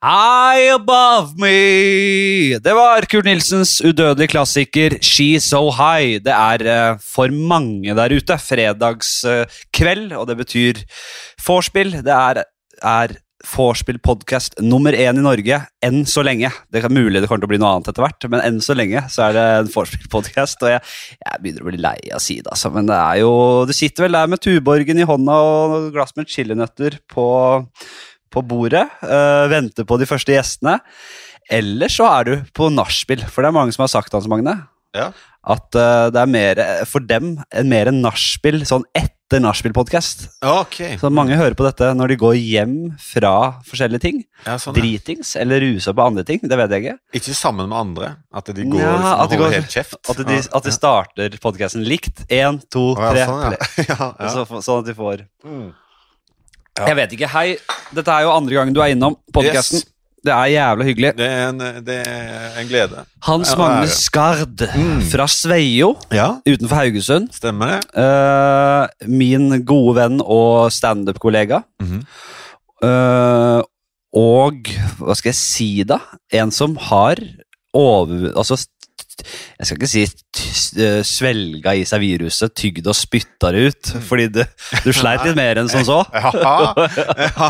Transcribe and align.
High 0.00 0.72
Above 0.72 1.36
Me! 1.36 2.56
Det 2.56 2.72
var 2.72 3.04
Kurt 3.04 3.26
Nilsens 3.28 3.82
udødelige 3.84 4.32
klassiker 4.32 4.94
She's 5.04 5.44
So 5.44 5.66
High. 5.76 6.22
Det 6.24 6.32
er 6.32 6.62
eh, 6.64 7.02
for 7.04 7.28
mange 7.28 7.92
der 7.92 8.14
ute 8.16 8.38
fredagskveld, 8.40 10.14
og 10.16 10.24
det 10.30 10.38
betyr 10.38 10.80
vorspiel. 11.44 11.98
Det 12.00 12.14
er, 12.16 12.40
er 12.80 13.12
vorspiel-podkast 13.44 14.56
nummer 14.64 14.96
én 14.96 15.20
i 15.20 15.24
Norge 15.26 15.58
enn 15.84 16.06
så 16.08 16.24
lenge. 16.24 16.48
Det 16.72 16.80
er 16.80 16.96
mulig 16.96 17.20
det 17.20 17.28
kommer 17.28 17.44
til 17.44 17.50
å 17.50 17.52
bli 17.52 17.60
noe 17.60 17.76
annet 17.76 17.92
etter 17.92 18.06
hvert, 18.06 18.28
men 18.32 18.40
enn 18.40 18.64
så 18.64 18.72
lenge 18.78 19.04
så 19.12 19.26
er 19.26 19.36
det 19.36 19.46
en 19.58 19.72
vorspiel-podkast. 19.74 20.64
Og 20.64 20.78
jeg, 20.78 20.94
jeg 21.26 21.42
begynner 21.44 21.66
å 21.66 21.68
bli 21.68 21.82
lei 21.84 21.98
av 22.08 22.24
det, 22.24 22.46
altså. 22.48 22.72
Men 22.72 22.88
det 22.88 22.96
er 22.96 23.20
jo 23.20 23.34
Du 23.68 23.76
sitter 23.76 24.08
vel 24.08 24.16
der 24.16 24.32
med 24.32 24.40
Tuborgen 24.48 25.04
i 25.04 25.10
hånda 25.12 25.42
og 25.44 25.90
glass 25.92 26.16
med 26.16 26.32
chilinøtter 26.32 27.02
på 27.12 27.28
på 28.30 28.42
bordet, 28.46 28.86
øh, 29.02 29.46
venter 29.50 29.84
på 29.88 29.98
de 30.00 30.06
første 30.06 30.32
gjestene. 30.36 30.78
Eller 31.50 31.90
så 31.90 32.06
er 32.20 32.24
du 32.28 32.34
på 32.54 32.68
nachspiel, 32.70 33.24
for 33.26 33.42
det 33.42 33.50
er 33.50 33.56
mange 33.56 33.72
som 33.74 33.82
har 33.82 33.90
sagt 33.96 34.12
Hans 34.14 34.28
Magne, 34.30 34.54
Ja. 34.94 35.08
at 35.46 35.74
øh, 35.74 36.10
det 36.14 36.20
er 36.20 36.26
mer, 36.30 36.60
for 36.86 37.00
dem 37.00 37.38
mer 37.64 37.88
en 37.90 38.02
nachspiel, 38.04 38.62
sånn 38.66 38.84
etter 38.94 39.38
nachspiel-podkast. 39.42 40.24
Okay. 40.42 40.96
Så 40.98 41.10
mange 41.14 41.36
hører 41.38 41.54
på 41.54 41.62
dette 41.66 41.90
når 41.94 42.08
de 42.12 42.16
går 42.18 42.34
hjem 42.38 42.72
fra 42.98 43.32
forskjellige 43.66 44.00
ting. 44.02 44.16
Ja, 44.46 44.56
sånn, 44.58 44.74
ja. 44.74 44.82
Dritings 44.82 45.36
eller 45.38 45.62
rusa 45.62 45.94
på 45.94 46.02
andre 46.06 46.24
ting, 46.26 46.40
det 46.42 46.58
vet 46.58 46.70
jeg 46.74 46.82
ikke. 46.86 46.96
Ikke 47.20 47.34
sammen 47.38 47.68
med 47.70 47.78
andre. 47.78 48.08
At 48.34 48.50
de 48.50 48.64
går 48.66 48.80
Ja, 48.82 48.94
liksom, 48.96 49.20
at 49.26 49.30
de 49.30 49.36
går- 49.42 49.54
helt 49.58 49.70
kjeft. 49.76 50.00
At 50.10 50.22
de, 50.26 50.40
at 50.54 50.64
de 50.66 50.72
starter 50.74 51.38
podkasten 51.42 51.86
likt. 51.86 52.26
Én, 52.28 52.58
to, 52.70 52.94
tre. 52.98 53.26
sånn. 53.26 53.54
Så, 54.34 54.46
sånn 54.62 54.82
at 54.82 54.86
de 54.90 54.94
får 54.98 55.26
Mm. 55.46 55.70
Jeg 56.78 56.96
vet 56.96 57.12
ikke. 57.16 57.28
Hei, 57.32 57.56
dette 57.94 58.12
er 58.14 58.26
jo 58.26 58.30
andre 58.34 58.54
gangen 58.54 58.74
du 58.76 58.80
er 58.82 58.92
innom 58.94 59.16
podkasten. 59.34 59.82
Yes. 59.82 59.88
Det 60.20 60.32
er 60.36 60.50
jævla 60.52 60.84
hyggelig. 60.84 61.10
Det, 61.16 61.26
er 61.32 61.46
en, 61.48 61.60
det 61.84 61.94
er 62.04 62.58
en 62.60 62.68
glede. 62.68 63.04
Hans 63.24 63.50
Ja, 63.54 63.56
Magne. 63.56 63.88
Skard 63.88 64.64
Mm. 64.76 65.00
fra 65.08 65.24
Sveio 65.32 65.94
Ja, 66.12 66.34
utenfor 66.44 66.76
Haugesund. 66.76 67.30
stemmer 67.32 67.78
det. 67.80 67.80
Uh, 67.96 69.08
min 69.08 69.64
gode 69.64 69.96
venn 69.96 70.20
og 70.20 70.70
standup-kollega. 70.72 71.62
Mm 71.80 71.86
-hmm. 71.88 72.02
uh, 72.84 73.62
og 74.12 74.68
hva 74.98 75.14
skal 75.14 75.30
jeg 75.30 75.34
si, 75.40 75.82
da? 75.84 75.98
En 76.32 76.50
som 76.50 76.76
har 76.76 77.16
over... 77.74 78.32
Altså, 78.36 78.66
jeg 79.22 79.68
skal 79.68 79.78
ikke 79.78 79.90
si 79.90 80.04
eh, 80.80 81.00
svelga 81.06 81.74
i 81.78 81.84
seg 81.88 82.02
viruset, 82.02 82.54
tygd 82.56 82.88
og 82.90 82.96
spytta 82.96 83.52
det 83.54 83.64
ut, 83.70 83.92
fordi 84.08 84.28
du, 84.34 84.42
du 84.84 84.90
sleit 84.96 85.24
litt 85.26 85.38
mer 85.38 85.62
enn 85.62 85.70
som 85.72 85.86
så. 85.86 86.00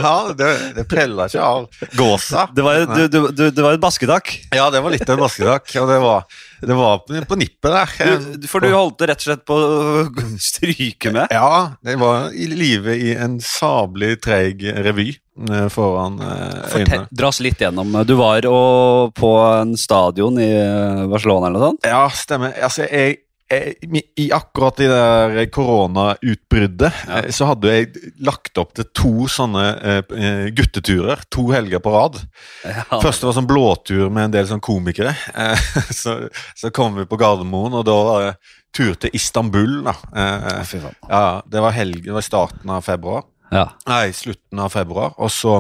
Ja, 0.01 0.15
det, 0.37 0.51
det 0.77 0.85
preller 0.91 1.31
ikke 1.31 1.45
av 1.45 1.67
gåsa. 1.97 2.47
Det 2.55 2.65
var, 2.65 2.85
du, 2.89 3.03
du, 3.11 3.19
du, 3.35 3.45
det 3.51 3.65
var 3.65 3.77
et 3.77 3.83
basketak. 3.83 4.33
Ja, 4.55 4.69
det 4.73 4.83
var 4.85 4.95
litt 4.95 5.07
av 5.07 5.17
en 5.17 5.25
basketak. 5.25 5.73
Og 5.81 5.91
det 5.91 5.99
var, 6.03 6.41
det 6.61 6.77
var 6.77 6.99
på, 7.07 7.17
på 7.29 7.39
nippet 7.41 7.73
der. 7.73 8.21
Du, 8.37 8.47
for 8.51 8.65
du 8.65 8.71
holdt 8.75 8.99
det 9.01 9.11
rett 9.11 9.23
og 9.23 9.29
slett 9.31 9.45
på 9.49 9.57
å 9.57 10.05
stryke 10.51 11.13
med. 11.15 11.33
Ja, 11.33 11.77
det 11.85 11.97
var 12.01 12.31
i 12.37 12.49
live 12.51 12.97
i 12.97 13.15
en 13.17 13.39
sablig 13.45 14.17
treig 14.25 14.65
revy 14.85 15.09
eh, 15.15 15.67
foran 15.73 16.21
eh, 16.25 16.77
øynene. 16.81 17.07
dra 17.11 17.33
oss 17.33 17.41
litt 17.45 17.63
gjennom. 17.63 17.97
Du 18.09 18.15
var 18.21 18.47
og, 18.51 19.15
på 19.17 19.33
en 19.47 19.75
stadion 19.81 20.39
i 20.41 20.51
eh, 20.59 21.07
Barcelona 21.11 21.49
eller 21.49 21.59
noe 21.59 21.73
sånt? 21.73 21.89
Ja, 21.89 22.05
stemmer. 22.13 22.55
Altså, 22.61 22.87
jeg 22.89 23.23
I 23.51 24.29
akkurat 24.33 24.77
det 24.79 24.87
der 24.93 25.47
koronautbruddet 25.51 26.93
Ja. 27.09 27.17
eh, 27.19 27.31
så 27.35 27.49
hadde 27.51 27.73
jeg 27.73 28.13
lagt 28.23 28.59
opp 28.59 28.75
til 28.79 28.87
to 28.95 29.27
sånne 29.31 29.65
eh, 29.83 30.03
eh, 30.15 30.45
gutteturer. 30.55 31.25
To 31.35 31.49
helger 31.51 31.83
på 31.83 31.91
rad. 31.95 32.21
Ja. 32.65 32.85
Første 33.03 33.27
var 33.27 33.35
sånn 33.35 33.49
blåtur 33.51 34.11
med 34.11 34.29
en 34.29 34.37
del 34.37 34.47
sånn 34.47 34.63
komikere. 34.63 35.17
Eh, 35.35 35.59
så, 36.03 36.29
så 36.55 36.71
kom 36.71 36.95
vi 36.99 37.07
på 37.11 37.19
Gardermoen, 37.21 37.75
og 37.81 37.85
da 37.89 37.97
var 38.07 38.23
det 38.29 38.37
tur 38.77 38.95
til 39.03 39.11
Istanbul. 39.19 39.81
da. 39.89 39.97
Eh, 40.15 40.63
ja, 41.11 41.25
det 41.51 41.65
var 41.67 41.75
helg, 41.75 42.05
det 42.07 42.15
var 42.15 42.23
i 42.23 42.29
starten 42.31 42.71
av 42.71 42.87
februar. 42.87 43.27
Ja. 43.51 43.67
Nei, 43.91 44.13
slutten 44.15 44.63
av 44.63 44.71
februar. 44.71 45.17
Og 45.19 45.31
så, 45.35 45.57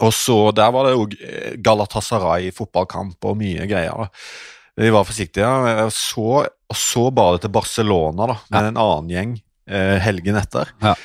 og 0.00 0.14
så 0.16 0.38
der 0.56 0.72
var 0.72 0.88
det 0.88 0.94
jo 0.96 1.04
Galatasaray 1.60 2.48
fotballkamp 2.56 3.20
og 3.28 3.36
mye 3.36 3.68
greier. 3.68 4.06
da. 4.06 4.08
Vi 4.80 4.88
var 4.88 5.04
forsiktige. 5.04 5.44
ja. 5.44 5.90
Og 6.72 6.78
så, 6.80 7.06
og 7.12 7.36
det 7.36 7.44
til 7.44 7.52
Barcelona 7.54 8.30
da, 8.32 8.38
med 8.54 8.72
en 8.72 8.80
annen 8.80 9.12
gjeng 9.12 9.36
eh, 9.68 9.98
helgen 10.02 10.40
etter. 10.40 10.72
Ja. 10.82 10.96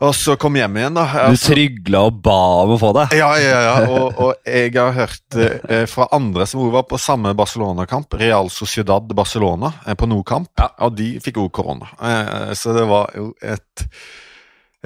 Og 0.00 0.14
så 0.16 0.32
kom 0.40 0.54
hjem 0.56 0.78
igjen, 0.80 0.94
da. 0.96 1.02
Du 1.12 1.18
Altså- 1.28 1.50
trygla 1.52 2.00
og 2.08 2.22
ba 2.24 2.36
om 2.62 2.70
å 2.72 2.78
få 2.80 2.88
det. 2.96 3.02
ja, 3.18 3.28
ja, 3.36 3.58
ja. 3.66 3.74
Og, 3.92 4.16
og 4.24 4.48
jeg 4.48 4.72
har 4.78 4.94
hørt 4.96 5.36
eh, 5.36 5.84
fra 5.92 6.06
andre 6.16 6.46
som 6.48 6.70
var 6.72 6.86
på 6.88 6.96
samme 6.98 7.34
Barcelona-kamp, 7.36 8.16
Real 8.16 8.48
Sociedad 8.48 9.12
Barcelona, 9.12 9.74
eh, 9.84 9.92
på 10.00 10.08
Nordkamp, 10.08 10.48
Ja. 10.58 10.70
og 10.86 10.96
de 10.96 11.10
fikk 11.20 11.36
òg 11.42 11.50
korona. 11.52 11.90
Eh, 12.00 12.54
så 12.56 12.72
det 12.78 12.86
var 12.88 13.12
jo 13.14 13.34
et 13.44 13.84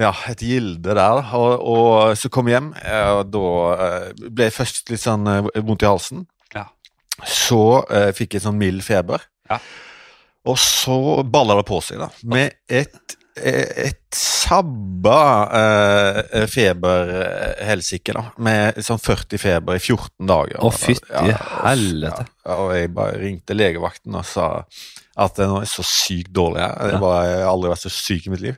ja, 0.03 0.11
et 0.27 0.41
gilde 0.43 0.91
der. 0.99 1.23
Og, 1.39 1.63
og 1.63 2.17
så 2.19 2.27
kom 2.27 2.51
jeg 2.51 2.57
hjem, 2.59 2.73
eh, 2.83 3.09
og 3.15 3.31
da 3.31 3.45
eh, 3.87 4.09
ble 4.27 4.49
jeg 4.49 4.57
først 4.57 4.91
litt 4.91 4.99
sånn 5.07 5.31
eh, 5.31 5.61
vondt 5.63 5.87
i 5.87 5.91
halsen. 5.93 6.25
Ja. 6.51 6.65
Så 7.23 7.61
fikk 8.19 8.35
jeg 8.35 8.43
sånn 8.43 8.59
mild 8.59 8.83
feber. 8.83 9.23
Ja. 9.47 9.61
Og 10.45 10.57
så 10.61 10.97
baller 11.23 11.61
det 11.61 11.67
på 11.67 11.79
seg, 11.81 12.01
da. 12.03 12.09
Med 12.29 12.53
et, 12.69 13.15
et 13.35 14.01
sabba 14.15 15.21
eh, 15.59 16.45
feberhelsike, 16.51 18.13
da. 18.15 18.27
Med 18.45 18.77
sånn 18.85 19.01
40 19.01 19.41
feber 19.41 19.79
i 19.79 19.81
14 19.81 20.29
dager. 20.29 20.61
Å, 20.61 20.71
fytti 20.73 21.09
Ja, 21.31 21.39
helvete. 21.65 22.27
Ja, 22.45 22.59
og 22.59 22.75
jeg 22.77 22.93
bare 22.95 23.17
ringte 23.23 23.57
legevakten 23.57 24.19
og 24.19 24.27
sa 24.29 24.49
at 25.17 25.35
det 25.39 25.45
nå 25.47 25.61
er 25.63 25.69
så 25.71 25.83
sykt 25.87 26.31
dårlig. 26.35 26.59
Jeg, 26.59 26.99
bare, 26.99 27.19
jeg 27.29 27.43
har 27.45 27.51
aldri 27.53 27.69
vært 27.71 27.83
så 27.85 27.91
syk 27.93 28.25
i 28.27 28.31
mitt 28.33 28.41
liv. 28.43 28.57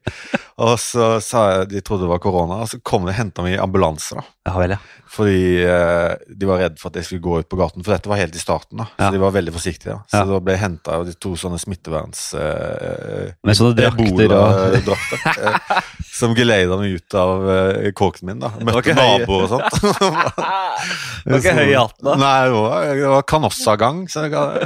Og 0.57 0.73
så 0.81 1.09
sa 1.21 1.43
jeg 1.53 1.67
de 1.75 1.81
trodde 1.85 2.07
det 2.07 2.09
var 2.09 2.21
korona, 2.23 2.63
og 2.65 2.69
så 2.71 2.79
kom 2.81 3.05
de 3.05 3.11
og 3.13 3.17
henta 3.19 3.43
meg 3.45 3.53
i 3.57 3.59
ambulanse. 3.61 4.17
da. 4.17 4.23
Ja 4.49 4.53
vel, 4.57 4.73
ja. 4.73 4.79
Fordi 5.11 5.37
eh, 5.63 6.15
de 6.39 6.47
var 6.49 6.59
redd 6.63 6.79
for 6.81 6.89
at 6.89 6.97
jeg 6.99 7.05
skulle 7.07 7.23
gå 7.27 7.35
ut 7.43 7.49
på 7.51 7.59
gaten, 7.59 7.83
for 7.85 7.93
dette 7.93 8.09
var 8.09 8.17
helt 8.17 8.33
i 8.35 8.41
starten. 8.41 8.81
da. 8.81 8.87
Så 8.97 9.05
Ja. 9.05 9.11
de 9.13 9.21
var 9.21 9.35
veldig 9.35 9.53
forsiktige. 9.53 9.93
da. 9.93 9.99
Så 10.09 10.17
Ja. 10.23 10.25
da 10.31 10.39
ble 10.39 10.55
jeg 10.57 10.63
henta 10.63 10.95
av 10.97 11.05
de 11.05 11.13
to 11.13 11.35
sånne 11.37 11.59
smitteverns... 11.61 12.23
Eh, 12.33 13.31
Med 13.45 13.55
sånne 13.59 13.75
drakter 13.77 14.33
og 14.33 14.73
Ebola-drakter. 14.81 15.17
eh, 15.45 15.81
som 16.17 16.33
geleida 16.33 16.77
meg 16.81 16.97
ut 16.97 17.13
av 17.21 17.45
eh, 17.53 17.91
kåken 17.93 18.25
min. 18.31 18.39
da. 18.41 18.49
Møtte 18.65 18.95
naboer 18.97 19.45
og 19.45 19.49
sånt. 19.53 19.77
Det 21.27 21.33
var 21.33 21.39
ikke 21.41 21.53
høy 21.57 21.69
i 21.71 21.77
hatten, 21.77 22.05
da. 22.07 22.13
Nei, 22.21 22.35
det 22.47 22.53
var, 22.55 22.83
det 22.97 23.09
var 23.11 23.23
Canossa-gang. 23.29 24.03
Så 24.09 24.23
det, 24.23 24.31
kan- 24.31 24.57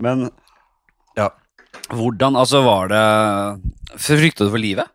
Men 0.00 0.28
ja. 1.18 1.28
Hvordan 1.90 2.38
Altså, 2.38 2.62
var 2.64 2.90
det 2.90 3.04
Frykta 4.00 4.46
du 4.46 4.52
for 4.52 4.62
livet? 4.62 4.88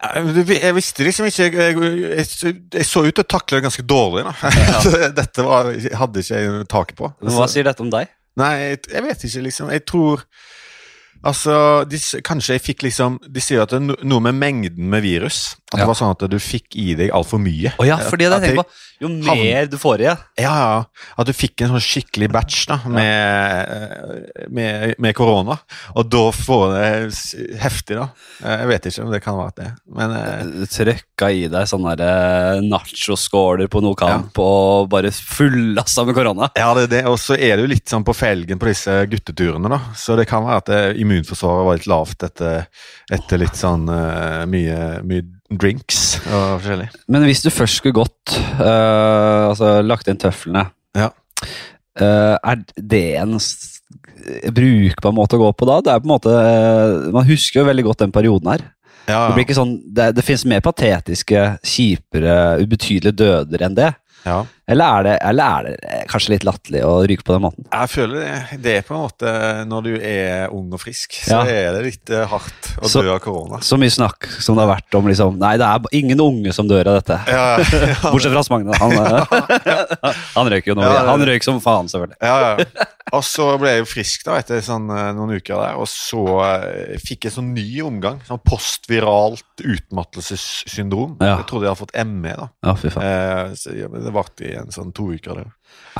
Jeg 0.00 0.72
visste 0.72 1.04
liksom 1.04 1.26
ikke 1.28 1.48
Jeg, 1.50 1.74
jeg, 1.76 1.98
jeg, 2.16 2.54
jeg 2.72 2.86
så 2.88 3.02
ut 3.04 3.12
til 3.12 3.24
å 3.24 3.28
takle 3.28 3.58
det 3.58 3.66
ganske 3.66 3.84
dårlig. 3.84 4.24
Så 4.86 5.10
Dette 5.16 5.44
var, 5.44 5.68
hadde 6.00 6.22
ikke 6.24 6.40
jeg 6.40 6.64
taket 6.72 6.96
på. 7.00 7.10
Men 7.20 7.36
Hva 7.36 7.48
sier 7.52 7.68
dette 7.68 7.84
om 7.84 7.92
deg? 7.92 8.08
Nei, 8.40 8.54
jeg 8.72 9.04
vet 9.04 9.26
ikke, 9.26 9.44
liksom. 9.48 9.70
Jeg 9.74 9.84
tror 9.88 10.24
Altså, 11.20 11.84
de, 11.84 11.98
kanskje 12.24 12.54
jeg 12.56 12.62
fikk 12.64 12.84
liksom 12.86 13.18
De 13.28 13.42
sier 13.44 13.60
at 13.60 13.74
det 13.74 13.80
er 13.82 14.06
noe 14.08 14.24
med 14.24 14.38
mengden 14.40 14.86
med 14.88 15.04
virus. 15.04 15.58
At 15.70 15.78
Ja. 15.78 15.84
det 15.84 15.86
var 15.92 15.94
sånn 16.00 16.10
at 16.16 16.24
du 16.30 16.38
fikk 16.42 16.74
i 16.74 16.94
deg 16.98 17.12
altfor 17.14 17.38
mye. 17.38 17.70
Oh, 17.78 17.86
ja, 17.86 17.96
fordi 18.02 18.26
det 18.26 18.40
jeg 18.42 18.56
på 18.58 18.64
Jo 19.00 19.08
mer 19.08 19.68
du 19.70 19.76
får 19.78 20.00
i, 20.02 20.04
ja. 20.08 20.16
Ja, 20.36 20.54
ja. 20.58 21.04
At 21.16 21.28
du 21.28 21.32
fikk 21.32 21.62
en 21.62 21.70
sånn 21.76 21.84
skikkelig 21.84 22.28
batch 22.34 22.64
da, 22.68 22.80
med, 24.50 25.14
korona. 25.16 25.56
Og 25.94 26.08
da 26.10 26.24
får 26.34 26.64
det 26.74 27.54
heftig, 27.62 27.96
da. 28.00 28.08
Jeg 28.42 28.68
vet 28.70 28.88
ikke 28.90 29.04
om 29.06 29.12
det 29.14 29.22
kan 29.24 29.38
være 29.38 29.54
det. 29.60 29.68
Men 29.96 30.14
eh, 30.16 30.42
Du 30.60 30.66
trøkka 30.70 31.30
i 31.32 31.46
deg 31.52 31.68
sånne 31.70 31.94
eh, 31.96 32.60
nachoskåler 32.66 33.70
på 33.72 33.82
noe 33.84 33.96
kamp 33.98 34.38
og 34.42 34.90
bare 34.92 35.12
fullassa 35.14 36.04
med 36.08 36.16
korona. 36.18 36.50
ja, 36.58 36.70
det 36.76 36.88
er 36.88 36.92
det. 36.98 37.02
Og 37.10 37.18
så 37.22 37.38
er 37.38 37.56
det 37.56 37.64
jo 37.66 37.72
litt 37.74 37.88
sånn 37.90 38.04
på 38.06 38.14
felgen 38.16 38.60
på 38.60 38.68
disse 38.70 39.00
gutteturene, 39.10 39.70
da. 39.70 39.80
Så 39.96 40.16
det 40.18 40.26
kan 40.30 40.44
være 40.46 40.60
at 40.64 40.98
immunforsvaret 41.00 41.66
var 41.68 41.78
litt 41.80 41.90
lavt 41.90 42.26
etter, 42.26 42.66
etter 43.12 43.40
litt 43.46 43.58
sånn 43.58 43.88
eh, 43.94 44.42
mye, 44.50 44.80
mye 45.06 45.28
drinks 45.50 46.20
og 46.28 46.60
forskjellig. 46.60 46.88
Men 47.10 47.26
hvis 47.26 47.42
du 47.42 47.50
først 47.50 47.80
skulle 47.80 47.96
gått, 47.96 48.36
uh, 48.60 49.50
altså 49.50 49.78
lagt 49.82 50.10
inn 50.10 50.20
tøflene 50.20 50.68
Ja. 50.96 51.10
uh, 52.00 52.36
Er 52.38 52.62
det 52.76 53.04
en 53.20 53.38
brukbar 54.54 55.14
måte 55.16 55.38
å 55.38 55.42
gå 55.42 55.52
på 55.56 55.68
da? 55.68 55.80
Det 55.82 55.92
er 55.94 56.02
på 56.02 56.08
en 56.08 56.14
måte 56.14 56.34
uh, 56.34 57.08
Man 57.14 57.26
husker 57.28 57.62
jo 57.62 57.68
veldig 57.70 57.86
godt 57.88 58.04
den 58.04 58.14
perioden 58.14 58.52
her. 58.52 58.66
Ja, 59.08 59.26
Det 59.26 59.34
blir 59.34 59.46
ikke 59.48 59.58
sånn 59.58 59.74
Det, 59.90 60.12
det 60.18 60.24
finnes 60.26 60.46
mer 60.46 60.62
patetiske, 60.64 61.44
kjipere, 61.66 62.60
ubetydelige 62.62 63.16
døder 63.16 63.66
enn 63.66 63.78
det. 63.78 63.90
Ja. 64.26 64.42
Eller 64.70 64.84
er 65.00 65.02
det, 65.06 65.12
eller 65.26 65.44
er 65.58 65.64
det 65.66 65.70
eh, 65.88 66.02
kanskje 66.10 66.30
litt 66.34 66.44
latterlig 66.46 66.82
å 66.86 66.92
ryke 67.08 67.24
på 67.26 67.32
den 67.34 67.42
måten? 67.42 67.64
Jeg 67.72 67.90
føler 67.90 68.20
det, 68.20 68.58
det 68.62 68.74
er 68.78 68.84
på 68.86 68.94
en 68.94 69.00
måte 69.06 69.32
Når 69.66 69.86
du 69.86 69.90
er 69.96 70.52
ung 70.54 70.68
og 70.76 70.82
frisk, 70.82 71.16
så 71.24 71.40
Ja. 71.40 71.40
er 71.48 71.72
det 71.78 71.80
litt 71.88 72.12
eh, 72.14 72.26
hardt 72.30 72.68
å 72.78 72.90
Så- 72.92 73.02
dø 73.02 73.14
av 73.14 73.18
korona. 73.24 73.58
Så 73.64 73.78
mye 73.80 73.90
snakk 73.90 74.28
som 74.38 74.54
det 74.58 74.66
har 74.66 74.74
vært 74.76 74.98
om 75.00 75.08
liksom 75.10 75.38
Nei, 75.40 75.56
det 75.58 75.66
er 75.66 75.96
ingen 75.98 76.20
unge 76.20 76.52
som 76.54 76.68
dør 76.70 76.86
av 76.92 77.00
dette. 77.00 77.18
Ja, 77.26 77.58
ja, 77.58 77.96
Bortsett 78.12 78.36
fra 78.36 78.44
Magne. 78.52 78.76
Han, 78.78 78.92
eh, 78.92 80.14
han 80.36 80.52
røyk 80.54 80.66
jo 80.70 80.76
nå. 80.78 80.82
Han 80.84 81.26
røyk 81.26 81.42
som 81.46 81.58
faen, 81.64 81.88
selvfølgelig. 81.90 82.20
ja, 82.22 82.56
ja. 82.60 82.86
Og 83.16 83.24
så 83.26 83.46
ble 83.60 83.72
jeg 83.74 83.82
jo 83.82 83.88
frisk 83.90 84.24
da 84.26 84.36
etter 84.40 84.60
sånn, 84.64 84.86
eh, 84.94 85.08
noen 85.16 85.34
uker 85.40 85.56
der, 85.58 85.78
og 85.80 85.88
så 85.90 86.24
eh, 86.46 86.98
fikk 87.02 87.26
jeg 87.26 87.34
sånn 87.34 87.50
ny 87.56 87.66
omgang. 87.86 88.20
Sånn 88.28 88.42
postviralt 88.46 89.64
utmattelsessyndrom. 89.64 91.16
Ja. 91.18 91.40
Jeg 91.40 91.48
trodde 91.50 91.66
jeg 91.66 91.74
hadde 91.74 91.82
fått 91.82 91.96
ME. 92.06 92.36
da. 92.38 92.48
Ja, 92.66 92.76
fy 92.78 92.92
faen. 92.94 93.08
Eh, 93.08 93.56
så, 93.58 93.74
ja, 93.78 93.90
men 93.92 94.06
det 94.06 94.14
varte 94.14 94.46
i 94.46 94.54
en 94.60 94.70
sånn 94.74 94.94
to 94.96 95.10
uker. 95.14 95.42
Der. 95.42 95.50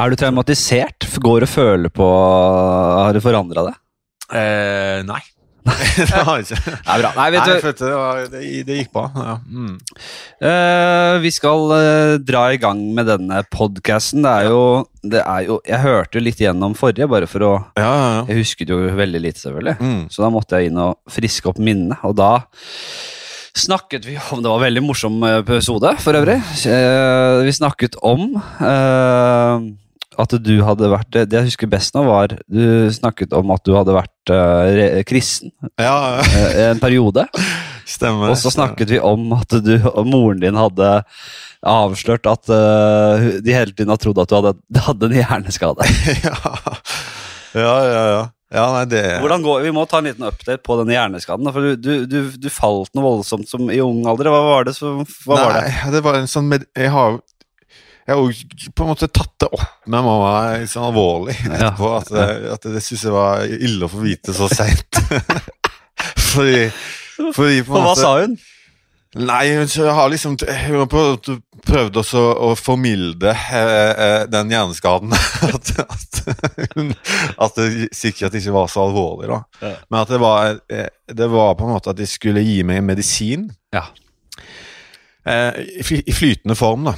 Er 0.01 0.11
du 0.11 0.21
traumatisert? 0.21 1.09
Går 1.21 1.47
og 1.47 1.51
føler 1.51 1.93
på 1.95 2.07
Har 2.07 3.15
du 3.15 3.21
forandra 3.25 3.67
det? 3.71 3.77
Eh, 4.31 5.03
nei. 5.07 5.21
det 5.97 6.23
har 6.27 6.41
jeg 6.41 6.47
ikke. 6.47 6.61
Det 6.71 6.95
er 6.95 7.03
bra. 7.03 7.11
Nei, 7.17 7.27
vet 7.35 7.41
Nei, 7.41 7.49
du 7.51 8.65
det, 8.69 8.79
gikk 8.81 8.93
bra. 8.95 9.05
Ja. 9.15 9.35
Mm. 9.47 9.77
Uh, 10.41 11.15
vi 11.25 11.33
skal 11.35 11.67
uh, 11.75 12.15
dra 12.23 12.47
i 12.55 12.59
gang 12.63 12.81
med 12.97 13.09
denne 13.11 13.43
podkasten. 13.53 14.25
Det, 14.27 14.35
jo- 14.49 14.87
det 15.03 15.23
er 15.25 15.47
jo 15.49 15.61
Jeg 15.69 15.83
hørte 15.85 16.19
jo 16.19 16.25
litt 16.25 16.41
gjennom 16.43 16.75
forrige, 16.79 17.09
bare 17.11 17.29
for 17.31 17.47
å 17.47 17.53
Ja, 17.79 17.87
ja, 17.91 18.11
ja. 18.19 18.25
Jeg 18.31 18.43
husket 18.45 18.73
jo 18.73 18.81
veldig 18.99 19.23
lite, 19.27 19.43
selvfølgelig. 19.43 19.77
Mm. 19.81 20.03
Så 20.13 20.25
da 20.25 20.33
måtte 20.35 20.61
jeg 20.61 20.71
inn 20.73 20.81
og 20.83 20.99
friske 21.11 21.51
opp 21.51 21.61
minnet. 21.63 22.01
Og 22.09 22.17
da 22.21 22.33
snakket 23.61 24.05
vi 24.07 24.15
om 24.31 24.43
Det 24.43 24.49
var 24.51 24.61
en 24.61 24.67
veldig 24.69 24.83
morsom 24.87 25.23
episode, 25.27 25.95
for 26.05 26.17
øvrig. 26.17 26.39
Uh, 26.65 27.43
vi 27.47 27.55
snakket 27.57 27.97
om 28.07 28.37
eh, 28.39 29.71
at 30.21 30.37
du 30.45 30.55
hadde 30.65 30.91
vært 30.93 31.11
Det 31.17 31.39
jeg 31.39 31.49
husker 31.49 31.71
best 31.71 31.97
nå, 31.97 32.05
var 32.09 32.35
Du 32.47 32.63
snakket 32.95 33.35
om 33.37 33.53
at 33.55 33.65
du 33.67 33.75
hadde 33.77 33.97
vært 33.97 34.33
uh, 34.33 35.01
kristen 35.09 35.53
ja, 35.81 36.21
eh, 36.21 36.71
en 36.71 36.81
periode. 36.81 37.27
stemmer. 37.91 38.33
Og 38.33 38.39
så 38.39 38.53
snakket 38.53 38.93
vi 38.95 39.01
om 39.03 39.33
at 39.37 39.55
du 39.65 39.75
og 39.91 40.05
moren 40.09 40.43
din 40.43 40.59
hadde 40.59 40.91
avslørt 41.67 42.29
at 42.31 42.51
uh, 42.53 43.41
de 43.45 43.55
hele 43.55 43.75
tiden 43.75 43.93
har 43.93 44.01
trodd 44.01 44.21
at 44.23 44.31
du 44.31 44.37
hadde, 44.39 44.55
hadde 44.89 45.09
en 45.11 45.17
hjerneskade. 45.19 45.89
ja. 46.27 46.37
ja, 47.55 47.75
ja, 47.85 48.05
ja. 48.17 48.29
Ja, 48.51 48.65
nei, 48.75 48.87
det 48.91 49.01
Hvordan 49.23 49.45
går, 49.45 49.61
Vi 49.63 49.71
må 49.71 49.85
ta 49.87 50.01
en 50.01 50.09
liten 50.09 50.27
update 50.27 50.59
på 50.67 50.75
denne 50.81 50.97
hjerneskaden. 50.97 51.51
For 51.55 51.69
du, 51.69 51.77
du, 51.79 51.93
du, 52.11 52.33
du 52.35 52.49
falt 52.51 52.91
noe 52.99 53.05
voldsomt 53.05 53.47
som 53.47 53.71
i 53.71 53.79
ung 53.85 54.03
alder. 54.11 54.27
Hva 54.33 54.41
var 54.43 54.67
det? 54.67 54.75
Så, 54.75 54.97
Hva 55.23 55.39
var 55.39 55.61
det? 55.61 55.93
Det 55.95 56.01
var 56.03 56.19
en 56.19 56.27
sånn 56.31 56.49
med, 56.51 56.67
Jeg 56.75 56.91
har 56.91 57.21
jeg 58.11 58.19
har 58.19 58.73
på 58.75 58.85
en 58.85 58.91
måte 58.91 59.07
tatt 59.07 59.35
det 59.39 59.49
opp 59.55 59.87
med 59.87 60.03
mamma 60.03 60.31
sånn 60.67 60.89
alvorlig 60.89 61.37
etterpå. 61.47 61.91
At, 62.01 62.09
at 62.57 62.65
det 62.67 62.83
syns 62.83 63.05
jeg 63.07 63.15
var 63.15 63.45
ille 63.47 63.87
å 63.87 63.91
få 63.93 64.03
vite 64.03 64.35
så 64.35 64.49
seint. 64.51 64.99
fordi, 66.33 66.65
fordi 67.37 67.61
på 67.67 67.77
en 67.77 67.79
Og 67.79 67.87
hva 67.87 67.99
sa 67.99 68.15
hun? 68.25 68.35
Nei, 69.19 69.57
hun 69.59 69.67
har 69.91 70.11
liksom 70.13 70.37
Hun 70.39 70.77
har 70.79 70.89
prøvd, 71.67 71.97
også 71.99 72.21
å 72.47 72.51
formilde 72.59 73.31
eh, 73.31 73.91
eh, 73.91 74.25
den 74.31 74.53
hjerneskaden. 74.55 75.15
at, 75.55 75.73
at, 75.83 76.21
hun, 76.75 76.93
at 77.39 77.59
det 77.59 77.91
sikkert 77.97 78.39
ikke 78.39 78.55
var 78.55 78.71
så 78.71 78.87
alvorlig, 78.89 79.31
da. 79.31 79.41
Ja. 79.63 79.73
Men 79.91 80.01
at 80.03 80.15
det 80.15 80.21
var, 80.23 80.61
eh, 80.71 80.91
det 81.11 81.31
var 81.31 81.55
på 81.59 81.67
en 81.67 81.75
måte 81.75 81.95
at 81.95 81.99
de 81.99 82.07
skulle 82.11 82.43
gi 82.47 82.61
meg 82.67 82.83
medisin. 82.87 83.49
Ja. 83.75 83.87
Eh, 85.27 85.63
I 85.83 86.15
flytende 86.17 86.59
form, 86.59 86.91
da. 86.91 86.95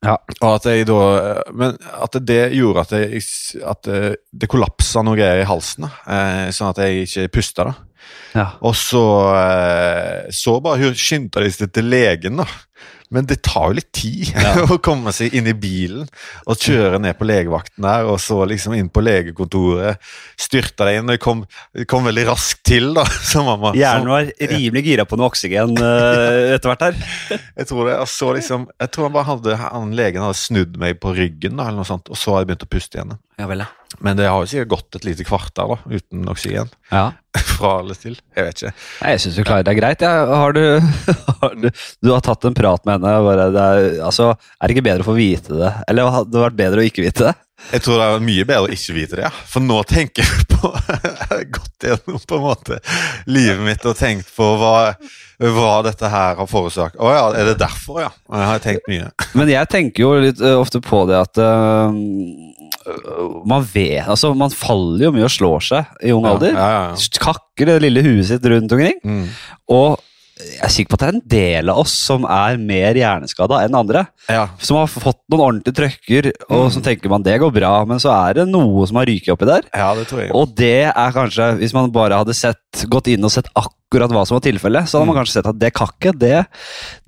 Ja. 0.00 0.16
Og 0.40 0.54
at 0.54 0.66
jeg 0.70 0.86
da 0.88 0.98
eh, 1.18 1.50
Men 1.52 1.74
at 1.76 2.14
det 2.24 2.38
gjorde 2.56 2.86
at, 2.86 2.92
jeg, 2.96 3.20
at 3.68 3.82
det, 3.84 4.00
det 4.32 4.48
kollapsa 4.48 5.02
noe 5.04 5.18
greier 5.18 5.42
i 5.42 5.48
halsen. 5.48 5.84
Eh, 5.84 6.48
sånn 6.56 6.72
at 6.72 6.80
jeg 6.84 7.04
ikke 7.04 7.28
pusta. 7.36 7.68
da. 7.68 7.74
Ja. 8.32 8.46
Og 8.64 8.76
så, 8.78 9.04
eh, 9.36 10.30
så 10.34 10.56
bare 10.64 10.86
hun 10.86 10.96
skyndte 10.96 11.44
de 11.44 11.52
seg 11.52 11.72
til 11.74 11.90
legen, 11.92 12.40
da. 12.40 12.48
Men 13.10 13.26
det 13.26 13.40
tar 13.46 13.70
jo 13.70 13.78
litt 13.80 13.90
tid 13.96 14.30
Ja. 14.30 14.52
å 14.70 14.78
komme 14.82 15.12
seg 15.14 15.34
inn 15.34 15.48
i 15.50 15.54
bilen 15.56 16.06
og 16.46 16.60
kjøre 16.62 17.00
ned 17.02 17.16
på 17.18 17.26
legevakten 17.26 17.82
der, 17.84 18.06
og 18.06 18.20
så 18.22 18.38
liksom 18.48 18.76
inn 18.78 18.90
på 18.92 19.02
legekontoret. 19.02 19.98
Styrta 20.38 20.86
deg 20.86 21.00
inn. 21.00 21.10
Det 21.10 21.18
kom, 21.22 21.42
kom 21.90 22.06
veldig 22.06 22.26
raskt 22.30 22.62
til, 22.70 22.92
da. 22.96 23.04
Så 23.30 23.42
mamma 23.46 23.72
Hjernen 23.76 24.10
var 24.12 24.30
rimelig 24.52 24.84
gira 24.86 25.06
på 25.08 25.18
noe 25.18 25.30
oksygen 25.30 25.74
uh, 25.78 26.54
etter 26.54 26.70
hvert 26.70 26.86
her. 26.88 27.00
Jeg 27.60 27.70
tror 27.70 27.90
det, 27.90 27.96
og 28.00 28.08
så 28.10 28.30
liksom 28.36 28.68
Jeg 28.80 28.92
tror 28.94 29.08
han 29.08 29.14
bare 29.14 29.28
hadde 29.28 29.56
han 29.60 29.92
legen 29.96 30.24
hadde 30.24 30.38
snudd 30.38 30.78
meg 30.80 31.00
på 31.02 31.14
ryggen, 31.16 31.58
da, 31.58 31.68
eller 31.68 31.82
noe 31.82 31.88
sånt, 31.88 32.10
og 32.10 32.18
så 32.18 32.34
hadde 32.34 32.44
jeg 32.44 32.50
begynt 32.50 32.66
å 32.66 32.70
puste 32.70 32.98
igjen. 32.98 33.18
Ja 33.40 33.46
vel, 33.48 33.62
Men 34.04 34.18
det 34.18 34.26
har 34.28 34.42
jo 34.44 34.48
sikkert 34.50 34.68
gått 34.74 34.96
et 35.00 35.06
lite 35.08 35.24
kvarter 35.24 35.70
da, 35.72 35.78
uten 35.88 36.28
oksygen. 36.30 36.70
ja. 36.92 37.10
Fra 37.60 37.76
eller 37.78 37.94
til. 37.94 38.16
Jeg 38.34 38.42
vet 38.46 38.58
ikke. 38.58 38.70
Nei, 39.04 39.10
Jeg 39.12 39.20
syns 39.22 39.36
du 39.38 39.42
klarer 39.46 39.66
deg 39.68 39.76
greit. 39.78 40.00
Ja. 40.02 40.24
Har, 40.40 40.54
du, 40.56 40.80
har 41.42 41.52
du 41.60 41.68
Du 42.02 42.08
har 42.10 42.24
tatt 42.26 42.42
en 42.48 42.56
prat 42.58 42.82
med 42.88 42.96
henne. 42.96 43.12
Bare, 43.22 43.44
det 43.54 43.66
er, 43.66 43.84
altså, 44.02 44.32
er 44.34 44.66
det 44.66 44.74
ikke 44.74 44.86
bedre 44.88 45.04
å 45.04 45.08
få 45.12 45.14
vite 45.14 45.54
det? 45.60 45.70
Eller 45.92 46.10
hadde 46.10 46.32
det 46.34 46.42
vært 46.42 46.56
bedre 46.58 46.82
å 46.82 46.88
ikke 46.88 47.04
vite 47.04 47.28
det? 47.28 47.34
Jeg 47.70 47.84
tror 47.84 48.00
det 48.00 48.08
er 48.08 48.24
mye 48.24 48.46
bedre 48.48 48.66
å 48.66 48.74
ikke 48.74 48.96
vite 48.96 49.18
det, 49.20 49.24
ja. 49.28 49.30
For 49.52 49.62
nå 49.62 49.78
tenker 49.86 50.24
jeg 50.26 50.46
på 50.50 50.72
Jeg 51.04 51.28
har 51.30 51.44
gått 51.60 51.86
gjennom 51.90 52.18
på 52.32 52.38
en 52.40 52.44
måte 52.48 52.78
livet 53.30 53.62
mitt 53.68 53.84
og 53.86 53.98
tenkt 54.00 54.32
på 54.34 54.46
hva, 54.58 54.74
hva 55.54 55.74
dette 55.86 56.10
her 56.10 56.40
har 56.40 56.48
forårsaket. 56.50 56.98
Å 56.98 57.12
ja, 57.14 57.22
er 57.36 57.52
det 57.52 57.58
derfor, 57.62 58.00
ja? 58.08 58.10
Jeg 58.32 58.48
har 58.50 58.64
tenkt 58.64 58.90
mye. 58.90 59.12
Men 59.38 59.52
jeg 59.54 59.70
tenker 59.76 60.02
jo 60.08 60.14
litt 60.24 60.42
ofte 60.56 60.82
på 60.82 61.04
det 61.12 61.20
at 61.20 61.38
ø, 61.44 61.52
man 63.46 63.64
vet 63.72 64.06
Altså, 64.08 64.32
man 64.36 64.50
faller 64.54 65.06
jo 65.08 65.12
mye 65.14 65.26
og 65.28 65.32
slår 65.34 65.64
seg 65.66 66.06
i 66.06 66.12
ung 66.14 66.24
Ja, 66.26 66.34
alder. 66.36 66.54
ja, 66.54 66.68
ja. 66.90 67.10
Kakker 67.22 67.66
det 67.72 67.78
lille 67.84 68.02
huet 68.06 68.26
sitt 68.30 68.44
rundt 68.50 68.72
omkring. 68.76 68.98
Mm. 69.04 69.26
Og 69.76 69.98
jeg 70.40 70.64
er 70.66 70.72
sikker 70.74 70.90
på 70.90 70.98
at 70.98 71.00
det 71.00 71.08
er 71.08 71.16
en 71.18 71.28
del 71.34 71.68
av 71.72 71.78
oss 71.84 71.92
som 72.06 72.24
er 72.24 72.56
mer 72.60 72.94
hjerneskada 72.98 73.62
enn 73.64 73.74
andre. 73.78 74.06
Ja. 74.28 74.48
Som 74.58 74.76
har 74.80 74.86
fått 74.92 75.20
noen 75.30 75.44
ordentlige 75.62 75.76
trøkker, 75.80 76.30
og 76.50 76.66
Mm. 76.66 76.72
så 76.74 76.82
tenker 76.84 77.08
man 77.12 77.22
det 77.22 77.38
går 77.40 77.52
bra, 77.52 77.84
men 77.84 77.98
så 77.98 78.10
er 78.28 78.34
det 78.40 78.48
noe 78.48 78.86
som 78.86 78.96
har 78.96 79.06
ryket 79.06 79.32
oppi 79.34 79.46
der. 79.46 79.62
ja, 79.74 79.94
det 79.94 80.06
tror 80.08 80.20
jeg. 80.24 80.30
Og 80.34 80.54
det 80.56 80.74
er 80.92 81.12
kanskje, 81.16 81.56
hvis 81.58 81.72
man 81.74 81.90
bare 81.90 82.18
hadde 82.20 82.34
sett, 82.34 82.58
gått 82.88 83.08
inn 83.08 83.24
og 83.24 83.30
sett 83.32 83.48
akkurat 83.56 84.10
hva 84.14 84.24
som 84.26 84.36
var 84.36 84.44
tilfellet, 84.44 84.86
så 84.86 84.98
hadde 85.00 85.06
man 85.08 85.16
Mm. 85.16 85.20
kanskje 85.24 85.32
sett 85.40 85.46
at 85.50 85.58
det 85.58 85.72
kakket, 85.74 86.18
det, 86.18 86.46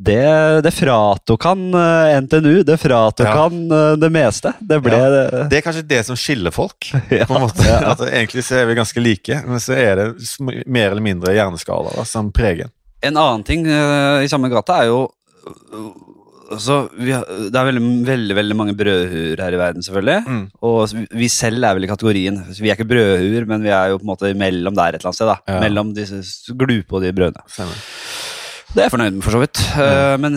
det, 0.01 0.63
det 0.65 0.73
fratok 0.75 1.45
han 1.47 1.63
eh, 1.75 2.17
NTNU, 2.23 2.63
det 2.67 2.79
fratok 2.83 3.27
Ja. 3.27 3.37
han 3.45 3.71
eh, 3.71 3.97
det 3.97 4.11
meste. 4.13 4.53
Det 4.61 4.81
ble 4.83 4.93
Ja. 4.99 5.45
Det 5.49 5.59
er 5.61 5.63
kanskje 5.65 5.87
det 5.89 6.05
som 6.07 6.17
skiller 6.17 6.51
folk. 6.53 6.91
På 7.29 7.37
en 7.37 7.47
måte. 7.47 7.69
At 7.93 8.01
Egentlig 8.09 8.43
så 8.45 8.57
er 8.61 8.67
vi 8.67 8.75
ganske 8.79 9.01
like, 9.03 9.43
men 9.47 9.59
så 9.63 9.75
er 9.77 9.97
det 9.97 10.65
mer 10.67 10.91
eller 10.91 11.03
mindre 11.05 11.35
hjerneskader 11.35 11.97
da, 11.97 12.05
som 12.09 12.33
preger. 12.33 12.67
En 12.67 12.71
annen 13.11 13.43
ting 13.45 13.67
uh, 13.67 14.23
i 14.23 14.29
samme 14.31 14.49
gata 14.53 14.77
er 14.83 14.89
jo 14.93 15.01
øh, 15.47 15.89
altså, 16.55 16.77
vi 16.99 17.11
har, 17.15 17.25
Det 17.51 17.57
er 17.59 17.67
veldig, 17.71 17.83
veldig 18.07 18.37
veldig 18.39 18.57
mange 18.59 18.75
brødhuer 18.79 19.41
her 19.43 19.57
i 19.57 19.59
verden, 19.59 19.83
selvfølgelig. 19.83 20.23
Mm. 20.29 20.45
Og 20.63 20.95
vi 21.19 21.29
selv 21.33 21.65
er 21.65 21.75
vel 21.75 21.85
i 21.85 21.91
kategorien 21.91 22.39
Vi 22.61 22.69
er 22.71 22.77
ikke 22.77 22.87
brødhuer, 22.93 23.47
men 23.49 23.63
vi 23.65 23.73
er 23.75 23.91
jo 23.91 23.99
på 23.99 24.07
en 24.07 24.13
måte 24.15 24.35
mellom 24.39 24.75
der 24.79 24.93
et 24.95 25.01
eller 25.01 25.11
annet 25.11 25.19
sted. 25.21 25.27
da 25.33 25.39
Ja. 25.49 25.61
Mellom 25.65 25.95
s- 25.99 26.51
glupe 26.55 26.95
og 26.99 27.03
de 27.03 27.13
brødene. 27.13 27.43
Stemmer. 27.49 27.75
Det 28.73 28.81
er 28.81 28.87
jeg 28.87 28.93
fornøyd 28.95 29.11
med, 29.19 29.23
for 29.27 29.35
så 29.35 29.41
vidt. 29.43 29.59
Uh, 29.77 30.15
men 30.23 30.37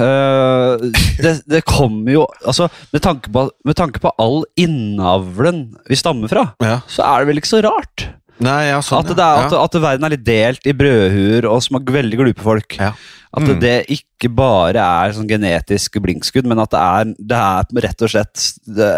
uh, 0.00 0.76
det, 1.20 1.32
det 1.44 1.64
kommer 1.68 2.12
jo 2.14 2.22
Altså, 2.46 2.68
med 2.92 3.02
tanke, 3.04 3.28
på, 3.32 3.50
med 3.68 3.76
tanke 3.76 4.00
på 4.00 4.12
all 4.22 4.44
innavlen 4.56 5.74
vi 5.88 5.96
stammer 5.98 6.28
fra, 6.32 6.46
Ja. 6.62 6.78
så 6.88 7.02
er 7.04 7.18
det 7.24 7.28
vel 7.32 7.40
ikke 7.42 7.50
så 7.52 7.60
rart 7.66 8.06
Nei, 8.44 8.66
ja, 8.68 8.80
sånn, 8.84 9.00
at, 9.00 9.12
det 9.16 9.22
er, 9.24 9.44
at, 9.46 9.52
ja. 9.54 9.60
at 9.64 9.76
verden 9.80 10.04
er 10.04 10.12
litt 10.12 10.24
delt 10.26 10.66
i 10.68 10.74
brødhuer 10.76 11.46
og 11.48 11.62
små, 11.64 11.80
veldig 11.80 12.18
glupe 12.20 12.44
folk. 12.44 12.76
Ja. 12.80 12.92
At 13.36 13.42
Mm. 13.44 13.60
det 13.60 13.74
ikke 13.92 14.30
bare 14.32 14.80
er 14.80 15.12
sånn 15.12 15.28
genetisk 15.28 15.98
blinkskudd, 16.00 16.46
men 16.48 16.58
at 16.62 16.70
det 16.72 16.80
er, 16.80 17.10
det 17.18 17.36
er 17.36 17.82
rett 17.84 18.04
og 18.06 18.08
slett 18.12 18.44
det, 18.64 18.92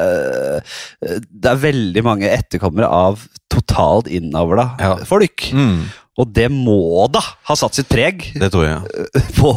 det 1.30 1.50
er 1.50 1.62
veldig 1.64 2.04
mange 2.06 2.28
etterkommere 2.30 2.86
av 2.86 3.24
totalt 3.50 4.06
innavla 4.10 4.68
Ja. 4.78 4.92
folk. 5.08 5.48
Mm, 5.52 5.88
Og 6.18 6.30
det 6.34 6.48
må 6.50 7.06
da 7.14 7.22
ha 7.22 7.54
satt 7.56 7.76
sitt 7.78 7.88
preg 7.90 8.24
det 8.38 8.50
tror 8.50 8.66
jeg. 8.66 9.06
på 9.38 9.52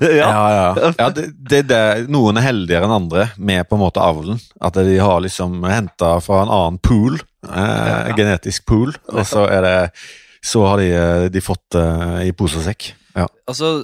Ja. 0.00 0.28
Ja, 0.30 0.44
ja. 0.54 0.92
ja 0.96 1.08
det, 1.12 1.26
det, 1.36 1.62
det, 1.68 1.80
noen 2.12 2.40
er 2.40 2.46
heldigere 2.48 2.88
enn 2.88 2.96
andre 2.96 3.28
med 3.36 3.66
på 3.68 3.76
en 3.76 3.84
måte 3.84 4.02
avlen. 4.02 4.40
At 4.64 4.78
de 4.80 4.96
har 4.96 5.20
liksom 5.24 5.60
henta 5.68 6.16
fra 6.24 6.42
en 6.44 6.52
annen 6.52 6.78
pool, 6.80 7.18
eh, 7.48 8.14
genetisk 8.16 8.64
pool, 8.68 8.94
og 9.12 9.26
så 9.28 9.44
er 9.50 9.66
det 9.66 9.76
så 10.46 10.62
har 10.68 10.78
de, 10.78 10.90
eh, 10.94 11.26
de 11.32 11.42
fått 11.42 11.64
det 11.74 11.86
i 12.28 12.32
pose 12.36 12.60
og 12.60 12.66
sekk. 12.68 12.92
Ja. 13.16 13.26
Altså, 13.50 13.80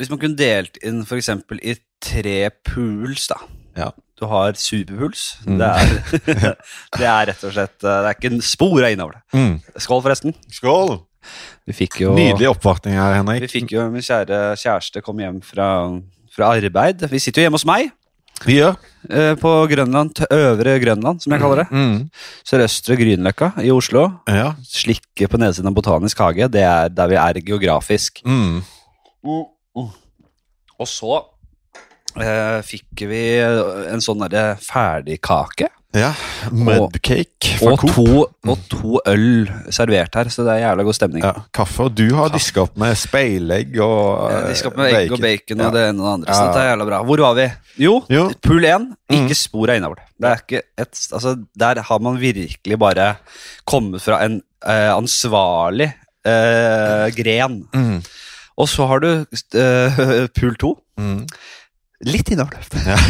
hvis 0.00 0.10
man 0.12 0.20
kunne 0.22 0.38
delt 0.38 0.78
inn 0.86 1.02
for 1.08 1.20
eksempel 1.20 1.60
i 1.60 1.76
tre 2.02 2.48
pools, 2.64 3.28
da. 3.32 3.40
Ja. 3.76 3.90
Du 4.16 4.24
har 4.30 4.56
superpuls. 4.56 5.34
Mm. 5.44 5.58
Det, 5.60 5.68
er, 5.68 6.54
det 7.00 7.08
er 7.10 7.26
rett 7.28 7.42
og 7.44 7.52
slett 7.52 7.76
Det 7.82 7.92
er 7.98 8.14
ikke 8.14 8.32
en 8.32 8.44
spor 8.44 8.86
av 8.86 9.12
det. 9.12 9.20
Mm. 9.36 9.58
Skål, 9.76 10.02
forresten. 10.06 10.36
Skål! 10.56 10.96
Vi 11.66 11.76
fikk 11.76 12.00
jo 12.04 12.14
Nydelig 12.16 12.50
oppvartning 12.52 12.98
her, 12.98 13.18
Henrik. 13.18 13.44
Vi 13.46 13.52
fikk 13.52 13.76
jo 13.76 13.86
Min 13.92 14.04
kjære 14.04 14.56
kjæreste 14.60 15.02
kom 15.04 15.22
hjem 15.22 15.40
fra, 15.44 15.68
fra 16.34 16.52
arbeid. 16.56 17.06
Vi 17.10 17.22
sitter 17.22 17.42
jo 17.42 17.48
hjemme 17.48 17.60
hos 17.60 17.68
meg. 17.68 17.94
Vi 18.44 18.58
gjør. 18.58 18.74
Eh, 19.08 19.32
på 19.40 19.50
Grønland, 19.70 20.18
Øvre 20.34 20.74
Grønland, 20.82 21.22
som 21.22 21.32
jeg 21.32 21.40
kaller 21.40 21.62
det. 21.62 21.66
Mm. 21.70 22.10
Sørøstre 22.46 22.98
Grünerløkka 22.98 23.52
i 23.64 23.70
Oslo. 23.72 24.08
Ja. 24.28 24.50
Slikke 24.66 25.28
på 25.30 25.40
nedsiden 25.40 25.70
av 25.70 25.76
Botanisk 25.78 26.20
hage. 26.20 26.50
Det 26.52 26.64
er 26.66 26.90
der 26.92 27.12
vi 27.12 27.18
er 27.22 27.40
geografisk. 27.40 28.20
Mm. 28.26 28.60
Og 30.76 30.90
så 30.90 31.22
eh, 32.20 32.60
fikk 32.66 33.06
vi 33.08 33.22
en 33.40 34.04
sånn 34.04 34.26
derre 34.26 34.58
ferdigkake. 34.60 35.70
Ja. 35.96 36.12
Mudcake 36.52 37.56
fra 37.58 37.72
Og 37.72 37.78
Coop. 37.80 37.94
to, 37.94 38.24
og 38.52 38.58
to 38.70 39.00
øl 39.08 39.48
servert 39.72 40.14
her, 40.18 40.28
så 40.32 40.44
det 40.46 40.54
er 40.56 40.62
jævla 40.66 40.84
god 40.86 40.96
stemning. 40.98 41.24
Ja, 41.24 41.32
kaffe. 41.56 41.86
Og 41.86 41.94
du 41.96 42.04
har 42.18 42.28
diska 42.34 42.62
opp 42.66 42.76
med 42.80 42.96
speilegg 43.00 43.76
og 43.80 44.30
ja, 44.32 44.40
De 44.50 44.56
opp 44.70 44.76
med 44.80 44.92
egg 45.00 45.12
og 45.16 45.22
bacon 45.24 45.60
og 45.60 45.66
Ja. 45.66 45.70
det 45.76 45.84
ene 45.90 46.02
og 46.02 46.06
det 46.06 46.12
andre. 46.14 46.34
Så 46.36 46.52
det 46.52 46.62
er 46.62 46.70
jævla 46.72 46.88
bra. 46.90 47.02
Hvor 47.08 47.24
var 47.26 47.34
vi? 47.38 47.46
Jo, 47.86 47.94
Jo. 48.12 48.26
pool 48.42 48.64
1. 48.64 48.88
Ikke 49.10 49.32
Mm. 49.32 49.34
spor 49.34 49.70
av 49.70 49.76
innavl. 49.80 49.96
Det 50.20 50.30
er 50.30 50.36
ikke 50.42 50.62
et, 50.78 50.94
altså, 51.12 51.36
der 51.58 51.82
har 51.82 51.98
man 52.00 52.20
virkelig 52.20 52.78
bare 52.78 53.16
kommet 53.66 54.02
fra 54.02 54.22
en 54.24 54.40
uh, 54.66 54.96
ansvarlig 54.96 55.92
uh, 56.26 57.08
gren. 57.16 57.62
Mm. 57.74 58.02
Og 58.58 58.68
så 58.68 58.86
har 58.88 59.00
du 59.00 59.08
uh, 59.20 60.26
pool 60.38 60.56
2. 60.56 60.74
Mm. 60.98 61.26
Litt 62.04 62.28
innavl. 62.30 62.56
Ja. 62.86 62.96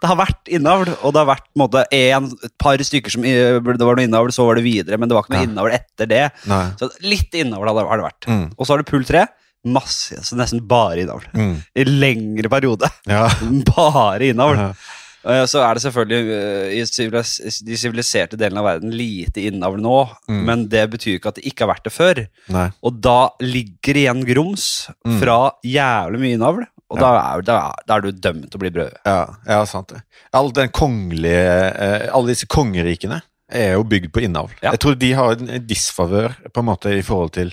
Det 0.00 0.06
har 0.06 0.16
vært 0.20 0.48
innavl, 0.52 0.90
og 1.02 1.12
det 1.14 1.18
har 1.22 1.28
vært 1.30 1.46
måte, 1.56 1.80
en, 1.96 2.26
et 2.44 2.52
par 2.60 2.76
stykker 2.84 3.10
som 3.14 3.22
Det 3.24 3.62
var 3.64 3.96
noe 3.96 4.04
innavl, 4.04 4.28
så 4.34 4.44
var 4.44 4.58
det 4.58 4.64
videre, 4.66 4.98
men 5.00 5.08
det 5.08 5.16
var 5.16 5.24
ikke 5.24 5.32
noe 5.32 5.40
Ja. 5.40 5.48
innavl 5.48 5.72
etter 5.72 6.06
det. 6.10 6.20
Nei. 6.50 6.66
Så 6.78 6.90
litt 7.00 7.32
innavl 7.40 7.70
har 7.70 7.96
det, 7.96 8.04
vært. 8.04 8.28
Mm. 8.28 8.44
Og 8.58 8.66
så 8.68 8.74
har 8.74 8.82
du 8.82 8.90
pull 8.90 9.06
3. 9.08 9.24
Masse, 9.72 10.20
så 10.24 10.36
nesten 10.36 10.60
bare 10.68 11.00
innavl. 11.02 11.24
Mm. 11.32 11.54
I 11.80 11.84
lengre 11.88 12.48
periode. 12.52 12.88
Ja. 13.08 13.24
Bare 13.72 14.28
innavl. 14.28 14.60
Ja. 14.60 15.44
Så 15.48 15.60
er 15.64 15.76
det 15.76 15.82
selvfølgelig 15.84 16.36
eh, 16.36 16.76
i 16.76 17.64
de 17.68 17.76
siviliserte 17.76 18.38
delene 18.40 18.60
av 18.62 18.68
verden 18.70 18.92
lite 18.96 19.42
innavl 19.48 19.80
nå, 19.84 19.98
Mm. 20.28 20.44
men 20.46 20.68
det 20.72 20.86
betyr 20.92 21.16
ikke 21.18 21.32
at 21.32 21.40
det 21.40 21.48
ikke 21.50 21.64
har 21.66 21.72
vært 21.74 21.88
det 21.88 21.92
før. 21.92 22.20
Nei. 22.52 22.68
Og 22.84 23.00
da 23.04 23.30
ligger 23.40 23.96
igjen 24.04 24.22
grums 24.28 24.68
Mm. 25.08 25.18
fra 25.24 25.38
jævlig 25.64 26.20
mye 26.22 26.36
innavl, 26.38 26.64
og 26.90 26.98
da, 26.98 27.10
er, 27.20 27.42
da, 27.46 27.58
da 27.86 27.96
er 27.96 28.06
du 28.06 28.10
dømt 28.10 28.48
til 28.50 28.58
å 28.58 28.62
bli 28.64 28.72
brød. 28.74 28.96
Ja, 29.06 29.20
ja, 29.46 29.60
sant 29.68 29.92
det. 29.94 30.02
All 30.34 30.50
eh, 31.30 32.08
alle 32.10 32.32
disse 32.32 32.48
kongerikene 32.50 33.20
er 33.50 33.76
jo 33.76 33.86
bygd 33.86 34.10
på 34.14 34.24
innavl. 34.26 34.52
Ja. 34.62 34.72
Jeg 34.74 34.82
tror 34.82 34.98
de 34.98 35.12
har 35.18 35.36
en 35.36 35.54
disfavør 35.66 36.34
på 36.50 36.62
en 36.62 36.68
måte 36.70 36.92
i 36.94 37.04
forhold 37.06 37.32
til 37.38 37.52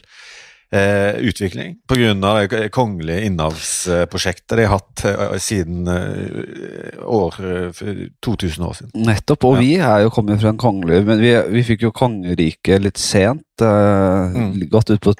eh, 0.73 1.17
utvikling, 1.29 1.77
av 2.25 2.47
det 2.51 2.69
kongelige 2.75 3.25
innavlsprosjektet 3.29 4.57
de 4.59 4.67
har 4.67 4.77
hatt 4.77 5.05
eh, 5.07 5.37
siden 5.41 5.87
eh, 5.91 7.01
år, 7.03 7.39
eh, 7.41 8.03
2000 8.25 8.67
år 8.67 8.77
siden. 8.81 8.93
Nettopp, 9.07 9.47
og 9.49 9.57
Ja. 9.57 9.61
vi 9.63 9.73
er 9.77 10.05
jo 10.05 10.13
kommet 10.13 10.41
fra 10.41 10.49
en 10.53 10.61
kongelig 10.61 11.05
Men 11.05 11.21
vi, 11.21 11.33
vi 11.55 11.63
fikk 11.63 11.87
jo 11.87 11.91
kongeriket 11.95 12.83
litt 12.83 12.97
sent, 13.01 13.43
eh, 13.61 14.35
Mm. 14.37 14.69
godt 14.69 14.89
ut 14.91 15.01
på 15.01 15.13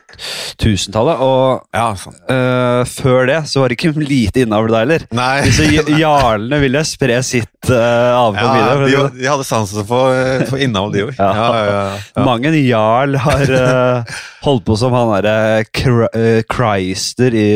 tusentallet, 0.60 1.20
og 1.24 1.63
Ja, 1.74 1.91
eh, 1.94 2.84
før 2.89 3.25
det 3.29 3.38
så 3.50 3.62
var 3.62 3.70
det 3.70 3.77
ikke 3.77 3.94
lite 4.01 4.44
innavl 4.44 4.70
da 4.72 4.82
heller. 4.84 5.06
Disse 5.46 5.67
jarlene 5.98 6.60
ville 6.62 6.84
spre 6.88 7.20
sitt 7.24 7.70
uh, 7.70 8.13
avkom 8.17 8.48
ja, 8.48 8.53
videre. 8.53 9.10
de, 9.13 9.22
de 9.22 9.27
hadde 9.29 9.46
sansen 9.48 9.86
for, 9.88 10.13
for 10.50 10.58
innavl, 10.62 10.91
de 10.94 11.06
òg. 11.08 11.13
Ja. 11.17 11.29
Ja, 11.38 11.48
ja, 11.48 11.65
ja, 11.67 11.98
ja. 12.17 12.24
Mange 12.27 12.51
jarl 12.63 13.17
har 13.24 13.53
uh, 13.53 14.17
holdt 14.46 14.65
på 14.67 14.77
som 14.79 14.94
han 14.96 15.12
derre 15.17 15.63
uh, 15.63 16.41
Christer 16.51 17.36
i 17.38 17.48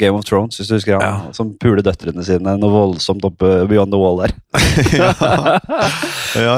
Game 0.00 0.16
of 0.18 0.24
Thrones, 0.28 0.58
hvis 0.60 0.68
du 0.70 0.76
husker 0.78 1.00
han. 1.00 1.30
Som 1.36 1.54
puler 1.60 1.84
døtrene 1.86 2.24
sine 2.26 2.56
noe 2.60 2.72
voldsomt 2.72 3.24
oppe 3.26 3.66
beyond 3.70 3.92
the 3.94 4.00
wall 4.00 4.20
der. 4.22 4.34
ja. 6.36 6.56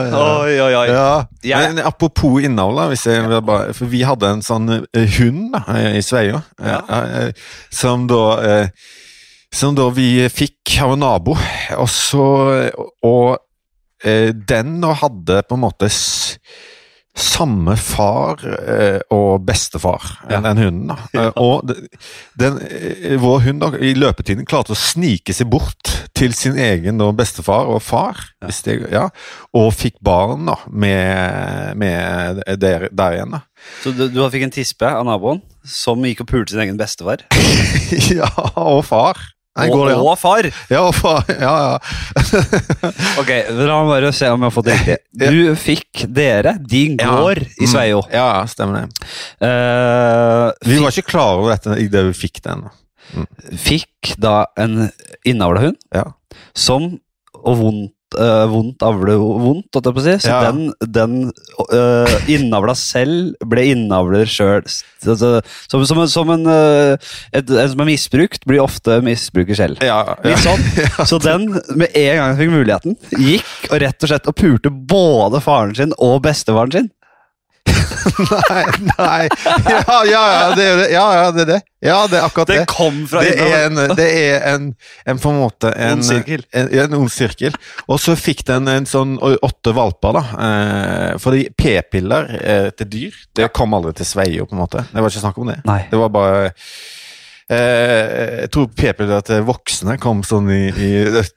ja, 0.49 0.85
ja. 0.87 1.09
Ja, 1.43 1.59
men 1.69 1.79
apropos 1.87 2.43
innavl, 2.45 2.81
hvis 2.93 3.07
jeg 3.07 3.23
vil 3.29 3.43
for 3.77 3.91
vi 3.93 4.03
hadde 4.07 4.31
en 4.37 4.43
sånn 4.45 4.69
eh, 4.77 5.09
hund 5.19 5.53
da, 5.55 5.62
i 5.99 6.03
Sveio, 6.05 6.41
Ja. 6.62 6.81
eh, 6.88 7.19
eh, 7.29 7.33
som 7.71 8.07
da 8.11 8.23
eh, 8.45 8.69
som 9.53 9.75
da 9.79 9.87
vi 9.97 10.27
fikk 10.29 10.75
av 10.85 10.93
en 10.93 11.00
nabo, 11.00 11.37
og 11.79 11.88
så 11.88 12.25
Og 13.07 13.38
eh, 14.05 14.29
den 14.35 14.81
da 14.83 14.93
hadde 15.00 15.43
på 15.49 15.57
en 15.57 15.62
måte 15.65 15.88
s 15.88 16.37
samme 17.19 17.75
far 17.81 18.41
eh, 18.47 19.01
og 19.15 19.45
bestefar, 19.47 20.05
Ja. 20.31 20.41
den 20.45 20.61
hunden. 20.63 20.87
da. 20.93 20.97
Eh, 21.19 21.31
og 21.37 21.73
den, 22.39 22.59
eh, 22.63 23.17
vår 23.21 23.41
hund 23.47 23.61
da, 23.65 23.71
i 23.79 23.95
løpetiden 23.99 24.47
klarte 24.49 24.75
å 24.75 24.79
snike 24.79 25.35
seg 25.35 25.51
bort 25.51 25.93
til 26.19 26.35
sin 26.35 26.59
egen 26.59 26.99
da, 26.99 27.11
bestefar 27.13 27.67
og 27.71 27.83
far, 27.83 28.17
Ja. 28.43 28.49
det, 28.65 28.77
ja, 28.93 29.09
og 29.55 29.73
fikk 29.75 29.99
barn 30.05 30.47
da, 30.47 30.57
med, 30.71 31.77
med 31.77 32.43
der, 32.61 32.89
der 32.93 33.19
igjen. 33.19 33.35
da. 33.35 33.43
Så 33.83 33.91
du, 33.97 34.07
du 34.09 34.21
fikk 34.31 34.47
en 34.47 34.55
tispe 34.55 34.87
av 34.87 35.05
naboen 35.09 35.43
som 35.67 36.03
gikk 36.07 36.23
og 36.23 36.31
pulte 36.31 36.55
sin 36.55 36.63
egen 36.63 36.79
bestefar. 36.79 37.25
ja, 38.21 38.31
og 38.57 38.85
far. 38.87 39.19
Nei, 39.59 39.67
og, 39.69 39.75
går 39.75 39.88
det 39.88 39.95
ja. 39.97 40.00
og 40.07 40.19
far! 40.21 40.49
Ja, 40.71 40.83
og 40.87 40.95
far. 40.95 41.25
Ja, 41.47 41.55
ja. 41.65 42.93
Ok, 43.19 43.31
La 43.59 43.79
meg 43.83 43.91
bare 43.91 44.12
se 44.15 44.29
om 44.31 44.41
jeg 44.43 44.47
har 44.50 44.55
fått 44.55 44.69
det 44.71 44.77
riktig. 44.79 44.99
Du 45.19 45.55
fikk 45.59 46.05
dere, 46.15 46.57
din 46.71 46.97
Ja. 47.03 47.17
i 47.35 47.47
Mm. 47.67 47.71
Sveio. 47.73 48.03
Ja, 48.12 48.27
ja, 48.38 48.45
stemmer 48.50 48.87
det. 48.87 49.09
Eh, 49.45 50.53
Vi 50.71 50.79
var 50.83 50.95
ikke 50.95 51.09
klar 51.11 51.38
over 51.41 51.55
dette 51.57 51.75
idet 51.83 52.05
vi 52.09 52.15
fikk 52.27 52.43
den. 52.47 52.69
fikk 53.57 54.15
da 54.21 54.47
en 54.61 54.91
innavla 55.27 55.61
hund 55.69 55.79
Ja. 55.95 56.05
som 56.55 56.99
Og 57.38 57.55
vondt, 57.57 57.93
uh, 58.17 58.47
vondt 58.49 58.83
avle 58.87 59.17
vondt, 59.21 59.69
holdt 59.75 59.88
jeg 59.91 59.97
på 59.97 60.00
å 60.00 60.05
si. 60.07 60.15
Så 60.25 60.31
Ja. 60.33 60.50
den, 60.53 60.73
den 60.81 61.17
uh, 61.75 62.15
innavla 62.31 62.75
selv 62.79 63.35
ble 63.45 63.67
innavler 63.75 64.25
sjøl. 64.31 64.62
Altså, 65.05 65.41
som, 65.71 65.85
som, 65.87 66.00
en- 66.05 66.09
som 66.12 66.31
en, 66.35 66.47
uh, 66.49 66.97
et, 67.33 67.50
en 67.50 67.73
som 67.75 67.83
er 67.85 67.91
misbrukt, 67.91 68.45
blir 68.49 68.62
ofte 68.65 69.00
misbruker 69.05 69.59
selv. 69.59 69.83
Ja, 69.85 70.17
Litt 70.25 70.41
sånn. 70.45 70.62
Så 71.11 71.21
den, 71.23 71.49
med 71.75 71.93
en 71.93 72.17
gang 72.21 72.33
jeg 72.33 72.41
fikk 72.45 72.55
muligheten, 72.57 72.97
gikk 73.19 73.73
og 73.73 73.81
rett 73.85 74.03
og 74.07 74.12
slett 74.15 74.31
og 74.33 74.38
pulte 74.38 74.71
både 74.73 75.43
faren 75.45 75.75
sin 75.79 75.93
og 75.99 76.23
bestefaren 76.25 76.73
sin. 76.75 76.88
Nei, 78.19 78.65
nei. 78.99 79.29
Ja, 79.69 79.99
ja, 80.09 80.23
ja, 80.33 80.55
det 80.57 80.65
er 80.65 80.79
det. 80.81 80.87
Ja, 80.93 81.07
ja, 81.15 81.27
det 81.35 81.43
er 81.45 81.51
det. 81.53 81.59
Ja, 81.85 81.99
det 82.11 82.19
er 82.19 82.25
akkurat 82.27 82.51
det. 82.51 82.65
kom 82.71 83.05
fra 83.07 83.21
Det 83.23 83.37
er 83.39 83.69
en, 83.69 83.79
det 83.95 84.07
er 84.09 84.47
en, 84.51 84.65
en 85.07 85.21
på 85.23 85.31
en 85.31 85.39
måte 85.39 85.71
en 85.77 86.01
Ond 86.01 86.07
sirkel. 86.09 86.43
En, 86.51 86.71
en 86.75 86.97
ond 86.99 87.13
sirkel. 87.15 87.55
Og 87.87 88.01
så 88.03 88.17
fikk 88.19 88.43
den 88.49 88.67
en 88.73 88.89
sånn 88.89 89.15
åtte 89.23 89.75
valper, 89.77 90.19
da. 90.19 90.25
Eh, 90.49 91.13
fordi 91.23 91.45
p-piller 91.55 92.33
eh, 92.41 92.71
til 92.79 92.91
dyr, 92.97 93.21
det 93.39 93.53
kom 93.55 93.77
aldri 93.79 93.95
til 94.01 94.11
Sveio, 94.11 94.49
på 94.49 94.59
en 94.59 94.65
måte. 94.65 94.83
Det 94.91 95.05
var 95.05 95.13
ikke 95.13 95.27
snakk 95.29 95.39
om 95.39 95.53
det. 95.53 95.61
Nei. 95.69 95.85
Det 95.93 96.03
var 96.03 96.11
bare 96.15 96.49
Jeg 97.49 98.50
tror 98.52 98.67
p-piller 98.76 99.23
til 99.25 99.47
voksne 99.49 99.95
kom 100.02 100.21
sånn 100.26 100.50
i, 100.52 100.67
i 100.69 100.90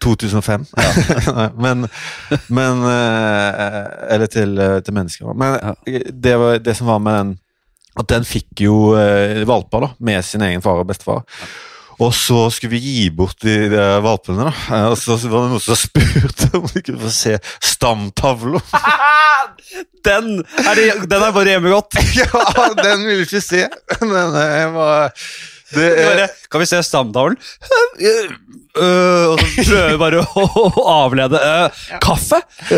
2005. 0.03 0.65
men 1.63 1.85
men 2.51 2.83
eh, 2.83 4.11
Eller 4.11 4.27
til, 4.31 4.57
eh, 4.59 4.79
til 4.83 4.97
mennesker. 4.97 5.31
Men 5.39 5.55
det, 6.11 6.35
var, 6.41 6.59
det 6.59 6.75
som 6.75 6.91
var 6.91 6.99
med 6.99 7.19
den 7.21 7.33
At 8.01 8.11
den 8.11 8.27
fikk 8.27 8.63
jo 8.65 8.93
eh, 8.99 9.41
valper 9.47 9.85
da, 9.87 9.91
med 10.03 10.23
sin 10.27 10.43
egen 10.43 10.63
far 10.63 10.83
og 10.83 10.89
bestefar. 10.91 11.23
Og 12.01 12.13
så 12.17 12.47
skulle 12.49 12.73
vi 12.73 12.79
gi 12.81 13.09
bort 13.13 13.37
de, 13.45 13.55
de 13.69 13.81
valpene, 14.01 14.47
da. 14.47 14.53
Eh, 14.73 14.87
Og 14.91 14.97
så 14.97 15.17
var 15.29 15.45
det 15.45 15.51
noen 15.53 15.63
som 15.63 15.77
spurte 15.77 16.49
om 16.57 16.65
vi 16.71 16.81
kunne 16.87 17.03
få 17.03 17.11
se 17.13 17.37
stamtavla. 17.71 18.61
Den 20.01 20.39
er, 20.41 20.75
det, 20.75 20.85
den 21.11 21.21
er 21.21 21.33
bare 21.35 21.51
hjemme 21.51 21.69
godt. 21.69 21.93
ja, 22.17 22.39
den 22.79 23.03
ville 23.05 23.19
vi 23.19 23.27
ikke 23.27 23.41
se. 23.45 23.67
Men 24.01 24.33
eh, 24.33 24.53
jeg 24.57 24.71
var 24.73 25.11
det 25.75 25.89
er, 26.03 26.23
kan 26.51 26.61
vi 26.63 26.67
se 26.69 26.81
stamtavlen? 26.85 27.37
Øh, 28.71 29.33
og 29.33 29.39
så 29.41 29.63
prøver 29.67 29.89
vi 29.91 29.97
bare 29.99 30.19
å, 30.23 30.43
å 30.79 30.83
avlede. 30.93 31.39
Øh, 31.43 31.81
kaffe? 32.03 32.39
vi 32.71 32.77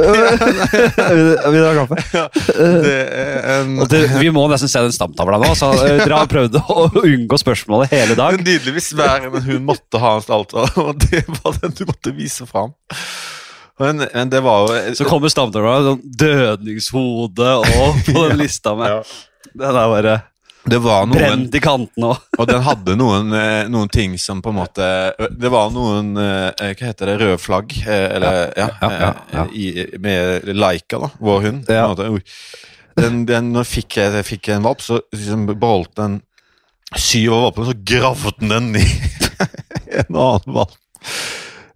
Vil 1.20 1.60
dere 1.60 1.68
ha 1.70 1.84
kaffe? 1.84 2.24
det 2.82 2.96
er 2.96 3.50
en 3.60 3.76
det, 3.92 4.02
vi 4.18 4.32
må 4.34 4.48
nesten 4.50 4.72
se 4.72 4.82
den 4.88 4.96
stamtavla 4.96 5.38
nå. 5.44 5.52
Så 5.60 5.70
Dere 5.84 6.24
har 6.24 6.32
prøvd 6.32 6.58
å 6.64 6.88
unngå 7.04 7.40
spørsmålet 7.42 7.94
hele 7.94 8.18
dag. 8.18 8.40
Nydelig 8.42 8.78
hvis 8.80 8.90
hver 8.98 9.30
en 9.30 9.46
hun 9.46 9.70
måtte 9.70 10.02
ha 10.02 10.16
en 10.18 10.26
stalter, 10.26 10.74
og 10.82 10.98
det 11.06 11.26
var 11.40 11.62
den 11.62 11.78
du 11.78 11.86
måtte 11.90 12.16
vise 12.18 12.50
fram. 12.50 12.74
Men, 13.82 14.06
men 14.06 14.30
det 14.30 14.42
var 14.46 14.68
jo 14.70 14.98
Så 14.98 15.06
kommer 15.10 15.32
stamtavla, 15.34 15.80
sånn 15.92 16.04
dødningshode 16.24 17.56
og 17.62 18.04
på 18.06 18.28
den 18.30 18.38
lista 18.42 18.76
med. 18.78 18.98
Ja. 18.98 19.52
Den 19.54 19.78
er 19.78 19.90
bare 19.94 20.20
Det 20.64 20.80
var 20.80 21.08
noen 21.10 21.18
brent 21.20 21.56
i 21.58 21.60
kanten 21.64 22.06
òg. 22.08 22.22
Og 22.40 22.48
den 22.48 22.62
hadde 22.64 22.96
noen, 22.96 23.34
eh, 23.36 23.66
noen 23.72 23.90
ting 23.92 24.14
som 24.22 24.40
på 24.42 24.54
en 24.54 24.62
måte 24.62 24.86
Det 25.36 25.50
var 25.52 25.74
noen 25.76 26.14
eh, 26.16 26.70
Hva 26.72 26.88
heter 26.88 27.10
det? 27.12 27.18
Røde 27.20 27.40
flagg? 27.42 27.74
eh, 27.84 28.06
Eller 28.16 28.54
ja, 28.56 28.70
ja, 28.80 28.92
ja, 29.34 29.44
eh, 29.44 29.58
I, 29.60 29.66
med 30.00 30.48
Laika, 30.56 31.02
da, 31.04 31.10
vår 31.20 31.42
hund. 31.50 31.68
Ja. 31.68 31.90
Den, 32.96 33.26
den, 33.28 33.52
når 33.52 33.66
jeg 33.66 33.72
fikk, 33.74 33.98
jeg 34.00 34.26
fikk 34.28 34.52
en 34.54 34.64
valp, 34.68 34.82
så 34.86 35.02
liksom 35.12 35.48
beholdt 35.52 35.96
den 36.00 36.22
syv 36.96 37.34
av 37.34 37.46
valpene, 37.48 37.72
så 37.72 37.78
gravde 37.94 38.34
den 38.40 38.54
den 38.54 38.76
i 38.84 39.98
en 40.00 40.14
annen 40.16 40.60
valp. 40.62 40.80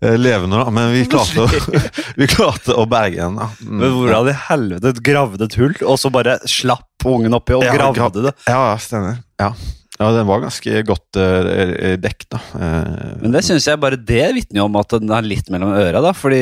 Eh, 0.01 0.17
levende, 0.17 0.59
da. 0.63 0.69
Men 0.73 0.91
vi 0.93 1.05
klarte, 1.09 1.47
vi 2.19 2.27
klarte 2.31 2.75
å 2.77 2.85
berge 2.89 3.29
da. 3.37 3.49
Mm. 3.63 3.79
Men 3.81 3.97
hvordan 3.97 4.29
i 4.33 4.37
helvete 4.49 4.93
gravde 5.03 5.47
et 5.49 5.57
hull, 5.61 5.75
og 5.87 5.97
så 6.01 6.11
bare 6.13 6.39
slapp 6.49 7.07
ungen 7.07 7.33
oppi 7.37 7.55
og 7.57 7.63
Ja, 7.67 7.73
gravde 7.77 7.99
grav- 8.01 8.23
det? 8.29 8.33
Ja, 8.49 8.61
ja, 8.71 8.77
stemmer. 8.81 9.19
Ja. 9.39 9.51
ja, 9.99 10.07
den 10.13 10.25
var 10.29 10.41
ganske 10.43 10.81
godt 10.85 11.17
uh, 11.21 11.95
dekt, 12.01 12.25
da. 12.33 12.39
Uh, 12.57 13.13
Men 13.21 13.31
det 13.37 13.43
synes 13.47 13.65
jeg 13.69 13.79
bare 13.81 13.97
det 13.97 14.25
vitner 14.35 14.65
om 14.65 14.75
at 14.81 14.91
den 14.97 15.13
er 15.13 15.25
litt 15.25 15.47
mellom 15.53 15.71
øra. 15.77 16.01
da, 16.03 16.11
fordi 16.17 16.41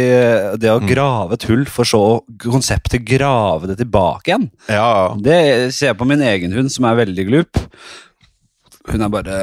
det 0.60 0.72
å 0.72 0.80
Mm. 0.82 0.88
grave 0.90 1.34
et 1.38 1.46
hull 1.52 1.66
for 1.70 1.86
så 1.88 2.02
konseptet 2.42 3.06
grave 3.08 3.68
det 3.72 3.78
tilbake 3.84 4.32
igjen, 4.34 4.50
ja, 4.72 5.14
det 5.20 5.40
ser 5.76 5.92
jeg 5.94 5.98
på 6.00 6.08
min 6.08 6.24
egen 6.24 6.56
hund, 6.56 6.72
som 6.74 6.88
er 6.90 6.98
veldig 7.06 7.28
glup. 7.30 7.62
Hun 8.88 9.02
er 9.02 9.10
bare 9.10 9.38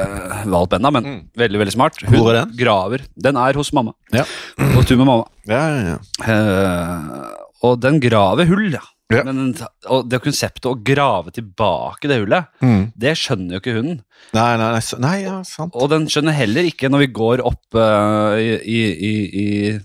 valp 0.47 0.73
ennå, 0.77 0.91
men 0.95 1.03
Mm. 1.03 1.19
veldig 1.37 1.59
veldig 1.59 1.73
smart. 1.75 1.97
Hun 2.07 2.15
Hvor 2.19 2.31
er 2.33 2.45
den? 2.45 2.55
graver. 2.57 3.01
Den 3.19 3.35
er 3.37 3.53
hos 3.59 3.73
mamma. 3.73 3.93
Ja. 4.13 4.23
På 4.57 4.83
tur 4.87 4.97
med 4.97 5.05
mamma. 5.09 5.25
ja, 5.47 5.61
ja, 5.67 5.97
ja. 5.97 5.99
Uh, 6.23 7.29
og 7.63 7.79
den 7.83 7.99
graver 8.03 8.45
hull, 8.47 8.69
ja. 8.73 8.81
Ja. 9.11 9.21
Men 9.27 9.53
og 9.91 10.07
det 10.09 10.21
konseptet 10.23 10.65
å 10.65 10.77
grave 10.81 11.29
tilbake 11.35 12.07
det 12.09 12.21
hullet, 12.23 12.47
Mm. 12.63 12.93
det 12.97 13.13
skjønner 13.19 13.53
jo 13.53 13.59
ikke 13.59 13.75
hunden. 13.75 13.99
Nei, 14.33 14.57
nei, 14.57 14.71
nei, 14.71 14.81
nei, 14.99 15.17
ja, 15.23 15.35
sant. 15.43 15.75
Og 15.75 15.89
den 15.91 16.07
skjønner 16.07 16.33
heller 16.33 16.63
ikke 16.63 16.89
når 16.89 16.99
vi 17.03 17.07
går 17.13 17.43
opp 17.45 17.75
uh, 17.75 18.33
i, 18.39 18.55
i, 18.63 18.81
i, 19.11 19.13
i 19.43 19.79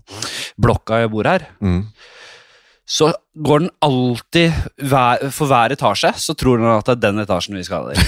blokka 0.59 1.03
jeg 1.03 1.11
bor 1.13 1.25
her. 1.29 1.45
Mm. 1.61 1.83
Så 2.89 3.11
går 3.45 3.67
den 3.67 3.71
alltid 3.85 4.55
For 4.89 5.51
hver 5.51 5.75
etasje 5.75 6.09
så 6.17 6.35
tror 6.39 6.61
den 6.61 6.71
at 6.73 6.87
det 6.89 6.95
er 6.97 7.03
den 7.05 7.21
etasjen 7.21 7.59
vi 7.59 7.65
skal 7.67 7.91
i. 7.93 7.99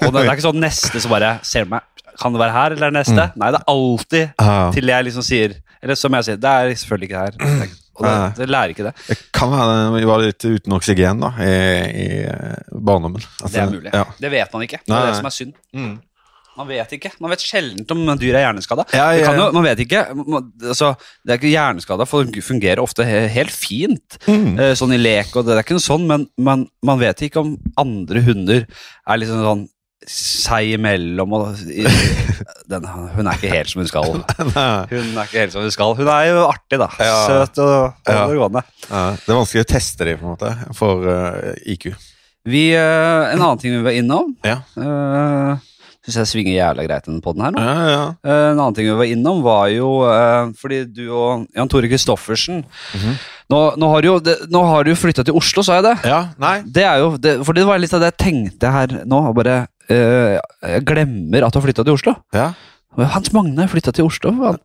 Og 0.00 0.14
det, 0.14 0.22
er 0.22 0.32
ikke 0.32 0.46
sånn 0.46 0.62
neste 0.62 1.02
så 1.02 1.10
bare 1.12 1.34
ser 1.46 1.68
meg 1.68 1.84
Kan 2.20 2.32
det 2.32 2.40
være 2.40 2.54
her 2.56 2.76
eller 2.78 2.94
neste? 2.94 3.28
Nei, 3.36 3.50
det 3.52 3.60
er 3.60 3.68
alltid 3.74 4.40
Ja. 4.40 4.56
til 4.74 4.92
jeg 4.94 5.08
liksom 5.10 5.26
sier 5.26 5.58
Eller 5.82 5.98
som 6.00 6.16
jeg 6.16 6.28
sier, 6.30 6.40
det 6.40 6.50
er 6.56 6.72
selvfølgelig 6.76 7.10
ikke 7.10 7.22
her. 7.26 7.68
Og 8.00 8.06
det, 8.06 8.12
det 8.38 8.48
lærer 8.48 8.72
ikke 8.72 8.84
det. 8.86 8.92
Det 9.10 9.16
kan 9.36 9.50
være 9.52 9.78
vi 9.98 10.06
var 10.08 10.22
litt 10.24 10.44
uten 10.44 10.72
oksygen 10.76 11.20
da, 11.20 11.30
i, 11.44 11.54
i 12.00 12.06
eh, 12.28 12.70
barndommen. 12.72 13.20
Altså, 13.42 13.52
Det 13.54 13.60
er 13.60 13.72
mulig. 13.74 13.92
Ja. 13.92 14.04
Det 14.20 14.30
vet 14.32 14.54
man 14.56 14.64
ikke. 14.64 14.80
Det 14.86 14.92
er 14.92 14.96
nei. 14.96 15.10
det 15.10 15.18
som 15.18 15.28
er 15.28 15.34
synd. 15.36 15.52
Mm. 15.76 15.94
Man 16.60 16.68
vet 16.68 16.92
ikke. 16.98 17.10
Man 17.24 17.32
vet 17.32 17.40
sjelden 17.44 17.86
om 17.94 18.18
dyr 18.20 18.36
er 18.36 18.44
hjerneskada. 18.44 18.84
Ja, 18.92 19.08
Det 19.16 19.22
ja, 19.24 19.32
ja. 19.32 19.50
Man 19.56 19.64
vet 19.64 19.80
ikke. 19.86 20.02
Man- 20.20 20.52
Altså, 20.60 20.92
det 21.24 21.32
er 21.34 21.40
ikke 21.40 21.54
hjerneskada, 21.56 22.06
fungerer 22.06 22.82
ofte 22.84 23.04
he 23.08 23.26
helt 23.32 23.50
fint. 23.56 24.18
Mm. 24.28 24.58
Eh, 24.60 24.74
Sånn 24.76 24.92
i 24.94 25.00
lek, 25.00 25.32
og 25.36 25.46
det 25.46 25.56
det 25.56 25.58
er 25.58 25.64
ikke 25.66 25.78
noe 25.80 25.88
sånn, 25.88 26.06
men 26.06 26.28
man, 26.38 26.66
man 26.84 26.98
vet 27.00 27.22
ikke 27.26 27.40
om 27.42 27.56
andre 27.80 28.20
hunder 28.22 28.66
er 29.08 29.16
liksom 29.22 29.40
sånn 29.44 29.68
seg 30.10 30.70
imellom 30.78 31.32
og 31.36 31.58
i, 31.68 31.82
den, 32.72 32.86
Hun 32.88 33.26
er 33.28 33.36
ikke 33.36 33.50
helt 33.52 33.68
som 33.68 33.82
hun 33.82 33.88
skal. 33.90 34.12
Hun 34.24 34.54
er 34.56 35.26
ikke 35.26 35.42
helt 35.42 35.52
som 35.52 35.60
hun 35.66 35.74
skal. 35.74 35.92
Hun 35.98 36.08
er 36.08 36.30
jo 36.30 36.46
artig, 36.48 36.78
da. 36.80 36.88
Søt 36.96 37.58
og 37.60 38.08
Ja. 38.08 38.22
overgående. 38.26 38.62
Ja, 38.88 39.02
det 39.16 39.28
er 39.28 39.36
vanskelig 39.40 39.66
å 39.66 39.70
teste 39.74 40.08
dem, 40.08 40.18
på 40.22 40.24
en 40.24 40.32
måte, 40.38 40.54
for 40.78 41.04
uh, 41.04 41.52
IQ. 41.68 41.90
Vi, 42.48 42.70
uh, 42.72 43.28
en 43.34 43.42
annen 43.44 43.60
ting 43.60 43.74
vi 43.76 43.82
var 43.84 43.92
innom 44.00 44.32
Ja. 44.42 44.62
uh, 44.80 45.60
Syns 46.10 46.18
jeg 46.24 46.30
svinger 46.32 46.56
jævla 46.58 46.84
greit 46.88 47.06
den 47.06 47.20
podden 47.22 47.44
her 47.46 47.52
nå. 47.54 47.62
Ja, 47.62 47.88
ja. 47.94 48.02
Eh, 48.26 48.50
En 48.50 48.58
annen 48.58 48.74
ting 48.74 48.88
vi 48.90 48.96
var 48.98 49.06
innom, 49.06 49.42
var 49.46 49.68
jo 49.70 49.90
eh, 50.10 50.50
Fordi 50.58 50.80
du 50.90 51.04
og 51.14 51.46
Jan 51.56 51.68
Tore 51.70 51.86
Christoffersen 51.90 52.64
Mhm. 52.94 53.14
nå, 53.50 53.60
nå 53.78 53.88
har 53.92 54.02
du 54.02 54.08
jo, 54.08 54.16
nå 54.50 54.60
har 54.66 54.84
du 54.84 54.90
jo 54.92 54.96
flytta 54.98 55.24
til 55.26 55.34
Oslo, 55.38 55.62
sa 55.66 55.78
jeg 55.80 55.84
det? 55.88 55.94
ja. 56.10 56.20
Nei. 56.38 56.56
Det 56.66 56.84
er 56.86 56.98
jo, 57.02 57.16
det, 57.16 57.36
for 57.46 57.52
det 57.54 57.64
var 57.66 57.78
litt 57.82 57.94
av 57.94 58.00
det 58.02 58.12
jeg 58.12 58.18
tenkte 58.26 58.70
her 58.70 58.86
nå. 59.06 59.22
Bare, 59.34 59.56
eh, 59.90 60.38
jeg 60.62 60.84
glemmer 60.86 61.46
at 61.46 61.52
du 61.52 61.58
har 61.58 61.66
flytta 61.66 61.84
til 61.84 61.94
Oslo. 61.94 62.14
Ja. 62.34 62.52
Hans 62.98 63.30
Magne 63.32 63.68
flytta 63.70 63.92
til 63.94 64.04
Oslo. 64.08 64.32
Han. 64.34 64.58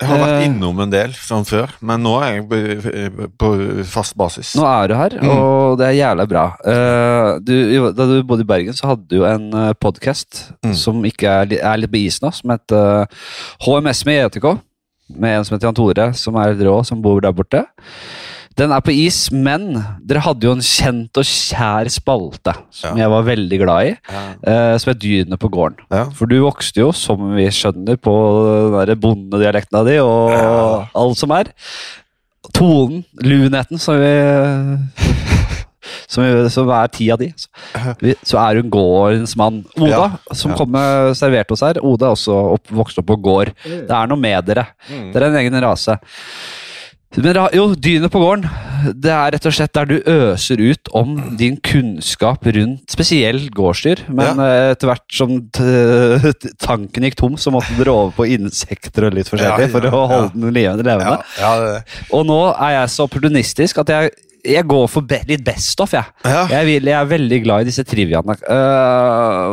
Jeg 0.00 0.08
har 0.08 0.18
vært 0.20 0.42
Eh. 0.42 0.46
innom 0.48 0.80
en 0.82 0.90
del 0.90 1.10
sånn 1.16 1.46
før, 1.48 1.70
men 1.80 2.02
nå 2.02 2.12
er 2.22 2.34
jeg 2.42 3.10
på, 3.38 3.84
fast 3.88 4.16
basis. 4.16 4.54
Nå 4.54 4.64
er 4.68 4.88
du 4.88 4.94
her, 4.94 5.10
Mm. 5.10 5.28
og 5.30 5.78
det 5.78 5.86
er 5.88 5.96
jævla 6.04 6.28
bra. 6.28 6.44
Eh, 6.64 7.38
du, 7.40 7.92
da 7.92 8.06
du 8.06 8.22
bodde 8.22 8.42
i 8.42 8.44
Bergen, 8.44 8.74
så 8.74 8.88
hadde 8.92 9.08
du 9.08 9.24
en 9.24 9.52
uh, 9.54 9.72
podkast 9.72 10.52
Mm. 10.62 10.74
som 10.74 11.02
ikke 11.02 11.24
er, 11.26 11.46
er 11.58 11.76
litt 11.78 11.90
på 11.90 12.04
isen 12.06 12.28
nå, 12.28 12.34
som 12.34 12.50
heter 12.50 13.02
eh, 13.02 13.06
HMS 13.64 14.04
med 14.04 14.30
JTK. 14.30 14.60
Med 15.18 15.38
en 15.38 15.44
som 15.44 15.56
heter 15.56 15.66
Jan 15.68 15.74
Tore, 15.74 16.12
som 16.14 16.36
er 16.36 16.54
litt 16.54 16.62
rå, 16.66 16.84
som 16.86 17.00
bor 17.02 17.20
der 17.20 17.32
borte. 17.32 17.66
Den 18.58 18.72
er 18.74 18.80
på 18.84 18.90
is, 18.92 19.30
men 19.32 19.70
dere 20.04 20.20
hadde 20.24 20.44
jo 20.44 20.52
en 20.56 20.60
kjent 20.64 21.16
og 21.16 21.24
kjær 21.24 21.88
spalte 21.94 22.52
som 22.74 22.96
Ja. 22.98 23.04
jeg 23.06 23.10
var 23.12 23.22
veldig 23.28 23.58
glad 23.62 23.86
i, 23.86 23.96
Ja. 24.10 24.22
uh, 24.74 24.78
som 24.78 24.90
er 24.90 24.98
Dyrene 25.00 25.38
på 25.38 25.48
gården. 25.48 25.76
Ja. 25.90 26.04
For 26.10 26.26
du 26.26 26.40
vokste 26.42 26.82
jo, 26.82 26.90
som 26.92 27.34
vi 27.36 27.46
skjønner, 27.46 27.96
på 27.96 28.14
den 28.86 29.00
bondedialekten 29.00 29.86
di 29.86 29.96
og 30.02 30.30
Ja. 30.34 30.88
alt 30.94 31.16
som 31.16 31.30
er. 31.30 31.44
Tonen, 32.52 33.04
lunheten, 33.22 33.78
som 33.78 33.94
vi 34.00 34.78
som, 36.10 36.24
som 36.50 36.68
er 36.74 36.88
tida 36.92 37.16
di. 37.16 37.28
Så, 37.36 37.48
vi, 38.02 38.14
så 38.26 38.38
er 38.42 38.60
hun 38.60 38.70
gårdens 38.70 39.36
mann. 39.38 39.62
Oda, 39.78 39.88
Ja, 39.90 40.34
som 40.34 40.52
ja. 40.52 40.56
kom 40.58 40.70
med 40.74 41.14
servert 41.16 41.50
oss 41.54 41.62
her, 41.64 41.78
Oda 41.82 42.06
er 42.10 42.16
også 42.16 42.34
opp, 42.56 42.66
vokst 42.82 42.98
opp 42.98 43.06
på 43.06 43.16
gård. 43.22 43.52
Det 43.64 43.88
er 43.90 44.10
noe 44.10 44.18
med 44.20 44.44
dere. 44.50 44.66
Mm. 44.90 45.12
Dere 45.14 45.22
er 45.30 45.30
en 45.30 45.40
egen 45.44 45.60
rase. 45.62 45.96
Men 47.18 47.38
jo, 47.56 47.64
Dyrene 47.74 48.06
på 48.12 48.20
gården. 48.22 48.44
Det 49.02 49.10
er 49.10 49.32
rett 49.34 49.46
og 49.48 49.52
slett 49.52 49.74
der 49.74 49.88
du 49.90 49.96
øser 50.08 50.60
ut 50.62 50.88
om 50.96 51.16
din 51.36 51.56
kunnskap 51.58 52.46
rundt 52.46 52.92
spesielt 52.94 53.50
gårdsdyr. 53.56 54.04
Men 54.14 54.38
ja. 54.38 54.70
etter 54.76 54.86
hvert 54.92 55.16
som 55.18 55.40
tanken 56.62 57.06
gikk 57.08 57.18
tom, 57.18 57.34
så 57.40 57.50
måtte 57.54 57.74
dere 57.78 57.92
over 57.92 58.14
på 58.14 58.28
insekter 58.36 59.08
og 59.08 59.16
litt 59.18 59.30
forskjellig 59.30 59.66
Ja, 59.66 59.66
ja, 59.66 59.72
for 59.74 59.82
å 59.90 60.04
holde 60.14 60.32
den 60.38 60.54
levende. 60.54 61.82
Og 62.14 62.22
nå 62.28 62.40
er 62.54 62.76
jeg 62.78 62.92
så 62.94 63.08
opportunistisk 63.08 63.82
at 63.82 63.90
jeg, 63.92 64.12
jeg 64.46 64.68
går 64.70 64.86
for 64.92 65.02
litt 65.28 65.42
best 65.44 65.82
off, 65.82 65.96
jeg. 65.96 66.06
Jeg, 66.24 66.62
vil, 66.68 66.92
jeg 66.92 66.98
er 67.00 67.10
veldig 67.10 67.40
glad 67.42 67.64
i 67.64 67.68
disse 67.72 67.84
triviaene. 67.90 68.38
Uh, 68.46 69.50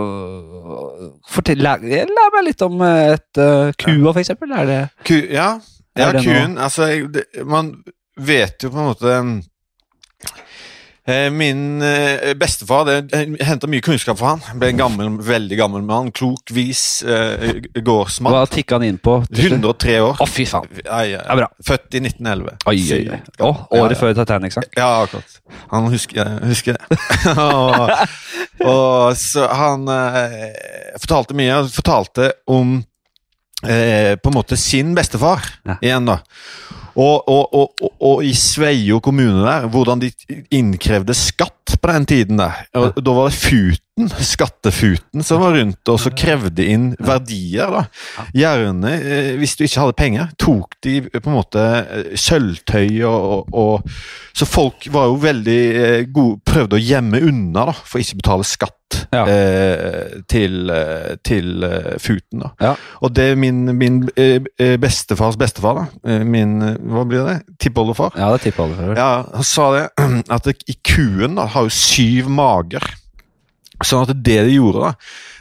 fortell, 1.33 1.59
lær, 1.65 1.81
lær 1.81 2.29
meg 2.37 2.45
litt 2.51 2.61
om 2.65 2.85
eh, 2.85 3.15
et 3.17 3.41
uh, 3.41 3.73
kua, 3.81 4.13
for 4.13 4.21
eksempel. 4.21 4.53
Er 4.61 4.69
det 4.69 4.79
Ku, 5.09 5.17
ja, 5.33 5.57
ja 5.99 6.11
kuen 6.15 6.57
Altså, 6.61 6.89
man 7.45 7.75
vet 8.17 8.63
jo 8.63 8.71
på 8.73 8.81
en 8.81 8.89
måte 8.89 9.13
eh, 11.07 11.29
Min 11.31 11.81
eh, 11.81 12.33
bestefar 12.35 12.89
henta 13.45 13.69
mye 13.69 13.83
kunnskap 13.85 14.17
fra 14.19 14.33
han. 14.33 14.59
Ble 14.59 14.73
en 14.73 14.81
gammel, 14.81 15.11
veldig 15.23 15.59
gammel 15.59 15.85
mann. 15.87 16.11
Klok, 16.11 16.51
vis 16.51 16.81
eh, 17.07 17.61
gårdsmann. 17.75 18.33
Hva 18.33 18.43
tikka 18.51 18.75
han 18.79 18.87
inn 18.89 18.99
på? 18.99 19.19
103 19.31 19.99
år. 20.03 20.19
Å, 20.19 20.27
fy 20.27 20.47
faen. 20.49 20.67
Ai, 20.83 21.13
ai, 21.15 21.37
er. 21.37 21.45
Født 21.63 21.95
i 21.95 22.03
1911. 22.03 22.57
Oi, 22.67 22.75
oi, 22.97 22.99
oi. 23.15 23.21
Oh, 23.45 23.63
året 23.79 24.01
før 24.01 24.17
Titanic 24.17 24.57
sant? 24.57 24.67
Ja, 24.75 24.89
akkurat. 25.05 25.39
Han 25.71 25.87
husker, 25.93 26.35
husker 26.43 26.75
det. 26.75 26.99
og, 27.47 27.95
og 28.67 29.15
så 29.21 29.47
han 29.61 29.87
eh, 29.93 30.51
fortalte 30.99 31.37
mye. 31.37 31.61
Han 31.61 31.71
fortalte 31.71 32.33
om 32.51 32.81
eh, 33.63 34.15
på 34.19 34.29
en 34.29 34.37
måte 34.37 34.57
sin 34.59 34.93
bestefar 34.97 35.41
Ja. 35.65 35.77
igjen, 35.81 36.05
da. 36.05 36.19
Og, 36.97 37.27
og, 37.29 37.53
og, 37.53 37.89
og, 38.01 38.23
i 38.25 38.31
Sveio 38.33 38.99
kommune 39.05 39.43
der, 39.45 39.67
hvordan 39.69 40.01
de 40.01 40.11
innkrevde 40.49 41.13
skatt 41.13 41.75
på 41.81 41.91
den 41.93 42.05
tiden 42.09 42.39
der. 42.41 42.63
Og 42.73 42.97
Da 42.97 43.13
var 43.13 43.29
det 43.29 43.37
Futen, 43.37 43.83
skattefuten, 44.21 45.23
som 45.25 45.41
var 45.41 45.55
rundt 45.57 45.89
og 45.89 45.99
så 46.01 46.11
krevde 46.13 46.65
inn 46.69 46.91
verdier. 46.99 47.71
da. 47.73 47.83
Gjerne, 48.37 48.91
eh, 49.01 49.31
hvis 49.39 49.55
du 49.57 49.63
ikke 49.65 49.81
hadde 49.83 49.97
penger, 49.97 50.29
tok 50.37 50.77
de 50.85 50.99
på 51.09 51.23
en 51.31 51.37
måte 51.37 51.63
eh, 51.81 52.11
sølvtøy 52.15 53.01
og, 53.09 53.49
og, 53.53 53.89
Så 54.37 54.45
folk 54.45 54.85
var 54.93 55.07
jo 55.09 55.15
veldig 55.17 55.61
eh, 55.81 56.03
gode, 56.13 56.37
prøvde 56.45 56.77
å 56.77 56.81
gjemme 56.83 57.17
unna 57.25 57.63
da, 57.71 57.73
for 57.73 57.97
ikke 58.03 58.19
å 58.19 58.21
betale 58.21 58.45
skatt 58.45 58.73
Ja. 59.11 59.23
eh, 59.27 60.21
til, 60.29 60.69
eh, 60.69 61.15
til 61.25 61.63
eh, 61.65 61.97
Futen. 61.99 62.43
da. 62.45 62.51
Ja. 62.61 62.75
Og 63.01 63.15
det 63.17 63.31
er 63.31 63.35
min, 63.41 63.63
min 63.77 63.97
eh, 64.15 64.37
eh, 64.61 64.77
bestefars 64.77 65.35
bestefar, 65.41 65.81
da. 65.81 65.87
Eh, 66.13 66.23
Min 66.23 66.61
eh, 66.61 66.77
Hva 66.85 67.03
blir 67.09 67.25
det? 67.25 67.39
Tippoldefar? 67.59 68.13
Ja, 68.15 68.29
det 68.35 68.39
er 68.43 68.51
tippoldefar. 68.51 68.93
Ja, 68.95 69.09
han 69.33 69.43
sa 69.43 69.67
det, 69.73 69.83
at 70.37 70.47
i 70.69 70.77
kuen 70.85 71.35
da, 71.41 71.47
har 71.55 71.65
jo 71.67 71.73
syv 71.73 72.29
mager. 72.29 72.85
Sånn 73.85 74.07
at 74.07 74.17
det 74.25 74.39
de 74.47 74.55
gjorde, 74.55 74.89
da 74.89 74.93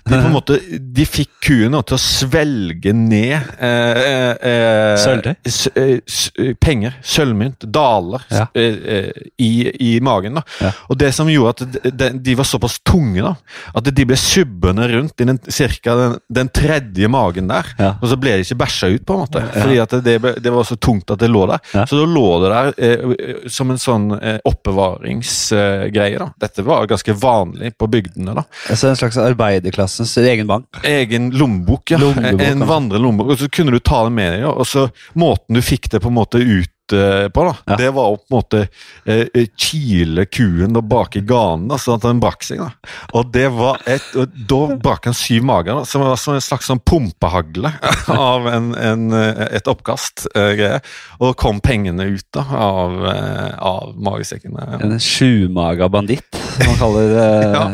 De 0.07 0.29
måte, 0.31 0.57
de 0.79 1.05
fikk 1.09 1.31
kuen 1.47 1.75
til 1.87 1.97
å 1.97 1.99
svelge 2.01 2.93
ned 2.95 3.33
eh, 3.59 3.99
eh, 4.03 4.33
eh, 4.51 4.95
Sølvtøy? 5.03 5.33
eh, 5.75 5.99
eh, 6.43 6.53
Penger, 6.63 6.95
sølvmynt, 7.03 7.67
daler 7.75 8.23
Ja. 8.31 8.47
i, 8.55 9.51
i 9.83 9.91
magen. 10.05 10.39
Ja. 10.63 10.71
Og 10.91 10.99
det 11.01 11.13
som 11.15 11.29
gjorde 11.31 11.67
at 11.67 11.91
de, 11.97 12.11
de, 12.23 12.35
var 12.39 12.47
såpass 12.49 12.79
tunge 12.87 13.23
da 13.25 13.35
at 13.77 13.91
de 13.97 14.07
ble 14.09 14.17
subbende 14.21 14.87
rundt 14.93 15.21
i 15.23 15.27
den, 15.29 15.39
cirka 15.53 15.95
den, 15.99 16.17
den 16.39 16.51
tredje 16.55 17.09
magen 17.11 17.51
der. 17.51 17.67
Ja. 17.79 17.93
Og 18.01 18.11
så 18.13 18.19
ble 18.21 18.37
de 18.39 18.47
ikke 18.47 18.59
bæsja 18.63 18.91
ut, 18.95 19.05
på 19.07 19.17
en 19.17 19.23
måte. 19.25 19.43
Fordi 19.57 19.81
det, 20.07 20.17
ble, 20.23 20.35
det 20.43 20.53
var 20.55 20.67
så 20.69 20.77
tungt 20.79 21.11
at 21.15 21.23
det 21.23 21.31
lå 21.33 21.47
der. 21.51 21.63
Så 21.87 21.99
da 22.01 22.07
lå 22.11 22.27
det 22.45 22.53
der 22.55 23.51
som 23.53 23.71
en 23.75 23.81
sånn 23.83 24.09
oppbevaringsgreie. 24.47 26.19
da. 26.19 26.31
Dette 26.41 26.63
var 26.67 26.87
ganske 26.91 27.13
vanlig 27.17 27.73
på 27.79 27.87
bygdene. 27.91 28.35
da. 28.37 28.45
Altså 28.71 28.89
en 28.91 28.97
slags 28.99 29.17
arbeiderklasse 29.21 29.96
Nilsens 29.97 30.17
egen 30.17 30.47
bank. 30.47 30.67
egen 30.83 31.31
lommebok, 31.31 31.91
ja. 31.91 31.99
Lommebok, 31.99 32.25
en 32.25 32.39
vandrelommebok. 32.39 32.69
vandrende 32.69 33.03
lommebok. 33.03 33.31
Og 33.33 33.39
så 33.39 33.49
kunne 33.49 33.73
du 33.73 33.79
ta 33.81 34.05
det 34.05 34.13
med 34.13 34.33
deg, 34.33 34.41
ja. 34.45 34.53
og 34.53 34.67
så 34.67 34.89
måten 35.15 35.57
du 35.57 35.63
fikk 35.65 35.91
det 35.91 36.03
på 36.05 36.13
en 36.13 36.19
måte 36.19 36.41
ut 36.43 36.71
på, 36.93 37.45
da, 37.49 37.77
det 37.81 37.89
var 37.97 38.13
å 38.13 38.17
på 38.21 38.27
en 38.31 38.37
måte 38.37 38.61
eh, 39.07 39.25
eh, 39.35 39.47
kile 39.59 40.27
kuen 40.27 40.77
og 40.79 40.85
bak 40.91 41.17
i 41.17 41.23
ganen, 41.27 41.71
sånn 41.81 41.97
at 41.99 42.05
den 42.07 42.21
brakk 42.23 42.45
seg. 42.47 42.61
da. 42.63 42.71
Og 43.19 43.31
det 43.35 43.49
var 43.55 43.81
et, 43.87 44.05
da 44.49 44.61
brakk 44.83 45.09
han 45.11 45.17
syv 45.17 45.45
mager, 45.49 45.83
som 45.89 46.05
var 46.05 46.17
som 46.21 46.35
en 46.37 46.45
slags 46.45 46.69
sånn 46.71 46.81
pumpehagle 46.87 47.73
av 48.13 48.47
en, 48.51 48.73
en, 48.79 49.07
eh, 49.13 49.43
et 49.59 49.67
oppkast. 49.71 50.27
eh, 50.35 50.53
greie. 50.57 50.81
Og 51.21 51.35
kom 51.41 51.61
pengene 51.65 52.07
ut 52.13 52.27
da, 52.37 52.45
av, 52.61 52.97
eh, 53.11 53.55
av 53.59 53.95
magesekken. 53.97 54.57
eh. 54.61 54.77
En 54.87 54.99
sjumaga 55.03 55.89
banditt, 55.89 56.27
som 56.57 56.67
man 56.73 56.81
kaller. 56.81 57.17
Ja. 57.57 57.67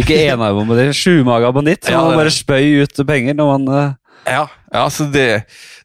Ikke 0.00 0.16
enarmet 0.30 0.68
banditt, 0.68 0.94
sjumaga 0.96 1.50
banditt. 1.54 1.84
Som 1.84 1.94
Ja, 1.94 2.02
man 2.08 2.18
bare 2.20 2.32
spøy 2.34 2.82
ut 2.84 3.00
penger 3.06 3.34
når 3.38 3.48
man 3.58 3.74
eh, 3.74 3.92
Ja, 4.30 4.44
ja 4.72 4.84
så 4.92 5.06
det, 5.10 5.26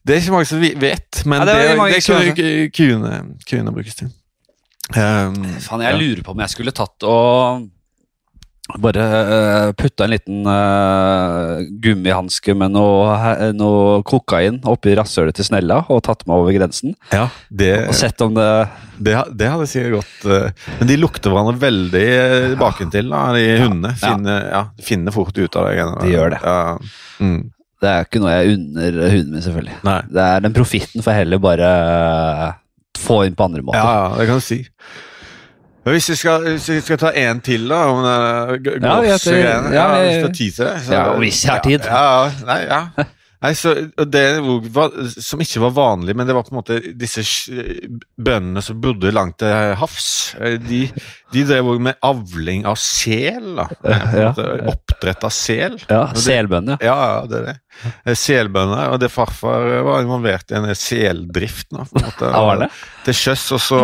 det 0.06 0.16
er 0.16 0.22
ikke 0.22 0.36
mange 0.36 0.50
som 0.50 0.62
vet, 0.62 1.22
men 1.24 1.42
Ja, 1.42 1.48
det 1.48 1.56
det, 1.62 1.78
det, 1.94 2.02
som 2.04 2.20
kunne 2.22 2.68
kuene, 2.74 3.14
kuene 3.48 3.74
brukes 3.74 3.98
til. 3.98 4.12
Um, 4.94 5.40
Fan, 5.58 5.82
jeg 5.82 5.96
ja. 5.96 5.98
lurer 5.98 6.22
på 6.22 6.36
om 6.36 6.44
jeg 6.44 6.52
skulle 6.52 6.74
tatt 6.74 7.02
og 7.08 7.66
bare 8.82 9.02
uh, 9.02 9.72
putta 9.78 10.06
en 10.06 10.10
liten 10.10 10.46
uh, 10.46 11.62
gummihanske 11.82 12.54
med 12.58 12.74
noe, 12.74 13.34
noe 13.54 14.00
kokain 14.06 14.58
oppi 14.66 14.96
rasshølet 14.98 15.38
til 15.38 15.46
Snella 15.46 15.84
og 15.86 16.02
tatt 16.06 16.24
meg 16.26 16.42
over 16.42 16.54
grensen. 16.54 16.96
Ja, 17.14 17.28
det, 17.50 17.72
Og 17.90 17.94
sett 17.98 18.22
om 18.26 18.34
det 18.34 18.48
det, 18.96 19.12
det 19.36 19.50
hadde 19.52 19.66
sikkert 19.70 19.98
gått 20.00 20.26
Uh, 20.26 20.48
Men 20.80 20.88
de 20.88 20.96
lukter 20.98 21.30
hverandre 21.30 21.60
veldig 21.60 22.06
uh, 22.16 22.54
bakentil, 22.58 23.10
da, 23.12 23.26
de 23.36 23.44
hundene. 23.60 23.92
Finner, 24.00 24.46
ja, 24.50 24.62
finner 24.82 25.14
fort 25.14 25.36
ut 25.36 25.58
av 25.58 25.68
det. 25.68 25.84
De 26.02 26.10
gjør 26.10 26.34
det. 26.34 26.40
Ja. 26.42 26.78
Mm. 27.22 27.42
Det 27.82 27.88
er 27.90 28.06
ikke 28.06 28.20
noe 28.22 28.30
jeg 28.32 28.54
unner 28.56 28.94
hunden 29.12 29.32
min, 29.36 29.42
selvfølgelig. 29.44 29.74
Nei. 29.84 29.98
Det 30.08 30.22
er 30.22 30.40
Den 30.46 30.54
profitten 30.56 31.02
får 31.04 31.12
jeg 31.12 31.24
heller 31.26 31.38
bare 31.44 31.72
eh, 32.46 32.54
få 32.98 33.18
inn 33.28 33.34
på 33.36 33.44
andre 33.50 33.62
måter. 33.66 33.84
Ja, 33.84 34.14
det 34.16 34.26
kan 34.30 34.40
du 34.40 34.44
si. 34.46 34.62
Men 35.84 35.92
Hvis 35.94 36.08
vi 36.10 36.16
skal, 36.18 36.46
hvis 36.48 36.68
vi 36.72 36.80
skal 36.82 36.98
ta 36.98 37.10
en 37.14 37.40
til, 37.46 37.68
da, 37.70 37.82
om 37.92 38.00
gåsegreiene 38.82 39.74
ja, 39.76 39.84
ja, 39.94 40.06
Hvis 40.06 40.16
du 40.16 40.26
har 40.26 40.32
tid 40.34 40.50
til 40.56 40.64
det? 40.66 40.80
så- 40.86 40.92
Ja, 40.96 41.04
hvis 41.20 41.44
jeg 41.44 41.52
har 41.52 41.60
tid. 41.62 41.84
Ja, 41.86 42.24
ja, 42.24 42.30
nei, 42.48 42.58
ja. 42.66 42.80
Nei, 43.46 43.52
så 43.54 43.72
Det 44.10 44.22
som 45.22 45.42
ikke 45.44 45.60
var 45.62 45.74
vanlig, 45.76 46.16
men 46.18 46.26
det 46.26 46.34
var 46.34 46.42
på 46.42 46.50
en 46.50 46.58
måte 46.58 46.78
disse 46.98 47.22
bøndene 48.18 48.62
som 48.64 48.80
bodde 48.82 49.12
langt 49.14 49.38
til 49.42 49.76
havs. 49.78 50.08
eh, 50.40 50.56
De, 50.58 50.80
de 51.32 51.44
drev 51.46 51.70
også 51.70 51.84
med 51.86 52.00
avling 52.02 52.66
av 52.66 52.78
sel. 52.80 53.52
Ja. 54.16 54.32
Oppdrett 54.72 55.24
av 55.28 55.32
sel. 55.34 55.78
Ja, 55.90 56.02
Selbønder. 56.18 56.82
ja. 56.82 56.98
Det 57.30 57.38
er 57.38 57.48
det. 57.52 57.56
Eh, 58.04 58.14
Selbønder. 58.18 58.92
Og 58.96 59.00
det 59.02 59.12
farfar 59.14 59.70
var 59.86 60.02
involvert 60.02 60.50
i 60.50 60.58
en 60.58 60.70
seldrift. 60.74 61.70
Da, 61.70 61.84
på 61.86 62.00
en 62.02 62.08
måte, 62.10 62.30
det? 62.64 62.70
Til 63.06 63.20
sjøs. 63.22 63.46
Og 63.56 63.62
så 63.62 63.82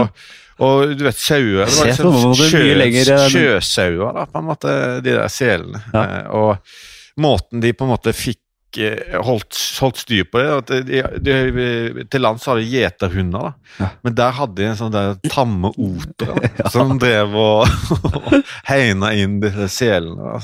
og 0.63 0.93
du 0.95 1.01
vet, 1.07 1.17
sauer 1.19 1.65
det 1.67 1.75
var 1.75 1.89
liksom 1.89 3.15
eh, 3.17 3.29
Sjøsauer, 3.33 4.13
da, 4.15 4.27
på 4.31 4.43
en 4.43 4.47
måte, 4.47 4.75
de 5.03 5.15
der 5.17 5.31
selene. 5.33 5.81
Ja. 5.95 6.03
Og 6.39 7.23
måten 7.23 7.61
de 7.65 7.73
på 7.77 7.87
en 7.87 7.91
måte 7.93 8.13
fikk 8.17 8.42
eh, 8.81 9.17
holdt, 9.25 9.57
holdt 9.83 10.01
styr 10.03 10.25
på 10.31 10.41
det 10.41 10.51
at 10.55 10.73
de, 10.89 11.01
de, 11.25 12.05
Til 12.13 12.23
lands 12.25 12.45
har 12.49 12.59
de 12.61 12.65
gjeterhunder, 12.69 13.51
da. 13.51 13.53
Ja. 13.81 13.89
men 14.05 14.15
der 14.19 14.35
hadde 14.37 14.57
de 14.59 14.67
en 14.69 14.77
sånn 14.79 14.93
der 14.93 15.15
tamme 15.33 15.71
oter 15.81 16.33
ja. 16.61 16.69
som 16.73 16.99
drev 17.01 17.33
og 17.39 17.69
heina 18.71 19.13
inn 19.17 19.39
disse 19.43 19.69
selene. 19.73 20.39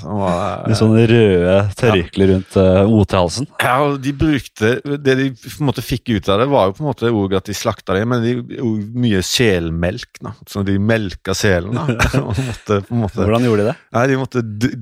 Med 0.68 0.76
sånne 0.78 1.04
røde 1.10 1.56
tørrikler 1.78 2.32
rundt 2.34 2.56
uh, 2.60 2.82
otehalsen. 2.98 3.48
ja, 3.60 3.74
og 3.84 3.98
de 4.04 4.14
brukte 4.16 4.74
Det 4.84 5.16
de 5.18 5.28
på 5.36 5.54
en 5.60 5.68
måte 5.68 5.84
fikk 5.84 6.12
ut 6.16 6.28
av 6.32 6.40
det, 6.42 6.48
var 6.52 6.68
jo 6.70 6.76
på 6.78 6.84
en 6.84 6.90
måte 6.90 7.12
også 7.12 7.40
at 7.42 7.50
de 7.50 7.56
slakta 7.56 7.96
dem, 7.98 8.08
men 8.14 8.24
de, 8.24 8.34
mye 8.98 9.22
selmelk. 9.26 10.20
da, 10.24 10.32
Så 10.48 10.64
de 10.66 10.78
melka 10.80 11.34
selen. 11.36 11.76
da. 11.76 11.86
Og 12.28 12.36
måtte, 12.38 12.80
måte, 12.90 13.22
Hvordan 13.24 13.44
gjorde 13.48 13.64
de 13.64 13.70
det? 13.72 13.76
nei, 13.96 14.06
De 14.12 14.20
måtte 14.20 14.42
d 14.44 14.72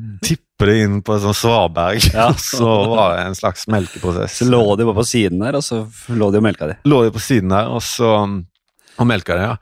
tippe 0.57 0.71
det 0.71 0.83
inn 0.83 1.03
på 1.03 1.17
et 1.17 1.23
sånt 1.23 1.37
svaberg, 1.37 2.01
Ja. 2.15 2.33
så 2.39 2.69
var 2.89 3.17
det 3.17 3.25
en 3.25 3.35
slags 3.35 3.67
melkeprosess. 3.69 4.39
Så 4.39 4.45
lå 4.49 4.77
de 4.77 4.85
bare 4.85 4.95
på 4.95 5.05
siden 5.05 5.39
der, 5.41 5.57
og 5.57 5.65
så 5.65 5.87
lå 6.09 6.31
de 6.31 6.39
og 6.39 6.43
melka 6.43 6.67
de. 6.67 6.79
lå 6.85 7.05
de 7.05 7.13
på 7.13 7.21
siden 7.21 7.53
der, 7.53 7.69
og 7.69 7.83
så 7.83 8.15
og 8.97 9.07
melka 9.07 9.37
de, 9.37 9.43
ja. 9.43 9.57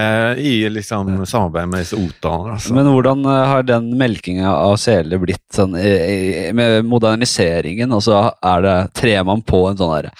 Eh, 0.00 0.38
I 0.38 0.68
liksom 0.70 1.26
samarbeid 1.26 1.68
med 1.68 1.80
disse 1.82 1.96
otaene. 1.98 2.54
Altså. 2.54 2.72
Men 2.72 2.86
hvordan 2.86 3.24
eh, 3.26 3.46
har 3.50 3.64
den 3.66 3.90
melkinga 3.98 4.52
av 4.54 4.76
seler 4.78 5.18
blitt 5.18 5.42
sånn 5.52 5.74
eh, 5.74 6.04
eh, 6.46 6.52
Med 6.54 6.86
moderniseringen, 6.86 7.90
og 7.92 8.04
så 8.06 8.20
er 8.38 8.62
det 8.62 8.76
trer 8.94 9.24
man 9.26 9.42
på 9.42 9.64
en 9.68 9.80
sånn 9.80 9.96
der 9.96 10.12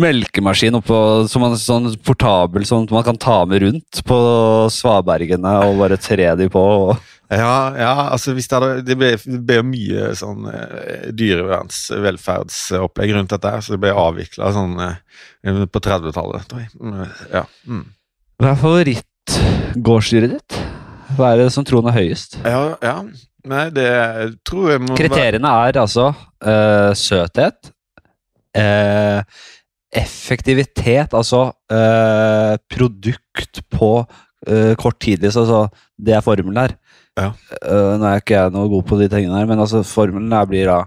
melkemaskin 0.00 0.78
oppå, 0.78 1.28
som 1.28 1.44
man, 1.44 1.58
sånn 1.60 1.90
portabel 2.00 2.64
som 2.64 2.86
man 2.90 3.04
kan 3.04 3.20
ta 3.20 3.42
med 3.44 3.60
rundt 3.66 4.00
på 4.08 4.18
svabergene 4.72 5.52
og 5.68 5.76
bare 5.82 6.00
tre 6.00 6.30
de 6.40 6.48
på. 6.52 6.62
Og, 6.88 7.09
Ja, 7.30 7.56
ja, 7.78 7.92
altså 8.10 8.32
hvis 8.34 8.48
det 8.50 8.56
hadde 8.58 8.82
Det 8.82 8.96
ble, 8.98 9.10
det 9.14 9.38
ble 9.46 9.60
mye 9.62 10.08
sånn 10.18 10.48
dyrevernsvelferdsopplegg 11.14 13.12
rundt 13.14 13.30
dette, 13.34 13.52
så 13.62 13.76
det 13.76 13.80
ble 13.84 13.92
avvikla 13.94 14.50
sånn 14.56 14.74
eh, 14.82 15.64
på 15.70 15.82
30-tallet, 15.84 16.48
tror 16.50 16.64
jeg. 16.64 16.70
Mm, 16.80 17.04
Ja. 17.30 17.44
Mm. 17.66 17.84
hva 18.40 18.50
er 18.54 18.60
favorittgårdsdyret 18.64 20.36
ditt? 20.36 20.58
Hva 21.18 21.32
er 21.32 21.42
det 21.42 21.50
som 21.54 21.66
troen 21.66 21.90
er 21.90 21.98
høyest? 22.00 22.40
ja, 22.44 22.62
ja. 22.82 22.96
Nei, 23.50 23.70
det 23.72 23.86
tror 24.44 24.66
jeg 24.74 24.82
må 24.84 24.96
Kriteriene 24.98 25.48
er 25.64 25.78
altså 25.80 26.10
øh, 26.44 26.90
søthet, 26.98 27.70
øh, 28.52 29.22
effektivitet, 29.96 31.14
altså 31.16 31.46
øh, 31.72 32.58
produkt 32.68 33.62
på 33.72 34.04
eh, 34.46 34.74
kort 34.76 35.00
tid. 35.00 35.24
Altså, 35.24 35.68
det 35.96 36.14
er 36.18 36.20
formelen 36.26 36.60
her. 36.60 36.76
Ja. 37.20 37.30
Uh, 37.60 37.98
nå 38.00 38.06
er 38.08 38.20
ikke 38.22 38.36
jeg 38.38 38.52
noe 38.54 38.68
god 38.72 38.86
på 38.88 38.98
de 39.00 39.08
tingene 39.12 39.36
her, 39.40 39.48
men 39.50 39.60
altså 39.60 39.82
formelen 39.84 40.32
her 40.32 40.46
blir 40.48 40.70
da 40.70 40.78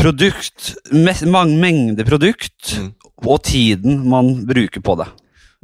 produkt, 0.00 0.74
mengde 1.60 2.04
produkt, 2.08 2.76
Mm. 2.78 2.92
og 3.26 3.42
tiden 3.44 3.98
man 4.08 4.30
bruker 4.48 4.80
på 4.84 4.94
det. 5.00 5.08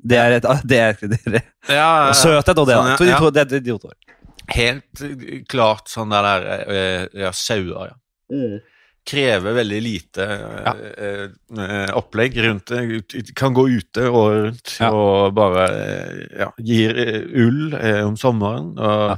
Det 0.06 0.18
er 0.20 0.34
et 0.36 0.46
det 0.68 0.78
er, 0.78 0.96
det 1.00 1.20
er, 1.26 1.42
Ja, 1.68 1.74
ja, 1.74 2.06
ja. 2.08 2.12
Søthet 2.12 2.58
og 2.58 2.66
det. 2.68 2.76
Sånn, 2.76 2.84
da. 2.86 2.90
ja, 2.90 2.96
To- 2.96 3.04
ja. 3.10 3.18
to- 3.18 3.30
det 3.30 3.40
er 3.42 3.52
ord. 3.84 3.94
Helt 4.54 5.04
klart 5.50 5.88
sånn 5.90 6.10
der, 6.14 6.22
der 6.22 6.68
eh, 6.70 7.06
ja, 7.24 7.32
sauer, 7.34 7.88
ja. 7.90 7.96
Krever 9.06 9.54
veldig 9.54 9.80
lite 9.84 10.24
Ja. 10.26 10.72
eh, 10.98 11.26
eh, 11.62 11.90
opplegg 11.94 12.36
rundt 12.42 12.66
det. 12.72 13.34
Kan 13.38 13.54
gå 13.54 13.68
ute 13.70 14.08
året 14.10 14.46
rundt 14.50 14.72
Ja. 14.80 14.90
og 14.92 15.34
bare 15.36 15.66
eh, 15.70 16.40
ja, 16.40 16.48
gir 16.58 16.96
eh, 16.98 17.20
ull 17.44 17.74
eh, 17.78 18.00
om 18.06 18.16
sommeren. 18.18 18.72
Og, 18.78 19.12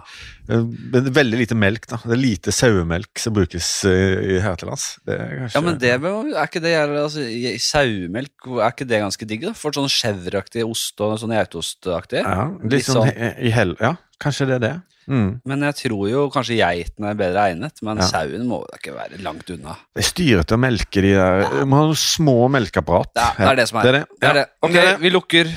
eh, 0.49 0.61
Men 0.93 1.09
veldig 1.13 1.39
lite 1.41 1.57
melk. 1.57 1.87
da. 1.89 1.97
Det 2.05 2.13
er 2.17 2.21
lite 2.21 2.53
sauemelk 2.53 3.19
som 3.19 3.33
brukes 3.37 3.71
eh, 3.89 4.37
i 4.37 4.41
her 4.45 4.57
til 4.61 4.69
lands. 4.69 4.99
Kanskje 5.07 5.55
Ja, 5.57 5.61
men 5.65 5.79
det 5.79 5.91
er 5.95 6.45
ikke 6.45 6.63
det 6.65 6.75
altså, 6.77 7.25
Sauemelk, 7.61 8.47
er 8.61 8.71
ikke 8.73 8.89
det 8.89 9.01
ganske 9.03 9.27
digg? 9.29 9.43
da? 9.49 9.53
For 9.57 9.73
sånn 9.73 9.89
chèvreaktig 9.89 10.65
ost 10.69 11.01
og 11.01 11.19
sånn 11.21 11.33
geitostaktig. 11.37 12.23
ja, 12.25 12.49
litt 12.63 12.73
litt 12.73 12.85
sånn 12.89 13.09
sånn. 13.09 13.35
i 13.41 13.51
hell... 13.51 13.75
Ja, 13.81 13.97
kanskje 14.21 14.47
det 14.49 14.55
er 14.61 14.65
det. 14.69 14.77
Mm. 15.09 15.41
Men 15.49 15.63
jeg 15.69 15.75
tror 15.81 16.03
jo 16.11 16.25
kanskje 16.31 16.59
geiten 16.61 17.07
er 17.09 17.15
bedre 17.19 17.47
egnet, 17.49 17.81
men 17.83 17.97
Ja. 18.03 18.09
sauen 18.11 18.47
må 18.47 18.59
da 18.69 18.77
ikke 18.77 18.95
være 18.95 19.23
langt 19.25 19.49
unna. 19.55 19.77
Det 19.97 20.05
er 20.05 20.09
styrete 20.09 20.55
å 20.57 20.61
melke 20.61 21.01
de 21.03 21.15
der 21.15 21.47
Du 21.49 21.65
må 21.67 21.77
ha 21.81 21.87
noen 21.89 21.97
små 21.97 22.37
melkeapparat. 22.53 23.11
Ja, 23.17 23.31
det 23.39 23.49
er 23.49 23.57
det 23.57 23.69
som 23.71 23.79
er. 23.79 23.83
Det 23.83 23.89
er 23.89 23.99
det. 23.99 24.07
Det 24.21 24.29
er 24.29 24.35
det. 24.35 24.47
Ok, 24.63 24.73
Det 24.73 24.85
er 24.85 24.97
vi 24.99 25.11
lukker. 25.11 25.55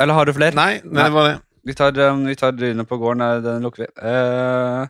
Eller 0.00 0.14
har 0.14 0.24
du 0.26 0.32
flere? 0.32 0.54
Nei, 0.54 0.80
nei, 0.84 1.02
det 1.08 1.12
var 1.12 1.28
det. 1.32 1.40
Vi 1.66 1.72
tar, 1.72 1.98
um, 2.10 2.24
vi 2.26 2.34
tar 2.36 2.52
dyrene 2.52 2.84
på 2.86 2.98
gården. 3.00 3.42
Den 3.42 3.62
lukker 3.64 3.86
vi. 3.86 3.90
Eh, 4.02 4.86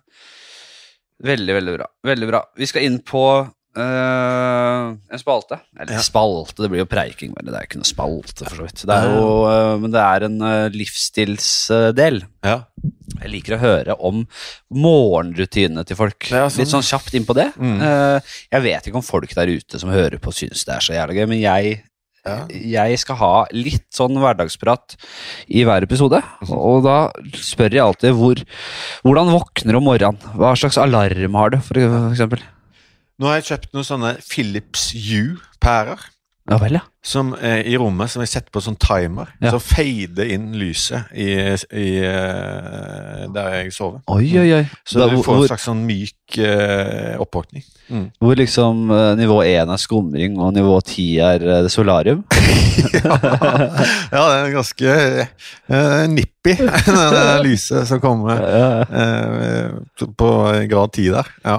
veldig, 1.22 1.54
veldig 1.54 1.74
bra. 1.78 1.86
Veldig 2.04 2.28
bra. 2.30 2.40
Vi 2.58 2.66
skal 2.66 2.82
inn 2.82 2.98
på 3.00 3.24
eh, 3.76 4.94
en 5.14 5.20
spalte. 5.20 5.58
Eller 5.78 5.94
Ja. 5.96 6.02
spalte, 6.04 6.62
det 6.62 6.70
blir 6.70 6.82
jo 6.84 6.88
preiking, 6.90 7.32
men 7.34 7.46
det 7.52 7.54
er 7.58 7.66
ikke 7.66 7.80
noe 7.80 7.88
spalte, 7.88 8.44
for 8.46 8.56
så 8.56 8.66
vidt. 8.68 8.84
Det 8.87 8.94
er 8.94 9.08
jo, 9.16 9.28
uh, 9.46 9.78
men 9.82 9.90
det 9.94 10.00
er 10.02 10.26
en 10.28 10.37
uh, 10.42 10.68
livsstilsdel. 10.74 12.22
Ja. 12.44 12.56
Jeg 13.22 13.30
liker 13.30 13.56
å 13.56 13.62
høre 13.62 13.96
om 14.00 14.26
morgenrutinene 14.74 15.84
til 15.87 15.96
folk. 15.98 16.28
Ja, 16.30 16.46
sånn. 16.48 16.62
Litt 16.64 16.72
sånn 16.72 16.87
kjapt 16.87 17.14
inn 17.16 17.26
på 17.28 17.34
det. 17.37 17.50
Mm. 17.56 17.80
Jeg 18.52 18.62
vet 18.64 18.87
ikke 18.88 19.00
om 19.00 19.06
folk 19.06 19.32
der 19.37 19.52
ute 19.54 19.80
som 19.80 19.92
hører 19.92 20.18
på, 20.22 20.32
syns 20.34 20.64
det 20.66 20.74
er 20.76 20.84
så 20.84 20.96
jævlig 20.96 21.20
gøy, 21.20 21.26
men 21.30 21.40
jeg 21.42 21.82
Ja. 22.24 22.46
jeg 22.48 22.98
skal 22.98 23.16
ha 23.20 23.46
litt 23.52 23.84
sånn 23.92 24.16
hverdagsprat 24.16 24.96
i 25.52 25.62
hver 25.62 25.84
episode. 25.84 26.22
Og 26.48 26.82
da 26.82 27.10
spør 27.37 27.70
jeg 27.76 27.84
alltid 27.84 28.16
hvor, 28.16 28.40
hvordan 29.04 29.28
våkner 29.28 29.76
om 29.76 29.84
morgenen. 29.84 30.18
Hva 30.34 30.54
slags 30.56 30.78
alarm 30.80 31.34
har 31.37 31.50
du, 31.50 31.58
for 31.60 31.76
eksempel? 31.76 32.40
Nå 33.18 33.31
har 33.31 33.38
jeg 33.38 33.50
kjøpt 33.53 33.77
noen 33.77 33.87
sånne 33.87 34.16
Philips 34.27 34.90
Hue-pærer. 34.96 36.11
Ja 36.50 36.59
vel, 36.61 36.74
ja. 36.77 36.83
som 37.00 37.31
eh, 37.38 37.62
i 37.70 37.77
rommet 37.81 38.11
som 38.12 38.20
jeg 38.20 38.29
setter 38.29 38.53
på 38.53 38.61
sånn 38.61 38.77
timer. 38.77 39.31
Ja. 39.40 39.55
Så 39.55 39.62
fader 39.64 40.29
inn 40.29 40.50
lyset 40.61 41.09
i, 41.16 41.31
i, 41.72 41.87
eh, 42.05 43.22
der 43.33 43.55
jeg 43.62 43.72
sover. 43.72 44.03
Oi, 44.12 44.27
oi, 44.42 44.50
oi. 44.59 44.64
Så 44.85 45.00
Da, 45.00 45.09
du 45.09 45.22
får 45.24 45.38
en 45.38 45.48
slags 45.48 45.64
sånn 45.70 45.87
myk 45.88 46.18
eh, 46.38 47.20
oppvåkning. 47.20 47.64
Mm. 47.84 48.06
hvor 48.16 48.32
liksom 48.32 48.88
eh, 48.90 49.10
nivå 49.18 49.42
én 49.44 49.68
er 49.68 49.80
skumring, 49.80 50.38
og 50.40 50.54
nivå 50.56 50.78
ti 50.88 51.18
er 51.20 51.42
eh, 51.44 51.66
solarium? 51.68 52.22
ja, 53.04 54.22
det 54.24 54.38
er 54.38 54.54
ganske 54.54 54.94
eh, 54.96 56.06
nippy, 56.08 56.54
det 57.14 57.26
lyset 57.44 57.84
som 57.90 58.00
kommer 58.00 58.40
eh, 58.40 59.76
på 60.16 60.30
grad 60.70 60.96
10 60.96 61.12
der. 61.12 61.28
Ja. 61.44 61.58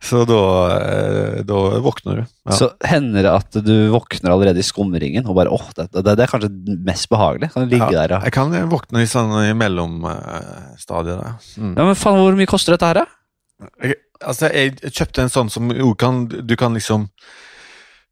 Så 0.00 0.22
da, 0.24 0.40
eh, 0.78 1.38
da 1.44 1.60
våkner 1.84 2.22
du. 2.22 2.24
Ja. 2.48 2.56
Så 2.56 2.70
hender 2.86 3.26
det 3.26 3.34
at 3.34 3.60
du 3.66 3.74
våkner 3.92 4.32
allerede 4.32 4.62
i 4.62 4.66
skumringen 4.66 5.26
og 5.28 5.36
bare 5.36 5.52
åh, 5.52 5.68
det, 5.76 5.90
det, 5.92 6.14
det 6.14 6.24
er 6.24 6.32
kanskje 6.32 6.78
mest 6.86 7.10
behagelig? 7.12 7.52
Kan 7.52 7.66
du 7.66 7.76
ligge 7.76 7.92
Ja, 7.92 8.06
der 8.06 8.16
og 8.18 8.28
Jeg 8.28 8.36
kan 8.38 8.56
våkne 8.72 9.04
i 9.04 9.10
sånn 9.10 9.36
i 9.42 9.52
mellomstadiet 9.58 11.18
der. 11.20 11.38
Mm. 11.60 11.74
Ja, 11.74 11.84
men 11.84 11.98
faen, 11.98 12.22
hvor 12.22 12.38
mye 12.38 12.48
koster 12.48 12.78
dette 12.78 12.88
her, 12.88 13.02
da? 13.02 13.17
Altså, 14.18 14.48
jeg 14.50 14.92
kjøpte 14.94 15.24
en 15.24 15.32
sånn 15.32 15.50
som 15.50 15.70
du 15.70 16.56
kan 16.58 16.74
liksom 16.74 17.08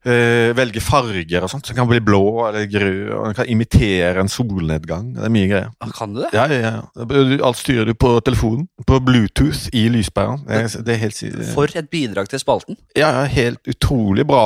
eh, 0.07 0.53
velge 0.57 0.81
farger 0.85 1.45
og 1.45 1.51
sånt. 1.53 1.67
Så 1.67 1.75
den 1.75 1.81
kan 1.81 1.89
bli 1.91 2.01
blå 2.05 2.23
eller 2.49 2.67
grønn, 2.71 3.01
og 3.17 3.25
den 3.29 3.37
kan 3.39 3.51
imitere 3.53 4.23
en 4.23 4.31
solnedgang. 4.33 5.13
Det 5.17 5.27
er 5.27 5.35
mye 5.35 5.51
greier. 5.51 5.73
Ah, 5.83 5.93
Kan 5.97 6.15
du 6.15 6.23
det? 6.23 6.31
Ja, 6.37 6.47
ja, 6.51 6.61
ja. 6.63 7.39
Alt 7.47 7.61
styrer 7.61 7.89
du 7.89 7.95
på 7.99 8.13
telefonen. 8.27 8.67
På 8.87 9.01
Bluetooth 9.03 9.67
i 9.77 9.87
lyspæren. 9.93 10.45
Det, 10.47 10.63
det 10.87 10.95
er 10.95 11.03
helt 11.05 11.23
For 11.55 11.71
et 11.79 11.91
bidrag 11.93 12.31
til 12.31 12.43
spalten. 12.43 12.79
Ja, 12.97 13.11
ja, 13.21 13.25
helt 13.31 13.61
utrolig 13.69 14.27
bra 14.29 14.43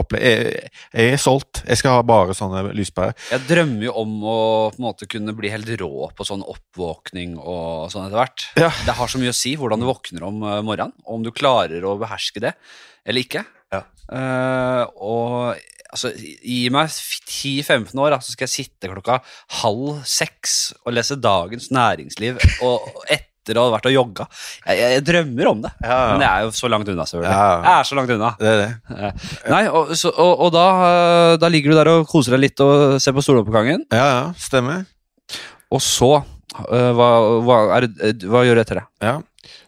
opplegg. 0.00 0.24
Jeg, 0.24 0.70
jeg 0.94 1.14
er 1.16 1.20
solgt. 1.22 1.62
Jeg 1.68 1.80
skal 1.80 1.98
ha 1.98 2.06
bare 2.06 2.34
sånne 2.36 2.64
lyspærer. 2.74 3.14
Jeg 3.30 3.46
drømmer 3.48 3.88
jo 3.88 3.96
om 4.04 4.16
å 4.24 4.38
på 4.74 4.80
en 4.80 4.86
måte 4.88 5.08
kunne 5.10 5.34
bli 5.36 5.50
helt 5.52 5.68
rå 5.80 6.08
på 6.16 6.26
sånn 6.26 6.42
oppvåkning 6.44 7.36
og 7.38 7.90
sånn 7.92 8.08
etter 8.08 8.20
hvert. 8.20 8.46
Ja. 8.60 8.70
Det 8.86 8.96
har 8.98 9.10
så 9.10 9.20
mye 9.22 9.32
å 9.34 9.36
si 9.36 9.54
hvordan 9.60 9.82
du 9.82 9.88
våkner 9.88 10.26
om 10.26 10.42
eh, 10.42 10.60
morgenen, 10.64 10.94
og 11.04 11.18
om 11.18 11.24
du 11.26 11.30
klarer 11.34 11.84
å 11.86 11.96
beherske 12.00 12.42
det 12.42 12.54
eller 13.04 13.20
ikke. 13.24 13.44
Ja. 14.10 14.24
Eh, 14.24 14.82
og 15.04 15.54
altså, 15.94 16.10
gi 16.16 16.64
meg 16.74 16.90
10-15 16.90 17.94
år, 18.02 18.16
så 18.20 18.34
skal 18.34 18.48
jeg 18.48 18.54
sitte 18.54 18.90
klokka 18.90 19.20
halv 19.60 20.02
seks 20.08 20.74
og 20.84 20.96
lese 20.96 21.16
Dagens 21.22 21.70
Næringsliv 21.74 22.40
og 22.66 22.90
etter 23.08 23.58
å 23.60 23.66
ha 23.66 23.74
vært 23.74 23.88
og 23.90 23.94
jogga. 23.94 24.26
Jeg, 24.64 24.78
jeg, 24.80 24.92
jeg 24.96 25.04
drømmer 25.04 25.50
om 25.50 25.58
det, 25.66 25.72
men 25.84 26.22
jeg 26.24 26.30
er 26.30 26.46
jo 26.46 26.52
så 26.56 26.70
langt 26.72 26.88
unna, 26.88 27.04
selvfølgelig. 27.08 27.34
Ja. 27.36 27.50
Jeg 27.66 27.74
er 27.74 27.88
så 27.90 27.98
langt 27.98 28.14
unna. 28.14 28.30
Det 28.40 28.54
det. 28.60 29.10
Nei, 29.52 29.62
og, 29.68 29.92
så, 30.00 30.12
og, 30.14 30.46
og 30.46 30.54
da, 30.54 30.64
eh, 30.88 31.34
da 31.42 31.50
ligger 31.52 31.74
du 31.74 31.78
der 31.80 31.92
og 31.92 32.08
koser 32.08 32.36
deg 32.36 32.46
litt 32.46 32.64
og 32.64 32.96
ser 33.04 33.16
på 33.16 33.24
soloppgangen. 33.24 33.84
Ja, 33.92 34.06
ja, 34.08 34.24
stemmer. 34.40 34.86
Og 35.74 35.82
så 35.84 36.10
øh, 36.22 36.90
hva, 36.96 37.10
hva, 37.44 37.60
er, 37.76 37.88
eh, 38.00 38.26
hva 38.30 38.44
gjør 38.46 38.60
du 38.60 38.64
etter 38.64 38.80
det? 38.80 38.86
Ja. 39.04 39.18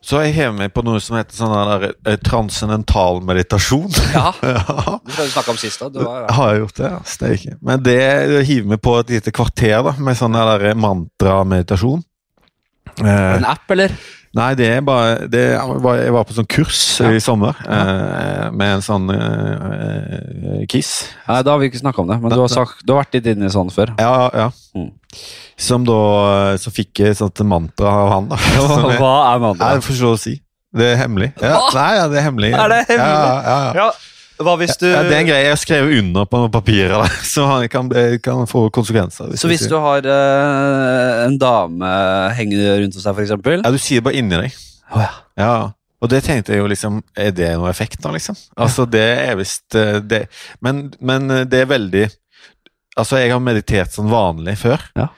Så 0.06 0.20
jeg 0.22 0.36
hever 0.36 0.54
meg 0.54 0.74
på 0.74 0.84
noe 0.86 1.00
som 1.02 1.16
heter 1.18 1.34
sånn 1.34 1.54
der 1.54 1.86
eh, 1.90 2.18
transcendental 2.22 3.22
meditasjon. 3.26 3.88
Ja, 4.14 4.30
ja. 4.42 4.98
Det 5.06 5.28
snakka 5.32 5.54
om 5.54 5.60
sist. 5.60 5.82
da. 5.82 5.90
Det 5.92 6.04
var, 6.04 6.28
Har 6.36 6.52
jeg 6.52 6.62
gjort 6.64 6.80
det? 6.80 6.90
Ja, 6.92 7.00
Steike. 7.10 7.56
Men 7.64 7.82
det 7.86 7.98
hiver 8.48 8.74
meg 8.74 8.82
på 8.84 8.94
et 9.00 9.16
lite 9.16 9.34
kvarter 9.34 9.80
da, 9.88 9.96
med 9.98 10.18
sånn 10.18 10.36
der 10.38 10.68
mantra-meditasjon. 10.78 12.04
Eh, 13.02 13.32
en 13.36 13.48
app, 13.48 13.66
eller? 13.74 13.96
Nei, 14.36 14.50
det 14.58 14.66
er 14.76 14.82
bare 14.84 15.26
det 15.32 15.42
var, 15.82 15.96
Jeg 16.02 16.12
var 16.14 16.26
på 16.28 16.36
sånn 16.36 16.48
kurs 16.52 16.80
Ja. 17.00 17.10
i 17.16 17.20
sommer 17.24 17.56
eh, 17.64 18.46
med 18.52 18.76
en 18.76 18.84
sånn 18.84 19.08
eh, 19.14 20.64
Kiss. 20.70 20.92
Nei, 21.28 21.40
Da 21.46 21.54
har 21.54 21.60
vi 21.62 21.70
ikke 21.70 21.80
snakka 21.82 22.02
om 22.04 22.10
det, 22.12 22.18
men 22.22 22.32
du 22.34 22.40
har, 22.42 22.50
sagt, 22.52 22.84
du 22.86 22.92
har 22.94 23.02
vært 23.04 23.16
litt 23.18 23.30
inne 23.34 23.48
i 23.48 23.52
sånn 23.52 23.70
før. 23.72 23.94
Ja, 24.00 24.28
ja. 24.34 24.48
Mm. 24.76 24.90
Som 25.56 25.86
da 25.88 26.56
Så 26.60 26.72
fikk 26.74 27.00
jeg 27.04 27.16
sånt 27.18 27.40
mantra 27.48 27.92
av 28.04 28.10
han, 28.12 28.28
da. 28.32 28.36
Jeg, 28.36 28.98
Hva 29.02 29.14
er 29.34 29.40
mantraet? 29.46 29.78
jeg 29.78 29.86
får 29.88 29.96
ikke 29.96 30.06
lov 30.08 30.18
å 30.18 30.20
si. 30.26 30.34
Det 30.76 30.90
er 30.92 30.98
hemmelig. 31.00 31.30
Ja, 31.40 31.56
nei, 31.72 31.88
ja, 31.96 32.04
det 32.12 32.18
er 32.20 32.24
hemmelig. 32.26 32.50
Er 32.52 32.68
det 32.72 32.82
hemmelig? 32.90 33.16
Ja, 33.16 33.40
ja, 33.46 33.58
ja. 33.80 33.88
Hva 34.36 34.56
hvis 34.60 34.76
du 34.80 34.86
Ja, 34.88 35.00
det 35.06 35.14
er 35.14 35.22
en 35.22 35.28
greie 35.30 35.46
jeg 35.46 35.54
har 35.54 35.60
skrevet 35.60 36.02
under 36.02 36.26
på 36.28 36.42
noen 36.42 36.52
papirer, 36.52 37.06
så 37.34 37.46
han 37.48 37.68
kan, 37.72 37.88
kan 38.22 38.44
få 38.50 38.66
konsekvenser. 38.74 39.32
Så 39.40 39.48
hvis 39.48 39.64
du 39.70 39.76
har 39.80 40.04
uh, 40.04 41.24
en 41.24 41.38
dame 41.40 41.94
hengende 42.36 42.76
rundt 42.82 42.98
hos 42.98 43.06
deg, 43.08 43.24
eksempel 43.24 43.62
Ja, 43.62 43.72
du 43.72 43.80
sier 43.80 44.02
det 44.02 44.08
bare 44.10 44.20
inni 44.20 44.44
deg. 44.44 44.62
Oh, 44.92 45.02
ja. 45.02 45.12
Ja, 45.36 45.56
og 46.00 46.12
det 46.12 46.22
tenkte 46.24 46.54
jeg 46.54 46.62
jo 46.62 46.68
liksom 46.70 47.00
Er 47.18 47.32
det 47.36 47.50
noe 47.58 47.68
effekt 47.72 48.00
da, 48.04 48.12
liksom? 48.14 48.36
Altså, 48.56 48.86
det 48.88 49.04
er 49.26 49.34
visst 49.38 49.76
eh, 49.76 49.98
det 50.00 50.26
men, 50.64 50.86
men 51.00 51.30
eh, 51.32 51.46
det 51.48 51.64
er 51.64 51.72
veldig 51.72 52.06
Altså, 52.96 53.18
jeg 53.20 53.34
har 53.34 53.42
meditert 53.44 53.92
sånn 53.92 54.06
vanlig 54.08 54.54
før. 54.56 54.80
Ja. 54.96 55.10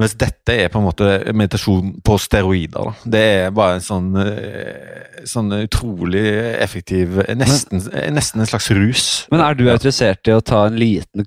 Mens 0.00 0.14
dette 0.16 0.54
er 0.64 0.70
på 0.72 0.80
en 0.80 0.86
måte 0.86 1.08
meditasjon 1.36 1.90
på 2.04 2.16
steroider. 2.20 2.92
Da. 2.92 3.10
Det 3.16 3.22
er 3.44 3.50
bare 3.54 3.76
en 3.76 3.84
sånn, 3.84 4.06
eh, 4.16 5.02
sånn 5.28 5.52
utrolig 5.58 6.22
effektiv 6.64 7.18
nesten, 7.36 7.82
nesten 8.16 8.40
en 8.42 8.48
slags 8.48 8.70
rus. 8.72 9.02
Men 9.32 9.42
er 9.44 9.58
du 9.58 9.66
interessert 9.68 10.30
i 10.30 10.34
å 10.34 10.40
ta 10.40 10.64
en 10.70 10.78
liten 10.80 11.26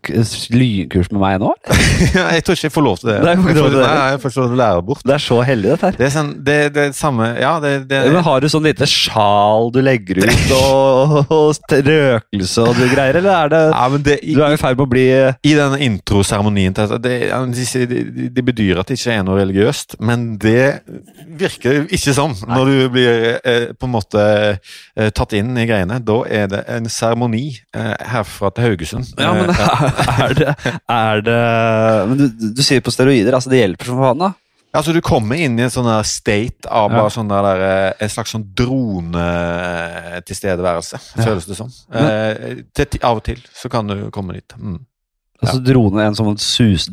lynkurs 0.56 1.12
med 1.14 1.22
meg 1.22 1.38
nå? 1.44 1.52
jeg 2.16 2.46
tror 2.46 2.58
ikke 2.58 2.68
jeg 2.70 2.76
får 2.76 2.86
lov 2.88 2.98
til 3.04 3.12
det. 3.12 3.20
Nei, 3.28 3.36
får 3.44 3.54
ikke 3.54 3.70
det. 3.76 3.84
Nei, 3.86 4.10
jeg 4.16 4.24
får 4.24 4.34
ikke 4.34 4.60
lære 4.64 4.86
bort. 4.90 5.06
Det 5.06 5.16
er 5.16 5.26
så 5.28 5.40
heldig, 5.46 5.72
dette 5.76 5.92
her. 5.92 6.00
Det 6.02 6.08
er, 6.10 6.14
sånn, 6.18 6.34
det, 6.50 6.58
det 6.76 6.88
er 6.88 6.98
samme 6.98 7.30
Ja, 7.40 7.54
det, 7.62 7.76
det 7.90 8.02
Men 8.10 8.24
Har 8.26 8.42
du 8.42 8.50
sånn 8.52 8.66
lite 8.66 8.88
sjal 8.90 9.70
du 9.76 9.80
legger 9.86 10.24
ut, 10.26 10.52
og, 10.58 11.16
og 11.30 11.78
røkelse 11.86 12.66
og 12.66 12.76
du 12.80 12.86
greier, 12.90 13.22
eller 13.22 13.34
er 13.46 13.54
det 13.54 13.62
ja, 13.70 13.86
men 13.92 14.04
det, 14.06 14.18
i, 14.26 14.36
Du 14.36 14.42
er 14.46 14.56
i 14.56 14.60
ferd 14.60 14.78
med 14.80 14.86
å 14.88 14.92
bli 14.92 15.06
I 15.46 15.56
denne 15.58 15.80
introseremonien 15.86 16.76
til 16.76 16.90
dette, 16.96 17.02
det, 17.06 17.94
de, 17.94 18.30
de, 18.34 18.42
de- 18.42 18.55
bedyrer 18.56 18.80
at 18.82 18.88
det 18.88 18.96
ikke 19.00 19.12
er 19.20 19.24
noe 19.28 19.40
religiøst, 19.42 19.90
men 20.00 20.38
det 20.42 20.82
virker 21.40 21.72
ikke 21.94 22.14
sånn 22.16 22.36
når 22.48 22.66
du 22.72 22.78
blir 22.96 23.14
eh, 23.44 23.68
på 23.76 23.86
en 23.90 23.94
måte 23.94 24.22
eh, 24.56 25.10
tatt 25.16 25.34
inn 25.38 25.52
i 25.60 25.68
greiene. 25.68 26.00
Da 26.06 26.18
er 26.32 26.46
det 26.52 26.62
en 26.72 26.86
seremoni 26.92 27.48
eh, 27.76 27.96
herfra 28.16 28.48
til 28.56 28.64
Haugesund. 28.70 29.06
Ja, 29.20 29.34
men 29.36 29.44
Eh, 29.56 29.62
er 30.26 30.34
det, 30.38 30.52
er 30.90 31.22
det 31.26 31.42
Men 32.10 32.18
du, 32.18 32.26
du 32.56 32.62
sier 32.66 32.82
på 32.84 32.92
steroider, 32.94 33.34
altså 33.38 33.50
det 33.52 33.60
hjelper 33.62 33.86
som 33.92 34.00
faen, 34.02 34.20
da? 34.24 34.30
altså 34.76 34.92
Du 34.96 35.02
kommer 35.06 35.36
inn 35.40 35.60
i 35.60 35.64
en 35.66 35.72
sånn 35.74 35.90
state 36.08 36.68
av 36.70 36.92
Ja. 36.92 37.06
sånn 37.14 37.30
der, 37.32 37.46
eh, 37.64 37.92
en 38.04 38.10
slags 38.12 38.32
sånn 38.36 38.48
dronetilstedeværelse, 38.58 40.98
Ja. 41.18 41.24
føles 41.24 41.46
det 41.46 41.56
som. 41.56 41.70
Eh, 41.94 42.56
av 43.04 43.18
og 43.18 43.24
til 43.24 43.42
så 43.54 43.70
kan 43.72 43.88
du 43.88 44.10
komme 44.12 44.34
dit. 44.34 44.54
Mm. 44.58 44.80
Altså 45.44 45.60
drone, 45.60 46.04
en 46.06 46.16
sånn 46.16 46.38
sus... 46.40 46.86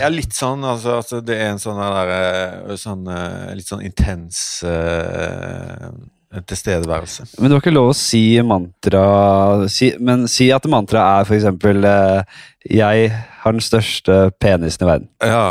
Ja, 0.00 0.08
litt 0.10 0.34
sånn. 0.34 0.64
Altså, 0.66 0.96
altså 0.98 1.20
det 1.24 1.36
er 1.38 1.52
en 1.52 1.62
sånn 1.62 1.78
der 1.78 2.10
eh, 2.16 2.74
sånn, 2.80 3.06
eh, 3.06 3.52
Litt 3.54 3.68
sånn 3.70 3.84
intens 3.86 4.40
uh, 4.66 5.92
tilstedeværelse. 6.48 7.28
Men 7.38 7.50
du 7.50 7.56
har 7.56 7.62
ikke 7.62 7.74
lov 7.74 7.92
å 7.92 7.96
si 7.96 8.24
mantra 8.46 9.04
si, 9.70 9.92
Men 10.00 10.26
si 10.32 10.48
at 10.54 10.66
mantra 10.70 11.04
er 11.20 11.32
eksempel 11.36 11.84
eh, 11.84 12.40
Jeg 12.72 13.10
har 13.42 13.54
den 13.54 13.64
største 13.64 14.18
penisen 14.40 14.86
i 14.86 14.88
verden. 14.88 15.08
Ja, 15.22 15.46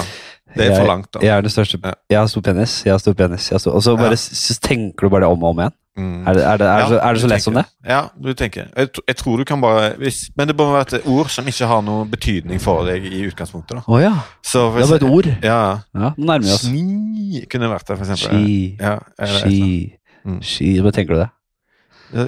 det 0.56 0.68
er 0.68 0.80
for 0.80 0.90
langt, 0.90 1.12
da. 1.14 1.22
Jeg 1.24 1.32
er 1.36 1.46
den 1.46 1.54
største 1.54 1.80
Ja. 1.84 1.94
Jeg 2.12 2.20
har 2.20 2.32
stor 2.32 2.44
penis, 2.44 2.82
jeg 2.86 2.92
har 2.92 3.00
stor 3.04 3.16
penis. 3.16 3.48
Jeg 3.50 3.56
har 3.56 3.64
stor, 3.64 3.76
og 3.78 3.84
så 3.86 3.96
bare 4.00 4.18
Ja. 4.18 4.58
tenker 4.68 5.08
du 5.08 5.10
bare 5.10 5.26
det 5.28 5.32
om 5.32 5.44
og 5.44 5.54
om 5.54 5.64
igjen. 5.64 5.78
Mm. 5.98 6.22
Er 6.28 6.34
det, 6.34 6.44
er 6.48 6.58
det, 6.58 6.68
er 6.68 6.78
Ja, 6.80 6.88
så, 6.88 6.98
er 7.04 7.14
det 7.14 7.22
så 7.22 7.28
lett 7.28 7.44
som 7.44 7.54
det? 7.58 7.66
Ja, 7.86 7.98
du 8.24 8.30
tenker. 8.34 8.70
Jeg, 8.78 8.90
jeg 9.08 9.16
tror 9.20 9.38
du 9.38 9.44
kan 9.44 9.60
bare 9.62 9.90
hvis, 10.00 10.30
Men 10.38 10.48
det 10.48 10.56
må 10.58 10.70
være 10.72 10.96
et 11.02 11.08
ord 11.12 11.28
som 11.34 11.48
ikke 11.52 11.68
har 11.68 11.82
noen 11.84 12.08
betydning 12.12 12.62
for 12.64 12.86
deg 12.88 13.04
i 13.10 13.26
utgangspunktet. 13.28 13.76
da. 13.76 13.84
Oh, 13.92 14.00
ja. 14.02 14.14
Så 14.42 14.70
Det 14.78 14.88
bare 14.88 15.02
et 15.02 15.04
ord. 15.04 15.28
Ja. 15.44 15.58
Ja, 15.94 16.14
Nå 16.16 16.26
nærmer 16.30 16.48
vi 16.48 16.54
oss. 16.56 16.64
Sni 16.70 17.44
kunne 17.52 17.70
vært 17.74 17.88
det, 17.92 17.98
for 17.98 18.06
eksempel. 18.08 18.40
Ski, 18.40 18.78
Ja, 18.80 18.98
eller 19.20 19.40
ski, 19.44 19.98
Mm. 20.24 20.40
ski 20.46 20.80
Hva 20.82 20.92
tenker 20.94 21.14
du 21.16 21.20
det? 21.26 21.30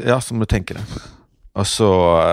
ja, 0.08 0.20
som 0.20 0.40
du 0.40 0.46
tenker 0.46 0.76
det. 0.76 0.84
Og 1.54 1.68
så, 1.70 1.88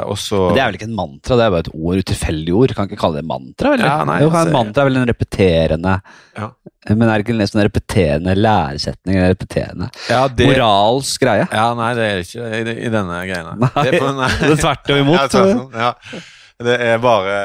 og 0.08 0.16
så 0.16 0.38
Men 0.48 0.54
det 0.56 0.60
er 0.62 0.68
vel 0.70 0.76
ikke 0.78 0.86
en 0.88 0.94
mantra, 0.96 1.36
det 1.36 1.44
er 1.44 1.50
bare 1.52 1.64
et 1.66 1.74
ord, 1.74 1.98
et 2.00 2.06
tilfeldig 2.08 2.54
ord. 2.56 2.72
Kan 2.72 2.86
ikke 2.88 2.96
kalle 3.02 3.20
det 3.20 3.26
mantra, 3.28 3.74
eller? 3.74 3.84
Ja, 3.90 4.04
nei, 4.08 4.14
jo, 4.22 4.30
altså- 4.30 4.46
en 4.48 4.54
mantra 4.54 4.80
er 4.80 4.88
vel 4.88 4.96
en 5.02 5.08
repeterende 5.10 5.96
Ja. 6.38 6.48
Men 6.88 7.02
er 7.10 7.18
det 7.20 7.26
ikke 7.26 7.34
en 7.36 7.50
sånn 7.50 7.60
repeterende 7.66 8.32
læresetning 8.38 9.18
En 9.20 9.26
repeterende 9.28 9.90
ja, 10.08 10.22
det, 10.28 10.46
moralsk 10.48 11.20
greie? 11.20 11.44
Ja, 11.52 11.66
nei, 11.76 11.90
det 11.98 12.06
er 12.06 12.16
det 12.16 12.26
ikke 12.30 12.48
i, 12.48 12.76
i 12.86 12.92
denne 12.96 13.18
greia. 13.28 13.52
Nei, 13.60 13.70
det 13.76 13.92
er, 13.92 13.98
på- 14.00 14.14
nei. 14.16 14.30
det 14.40 14.50
er 14.54 14.62
tvert 14.64 14.92
og 14.94 15.02
imot, 15.04 15.36
Ja, 15.36 15.90
ja. 15.90 16.22
Det 16.60 16.74
er 16.80 16.98
bare 17.00 17.36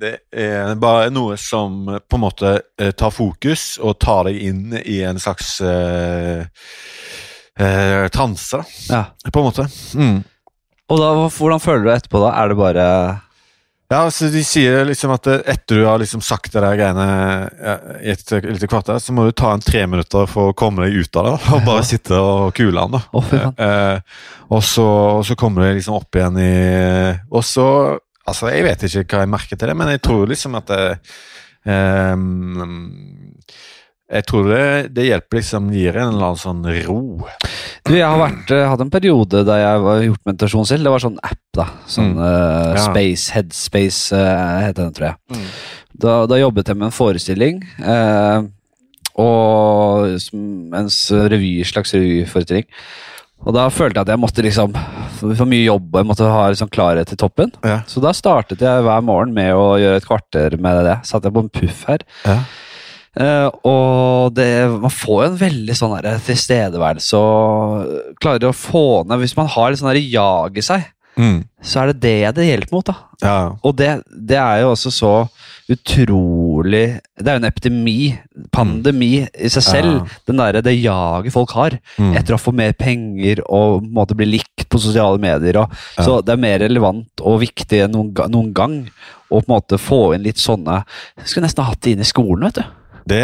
Det 0.00 0.14
er 0.32 0.74
bare 0.80 1.10
noe 1.12 1.36
som 1.40 1.84
på 2.00 2.16
en 2.16 2.24
måte 2.24 2.54
eh, 2.80 2.90
tar 2.92 3.12
fokus 3.12 3.74
og 3.80 3.98
tar 4.00 4.24
deg 4.28 4.40
inn 4.48 4.74
i 4.84 5.02
en 5.08 5.20
slags 5.20 5.58
uh, 5.64 6.44
uh, 7.60 8.08
transe, 8.12 8.60
da, 8.60 8.64
Ja. 8.96 9.30
på 9.30 9.40
en 9.40 9.48
måte. 9.48 9.68
Mm. 9.96 10.18
Og 10.90 10.98
da, 10.98 11.10
hvordan 11.30 11.62
føler 11.62 11.86
du 11.86 11.90
etterpå, 11.94 12.20
da? 12.24 12.30
Er 12.40 12.50
det 12.50 12.56
bare 12.58 12.86
Ja, 13.90 14.00
altså 14.04 14.28
De 14.30 14.42
sier 14.46 14.84
liksom 14.86 15.12
at 15.14 15.26
eh, 15.30 15.42
etter 15.54 15.80
du 15.80 15.86
har 15.86 16.00
liksom 16.02 16.22
sagt 16.22 16.52
det 16.54 16.62
der 16.62 16.78
greiene 16.78 17.06
i 18.02 18.12
et 18.12 18.34
lite 18.46 18.68
kvarter, 18.70 18.98
så 19.02 19.14
må 19.14 19.26
du 19.26 19.32
ta 19.34 19.52
en 19.54 19.64
tre 19.64 19.84
minutter 19.90 20.28
for 20.30 20.50
å 20.50 20.56
komme 20.58 20.86
deg 20.86 21.00
ut 21.02 21.18
av 21.18 21.26
det. 21.26 21.34
Og 21.56 21.64
bare 21.66 21.86
sitte 21.86 22.18
og 22.18 22.52
kule 22.58 22.74
den. 22.84 22.98
da. 22.98 23.02
Oh. 23.14 23.34
Eh, 23.34 24.22
og, 24.50 24.62
så, 24.66 24.86
og 25.20 25.24
så 25.26 25.38
kommer 25.38 25.66
du 25.66 25.78
liksom 25.78 25.98
opp 25.98 26.16
igjen 26.18 26.38
i 26.42 26.52
Og 27.30 27.44
så 27.46 27.66
Altså, 28.28 28.50
Jeg 28.52 28.62
vet 28.62 28.82
ikke 28.86 29.16
hva 29.16 29.24
jeg 29.24 29.32
merker 29.32 29.58
til 29.58 29.70
det, 29.70 29.74
men 29.78 29.88
jeg 29.90 30.02
tror 30.06 30.28
liksom 30.30 30.54
at 30.58 30.68
det 30.70 30.82
eh, 31.66 32.14
Jeg 34.18 34.26
tror 34.28 34.50
det, 34.50 34.64
det 34.94 35.06
hjelper 35.08 35.40
liksom 35.40 35.70
gir 35.74 35.96
en 35.96 36.12
eller 36.12 36.28
annen 36.28 36.42
sånn 36.44 36.62
ro. 36.86 37.00
Du, 37.86 37.94
jeg 37.96 38.04
har 38.06 38.18
vært, 38.20 38.50
eh, 38.54 38.68
hatt 38.68 38.80
en 38.84 38.90
periode 38.92 39.44
da 39.48 39.56
jeg 39.56 39.82
har 39.86 40.02
gjort 40.04 40.26
meditasjon 40.28 40.66
selv. 40.68 40.84
Det 40.84 40.92
var 40.94 41.02
sånn 41.02 41.18
app, 41.24 41.40
da. 41.56 41.66
Sånn 41.88 42.14
Mm. 42.14 42.20
eh, 42.22 42.74
Ja. 42.76 42.84
Space, 42.90 43.30
Headspace 43.32 44.12
uh, 44.12 44.60
heter 44.66 44.84
den, 44.84 44.92
tror 44.92 45.08
jeg. 45.10 45.44
Da, 46.00 46.26
da 46.26 46.34
jobbet 46.36 46.66
jeg 46.68 46.76
med 46.76 46.86
en 46.90 46.96
forestilling. 46.96 47.62
Uh, 47.80 48.48
og 49.20 50.18
en 50.32 50.88
revy, 51.32 51.64
slags 51.66 51.92
revyforestilling. 51.96 52.64
Og 53.40 53.54
da 53.56 53.68
følte 53.72 53.96
jeg 53.96 54.04
at 54.04 54.12
jeg 54.12 54.20
måtte 54.20 54.44
liksom 54.44 54.74
få 55.36 55.46
mye 55.48 55.64
jobb 55.64 55.94
og 55.94 56.00
jeg 56.02 56.08
måtte 56.10 56.28
ha 56.28 56.42
liksom 56.52 56.68
klarhet 56.72 57.08
til 57.08 57.16
toppen. 57.20 57.52
Ja. 57.64 57.78
Så 57.88 58.02
da 58.04 58.12
startet 58.12 58.60
jeg 58.60 58.84
hver 58.84 59.02
morgen 59.04 59.32
med 59.36 59.54
å 59.56 59.78
gjøre 59.80 59.96
et 59.96 60.08
kvarter 60.08 60.58
med 60.60 60.84
det. 60.84 60.98
Satt 61.08 61.24
jeg 61.24 61.32
på 61.32 61.40
en 61.46 61.48
puff 61.48 61.84
her. 61.88 62.04
Ja. 62.26 62.36
Eh, 63.18 63.48
og 63.66 64.34
det, 64.36 64.48
man 64.70 64.90
får 64.94 65.24
jo 65.24 65.30
en 65.32 65.38
veldig 65.40 65.74
sånn 65.74 65.96
der 66.02 66.20
tilstedeværelse 66.22 67.18
og 67.18 68.14
klarer 68.22 68.52
å 68.52 68.54
få 68.54 69.02
ned 69.08 69.18
Hvis 69.24 69.34
man 69.36 69.48
har 69.50 69.70
litt 69.72 69.80
sånn 69.82 69.96
jag 70.10 70.58
i 70.58 70.62
seg, 70.62 70.84
Mm. 71.18 71.40
så 71.60 71.80
er 71.82 71.86
det 71.90 72.00
det 72.00 72.34
det 72.36 72.44
hjelper 72.46 72.72
mot. 72.72 72.84
da 72.86 72.94
Ja. 73.20 73.56
Og 73.66 73.74
det, 73.76 74.04
det 74.08 74.36
er 74.38 74.60
jo 74.62 74.70
også 74.72 74.92
så 74.94 75.10
utrolig 75.68 77.00
Det 77.18 77.26
er 77.28 77.36
jo 77.36 77.40
en 77.42 77.48
epidemi, 77.50 77.96
pandemi 78.54 79.26
i 79.34 79.50
seg 79.52 79.62
selv. 79.66 79.90
Ja. 79.98 80.20
Den 80.30 80.40
der, 80.40 80.60
det 80.64 80.76
jaget 80.80 81.32
folk 81.34 81.50
har 81.58 81.76
Mm. 81.98 82.14
etter 82.16 82.34
å 82.34 82.40
få 82.40 82.54
mer 82.54 82.72
penger 82.72 83.42
og 83.50 83.82
måte 83.84 84.14
bli 84.16 84.26
likt 84.38 84.68
på 84.70 84.78
sosiale 84.80 85.18
medier. 85.18 85.58
Og, 85.60 85.70
Ja. 85.98 86.04
Så 86.04 86.24
det 86.24 86.32
er 86.32 86.36
mer 86.36 86.58
relevant 86.60 87.08
og 87.20 87.40
viktig 87.40 87.82
enn 87.84 87.92
noen, 87.92 88.14
noen 88.30 88.52
gang 88.54 88.88
å 89.30 89.42
på 89.42 89.48
en 89.48 89.60
måte 89.60 89.78
få 89.78 90.14
inn 90.14 90.22
litt 90.22 90.36
sånne 90.38 90.84
skulle 91.24 91.46
nesten 91.46 91.64
ha 91.64 91.70
hatt 91.70 91.80
det 91.82 91.92
inn 91.92 92.00
i 92.00 92.04
skolen, 92.04 92.44
vet 92.44 92.54
du. 92.54 92.64
Det, 93.04 93.22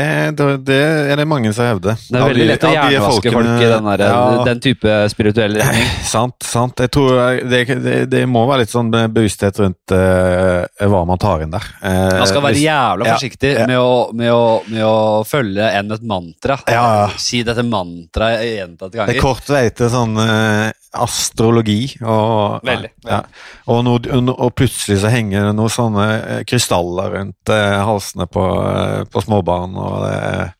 det, 0.66 0.78
er 1.12 1.18
det 1.20 1.26
mange 1.28 1.52
som 1.56 1.66
hevder. 1.68 1.98
Det 2.00 2.18
er 2.18 2.30
veldig 2.30 2.46
lett 2.50 2.66
å 2.66 2.72
hjernevaske 2.72 3.32
folk 3.34 3.50
i 3.50 3.68
den, 3.70 3.88
der, 3.90 4.04
ja, 4.08 4.20
den 4.48 4.62
type 4.64 4.96
spirituell 5.12 5.58
retning. 5.60 5.90
Sant, 6.06 6.38
sant. 6.46 6.80
Jeg 6.84 6.92
tror 6.94 7.42
det, 7.50 7.62
det, 7.84 7.96
det 8.12 8.22
må 8.30 8.44
være 8.48 8.64
litt 8.64 8.72
sånn 8.72 8.90
bevissthet 8.92 9.60
rundt 9.62 9.94
uh, 9.94 10.64
hva 10.86 11.02
man 11.08 11.20
tar 11.22 11.44
inn 11.44 11.54
der. 11.54 11.66
Uh, 11.82 12.16
Man 12.22 12.30
skal 12.30 12.44
være 12.46 12.62
jævla 12.62 13.10
forsiktig 13.12 13.52
ja. 13.56 13.66
Med, 13.68 13.78
å, 13.80 13.92
med, 14.16 14.32
å, 14.32 14.46
med 14.70 14.86
å 14.86 14.96
følge 15.26 15.68
enn 15.78 15.92
et 15.96 16.06
mantra. 16.06 16.58
Ja, 16.70 16.86
ja. 17.02 17.06
Si 17.20 17.42
dette 17.46 17.64
mantraet 17.66 18.46
gjentatte 18.46 19.06
Det 19.06 19.18
er 19.18 19.22
kort 19.22 19.48
vei 19.50 19.68
til 19.74 19.90
sånn 19.92 20.16
uh, 20.18 20.70
astrologi 20.96 21.96
og 22.02 22.64
Veldig, 22.66 22.90
Ja. 23.06 23.20
Og, 23.66 23.82
no, 23.84 23.96
og 24.32 24.52
plutselig 24.54 25.00
så 25.02 25.10
henger 25.10 25.48
det 25.48 25.54
noen 25.58 25.72
sånne 25.72 26.04
eh, 26.16 26.42
krystaller 26.46 27.16
rundt 27.16 27.50
eh, 27.52 27.78
halsene 27.86 28.26
på, 28.30 28.44
eh, 28.62 29.02
på 29.10 29.22
småbarn. 29.24 29.65
Og 29.74 30.04
det, 30.06 30.52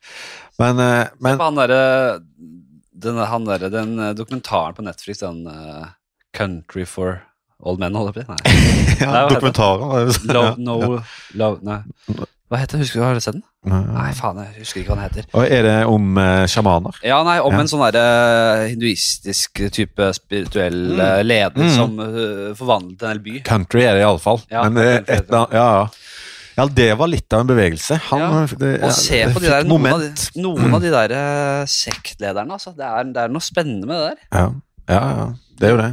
men, 0.59 0.79
eh, 0.83 1.07
men 1.23 1.39
Han 1.39 1.55
derre 1.55 2.19
den, 2.97 3.19
der, 3.47 3.69
den 3.69 3.99
eh, 4.01 4.13
dokumentaren 4.17 4.73
på 4.75 4.81
Netflix, 4.83 5.19
den 5.21 5.43
uh, 5.47 5.85
Country 6.35 6.83
for 6.89 7.19
Old 7.61 7.79
Men, 7.79 7.95
holder 7.97 8.13
jeg 8.19 8.25
på 8.27 8.33
å 8.33 8.37
si? 8.37 8.47
Nei. 8.49 8.73
ja, 9.05 9.11
det? 9.27 9.35
dokumentaren 9.37 10.11
sånn. 10.13 10.33
Love, 10.33 10.55
no, 10.61 10.99
love, 11.37 11.61
nei. 11.65 11.79
Hva 12.47 12.59
heter? 12.61 12.79
Husker 12.79 13.01
du, 13.01 13.03
Har 13.03 13.17
du 13.17 13.19
sett 13.19 13.35
den? 13.35 13.43
Ja. 13.67 13.79
Nei, 13.91 14.11
faen, 14.15 14.37
jeg 14.39 14.61
husker 14.63 14.79
ikke 14.79 14.93
hva 14.93 14.97
den 15.01 15.07
heter. 15.09 15.25
Og 15.35 15.49
er 15.51 15.65
det 15.65 15.73
om 15.91 16.05
uh, 16.21 16.45
sjamaner? 16.47 16.99
Ja, 17.03 17.17
nei, 17.27 17.37
om 17.43 17.51
Ja. 17.57 17.59
en 17.63 17.67
sånn 17.71 17.81
derre 17.89 18.67
hinduistisk 18.71 19.61
type 19.75 20.07
spirituell 20.15 20.77
Mm. 20.97 21.25
leder 21.27 21.65
Mm. 21.65 21.73
som 21.75 21.97
uh, 21.99 22.53
forvandlet 22.55 23.03
en 23.03 23.09
hel 23.11 23.19
by. 23.25 23.39
Country 23.49 23.83
er 23.83 23.97
det 23.97 24.05
iallfall. 24.05 24.39
Ja, 24.53 24.63
men 24.69 24.77
det, 24.79 24.85
er 24.87 25.17
et, 25.19 25.27
det. 25.27 25.41
ja, 25.57 25.65
ja. 25.81 25.87
Ja, 26.57 26.65
det 26.79 26.87
var 26.97 27.07
litt 27.11 27.33
av 27.37 27.43
en 27.43 27.49
bevegelse. 27.51 27.99
Han, 28.09 28.19
Ja, 28.23 28.41
det, 28.57 28.71
Og 28.87 28.91
se 28.97 29.19
på 29.33 29.43
de 29.43 29.51
der, 29.51 29.67
noen, 29.69 29.85
av 29.93 30.01
de, 30.01 30.09
noen 30.41 30.73
av 30.73 30.81
de 30.81 30.89
der 30.93 31.13
eh, 31.13 31.63
sektlederne, 31.69 32.57
altså. 32.57 32.73
Det 32.77 32.85
er, 32.87 33.11
det 33.13 33.23
er 33.27 33.33
noe 33.33 33.45
spennende 33.45 33.85
med 33.89 34.01
det 34.01 34.09
der. 34.09 34.19
Ja, 34.33 34.45
ja, 34.89 35.01
ja. 35.21 35.27
Det 35.57 35.69
er 35.69 35.75
jo 35.75 35.79
det. 35.83 35.91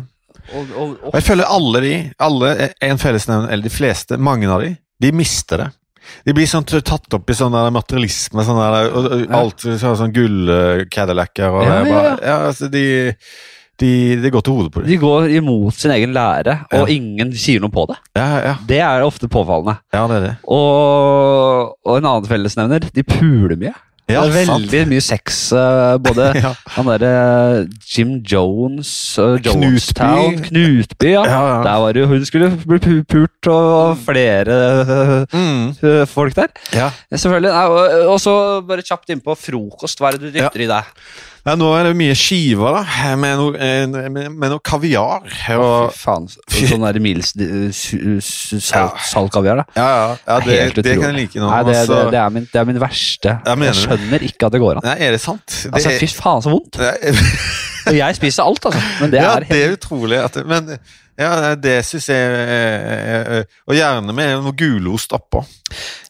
Og, 0.55 0.72
og, 0.77 0.90
Og 1.09 1.14
jeg 1.16 1.24
føler 1.24 1.48
alle 1.48 1.81
de, 1.85 1.94
alle 2.20 2.50
er 2.66 2.74
en 2.90 3.00
fellesnevner, 3.00 3.48
eller 3.53 3.64
de 3.68 3.72
fleste, 3.72 4.18
mange 4.20 4.48
av 4.50 4.64
de, 4.64 4.74
de 5.00 5.12
mister 5.16 5.62
det. 5.64 5.70
De 6.24 6.35
blir 6.37 6.48
sånn 6.48 6.66
tatt 6.68 7.14
opp 7.16 7.31
i 7.33 7.37
sånn 7.37 7.55
der 7.55 7.70
materialisme, 7.72 8.44
sånn 8.44 8.61
der, 8.61 8.90
og, 8.90 9.07
og, 9.09 9.22
Ja. 9.24 9.38
alt 9.40 9.64
sånn, 9.64 10.12
gull-Cadillacer 10.12 11.48
og 11.48 11.64
Ja, 11.64 11.79
ja, 11.79 11.85
bare, 11.88 12.11
ja. 12.11 12.16
ja, 12.29 12.37
altså, 12.50 12.68
de, 12.72 12.85
de, 13.81 13.91
de, 14.23 14.31
går 14.31 14.43
til 14.47 14.55
hodet 14.55 14.73
på 14.73 14.81
det. 14.83 14.89
de 14.93 14.97
går 15.03 15.29
imot 15.41 15.75
sin 15.75 15.91
egen 15.91 16.13
lære, 16.15 16.61
og 16.73 16.89
Ja. 16.89 16.95
ingen 16.95 17.33
sier 17.35 17.61
noe 17.61 17.71
på 17.75 17.87
det. 17.91 17.97
Ja, 18.17 18.29
ja, 18.45 18.55
Det 18.69 18.79
er 18.81 19.03
ofte 19.03 19.27
påfallende. 19.29 19.79
ja, 19.93 20.07
det 20.07 20.17
er 20.17 20.21
det. 20.29 20.37
Og, 20.47 21.75
og 21.85 21.97
en 21.99 22.07
annen 22.07 22.29
fellesnevner, 22.31 22.87
de 22.95 23.03
puler 23.03 23.57
mye. 23.59 23.75
Ja, 24.07 24.21
det 24.29 24.37
er 24.43 24.45
sant. 24.45 24.67
veldig 24.69 24.83
mye 24.91 25.01
sex. 25.01 25.51
eh, 25.57 25.97
både 26.05 26.27
Ja. 26.45 26.51
han 26.75 26.85
derre 26.91 27.13
Jim 27.89 28.19
Jones, 28.21 28.91
uh, 29.19 29.39
Jonestown, 29.41 30.43
Knutby. 30.45 31.09
ja. 31.15 31.23
Ja, 31.25 31.39
ja. 31.49 31.63
Der 31.65 31.79
var 31.81 31.93
det 31.97 32.03
jo 32.03 32.07
Hun 32.11 32.25
skulle 32.29 32.51
bli 32.67 32.79
pu- 32.85 33.05
pult, 33.09 33.49
og 33.49 33.97
flere 34.05 35.25
Mm, 35.33 35.71
eh, 35.83 36.05
folk 36.07 36.35
der. 36.37 36.53
ja. 36.77 36.91
Selvfølgelig. 37.11 37.51
Og, 37.51 38.11
og 38.13 38.21
så 38.21 38.61
bare 38.69 38.83
kjapt 38.85 39.09
innpå 39.09 39.35
frokost. 39.41 39.99
Hva 39.99 40.13
er 40.13 40.19
det 40.19 40.29
du 40.29 40.39
dytter 40.39 40.61
i 40.61 40.69
deg? 40.69 40.85
Ja, 41.45 41.55
nå 41.61 41.67
er 41.77 41.91
det 41.91 41.93
mye 41.99 42.15
skiver, 42.17 42.79
da, 42.79 43.11
med 43.21 43.37
noe, 43.37 43.59
eh, 43.61 43.85
med, 44.09 44.31
med 44.33 44.53
noe 44.55 44.63
kaviar. 44.65 45.27
Og, 45.59 45.91
Fy 45.93 46.01
faen. 46.01 46.29
Sånn 46.31 46.87
der 46.87 46.99
su- 47.75 48.17
su- 48.25 48.61
salt, 48.65 49.33
kaviar, 49.35 49.61
da. 49.61 49.67
ja, 49.77 49.89
ja, 49.91 50.17
ja 50.25 50.39
det, 50.47 50.57
det, 50.79 50.87
det 50.87 50.97
kan 51.03 51.11
jeg 51.13 51.19
like 51.27 51.43
nå. 51.43 51.51
Nei, 51.51 51.61
det, 51.69 51.75
det, 51.75 51.83
altså. 51.85 52.01
det, 52.15 52.23
er 52.23 52.35
min, 52.39 52.49
det 52.53 52.63
er 52.63 52.71
min 52.73 52.81
verste. 52.81 53.37
Jeg, 53.45 53.63
jeg 53.69 53.79
skjønner 53.83 54.27
ikke 54.31 54.49
at 54.49 54.57
det 54.57 54.63
går 54.65 54.81
an. 54.81 54.89
Nei, 54.89 54.97
er 55.05 55.17
det 55.19 55.23
sant? 55.25 55.45
Det 55.67 55.73
Altså, 55.75 55.95
Fy 56.01 56.11
faen, 56.17 56.45
så 56.45 56.55
vondt. 56.55 56.81
jeg 58.01 58.17
spiser 58.21 58.49
alt, 58.49 58.71
altså. 58.71 58.85
Men 59.03 59.13
det 59.13 59.21
ja, 59.21 59.35
er 59.37 59.49
det 59.51 59.63
er 59.67 59.77
utrolig. 59.77 60.23
At 60.25 60.41
men 60.49 60.77
ja, 61.18 61.55
det 61.55 61.77
syns 61.87 62.09
jeg 62.11 62.38
eh, 62.42 63.38
eh, 63.38 63.53
Og 63.68 63.77
gjerne 63.77 64.14
med 64.16 64.33
noe 64.42 64.55
gulost 64.59 65.14
oppå. 65.14 65.44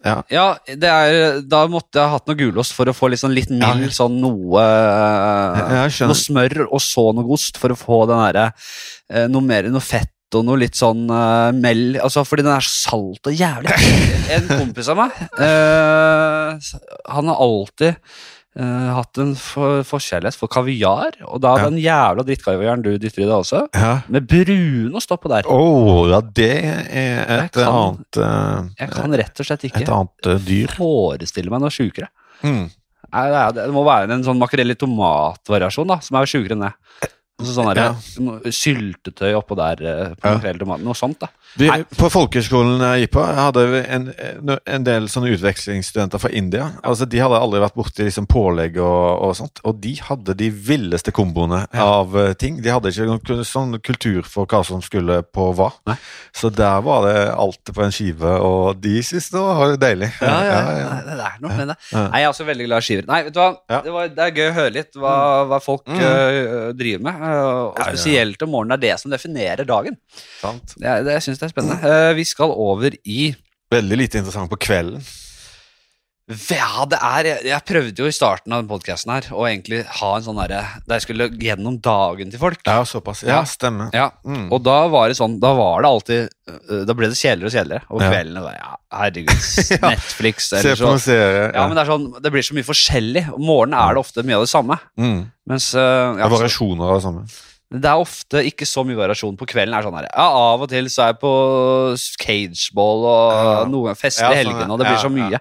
Ja. 0.05 0.17
Ja, 0.33 0.47
det 0.65 0.91
er, 0.91 1.41
da 1.45 1.65
måtte 1.71 2.01
jeg 2.01 2.09
ha 2.09 2.17
hatt 2.17 2.29
noe 2.29 2.39
gulost 2.39 2.77
for 2.77 2.89
å 2.89 2.97
få 2.97 3.11
litt 3.13 3.21
sånn 3.21 3.37
litt 3.37 3.53
mild, 3.53 3.91
sånn 3.97 4.17
noe. 4.23 4.65
Noe 5.85 6.19
smør 6.19 6.67
og 6.67 6.81
så 6.83 7.11
noe 7.17 7.37
ost 7.37 7.61
for 7.61 7.75
å 7.75 7.79
få 7.79 8.05
den 8.11 8.21
derre 8.27 8.51
eh, 9.13 9.29
Noe 9.33 9.45
mer, 9.45 9.69
noe 9.73 9.85
fett 9.85 10.11
og 10.35 10.43
noe 10.49 10.59
litt 10.59 10.75
sånn 10.75 11.05
uh, 11.13 11.53
mel 11.55 11.99
Altså 12.03 12.25
fordi 12.27 12.43
den 12.43 12.57
er 12.57 12.67
salt 12.67 13.29
og 13.31 13.37
jævlig. 13.39 13.77
En 14.35 14.49
kompis 14.49 14.89
av 14.91 14.99
meg, 14.99 15.19
uh, 15.39 16.57
han 17.13 17.29
har 17.31 17.43
alltid 17.45 18.01
eh, 18.57 18.91
hatt 18.95 19.19
en 19.19 19.35
for, 19.39 19.83
forkjærlighet 19.87 20.37
for 20.39 20.49
kaviar, 20.53 21.17
og 21.27 21.41
da 21.43 21.57
Ja. 21.59 21.69
den 21.71 21.79
jævla 21.83 22.25
drittkaviaren 22.27 22.83
du 22.83 22.93
dytter 22.99 23.23
i 23.23 23.27
deg 23.27 23.35
også, 23.37 23.65
ja. 23.75 24.01
med 24.09 24.27
brunost 24.31 25.11
oppå 25.11 25.29
der. 25.33 25.49
Oh, 25.51 26.09
ja, 26.11 26.21
det 26.21 26.51
er 26.65 27.21
et 27.25 27.41
Jeg 27.41 27.51
kan- 27.53 27.75
annet 27.75 28.17
uh, 28.23 28.69
Jeg 28.79 28.91
kan 28.91 29.13
rett 29.13 29.41
og 29.41 29.47
slett 29.47 29.65
Et 29.65 29.71
ikke 29.73 29.89
annet 29.93 30.27
uh, 30.27 30.39
dyr. 30.39 30.69
forestille 30.77 31.51
meg 31.51 31.61
noe 31.61 31.71
sjukere. 31.75 32.09
Mm. 32.43 32.71
Nei, 33.15 33.27
det, 33.31 33.37
er, 33.39 33.53
det 33.53 33.73
må 33.73 33.85
være 33.87 34.11
en 34.11 34.25
sånn 34.27 34.39
makrell 34.41 34.71
i 34.73 34.75
tomat-variasjon, 34.75 35.87
da, 35.87 36.01
som 36.03 36.17
er 36.19 36.27
sjukere 36.27 36.57
enn 36.57 36.65
det. 36.67 36.73
Altså 37.41 37.55
sånn 37.57 37.71
der, 37.75 37.81
Ja. 37.83 38.51
Syltetøy 38.55 39.33
oppå 39.35 39.57
der 39.59 39.81
eh, 39.83 40.13
på 40.15 40.29
Ja. 40.29 40.35
makrell. 40.37 40.61
Noe 40.85 40.95
sånt, 40.95 41.19
da. 41.19 41.29
Vi, 41.59 41.69
på 41.99 42.09
folkehøgskolen 42.11 42.81
jeg 42.83 43.05
gikk 43.05 43.13
på, 43.15 43.23
hadde 43.37 43.63
vi 43.71 43.81
en, 43.95 44.05
en 44.67 44.85
del 44.87 45.05
sånne 45.11 45.31
utvekslingsstudenter 45.37 46.19
fra 46.23 46.31
India. 46.35 46.69
Altså, 46.83 47.07
De 47.11 47.19
hadde 47.23 47.39
aldri 47.39 47.61
vært 47.63 47.75
borti 47.79 48.07
liksom 48.07 48.27
pålegg 48.31 48.79
og, 48.83 49.23
og 49.29 49.35
sånt, 49.39 49.61
og 49.67 49.81
de 49.83 49.93
hadde 50.03 50.35
de 50.39 50.49
villeste 50.51 51.13
komboene 51.15 51.65
av 51.75 52.15
eh, 52.19 52.33
ting. 52.39 52.61
De 52.63 52.71
hadde 52.75 52.91
ikke 52.95 53.07
noen 53.11 53.45
sånn 53.47 53.79
kultur 53.87 54.23
for 54.27 54.47
hva 54.51 54.63
som 54.67 54.83
skulle 54.83 55.21
på 55.35 55.49
hva. 55.59 55.73
Nei. 55.91 55.97
Så 56.35 56.51
der 56.55 56.81
var 56.87 57.07
det 57.07 57.17
alt 57.35 57.75
på 57.75 57.83
en 57.85 57.95
skive, 57.95 58.35
og 58.43 58.81
de 58.83 58.97
syntes 59.03 59.31
det 59.35 59.43
var 59.43 59.77
deilig. 59.83 60.11
Ja, 60.23 60.39
ja, 60.49 60.59
ja. 60.81 60.91
Det 61.07 61.19
er 61.19 61.39
noe 61.43 61.55
med 61.59 61.69
det. 61.75 61.79
Nei, 61.93 62.07
Jeg 62.21 62.25
er 62.25 62.31
også 62.33 62.47
veldig 62.49 62.67
glad 62.71 62.83
i 62.83 62.89
skiver. 62.89 63.07
Nei, 63.11 63.21
vet 63.29 63.35
du 63.35 63.43
hva? 63.43 63.51
Ja. 63.71 63.83
Det, 63.85 63.93
var, 63.95 64.09
det 64.15 64.27
er 64.29 64.35
gøy 64.39 64.49
å 64.51 64.57
høre 64.59 64.75
litt 64.79 64.99
hva, 65.03 65.15
hva 65.51 65.61
folk 65.63 65.83
Mm. 65.85 66.01
eh, 66.01 66.73
driver 66.79 67.03
med. 67.05 67.23
Eh, 67.25 67.49
og 67.73 67.81
spesielt 67.81 68.45
om 68.47 68.53
morgenen. 68.55 68.77
Er 68.77 68.83
det 68.85 68.95
som 69.03 69.13
definerer 69.15 69.67
dagen. 69.69 69.99
Sant? 70.41 70.77
Det, 70.77 70.97
det, 71.07 71.19
jeg 71.19 71.27
syns 71.29 71.43
det 71.43 71.49
er 71.49 71.55
spennende. 71.55 71.93
Eh, 71.95 72.13
vi 72.19 72.27
skal 72.29 72.55
over 72.55 72.97
i 73.05 73.35
Veldig 73.75 73.97
lite 73.97 74.21
interessant 74.21 74.53
på 74.53 74.59
kvelden. 74.61 75.01
Ja, 76.49 76.87
det 76.89 76.97
er 77.05 77.27
Jeg, 77.29 77.41
jeg 77.51 77.65
prøvde 77.69 78.01
jo 78.01 78.07
i 78.09 78.15
starten 78.17 78.53
av 78.57 78.63
den 78.63 78.69
podkasten 78.71 79.11
her 79.13 79.27
å 79.37 79.43
egentlig 79.45 79.83
ha 80.01 80.13
en 80.17 80.25
sånn 80.25 80.39
derre 80.41 80.63
Der 80.89 80.97
jeg 80.97 81.05
skulle 81.05 81.27
gjennom 81.37 81.77
dagen 81.85 82.31
til 82.33 82.41
folk. 82.41 82.63
Ja, 82.65 82.79
såpass. 82.89 83.21
Ja, 83.27 83.43
Ja. 83.43 83.43
stemmer. 83.45 83.91
Ja, 83.93 84.07
Mm. 84.25 84.47
Og 84.51 84.63
da 84.65 84.89
var 84.89 85.09
det 85.13 85.19
sånn 85.19 85.39
Da 85.39 85.53
var 85.55 85.83
det 85.85 85.91
alltid 85.91 86.29
øh, 86.49 86.87
Da 86.89 86.95
ble 86.97 87.11
det 87.13 87.19
kjedeligere 87.21 87.51
og 87.51 87.53
kjedeligere. 87.59 87.83
Og 87.91 88.01
Ja. 88.01 88.11
kveldene 88.11 88.43
var 88.47 88.55
ja, 88.57 88.73
herregud, 89.03 89.37
Netflix 89.37 89.83
Netflix 89.85 90.49
Se 90.49 90.57
eller 90.63 90.77
på 90.81 90.89
noen 90.89 91.05
serier. 91.05 91.53
Ja, 91.55 91.67
men 91.69 91.77
det 91.77 91.85
er 91.85 91.93
sånn 91.93 92.23
Det 92.23 92.33
blir 92.33 92.43
så 92.49 92.55
mye 92.57 92.69
forskjellig. 92.73 93.27
Om 93.35 93.45
morgenen 93.45 93.79
er 93.85 93.93
det 93.95 94.01
ofte 94.01 94.25
mye 94.25 94.37
av 94.41 94.47
det 94.49 94.53
samme. 94.55 94.81
mm. 94.97 95.21
Mens 95.47 95.75
øh, 95.77 96.17
ja, 96.19 96.25
er 96.25 96.33
variasjoner 96.33 96.89
av 96.89 96.97
det 96.97 97.05
samme. 97.05 97.27
Det 97.75 97.89
er 97.91 97.99
ofte 97.99 98.39
ikke 98.47 98.67
så 98.71 98.85
mye 98.87 98.95
variasjon 98.95 99.35
på 99.37 99.47
kvelden. 99.51 99.75
er 99.75 99.83
sånn 99.83 99.97
her, 99.99 100.07
ja, 100.07 100.27
Av 100.31 100.63
og 100.63 100.69
til 100.71 100.85
så 100.93 101.03
er 101.03 101.09
jeg 101.13 101.19
på 101.25 101.33
cageball 102.23 103.07
og 103.11 103.33
Ja. 103.35 103.65
noen 103.67 103.97
fester 103.99 104.23
Ja, 104.23 104.31
i 104.31 104.45
sånn, 104.45 104.53
helgene, 104.55 104.71
og 104.71 104.79
det 104.79 104.87
blir 104.87 105.03
så 105.03 105.11
mye. 105.11 105.41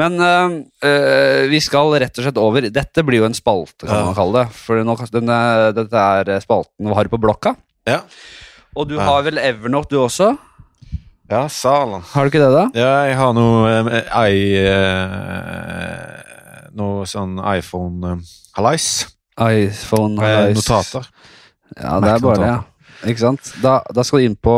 Men 0.00 0.16
øh, 0.20 1.48
vi 1.50 1.60
skal 1.60 1.92
rett 2.00 2.16
og 2.18 2.24
slett 2.24 2.40
over 2.40 2.60
Dette 2.70 3.04
blir 3.04 3.18
jo 3.20 3.26
en 3.28 3.34
spalte, 3.36 3.84
kan 3.86 3.96
Ja. 3.98 4.04
man 4.06 4.14
kalle 4.16 4.44
det. 4.44 4.52
For 4.54 4.82
nå, 4.82 4.96
den, 5.12 5.28
er- 5.28 5.72
dette 5.76 5.92
er 5.94 6.40
spalten 6.40 6.88
vi 6.88 6.94
har 6.94 7.04
på 7.12 7.20
blokka? 7.20 7.54
Ja. 7.86 8.00
Og 8.76 8.88
du 8.88 8.96
Ja. 8.96 9.04
har 9.04 9.22
vel 9.22 9.36
Evernote, 9.38 9.90
du 9.90 9.98
også? 9.98 10.38
Ja, 11.30 11.46
Salen. 11.48 12.00
Har 12.02 12.24
du 12.24 12.30
ikke 12.30 12.42
det, 12.44 12.52
da? 12.52 12.70
Ja, 12.80 13.04
jeg 13.06 13.16
har 13.16 13.32
noe 13.32 13.68
eh, 13.68 14.02
eh, 14.68 16.22
Noe 16.74 17.04
sånn 17.06 17.38
iPhone 17.56 18.18
Eh, 20.22 20.36
har- 20.36 20.52
notater. 20.54 21.06
Ja, 21.78 21.98
det 22.02 22.10
er 22.14 22.24
bare 22.24 22.40
det, 22.40 22.50
ja. 22.52 22.60
Ikke 23.10 23.20
sant? 23.20 23.52
Da, 23.62 23.78
da 23.94 24.04
skal 24.06 24.22
du 24.22 24.28
inn 24.28 24.36
på 24.38 24.56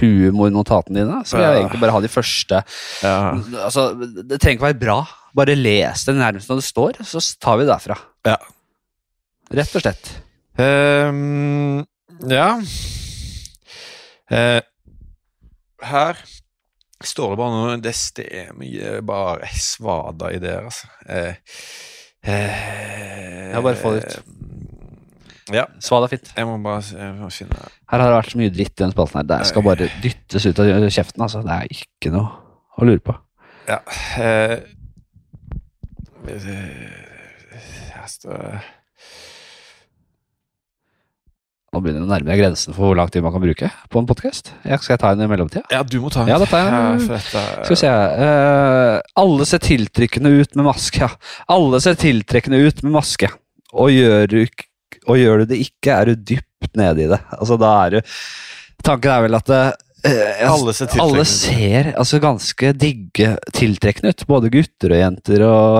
humornotatene 0.00 1.02
dine. 1.02 1.20
Så 1.26 1.36
vil 1.36 1.44
jeg 1.46 1.60
egentlig 1.60 1.82
bare 1.82 1.94
ha 1.96 2.00
de 2.02 2.10
første 2.10 2.62
Ja. 3.02 3.16
Altså, 3.66 3.92
Det 3.94 4.40
trenger 4.40 4.58
ikke 4.58 4.68
være 4.70 4.80
bra. 4.80 4.98
Bare 5.36 5.56
les 5.56 6.04
det 6.04 6.16
nærmest 6.16 6.50
når 6.50 6.60
det 6.60 6.66
står, 6.66 7.00
så 7.08 7.22
tar 7.40 7.56
vi 7.58 7.66
det 7.66 7.72
derfra. 7.72 7.96
Ja. 8.28 8.36
Rett 9.52 9.76
og 9.76 9.84
slett. 9.84 10.12
Um, 10.58 11.86
ja 12.28 12.48
uh, 14.28 14.60
Her 15.80 16.18
står 17.00 17.32
det 17.32 17.38
bare 17.40 17.54
noe 17.54 17.78
Det 17.80 17.94
er 18.28 18.50
mye 18.52 18.98
bare 19.00 19.48
svada 19.56 20.28
ideer, 20.36 20.68
altså. 20.68 20.90
Uh, 21.08 21.32
uh, 22.28 23.48
Ja, 23.52 23.64
bare 23.64 23.80
få 23.80 23.94
det 23.96 24.04
ut. 24.04 24.41
Ja, 25.52 25.66
Svad 25.84 26.06
er 26.06 26.12
fint. 26.14 26.30
jeg 26.36 26.46
må 26.48 26.56
bare 26.64 26.80
jeg 26.80 27.14
må 27.18 27.28
finne 27.34 27.58
Her 27.92 28.00
har 28.00 28.08
det 28.08 28.16
vært 28.18 28.32
så 28.32 28.38
mye 28.40 28.52
dritt 28.54 28.72
i 28.72 28.82
den 28.84 28.92
spalten 28.94 29.20
her. 29.20 29.26
Det 29.32 29.46
skal 29.50 29.62
bare 29.66 29.88
dyttes 30.02 30.46
ut 30.48 30.58
av 30.64 30.88
kjeften. 30.88 31.22
altså. 31.26 31.42
Det 31.44 31.56
er 31.58 31.66
ikke 31.76 32.12
noe 32.14 32.30
å 32.80 32.86
lure 32.88 33.02
på. 33.04 33.16
Ja 33.68 33.78
eh, 34.18 34.58
Her 37.92 38.06
står 38.10 38.62
Nå 41.72 41.80
begynner 41.80 42.02
det 42.02 42.04
å 42.04 42.10
nærme 42.10 42.28
deg 42.28 42.40
grensen 42.42 42.74
for 42.76 42.90
hvor 42.90 42.98
lang 42.98 43.08
tid 43.08 43.22
man 43.24 43.32
kan 43.32 43.40
bruke 43.40 43.68
på 43.88 44.00
en 44.02 44.04
podkast. 44.08 44.50
Skal 44.60 44.92
jeg 44.92 45.00
ta 45.00 45.12
en 45.14 45.22
i 45.24 45.28
mellomtida? 45.30 45.62
Ja, 45.72 45.78
du 45.88 45.94
må 46.02 46.10
ta 46.12 46.26
Ja, 46.28 46.36
da 46.42 46.44
tar 46.50 46.66
jeg 46.66 46.72
en. 46.74 47.06
Skal 47.24 47.70
vi 47.70 47.78
se 47.80 47.88
eh, 47.88 48.98
Alle 49.22 49.46
ser 49.48 49.62
tiltrekkende 49.64 50.34
ut 50.36 50.52
med 50.58 50.66
maske. 50.68 51.08
Alle 51.48 51.80
ser 51.80 51.96
tiltrekkende 51.96 52.60
ut 52.66 52.82
med 52.84 52.92
maske. 52.98 53.30
Og 53.72 53.88
gjør, 53.94 54.26
du, 54.28 54.36
ikk- 54.44 54.66
og 55.08 55.18
gjør 55.18 55.42
du 55.42 55.50
det 55.52 55.58
ikke, 55.64 55.94
er 55.96 56.10
du 56.12 56.14
dypt 56.32 56.76
nede 56.78 57.04
i 57.04 57.08
det. 57.10 57.18
Altså, 57.38 57.56
da 57.60 57.72
er 57.86 57.96
du 57.98 58.12
Tanken 58.82 59.10
er 59.14 59.22
vel 59.22 59.36
at 59.38 59.50
eh, 59.54 59.72
Alle 60.48 60.72
ser 60.74 60.94
alle 60.98 61.22
ser 61.30 61.92
altså 61.92 62.18
ganske 62.22 62.72
digge, 62.74 63.36
tiltrekkende 63.54 64.10
ut. 64.10 64.24
Både 64.26 64.50
gutter 64.50 64.94
og 64.96 64.98
jenter 64.98 65.44
og 65.46 65.76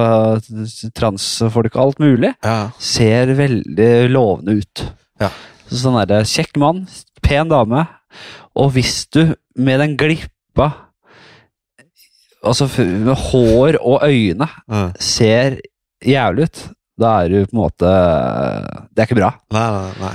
eh, 0.53 0.85
transfolk 0.95 1.75
og 1.75 1.81
alt 1.89 1.99
mulig. 2.05 2.31
Ja. 2.47 2.68
Ser 2.79 3.33
veldig 3.39 3.89
lovende 4.14 4.61
ut. 4.61 4.85
Ja. 5.23 5.33
Så 5.66 5.81
Sånn 5.83 5.99
er 5.99 6.07
det. 6.12 6.20
Kjekk 6.31 6.61
mann, 6.62 6.85
pen 7.27 7.51
dame. 7.51 7.83
Og 8.55 8.70
hvis 8.77 9.07
du 9.11 9.35
med 9.57 9.81
den 9.83 9.99
glippa 9.99 10.70
Altså 12.43 12.66
med 12.77 13.14
hår 13.31 13.77
og 13.81 14.03
øyne 14.03 14.49
Ja. 14.66 14.81
ser 14.99 15.61
jævlig 16.03 16.49
ut, 16.49 16.62
da 17.01 17.14
er 17.22 17.32
du 17.32 17.38
på 17.47 17.57
en 17.57 17.62
måte 17.62 17.88
Det 18.93 19.03
er 19.03 19.09
ikke 19.09 19.20
bra. 19.20 19.32
Nei, 19.55 19.68
nei, 19.72 19.88
nei. 20.03 20.12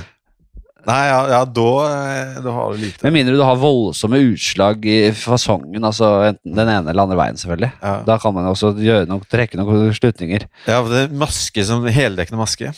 Nei, 0.88 1.00
ja, 1.10 1.16
ja 1.28 1.40
da, 1.44 1.70
eh, 1.84 2.36
da 2.44 2.52
har 2.54 2.72
du 2.72 2.80
lite. 2.80 3.04
Med 3.04 3.16
mindre 3.18 3.34
du 3.36 3.42
har 3.44 3.58
voldsomme 3.60 4.20
utslag 4.30 4.86
i 4.88 5.10
fasongen, 5.12 5.84
altså 5.84 6.08
enten 6.30 6.54
den 6.56 6.70
ene 6.72 6.92
eller 6.92 7.04
andre 7.04 7.18
veien, 7.18 7.40
selvfølgelig. 7.40 7.72
Ja. 7.82 7.96
Da 8.06 8.16
kan 8.22 8.32
man 8.36 8.48
også 8.48 8.72
noe, 8.78 9.18
trekke 9.28 9.60
noen 9.60 9.90
slutninger. 9.96 10.46
ja, 10.64 10.78
for 10.78 10.94
det 10.94 11.02
er 11.04 11.18
maske 11.24 11.64
som 11.68 11.84
heldekkende 11.84 12.40
maske. 12.40 12.72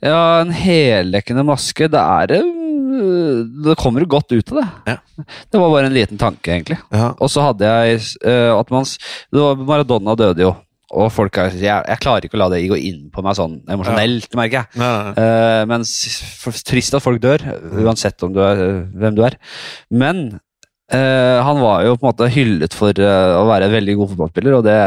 Ja, 0.00 0.40
en 0.40 0.54
heldekkende 0.56 1.44
maske, 1.46 1.86
det 1.92 2.00
er 2.00 2.32
det 2.32 2.40
Det 3.64 3.76
kommer 3.78 4.02
jo 4.02 4.10
godt 4.16 4.32
ut 4.32 4.50
av 4.52 4.58
det. 4.58 4.66
Ja. 4.90 4.96
Det 5.52 5.60
var 5.60 5.70
bare 5.70 5.86
en 5.88 5.94
liten 5.94 6.18
tanke, 6.18 6.50
egentlig. 6.56 6.80
Ja. 6.90 7.12
Og 7.20 7.30
så 7.30 7.44
hadde 7.44 7.68
jeg 7.70 8.00
uh, 8.26 8.58
at 8.58 8.72
man 8.74 8.88
Maradona 9.68 10.16
døde 10.18 10.42
jo, 10.42 10.50
og 10.90 11.10
folk 11.14 11.38
er 11.38 11.54
jeg, 11.54 11.70
jeg 11.70 12.02
klarer 12.02 12.26
ikke 12.26 12.38
å 12.38 12.42
la 12.42 12.50
det 12.52 12.64
gå 12.70 12.78
inn 12.78 13.08
på 13.14 13.22
meg 13.22 13.36
sånn 13.38 13.60
emosjonelt, 13.70 14.32
merker 14.38 14.60
jeg. 14.60 14.80
Ja, 14.80 14.90
nei. 15.06 15.12
Uh, 15.16 15.62
men 15.70 15.86
trist 16.66 16.96
at 16.98 17.04
folk 17.04 17.22
dør, 17.22 17.44
uansett 17.84 18.22
om 18.26 18.34
du 18.34 18.40
er, 18.42 18.62
hvem 18.98 19.18
du 19.18 19.22
er. 19.26 19.36
Men 19.94 20.24
uh, 20.90 21.38
han 21.46 21.62
var 21.62 21.86
jo 21.86 21.94
på 21.94 22.02
en 22.02 22.10
måte 22.10 22.30
hyllet 22.34 22.74
for 22.76 22.98
uh, 22.98 23.38
å 23.38 23.46
være 23.50 23.70
en 23.70 23.76
veldig 23.76 23.96
god 24.00 24.12
fotballspiller, 24.14 24.58
og 24.58 24.66
det, 24.66 24.78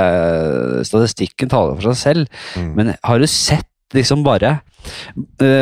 statistikken 0.92 1.52
taler 1.54 1.80
for 1.80 1.94
seg 1.94 2.02
selv. 2.02 2.44
Mm. 2.60 2.70
Men 2.80 2.94
har 3.00 3.24
du 3.24 3.30
sett 3.30 3.70
liksom 3.96 4.26
bare 4.28 4.58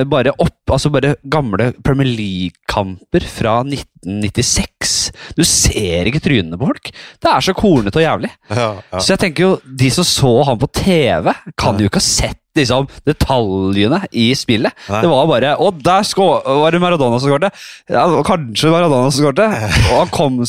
bare 0.09 0.31
opp, 0.41 0.71
altså 0.73 0.89
bare 0.89 1.11
gamle 1.29 1.67
Premier 1.85 2.09
League-kamper 2.09 3.27
fra 3.29 3.59
1996? 3.61 5.00
Du 5.37 5.43
ser 5.47 6.09
ikke 6.09 6.23
trynene 6.23 6.59
på 6.59 6.69
folk. 6.71 6.91
Det 7.21 7.31
er 7.31 7.47
så 7.47 7.55
kornete 7.57 8.01
og 8.01 8.05
jævlig. 8.05 8.31
ja, 8.49 8.69
ja. 8.77 8.99
Så 9.01 9.15
jeg 9.15 9.23
tenker 9.25 9.47
jo, 9.47 9.55
de 9.65 9.89
som 9.93 10.07
så 10.07 10.35
han 10.47 10.61
på 10.61 10.69
TV, 10.75 11.33
kan 11.59 11.79
jo 11.79 11.89
ikke 11.89 12.01
ha 12.01 12.05
sett 12.05 12.41
liksom, 12.57 12.87
detaljene 13.07 14.01
i 14.11 14.29
spillet. 14.35 14.75
Nei. 14.89 15.01
Det 15.03 15.11
var 15.11 15.29
bare 15.29 15.53
Å, 15.61 15.69
der 15.71 16.07
var 16.17 16.73
det 16.73 16.81
Maradona 16.83 17.19
som 17.21 17.31
skåret! 17.31 17.61
Ja, 17.91 18.05
kanskje 18.27 18.71
Maradona 18.73 19.11
som 19.11 19.23
skårte. 19.23 19.47
Og 19.91 19.97
han 20.01 20.11
kom 20.13 20.39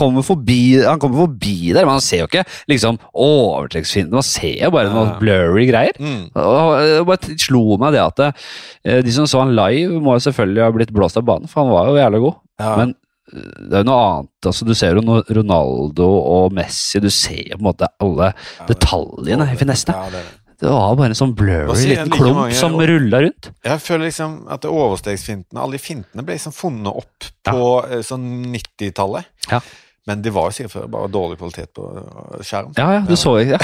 kommer 0.00 0.26
forbi, 0.26 0.60
kom 1.02 1.16
forbi 1.16 1.72
der, 1.74 1.84
men 1.84 1.96
han 1.96 2.04
ser 2.04 2.24
jo 2.24 2.30
ikke 2.30 2.46
liksom 2.70 3.00
overtrekksfienden. 3.12 4.18
Man 4.20 4.26
ser 4.26 4.56
jo 4.66 4.72
bare 4.74 4.92
noen 4.92 5.14
blurry 5.20 5.66
greier. 5.70 5.96
Mm. 6.00 6.30
Og 6.38 6.74
det 6.80 7.04
bare 7.08 7.38
slo 7.40 7.64
meg 7.80 7.96
det 7.96 8.04
at 8.04 8.20
det, 8.20 8.30
de 9.06 9.14
som 9.14 9.28
så 9.28 9.44
han 9.44 9.54
live, 9.56 10.00
må 10.02 10.16
jo 10.16 10.26
selvfølgelig 10.28 10.64
ha 10.64 10.72
blitt 10.74 10.94
blåst 10.94 11.18
av 11.20 11.26
banen, 11.28 11.50
for 11.50 11.64
han 11.64 11.74
var 11.74 11.90
jo 11.90 12.00
jævlig 12.00 12.24
god. 12.26 12.40
Ja. 12.60 12.74
Men 12.80 12.94
eh, 12.94 12.98
det 13.30 13.72
er 13.78 13.82
jo 13.84 13.88
noe 13.88 14.02
annet. 14.08 14.30
altså 14.50 14.66
Du 14.66 14.74
ser 14.74 14.96
jo 14.96 15.22
Ronaldo 15.40 16.08
og 16.18 16.52
Messi, 16.56 17.00
du 17.02 17.10
ser 17.10 17.42
jo 17.52 17.56
på 17.58 17.62
en 17.62 17.68
måte 17.70 17.90
alle 18.02 18.32
detaljene 18.68 19.48
i 19.52 19.58
finessene. 19.60 20.22
Det 20.60 20.68
var 20.68 20.96
bare 20.98 21.14
en 21.14 21.16
sånn 21.16 21.30
blurry 21.32 21.86
liten 21.88 22.10
klump 22.12 22.36
mange- 22.36 22.56
som 22.58 22.74
rulla 22.76 23.22
rundt. 23.24 23.48
Jeg 23.64 23.80
føler 23.80 24.10
liksom 24.10 24.42
at 24.52 24.60
det 24.60 24.70
overstegsfintene, 24.70 25.60
alle 25.62 25.78
de 25.78 25.84
fintene 25.84 26.24
ble 26.26 26.36
liksom 26.36 26.52
funnet 26.52 26.92
opp 27.00 27.30
på 27.48 27.62
ja. 27.88 28.02
sånn 28.04 28.26
90-tallet. 28.52 29.24
Ja. 29.48 29.62
Men 30.08 30.22
det 30.24 30.32
var 30.34 30.48
jo 30.48 30.56
sikkert 30.56 30.72
før 30.74 30.86
bare 30.90 31.08
dårlig 31.12 31.38
kvalitet 31.38 31.72
på 31.76 31.86
eh, 32.00 32.44
skjerm. 32.44 32.72
Ja, 32.76 32.88
ja, 32.96 33.00
du 33.06 33.14
så 33.20 33.34
ja. 33.44 33.58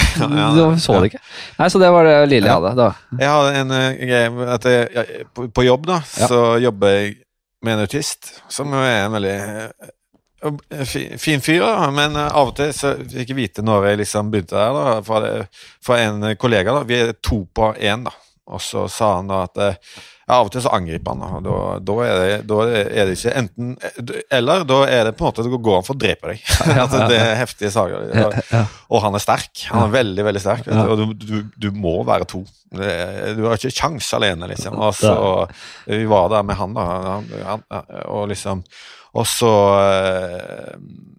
Du 0.54 0.80
så 0.80 0.98
det 1.00 1.10
ikke. 1.10 1.22
Nei, 1.58 1.68
Så 1.72 1.80
det 1.82 1.90
var 1.92 2.08
det 2.08 2.16
lille 2.30 2.48
jeg 2.48 2.54
hadde. 2.60 2.74
da. 2.76 2.88
Jeg 3.18 3.32
hadde 3.34 3.54
en 3.60 3.76
eh, 3.76 4.00
greie 4.02 4.48
at 4.56 4.68
jeg, 4.70 5.06
på, 5.34 5.64
jobb, 5.66 5.88
da, 5.88 6.00
så 6.06 6.42
jobber 6.62 6.92
jeg 6.96 7.16
med 7.66 7.76
en 7.76 7.84
autist, 7.84 8.32
som 8.52 8.72
er 8.78 9.04
en 9.04 9.16
veldig 9.16 9.36
eh, 9.36 11.16
fin 11.18 11.42
fyr, 11.42 11.64
men 11.94 12.16
eh, 12.16 12.28
av 12.30 12.52
og 12.52 12.56
til 12.58 12.72
så 12.76 12.94
fikk 13.02 13.32
jeg 13.32 13.38
vite 13.38 13.64
når 13.66 13.90
jeg 13.90 14.02
liksom 14.04 14.30
begynte 14.32 14.58
der, 14.58 14.76
da, 14.76 15.00
fra, 15.06 15.32
fra 15.84 15.98
en 16.04 16.30
kollega. 16.38 16.76
da, 16.76 16.84
Vi 16.86 17.00
er 17.00 17.16
to 17.20 17.42
på 17.50 17.72
én, 17.74 18.06
da. 18.06 18.14
Og 18.46 18.62
så 18.62 18.84
sa 18.92 19.16
han 19.16 19.30
da 19.30 19.42
at 19.48 19.62
eh, 19.62 19.80
ja, 20.27 20.41
av 20.41 20.49
og 20.49 20.51
til 20.51 20.62
så 20.64 20.72
angriper 20.74 21.14
han, 21.14 21.20
da. 21.22 21.27
og 21.39 21.45
Da, 21.47 21.59
da, 21.87 21.97
er 22.03 22.16
det, 22.18 22.39
da 22.51 22.57
er 22.66 23.07
det 23.07 23.14
ikke 23.14 23.35
enten 23.39 23.68
Eller 24.35 24.64
da 24.66 24.81
er 24.91 25.05
det 25.07 25.12
på 25.14 25.22
en 25.22 25.31
måte 25.31 25.45
det 25.47 25.53
går 25.55 25.79
an 25.79 25.87
for 25.87 25.95
å 25.95 26.01
drepe 26.03 26.33
deg. 26.33 26.43
altså, 26.83 27.05
det 27.07 27.20
er 27.20 27.39
heftige 27.39 27.70
saker. 27.74 28.11
Ja. 28.51 28.64
Og 28.91 29.05
han 29.05 29.14
er 29.14 29.22
sterk. 29.22 29.53
Han 29.70 29.87
er 29.87 29.95
veldig, 29.95 30.27
veldig 30.27 30.43
sterk. 30.43 30.66
Og 30.83 30.99
du, 30.99 31.07
du, 31.22 31.37
du 31.66 31.68
må 31.79 32.01
være 32.09 32.27
to. 32.29 32.43
Du 32.74 33.47
har 33.47 33.55
ikke 33.55 33.70
kjangs 33.70 34.11
alene, 34.18 34.51
liksom. 34.51 34.74
Og 34.83 34.99
så, 34.99 35.14
vi 35.87 36.03
var 36.11 36.29
der 36.35 36.47
med 36.47 36.59
han, 36.59 36.74
da. 36.74 36.91
Han, 37.07 37.33
han, 37.47 37.66
og 38.11 38.27
liksom 38.35 38.66
Og 39.16 39.26
så 39.28 39.50
eh, 39.80 40.76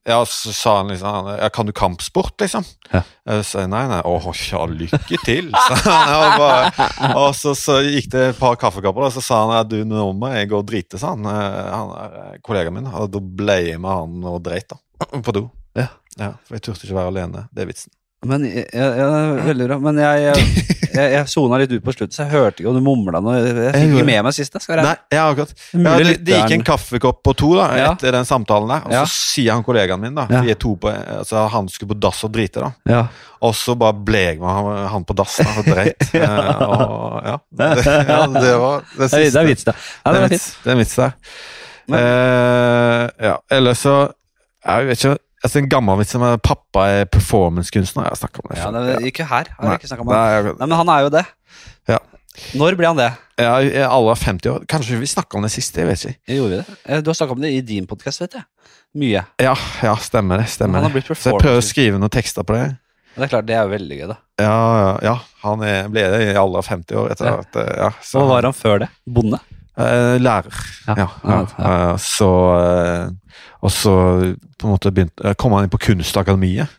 Ja, 0.07 0.21
så 0.29 0.53
sa 0.55 0.77
han 0.79 0.91
liksom 0.91 1.27
ja, 1.33 1.49
Kan 1.53 1.67
du 1.67 1.73
kampsport, 1.75 2.35
liksom? 2.39 2.63
Ja. 2.93 3.01
Jeg 3.27 3.45
sa 3.49 3.65
nei, 3.67 3.83
nei. 3.91 3.99
Å 4.07 4.33
ja, 4.51 4.63
lykke 4.71 5.19
til, 5.25 5.49
han. 5.51 6.13
Og, 6.13 6.37
bare, 6.39 6.87
og 7.17 7.29
så, 7.35 7.51
så 7.57 7.81
gikk 7.83 8.11
det 8.13 8.25
et 8.29 8.39
par 8.39 8.55
kaffekopper, 8.61 9.09
og 9.09 9.15
så 9.17 9.23
sa 9.25 9.41
han 9.43 9.55
ja, 9.57 9.65
du, 9.67 9.81
nå 9.87 10.09
må 10.15 10.31
jeg 10.35 10.51
gå 10.53 10.61
og 10.61 10.67
drite, 10.69 11.01
sa 11.01 11.15
han. 11.15 11.27
Eh, 11.27 11.71
Han 11.73 11.93
er 12.05 12.41
kollegaen 12.45 12.77
min. 12.79 12.87
Og 12.93 13.11
da 13.11 13.23
ble 13.43 13.59
jeg 13.67 13.81
med 13.83 13.91
han 13.91 14.27
og 14.31 14.41
dreit, 14.47 14.69
da. 14.71 14.79
På 15.19 15.35
do. 15.35 15.47
Ja. 15.77 15.89
Ja, 16.17 16.31
for 16.47 16.57
jeg 16.57 16.63
turte 16.65 16.87
ikke 16.87 16.97
være 16.97 17.11
alene. 17.11 17.43
Det 17.53 17.61
er 17.65 17.69
vitsen. 17.69 17.91
Men 18.25 18.43
jeg, 18.49 18.63
jeg, 18.73 18.93
jeg, 18.97 19.33
Veldig 19.45 19.65
bra. 19.67 19.75
Men 19.79 19.99
jeg, 20.01 20.21
jeg, 20.25 20.45
jeg, 20.95 21.11
jeg 21.13 21.27
sona 21.29 21.59
litt 21.61 21.71
ut 21.75 21.83
på 21.85 21.93
slutten, 21.93 22.15
så 22.15 22.23
jeg 22.23 22.31
hørte 22.33 22.63
ikke 22.63 22.71
om 22.71 22.77
du 22.79 22.81
mumla 22.81 23.19
noe. 23.21 23.35
Jeg 23.37 23.51
Jeg 23.53 23.73
fikk 23.75 23.91
ikke 23.93 24.05
med 24.07 24.23
meg 24.25 24.33
sist. 24.33 24.55
jeg 24.57 24.63
Skal 24.65 24.79
jeg. 24.81 24.87
Nei, 24.87 24.95
ja, 25.13 25.25
akkurat. 25.29 25.51
Ja, 25.77 25.93
det, 26.01 26.15
det 26.25 26.39
gikk 26.39 26.55
en 26.55 26.63
kaffekopp 26.65 27.19
på 27.27 27.35
to 27.37 27.51
da, 27.59 27.67
Ja. 27.77 27.91
etter 27.93 28.17
den 28.17 28.25
samtalen 28.25 28.67
der. 28.73 28.87
Og 28.89 28.95
Ja. 28.95 29.03
så 29.05 29.13
sier 29.35 29.53
han 29.53 29.61
kollegaen 29.67 30.01
min, 30.01 30.15
da 30.17 30.25
Ja. 30.33 30.41
vi 30.41 30.49
er 30.55 30.57
to 30.57 30.73
på, 30.81 30.89
altså, 30.89 31.43
han 31.53 31.69
skulle 31.69 31.93
på 31.93 31.99
dass 32.07 32.23
og 32.25 32.33
drite, 32.33 32.65
da. 32.65 32.71
Ja. 32.89 33.03
Og 33.45 33.53
så 33.53 33.77
bare 33.77 33.93
blek 33.93 34.39
man 34.41 34.55
han, 34.65 34.87
han 34.95 35.05
på 35.05 35.13
dass 35.21 35.37
da, 35.37 35.45
og 35.61 35.69
dreit. 35.69 36.09
Eh, 36.17 36.63
og, 36.65 37.21
ja. 37.29 37.37
Det, 37.53 37.69
ja, 37.85 38.19
det 38.33 38.55
var 38.57 38.81
det 38.81 38.97
er, 38.97 38.97
det 38.97 39.11
siste. 39.13 39.39
er 39.39 39.45
vits. 39.45 39.65
Ja, 39.69 40.11
det 40.11 40.17
er 40.23 40.27
vits, 40.33 40.49
det 40.65 40.71
er 40.73 40.81
vits 40.81 40.95
der. 40.97 41.13
Eh, 41.93 43.07
ja, 43.29 43.37
ellers 43.51 43.79
så 43.85 43.93
Jeg 44.65 44.87
vet 44.89 44.99
ikke 45.05 45.17
altså 45.43 45.59
En 45.61 45.69
gammel 45.69 45.97
vits 46.01 46.15
om 46.17 46.23
at 46.23 46.41
pappa 46.41 46.87
er 47.01 47.05
performancekunstner. 47.05 48.03
Jeg 48.07 48.13
har 48.15 48.19
snakket 48.21 48.43
om 48.43 48.51
det 48.51 48.57
Ja, 48.59 48.71
det 48.71 48.95
er 48.95 49.07
ikke 49.11 49.25
her. 49.29 49.51
Har 49.59 49.75
jeg 49.77 49.83
ikke 49.83 49.99
om 49.99 50.07
det. 50.07 50.15
Nei, 50.15 50.29
jeg- 50.33 50.43
Nei, 50.57 50.65
men 50.67 50.77
han 50.77 50.89
er 50.89 50.99
jo 51.05 51.09
det. 51.09 51.25
Ja. 51.87 51.97
Når 52.53 52.75
ble 52.77 52.87
han 52.87 52.97
det? 52.97 53.11
er 53.37 53.87
alle 53.89 54.15
50 54.15 54.49
år. 54.49 54.65
Kanskje 54.69 54.99
vi 54.99 55.05
snakka 55.05 55.37
om 55.37 55.43
det 55.43 55.51
siste? 55.51 55.81
Jeg 55.81 55.87
vet 55.87 56.05
ikke. 56.05 56.35
Gjorde 56.35 56.49
vi 56.49 56.57
det? 56.57 56.77
Eh, 56.85 57.01
Du 57.01 57.09
har 57.09 57.15
snakket 57.15 57.31
om 57.37 57.41
det 57.41 57.51
i 57.53 57.61
din 57.61 57.85
podkast, 57.87 58.21
vet 58.21 58.33
jeg. 58.33 58.43
Mye. 58.95 59.25
Ja, 59.39 59.55
ja 59.83 59.95
stemmer 59.95 60.37
det. 60.37 60.47
stemmer 60.49 60.81
det. 60.81 61.03
Så 61.17 61.31
jeg 61.31 61.39
prøver 61.41 61.61
å 61.61 61.65
skrive 61.65 61.99
noen 61.99 62.09
tekster 62.09 62.43
på 62.43 62.53
det. 62.53 62.77
Men 63.15 63.25
det 63.25 63.33
er 63.33 63.37
klart, 63.37 63.45
det 63.47 63.55
er 63.57 63.63
jo 63.65 63.73
veldig 63.73 63.97
gøy, 63.97 64.07
da. 64.07 64.17
Ja, 64.39 64.57
ja, 64.77 64.99
ja. 65.01 65.15
Han 65.41 65.61
er, 65.65 65.87
ble 65.89 66.03
det 66.13 66.19
i 66.27 66.37
alle 66.37 66.61
50 66.61 66.95
år 66.95 67.11
etter 67.11 67.25
Ja. 67.25 67.37
at 67.41 67.55
eh, 67.55 67.77
ja, 67.77 67.89
så, 68.01 68.19
Hva 68.21 68.27
var 68.29 68.41
han 68.43 68.53
før 68.53 68.79
det? 68.79 68.89
Bonde? 69.09 69.39
Eh, 69.77 70.17
lærer. 70.17 70.57
Ja. 70.87 71.07
Ja. 71.23 71.39
Eh, 71.59 71.95
så 72.01 72.29
eh, 72.57 73.09
Og 73.61 73.71
så 73.71 73.93
på 74.57 74.65
en 74.65 74.73
måte 74.73 74.91
begynte, 74.93 75.33
kom 75.37 75.53
han 75.53 75.65
inn 75.65 75.71
på 75.73 75.79
Kunstakademiet, 75.81 76.69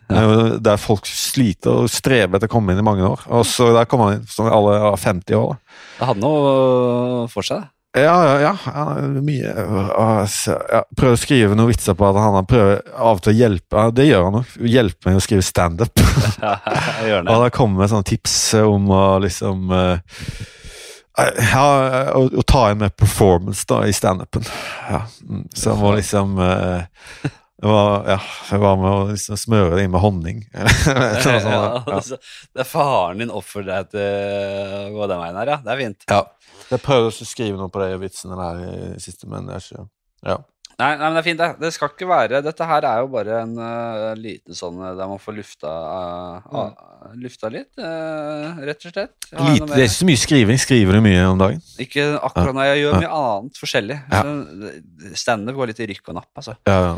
der 0.62 0.78
folk 0.78 1.06
sliter 1.06 1.84
og 1.84 1.90
strever 1.90 2.38
etter 2.38 2.50
å 2.50 2.52
komme 2.52 2.74
inn 2.74 2.80
i 2.82 2.86
mange 2.86 3.06
år. 3.06 3.24
Og 3.34 3.44
så 3.46 3.70
der 3.74 3.86
kom 3.90 4.02
han 4.02 4.16
inn 4.16 4.28
som 4.30 4.46
alle 4.50 4.76
var 4.82 4.98
50 4.98 5.38
år. 5.38 5.56
Det 5.98 6.08
hadde 6.08 6.22
noe 6.22 7.26
for 7.30 7.46
seg. 7.46 7.66
Ja, 7.98 8.14
ja, 8.28 8.52
ja. 8.68 8.84
Mye 9.24 9.48
ja, 9.48 10.82
Prøver 10.92 11.14
å 11.16 11.18
skrive 11.18 11.56
noen 11.56 11.70
vitser 11.70 11.96
på 11.98 12.04
at 12.04 12.18
han 12.20 12.46
prøver 12.46 12.82
av 12.92 13.16
og 13.16 13.22
til 13.24 13.32
å 13.32 13.38
hjelpe 13.38 13.86
Det 13.96 14.04
gjør 14.06 14.26
han 14.26 14.36
nok. 14.38 14.52
Hjelpe 14.74 15.08
meg 15.08 15.18
å 15.18 15.24
skrive 15.24 15.46
standup. 15.46 16.04
Ja. 16.38 17.22
Og 17.24 17.42
da 17.42 17.48
kommer 17.50 17.88
sånne 17.90 18.06
tips 18.06 18.36
om 18.60 18.90
å 18.94 19.02
liksom 19.22 19.72
ja, 21.18 21.66
å, 22.14 22.24
å 22.30 22.44
ta 22.46 22.68
inn 22.72 22.82
med 22.82 22.94
performance 22.98 23.66
da 23.68 23.82
i 23.86 23.92
standupen. 23.96 24.46
Ja, 24.88 25.02
mm, 25.26 25.48
så 25.54 25.72
jeg 25.72 25.80
må 25.82 25.92
liksom 25.96 26.38
eh, 26.44 27.30
det 27.58 27.66
var, 27.66 28.04
ja, 28.06 28.18
jeg 28.52 28.60
var 28.62 28.76
med 28.78 28.88
å 28.88 29.06
liksom 29.08 29.38
smøre 29.40 29.74
det 29.74 29.86
inn 29.86 29.90
med 29.90 30.02
honning. 30.04 30.44
Sånn 31.24 31.40
Ja, 31.42 31.62
ja. 31.90 32.00
det 32.54 32.62
er 32.62 32.68
faren 32.68 33.22
din 33.24 33.34
oppfordrer 33.34 33.82
deg 33.82 33.96
til 33.96 34.76
å 34.78 34.92
gå 34.94 35.08
den 35.10 35.22
veien 35.24 35.40
her, 35.40 35.54
ja. 35.56 35.58
Det 35.64 35.74
er 35.74 35.82
fint. 35.82 36.06
Ja. 36.12 36.20
Jeg 36.68 36.84
prøvde 36.84 37.10
å 37.10 37.26
skrive 37.26 37.58
noe 37.58 37.72
på 37.72 37.82
de 37.82 37.98
vitsene 37.98 38.38
der 38.38 38.62
i 38.68 39.02
siste, 39.02 39.26
men 39.30 39.50
jeg 39.54 39.64
ikke 39.64 39.88
ja. 40.26 40.38
Nei, 40.78 40.92
nei, 40.94 41.08
men 41.08 41.16
det 41.16 41.20
er 41.20 41.26
fint, 41.26 41.40
det. 41.40 41.48
Det 41.58 41.68
skal 41.74 41.90
ikke 41.90 42.06
være 42.06 42.38
Dette 42.46 42.66
her 42.70 42.84
er 42.86 43.00
jo 43.02 43.08
bare 43.10 43.40
en 43.42 43.56
uh, 43.58 44.12
liten 44.14 44.54
sånn 44.54 44.76
uh, 44.78 44.92
der 44.94 45.08
man 45.10 45.18
får 45.18 45.34
lufta, 45.40 45.72
uh, 45.72 46.52
uh, 46.54 47.08
lufta 47.18 47.50
litt, 47.50 47.72
rett 47.78 48.86
og 48.86 48.92
slett. 48.94 49.16
Lite, 49.32 49.66
det 49.72 49.80
er 49.80 49.88
ikke 49.88 49.96
så 49.96 50.06
mye 50.06 50.20
skriving. 50.22 50.60
Skriver 50.62 50.98
du 50.98 51.02
mye 51.02 51.24
om 51.32 51.40
dagen? 51.40 51.64
Ikke 51.82 52.04
akkurat 52.20 52.54
nå. 52.54 52.62
jeg 52.68 52.84
gjør 52.84 52.94
mye 53.02 53.10
annet 53.18 53.58
forskjellig. 53.58 53.98
Ja. 54.12 54.22
Standup 55.18 55.58
går 55.58 55.72
litt 55.72 55.82
i 55.82 55.88
rykk 55.90 56.12
og 56.12 56.18
napp, 56.20 56.30
altså. 56.38 56.54
Ja, 56.70 56.78
ja. 56.92 56.94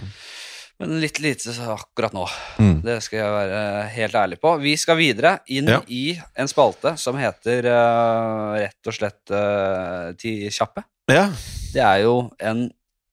Men 0.80 0.96
litt 1.02 1.18
lite 1.20 1.52
akkurat 1.68 2.14
nå. 2.16 2.22
Mm. 2.60 2.78
Det 2.84 2.94
skal 3.04 3.18
jeg 3.20 3.32
være 3.34 3.62
helt 3.92 4.14
ærlig 4.16 4.38
på. 4.40 4.52
Vi 4.62 4.74
skal 4.80 4.96
videre 4.96 5.32
inn 5.52 5.68
Ja. 5.68 5.80
i 5.92 6.14
en 6.40 6.48
spalte 6.48 6.94
som 7.00 7.18
heter 7.20 7.68
uh, 7.68 8.56
rett 8.56 8.88
og 8.88 8.96
slett 8.96 9.32
uh, 9.32 10.12
Ti 10.20 10.34
kjappe. 10.52 10.84
ja. 11.12 11.30
Det 11.70 11.82
er 11.86 12.00
jo 12.02 12.14
en 12.42 12.64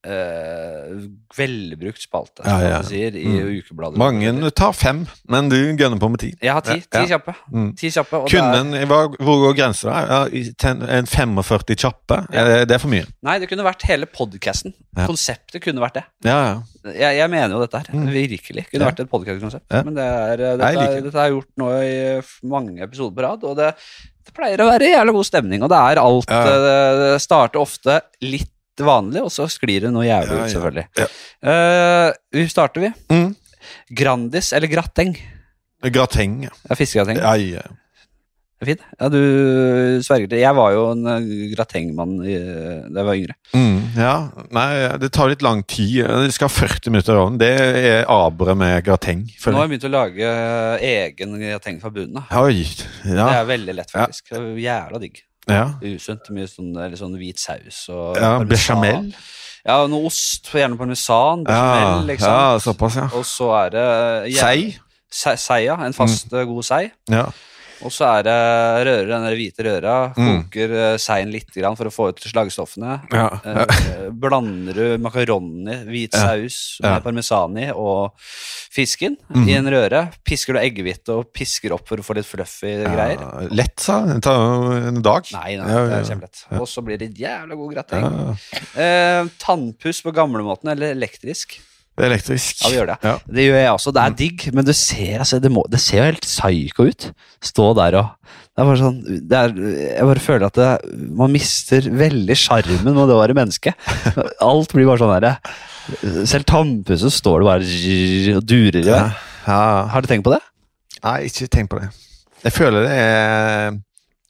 uh, 0.07 0.93
velbrukt 1.37 2.01
spalte, 2.01 2.43
Ja, 2.47 2.57
ja. 2.63 2.81
sier, 2.87 3.15
i 3.15 3.25
Mm. 3.27 3.59
ukebladet. 3.59 3.97
Mange 3.99 4.51
tar 4.55 4.73
fem, 4.73 5.05
men 5.27 5.49
du 5.49 5.57
gønner 5.77 5.99
på 5.99 6.09
med 6.09 6.19
ti. 6.23 6.33
Jeg 6.41 6.53
har 6.53 6.61
ti. 6.61 6.79
Ti 6.81 7.03
Ja. 7.03 7.17
kjappe. 7.17 7.35
Mm. 7.51 7.75
Ti 7.77 7.89
kjappe 7.91 8.23
det 8.27 8.81
er, 8.81 8.85
Hvor 8.87 9.37
går 9.43 9.55
grensa 9.57 9.91
en 10.31 11.05
45 11.05 11.75
kjappe? 11.75 12.27
Er 12.33 12.65
det, 12.65 12.71
er 12.75 12.79
for 12.79 12.89
mye? 12.89 13.05
nei, 13.23 13.37
det 13.39 13.49
kunne 13.49 13.63
vært 13.63 13.81
hele 13.83 14.05
podcasten. 14.05 14.73
Ja. 14.97 15.05
Konseptet 15.05 15.61
kunne 15.61 15.79
vært 15.83 15.93
det. 15.99 16.03
Ja, 16.25 16.37
ja. 16.47 16.91
Jeg, 16.93 17.17
jeg 17.19 17.29
mener 17.29 17.49
jo 17.55 17.59
dette 17.65 17.77
her. 17.83 17.93
Mm. 17.93 18.07
Virkelig. 18.11 18.65
Kunne 18.71 18.85
vært 18.91 18.99
et 19.03 19.09
podcast-konsept. 19.11 19.65
Ja. 19.69 19.83
Men 19.83 19.93
det 19.95 20.03
er, 20.03 20.37
Jeg 20.37 20.57
dette, 20.57 20.73
liker 20.73 20.97
er, 20.97 21.01
dette 21.01 21.17
har 21.19 21.27
jeg 21.29 21.35
gjort 21.37 21.53
nå 21.57 21.71
i 21.83 22.47
mange 22.47 22.81
episoder 22.81 23.15
på 23.15 23.21
rad, 23.27 23.43
og 23.43 23.57
det, 23.59 23.73
det 24.25 24.33
pleier 24.33 24.63
å 24.63 24.69
være 24.71 24.89
jævla 24.95 25.13
god 25.13 25.27
stemning. 25.27 25.61
Og 25.63 25.69
det 25.69 25.77
er 25.77 26.01
alt 26.01 26.27
Det 26.27 27.21
starter 27.21 27.59
ofte 27.61 28.01
litt 28.25 28.49
vanlig, 28.85 29.23
og 29.25 29.31
så 29.33 29.47
sklir 29.49 29.87
det 29.87 29.93
noe 29.95 30.05
jævlig 30.05 30.35
Ja, 30.37 30.43
ut, 30.43 30.53
selvfølgelig. 30.53 30.85
Ja. 31.01 31.09
Uh, 32.37 32.45
starter, 32.51 32.85
vi. 32.85 32.93
Mm. 33.13 33.33
Grandis 33.97 34.53
eller 34.53 34.67
grateng? 34.71 35.17
Grateng. 35.93 36.43
ja. 36.47 36.53
Ja, 36.69 36.75
fiskegrateng. 36.75 37.17
Ja, 37.21 37.35
ja. 37.37 37.65
Er 38.57 38.65
fint. 38.71 38.81
Ja, 38.97 39.05
du 39.13 39.19
sverger 40.01 40.31
til 40.31 40.39
Jeg 40.41 40.55
var 40.57 40.71
jo 40.73 40.87
en 40.89 41.03
uh, 41.05 41.27
gratengmann 41.51 42.15
da 42.23 42.31
jeg 42.33 43.05
var 43.05 43.19
yngre. 43.19 43.35
Mm, 43.53 43.75
ja. 44.01 44.15
Nei, 44.57 44.69
det 45.03 45.11
tar 45.13 45.29
litt 45.29 45.45
lang 45.45 45.61
tid. 45.69 46.07
Det 46.25 46.33
skal 46.33 46.49
ha 46.49 46.55
40 46.55 46.89
minutter 46.95 47.13
i 47.13 47.21
ovnen. 47.21 47.37
Det 47.37 47.51
er 47.53 48.09
abere 48.09 48.55
med 48.57 48.81
grateng. 48.87 49.27
Nå 49.29 49.53
har 49.59 49.67
jeg. 49.67 49.75
begynt 49.75 49.85
å 49.85 49.93
lage 49.93 50.33
egen 50.89 51.37
grateng 51.43 51.77
fra 51.83 51.93
bunnen 51.93 52.17
av. 52.23 52.33
Oi. 52.47 52.65
Det 53.05 53.29
er 53.29 53.45
veldig 53.53 53.77
lett, 53.77 53.93
faktisk. 53.93 54.33
Er 54.33 54.49
Jævla 54.57 55.03
digg. 55.05 55.21
Ja. 55.51 55.65
Usunt. 55.81 56.31
Mye 56.35 56.47
sånn, 56.51 56.71
eller 56.75 56.99
sånn 56.99 57.17
hvit 57.19 57.41
saus 57.41 57.85
og 57.93 58.19
ja. 58.19 58.37
Bechamel. 58.47 59.11
Ja, 59.67 59.81
noe 59.91 60.07
ost, 60.07 60.47
gjerne 60.53 60.79
parmesan. 60.79 61.43
Ja, 61.47 61.61
Bechamel, 61.73 62.13
ikke 62.15 62.31
ja, 62.31 62.59
såpass, 62.63 62.99
ja. 63.01 63.07
Og 63.17 63.25
så 63.27 63.51
er 63.65 63.73
det 63.75 63.87
ja, 64.35 64.45
Sei. 64.45 64.77
Sei, 65.11 65.61
ja. 65.65 65.77
En 65.85 65.95
fast, 65.95 66.31
mm. 66.31 66.47
god 66.49 66.67
sei. 66.67 66.83
Ja. 67.11 67.27
Og 67.85 67.91
så 67.93 68.07
er 68.17 68.23
det 68.25 68.35
røre, 68.87 69.07
den 69.11 69.25
hvite 69.37 69.65
røra. 69.67 69.95
Mm. 70.17 70.29
Koker 70.47 70.71
mm. 70.73 71.01
seien 71.03 71.29
litt 71.33 71.51
grann 71.53 71.75
for 71.77 71.89
å 71.89 71.93
få 71.93 72.07
ut 72.09 72.23
slagstoffene. 72.25 72.95
Ja. 73.13 73.27
Eh, 73.45 74.07
blander 74.11 74.73
du 74.77 75.03
makaroni, 75.03 75.75
hvit 75.89 76.15
Ja. 76.17 76.23
saus 76.31 76.79
Ja. 76.81 76.95
med 76.95 77.03
parmesan 77.05 77.57
i 77.61 77.67
og 77.73 78.17
fisken 78.17 79.17
mm. 79.29 79.45
i 79.47 79.53
en 79.59 79.69
røre. 79.71 80.01
Pisker 80.25 80.57
du 80.57 80.59
eggehvite 80.63 81.13
og 81.19 81.31
pisker 81.33 81.73
opp 81.75 81.87
for 81.87 82.01
å 82.01 82.05
få 82.05 82.17
litt 82.17 82.25
fluffy 82.29 82.73
greier. 82.83 83.21
Lett, 83.53 83.77
sa. 83.79 83.99
Det 84.09 84.21
tar 84.25 84.87
en 84.89 85.01
dag. 85.05 85.29
Nei, 85.37 85.55
nei, 85.61 85.67
Ja, 85.69 85.83
det 85.85 85.91
ja, 85.93 85.99
er 86.01 86.09
kjempelett. 86.11 86.43
ja. 86.49 86.59
Og 86.61 86.67
så 86.67 86.81
blir 86.85 86.97
det 86.97 87.11
jævla 87.17 87.55
god 87.55 87.73
grateng. 87.77 88.03
Ja, 88.07 88.35
Eh, 88.77 89.25
tannpuss 89.41 90.01
på 90.05 90.11
gamlemåten 90.13 90.69
eller 90.71 90.91
elektrisk? 90.93 91.59
Det 91.97 92.05
er 92.05 92.11
elektrisk. 92.11 92.59
Ja, 92.61 92.69
vi 92.69 92.77
gjør 92.77 92.89
det. 92.91 92.97
Ja. 93.03 93.13
Det 93.25 93.45
gjør 93.47 93.55
jeg 93.57 93.71
også. 93.73 93.93
Det 93.95 94.01
er 94.03 94.17
digg, 94.19 94.43
men 94.53 94.67
det 94.67 94.75
ser, 94.77 95.15
altså, 95.23 95.39
det 95.41 95.49
må, 95.53 95.63
det 95.73 95.79
ser 95.81 95.97
jo 95.97 96.09
helt 96.11 96.27
psycho 96.27 96.85
ut. 96.91 97.07
Stå 97.51 97.71
der 97.79 97.97
og 98.03 98.13
det 98.57 98.63
er 98.63 98.69
bare 98.71 98.79
sånn, 98.81 98.95
det 99.29 99.37
er, 99.37 99.51
Jeg 99.85 100.05
bare 100.09 100.21
føler 100.21 100.47
at 100.47 100.55
det, 100.57 100.69
man 101.13 101.29
mister 101.29 101.85
veldig 101.93 102.37
sjarmen 102.41 102.87
med 102.89 103.03
det 103.05 103.13
å 103.13 103.19
være 103.19 103.35
menneske. 103.37 103.73
Alt 104.49 104.73
blir 104.73 104.87
bare 104.89 104.97
sånn 104.97 105.13
derre 105.13 106.25
Selv 106.25 106.47
tannpussen 106.49 107.13
står 107.13 107.43
det 107.43 107.49
bare 107.51 108.39
og 108.39 108.47
durer 108.49 108.79
i 108.81 108.87
vei. 108.87 108.95
Ja. 108.97 109.11
Ja. 109.45 109.59
Har 109.93 110.01
du 110.01 110.09
tenkt 110.09 110.25
på 110.25 110.33
det? 110.33 110.41
Nei, 111.05 111.19
ikke 111.29 111.45
tenkt 111.53 111.69
på 111.69 111.77
det. 111.83 111.91
Jeg 112.47 112.55
føler 112.57 112.87
det 112.87 112.95
er 112.97 113.77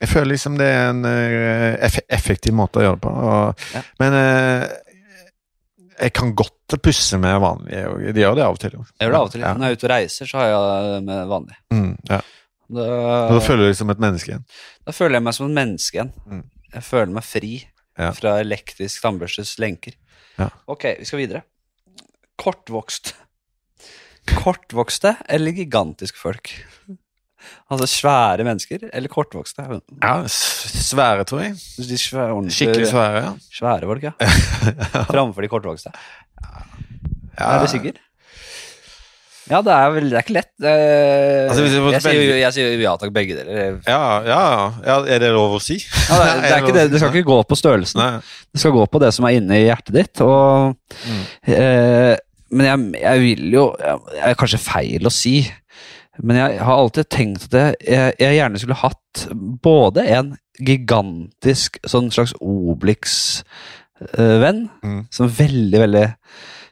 Jeg 0.03 0.11
føler 0.11 0.30
liksom 0.34 0.59
det 0.59 0.68
er 0.76 0.91
en 0.91 1.07
eh, 1.07 1.97
effektiv 2.20 2.53
måte 2.59 2.82
å 2.82 2.86
gjøre 2.86 2.99
det 2.99 3.05
på. 3.07 3.15
Og, 3.32 3.65
Ja. 3.80 3.86
Men 4.03 4.20
eh, 4.20 4.68
jeg 6.00 6.14
kan 6.14 6.34
godt 6.38 6.76
pusse 6.84 7.18
med 7.22 7.39
vanlig. 7.41 7.80
De 8.14 8.22
gjør 8.22 8.36
det 8.38 8.43
av 8.45 8.54
og 8.58 8.60
til. 8.62 8.72
Jeg 8.78 9.08
gjør 9.08 9.14
det 9.16 9.20
av 9.20 9.28
og 9.28 9.32
til. 9.34 9.41
Ja. 9.41 9.54
Når 9.58 9.66
jeg 9.66 9.76
er 9.76 9.80
ute 9.80 9.88
og 9.88 9.91
reiser, 9.93 10.30
så 10.30 10.38
har 10.41 10.48
jeg 10.52 10.91
det 10.91 11.04
med 11.08 11.28
vanlig. 11.32 11.58
Mm, 11.74 11.93
ja. 12.10 12.20
Da, 12.68 12.86
Da 13.32 13.39
føler 13.39 13.64
du 13.64 13.70
deg 13.72 13.78
som 13.80 13.89
et 13.93 14.00
menneske 14.04 14.34
igjen. 14.34 14.43
da 14.86 14.91
føler 14.91 15.16
jeg 15.18 15.24
meg 15.24 15.34
som 15.38 15.48
et 15.50 15.56
menneske 15.56 15.95
igjen. 15.98 16.12
Mm. 16.28 16.43
Jeg 16.74 16.84
føler 16.84 17.14
meg 17.16 17.24
fri 17.24 17.54
Ja. 17.98 18.12
fra 18.14 18.36
elektrisk 18.43 19.02
tannbørstes 19.02 19.56
lenker. 19.60 19.93
Ja. 20.38 20.50
Ok, 20.68 20.84
vi 21.00 21.06
skal 21.06 21.20
videre. 21.24 21.41
Kortvokst. 22.38 23.16
Kortvokste 24.38 25.16
eller 25.32 25.52
gigantiske 25.56 26.20
folk? 26.20 26.52
Altså 27.72 27.88
svære 27.92 28.44
mennesker 28.48 28.88
eller 28.94 29.12
kortvokste? 29.12 29.64
Ja, 30.04 30.16
Svære, 30.28 31.24
tror 31.30 31.44
jeg. 31.46 31.54
De 31.78 31.98
svære, 32.02 32.42
Skikkelig 32.52 32.88
svære, 32.92 33.22
ja. 33.24 33.32
Svære 33.54 33.88
folk, 33.90 34.04
ja. 34.10 34.12
Framfor 35.12 35.42
de 35.46 35.52
kortvokste. 35.52 35.92
ja. 37.40 37.54
Er 37.54 37.64
du 37.66 37.72
sikker? 37.72 38.04
Ja, 39.48 39.62
det 39.64 39.72
er 39.72 39.92
vel 39.96 40.10
Det 40.12 40.18
er 40.20 40.24
ikke 40.26 40.34
lett. 40.36 40.50
Det, 40.60 40.72
Altså, 41.48 41.62
hvis 41.64 41.74
jeg 41.78 41.92
jeg, 41.94 42.02
sier, 42.04 42.34
jeg 42.42 42.54
sier 42.58 42.82
ja 42.84 42.96
takk, 43.00 43.14
begge 43.16 43.38
deler. 43.38 43.78
Ja, 43.88 44.00
ja, 44.28 44.40
ja. 44.84 44.98
Er 45.08 45.22
det 45.24 45.30
lov 45.32 45.56
å 45.56 45.62
si? 45.64 45.78
Ja, 46.10 46.18
det, 46.20 46.50
det, 46.68 46.74
det, 46.76 46.84
det 46.92 47.00
skal 47.00 47.16
ikke 47.16 47.30
gå 47.30 47.38
på 47.48 47.56
størrelsen. 47.56 48.02
Nei. 48.02 48.10
Det 48.52 48.60
skal 48.60 48.76
gå 48.76 48.84
på 48.92 49.00
det 49.06 49.14
som 49.16 49.28
er 49.30 49.38
inni 49.40 49.62
hjertet 49.70 49.96
ditt. 50.02 50.24
Og, 50.26 50.76
Mm. 51.08 51.22
eh, 51.54 52.16
men 52.58 52.64
jeg, 52.68 52.84
jeg 53.04 53.20
vil 53.24 53.42
jo 53.52 53.64
jeg, 53.80 53.98
Det 54.12 54.22
er 54.30 54.36
kanskje 54.40 54.60
feil 54.64 55.08
å 55.08 55.12
si, 55.12 55.34
Men 56.24 56.36
jeg 56.39 56.59
har 56.65 56.78
alltid 56.82 57.09
tenkt 57.13 57.43
at 57.49 57.53
jeg, 57.59 57.76
jeg, 57.88 58.13
jeg 58.20 58.36
gjerne 58.39 58.59
skulle 58.61 58.76
hatt 58.82 59.28
både 59.61 60.01
en 60.18 60.32
gigantisk 60.57 61.78
sånn 61.86 62.09
slags 62.11 62.34
Obelix-venn, 62.41 63.43
Mm. 64.84 65.05
som 65.13 65.26
er 65.28 65.36
veldig, 65.38 65.80
veldig 65.84 66.05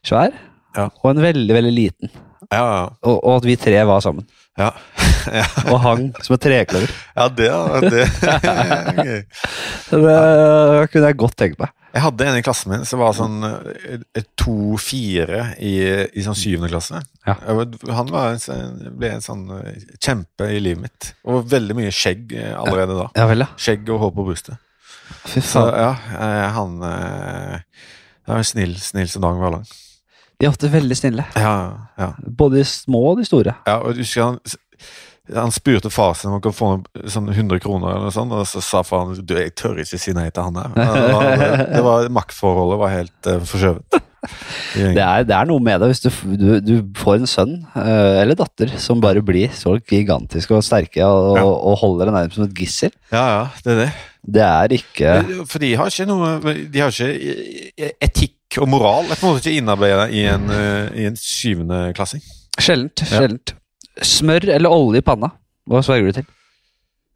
svær, 0.05 0.31
Ja. 0.77 0.89
og 1.03 1.09
en 1.11 1.21
veldig, 1.23 1.53
veldig 1.55 1.73
liten. 1.73 2.09
Ja, 2.51 2.63
ja. 2.63 2.89
Og, 3.03 3.23
og 3.23 3.35
at 3.37 3.45
vi 3.45 3.55
tre 3.55 3.85
var 3.87 3.99
sammen. 4.01 4.25
Ja, 4.55 4.69
ja. 5.39 5.45
Og 5.67 5.79
hang 5.83 6.03
som 6.23 6.35
et 6.37 6.43
trekløver. 6.45 6.91
ja 7.17 7.25
det, 7.35 7.47
det 7.83 8.03
er 8.47 9.01
gøy. 9.03 9.23
Det 10.05 10.91
kunne 10.93 11.09
jeg 11.09 11.17
godt 11.19 11.35
tenkt 11.39 11.59
meg. 11.59 11.73
Jeg 11.95 12.03
hadde 12.03 12.25
en 12.27 12.37
i 12.39 12.43
klassen 12.43 12.71
min 12.73 12.81
som 12.87 12.99
var 12.99 13.13
sånn 13.15 13.37
eh, 13.47 14.23
to-fire 14.39 15.45
i, 15.63 15.73
i 16.11 16.23
sånn 16.25 16.35
syvende 16.35 16.67
klasse. 16.71 16.99
Ja. 17.27 17.37
Han 17.47 18.11
var 18.11 18.33
en, 18.33 18.41
sånn- 18.43 18.89
ble 18.99 19.13
en 19.15 19.23
sånn 19.23 19.45
eh, 19.61 19.77
kjempe 20.03 20.49
i 20.51 20.59
livet 20.63 20.83
mitt. 20.87 21.11
Og 21.23 21.47
veldig 21.51 21.77
mye 21.79 21.93
skjegg 21.95 22.35
eh, 22.35 22.51
allerede 22.59 22.97
da. 22.99 23.07
Ja 23.15 23.29
vel, 23.31 23.45
ja. 23.45 23.49
Skjegg 23.59 23.87
og 23.95 24.01
hår 24.03 24.11
på 24.17 24.27
brystet. 24.27 24.59
Fy 25.29 25.39
Så 25.45 25.61
ja, 25.69 25.91
han 26.55 26.79
Det 26.81 28.27
var 28.31 28.39
en 28.41 28.47
snill, 28.47 28.73
snill 28.81 29.07
som 29.11 29.23
dagen 29.23 29.39
var 29.43 29.53
lang. 29.59 29.67
De 30.39 30.45
er 30.47 30.51
ofte 30.51 30.69
veldig 30.73 30.97
snille. 30.99 31.25
Ja, 31.39 31.55
ja. 31.99 32.09
Både 32.27 32.59
de 32.61 32.65
små 32.67 33.03
og 33.13 33.19
de 33.21 33.27
store. 33.27 33.55
ja 33.67 33.77
og 33.81 33.95
husker 33.99 34.23
han 34.29 34.39
han 35.33 35.49
spurte 35.49 35.89
far 35.89 36.13
sin 36.13 36.27
om 36.29 36.35
han 36.35 36.41
kunne 36.45 36.53
få 36.53 36.67
noen, 36.69 36.83
sånn 37.09 37.31
100 37.33 37.57
kroner, 37.63 37.95
eller 37.95 38.03
noe 38.05 38.13
sånt, 38.13 38.33
og 38.37 38.43
så 38.45 38.61
sa 38.61 38.83
faren 38.85 39.15
du, 39.25 39.31
jeg 39.33 39.55
tør 39.57 39.79
ikke 39.81 39.97
si 39.97 40.13
nei 40.13 40.27
til 40.29 40.45
han 40.45 40.59
her. 40.61 40.75
Det 40.75 41.13
var, 41.15 41.63
det 41.71 41.81
var, 41.87 42.09
maktforholdet 42.13 42.77
var 42.83 42.91
helt 42.93 43.29
uh, 43.31 43.39
forskjøvet. 43.49 43.97
Det 44.75 44.97
er, 44.97 45.21
det 45.29 45.35
er 45.37 45.45
noe 45.45 45.61
med 45.61 45.77
det 45.83 45.87
hvis 45.91 45.99
du, 46.01 46.07
du, 46.41 46.47
du 46.65 46.71
får 46.97 47.19
en 47.19 47.27
sønn 47.29 47.51
uh, 47.75 48.17
eller 48.23 48.33
datter 48.39 48.71
som 48.81 48.97
bare 49.03 49.21
blir 49.21 49.51
så 49.53 49.75
gigantisk 49.85 50.49
og 50.57 50.63
sterke 50.65 51.05
og, 51.05 51.37
Ja. 51.37 51.43
og 51.45 51.77
holder 51.83 52.09
deg 52.09 52.15
nærmest 52.15 52.39
som 52.39 52.47
et 52.47 52.55
gissel. 52.57 52.93
Ja, 53.13 53.21
ja, 53.35 53.43
det 53.61 53.75
er 53.75 53.81
det. 53.83 53.89
Det 54.25 54.41
er 54.47 54.73
ikke 54.79 55.11
For 55.45 55.61
de 55.61 55.69
har 55.77 55.91
ikke 55.93 56.07
noe 56.09 56.31
De 56.73 56.81
har 56.81 56.89
ikke 56.89 57.91
etikk 58.01 58.34
og 58.61 58.69
moral. 58.69 59.05
Er 59.11 59.15
på 59.19 59.27
en 59.27 59.33
måte 59.35 59.43
ikke 59.49 59.57
innarbeidet 59.61 60.07
i 60.13 60.23
en, 60.31 60.49
eh, 60.49 60.89
i 61.01 61.05
en 61.09 61.15
syvende 61.19 61.93
klassing. 61.97 62.21
Sjeldent. 62.59 63.01
Ja. 63.11 63.27
Smør 64.05 64.49
eller 64.55 64.69
olje 64.71 64.99
i 65.01 65.05
panna? 65.05 65.31
Hva 65.67 65.81
sverger 65.83 66.05
du 66.11 66.11
til? 66.19 66.25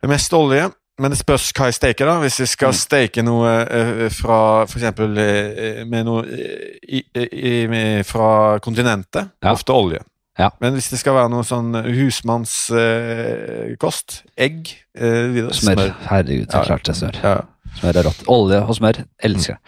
Det 0.02 0.10
mest 0.10 0.34
olje, 0.34 0.70
men 1.00 1.12
det 1.12 1.20
spørs 1.20 1.52
hva 1.56 1.66
jeg 1.70 1.74
steker. 1.78 2.06
da 2.06 2.20
Hvis 2.20 2.40
jeg 2.40 2.48
skal 2.48 2.70
Mm. 2.72 2.80
steke 2.80 3.24
noe 3.24 3.50
eh, 3.70 4.10
fra 4.10 4.64
eksempel 4.66 5.18
eh, 5.18 5.84
med 5.86 6.06
noe 6.06 6.24
eh, 6.24 6.78
i, 6.88 7.04
i, 7.16 7.68
med, 7.68 8.06
fra 8.06 8.60
kontinentet, 8.60 9.30
Ja. 9.44 9.52
ofte 9.54 9.72
olje. 9.76 10.00
Ja. 10.40 10.50
Men 10.62 10.74
hvis 10.74 10.90
det 10.90 11.00
skal 11.00 11.14
være 11.14 11.30
noe 11.30 11.44
sånn 11.44 11.74
husmannskost, 11.84 13.78
kost, 13.80 14.22
egg 14.38 14.70
eh, 14.96 15.28
videre, 15.34 15.54
Smør. 15.54 15.94
Herregud, 16.08 16.48
er 16.54 16.64
klart 16.66 16.84
det 16.88 16.94
er 16.96 17.00
smør. 17.00 17.20
Ja. 17.24 17.42
Smør 17.80 18.00
er 18.00 18.04
rått. 18.08 18.24
Olje 18.28 18.62
og 18.64 18.76
smør. 18.78 19.02
Elsker 19.24 19.58
det. 19.58 19.62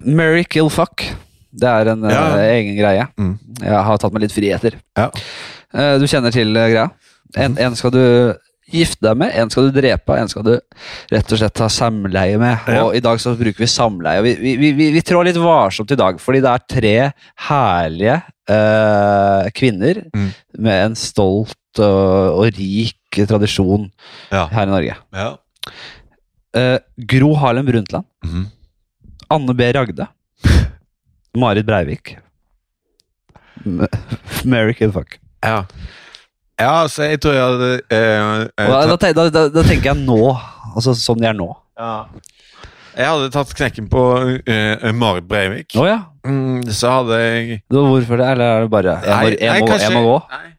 Mary 0.00 0.44
kill 0.44 0.70
fuck. 0.72 1.04
Det 1.52 1.68
er 1.68 1.90
en 1.92 2.02
Ja. 2.08 2.22
uh, 2.32 2.38
egen 2.54 2.76
greie. 2.78 3.06
Mm. 3.20 3.34
Jeg 3.60 3.82
har 3.84 3.98
tatt 4.00 4.12
meg 4.14 4.22
litt 4.24 4.32
friheter. 4.32 4.78
Ja. 4.96 5.10
Uh, 5.74 5.98
du 6.00 6.06
kjenner 6.08 6.32
til 6.32 6.56
uh, 6.56 6.68
greia? 6.72 6.88
En, 7.36 7.58
en 7.60 7.76
skal 7.76 7.90
du 7.92 8.02
gifte 8.72 9.04
deg 9.04 9.18
med, 9.20 9.32
en 9.36 9.50
skal 9.52 9.66
du 9.68 9.74
drepe, 9.80 10.14
en 10.16 10.28
skal 10.32 10.44
du 10.46 10.52
rett 11.12 11.32
og 11.34 11.38
slett 11.40 11.60
ha 11.60 11.68
samleie 11.68 12.38
med. 12.40 12.56
Ja. 12.72 12.84
Og 12.86 12.94
i 12.96 13.02
dag 13.04 13.20
så 13.20 13.34
bruker 13.36 13.60
vi 13.60 13.68
samleie. 13.68 14.22
Vi, 14.24 14.32
vi, 14.40 14.72
vi, 14.72 14.86
vi, 14.94 15.02
trår 15.04 15.26
litt 15.28 15.36
varsomt 15.40 15.92
i 15.92 15.98
dag, 16.00 16.16
fordi 16.22 16.40
det 16.44 16.52
er 16.54 16.64
tre 16.72 16.94
herlige 17.50 18.14
eh, 18.48 19.50
kvinner 19.56 20.00
Mm. 20.14 20.30
med 20.64 20.84
en 20.86 20.96
stolt 20.96 21.80
og, 21.84 22.38
og 22.38 22.56
rik 22.56 23.20
tradisjon 23.28 23.90
her 24.30 24.64
i 24.64 24.70
Norge. 24.72 24.96
Ja. 25.12 25.28
Eh, 26.56 26.78
Gro 27.12 27.34
Harlem 27.40 27.68
Brundtland. 27.68 28.08
Mhm. 28.24 28.46
Anne 29.34 29.54
B. 29.58 29.70
Ragde. 29.76 30.06
Marit 31.42 31.66
Breivik. 31.68 32.16
Mary 34.44 34.74
kid 34.74 34.92
fuck. 34.94 35.18
ja. 35.44 35.64
Ja, 36.60 36.82
altså, 36.84 37.02
jeg 37.08 37.18
tror 37.24 37.32
jeg 37.34 37.42
hadde 37.42 37.68
eh, 37.90 38.42
eh, 38.60 38.68
da, 38.70 38.96
da, 39.16 39.22
da, 39.34 39.40
da, 39.50 39.62
tenker 39.66 39.88
jeg 39.88 40.02
nå. 40.04 40.18
Altså 40.76 40.92
sånn 40.94 41.18
de 41.22 41.26
er 41.30 41.34
nå. 41.38 41.48
ja. 41.80 41.94
Jeg 42.92 43.08
hadde 43.08 43.30
tatt 43.32 43.54
knekken 43.56 43.86
på 43.88 44.00
eh, 44.44 44.82
Marit 44.92 45.24
Breivik. 45.24 45.72
Oh, 45.80 45.86
ja. 45.88 46.02
Mm, 46.28 46.60
så 46.76 46.90
hadde 46.98 47.16
jeg 47.22 47.62
Da, 47.72 47.80
Hvorfor 47.80 48.20
det? 48.20 48.26
Eller 48.34 48.50
er 48.58 48.66
det 48.66 48.68
bare 48.70 48.92
Jeg 49.00 49.16
må, 49.16 49.30
Nei, 49.30 49.38
jeg 49.40 49.62
må, 49.64 49.68
kanskje- 49.70 49.86
jeg 49.88 49.94
må 49.96 50.02
gå? 50.04 50.18
Nei. 50.34 50.50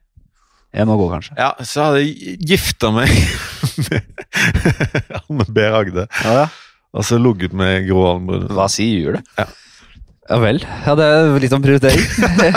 Jeg 0.73 0.87
må 0.89 0.95
gå, 0.97 1.05
kanskje. 1.13 1.35
Ja, 1.37 1.51
så 1.69 1.85
hadde 1.85 2.01
jeg 2.01 2.33
gifta 2.49 2.89
meg 2.95 3.13
med 3.85 4.01
Anne 5.21 5.45
B. 5.53 5.67
Ragde. 5.77 6.07
Ja, 6.25 6.33
ja. 6.41 6.47
Og 6.93 7.05
så 7.07 7.17
ligget 7.17 7.53
med 7.57 7.87
grå 7.89 8.03
Harlem 8.05 8.47
Hva 8.53 8.67
sier 8.69 9.17
du? 9.17 9.33
Ja. 9.39 9.47
Ja 10.29 10.37
vel. 10.39 10.61
Ja, 10.85 10.93
det 10.95 11.03
er 11.03 11.33
litt 11.43 11.51
om 11.57 11.63
prioritering. 11.65 11.99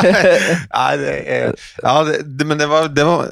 Nei, 0.77 0.91
det, 1.01 1.15
er- 1.27 1.57
ja, 1.83 1.95
det, 2.07 2.47
men 2.47 2.61
det 2.61 2.69
var, 2.71 2.87
det 2.95 3.07
var 3.09 3.27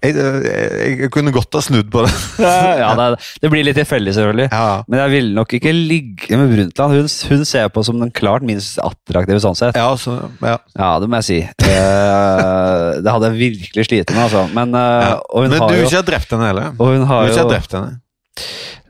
jeg, 0.00 0.14
jeg, 0.16 0.92
jeg 1.02 1.08
kunne 1.12 1.32
godt 1.34 1.52
ha 1.58 1.60
snudd 1.60 1.90
på 1.92 2.04
det. 2.06 2.12
ja, 2.80 2.92
det, 2.96 3.08
det 3.42 3.50
blir 3.52 3.66
litt 3.66 3.76
tilfeldig, 3.76 4.14
selvfølgelig. 4.16 4.46
Ja, 4.48 4.68
Men 4.88 5.02
jeg 5.02 5.12
ville 5.12 5.34
nok 5.36 5.52
ikke 5.58 5.74
ligge 5.76 6.38
med 6.40 6.54
Brundtland. 6.54 6.94
Hun, 6.96 7.10
hun 7.34 7.42
ser 7.44 7.66
jeg 7.66 7.72
på 7.74 7.82
som 7.84 7.98
den 8.00 8.12
klart 8.16 8.46
minst 8.48 8.78
attraktive 8.80 9.42
sånn 9.44 9.58
sett. 9.58 9.76
ja, 9.76 9.90
så, 10.00 10.14
ja. 10.40 10.54
Ja, 10.78 10.92
det 11.02 11.10
må 11.12 11.20
jeg 11.20 11.28
si. 11.28 11.40
Eh, 11.44 12.86
det 13.04 13.12
hadde 13.12 13.32
jeg 13.32 13.40
virkelig 13.42 13.88
slitt 13.90 14.14
med, 14.14 14.22
altså. 14.28 14.46
Men, 14.56 14.72
hun 14.78 15.50
Men 15.50 15.58
du 15.58 15.60
har 15.66 15.76
jo 15.82 15.90
ikke 15.90 16.06
drept 16.14 16.32
henne 16.36 16.48
heller? 16.48 16.72
og 16.78 16.94
hun 16.94 17.04
har 17.10 17.26
jo, 17.28 17.34
ikke 17.34 17.50
drept 17.52 17.76
henne? 17.76 17.98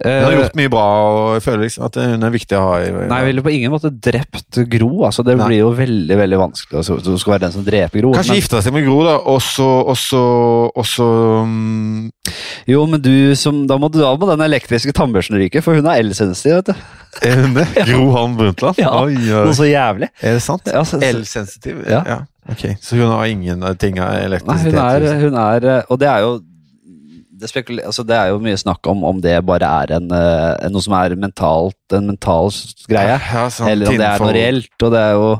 Eh, 0.04 0.16
Hun 0.20 0.26
har 0.26 0.34
gjort 0.36 0.56
mye 0.58 0.70
bra, 0.72 0.84
og 1.10 1.34
jeg 1.36 1.44
føler 1.44 1.62
liksom 1.66 1.84
at 1.86 1.98
hun 2.00 2.26
er 2.26 2.32
viktig 2.34 2.56
å 2.58 2.62
ha 2.64 2.72
i 2.82 2.90
Nei, 2.94 3.18
jeg 3.20 3.28
ville 3.28 3.44
på 3.46 3.52
ingen 3.54 3.74
måte 3.74 3.90
drept 3.92 4.60
Gro. 4.72 4.90
Altså, 5.08 5.24
det 5.26 5.36
blir 5.40 5.60
jo 5.60 5.70
veldig 5.76 6.18
veldig 6.20 6.40
vanskelig. 6.40 6.78
Altså, 6.80 6.98
du 7.04 7.12
skal 7.20 7.34
være 7.36 7.44
den 7.46 7.54
som 7.56 7.66
dreper 7.66 8.02
Gro. 8.02 8.14
Kanskje 8.16 8.34
men, 8.34 8.40
gifte 8.40 8.62
seg 8.64 8.76
med 8.76 8.86
Gro, 8.88 8.98
da, 9.06 9.18
og 9.34 9.42
så 9.44 9.68
Og 9.90 9.96
så, 9.98 10.22
og 10.74 10.86
så 10.86 11.06
um... 11.44 12.10
jo, 12.68 12.84
men 12.90 13.02
du 13.04 13.34
som, 13.38 13.62
da, 13.70 13.78
må, 13.80 13.90
du- 13.92 14.00
da 14.02 14.14
må 14.16 14.28
den 14.30 14.44
elektriske 14.48 14.94
tannbørsten 14.96 15.38
ryke, 15.40 15.62
for 15.64 15.78
hun 15.78 15.88
er 15.90 16.02
elsensitiv. 16.02 16.60
vet 16.60 16.72
du. 16.72 16.84
Er 17.26 17.40
hun 17.44 17.56
det? 17.56 17.68
Gro 17.88 18.10
Harlem 18.14 18.36
Brundtland? 18.38 18.80
Ja. 18.82 18.92
Oi, 19.02 19.16
Noe 19.18 19.54
så 19.56 19.66
jævlig. 19.68 20.10
Er 20.22 20.36
det 20.38 20.44
sant? 20.44 20.68
Ja, 20.70 20.84
Elsensitiv? 21.10 21.82
Ja. 21.88 22.22
Ok, 22.50 22.64
Så 22.82 22.96
hun 22.96 23.10
har 23.12 23.26
ingen 23.30 23.62
eh, 23.62 23.74
ting 23.78 23.98
av 24.02 24.14
Nei, 24.14 24.22
hun 24.24 24.32
er, 24.74 25.02
liksom. 25.04 25.20
hun 25.28 25.36
er 25.38 25.66
Og 25.92 25.98
det 26.00 26.08
er 26.10 26.24
jo 26.24 26.30
det, 27.40 27.50
altså 27.86 28.04
det 28.06 28.16
er 28.16 28.32
jo 28.32 28.42
mye 28.42 28.58
snakk 28.60 28.90
om 28.92 29.04
om 29.08 29.22
det 29.24 29.38
bare 29.48 29.70
er 29.82 29.96
en, 29.98 30.10
eh, 30.14 30.68
noe 30.72 30.84
som 30.84 30.96
er 30.98 31.16
mentalt, 31.20 31.78
en 31.96 32.10
mental 32.12 32.52
greie. 32.90 33.16
Ja, 33.16 33.46
sånn 33.52 33.72
eller 33.72 33.92
om 33.92 34.00
det 34.00 34.10
er 34.10 34.24
noe 34.24 34.36
reelt. 34.36 34.76
Og 34.80 34.92
det 34.94 35.06
er 35.06 35.16
jo 35.16 35.30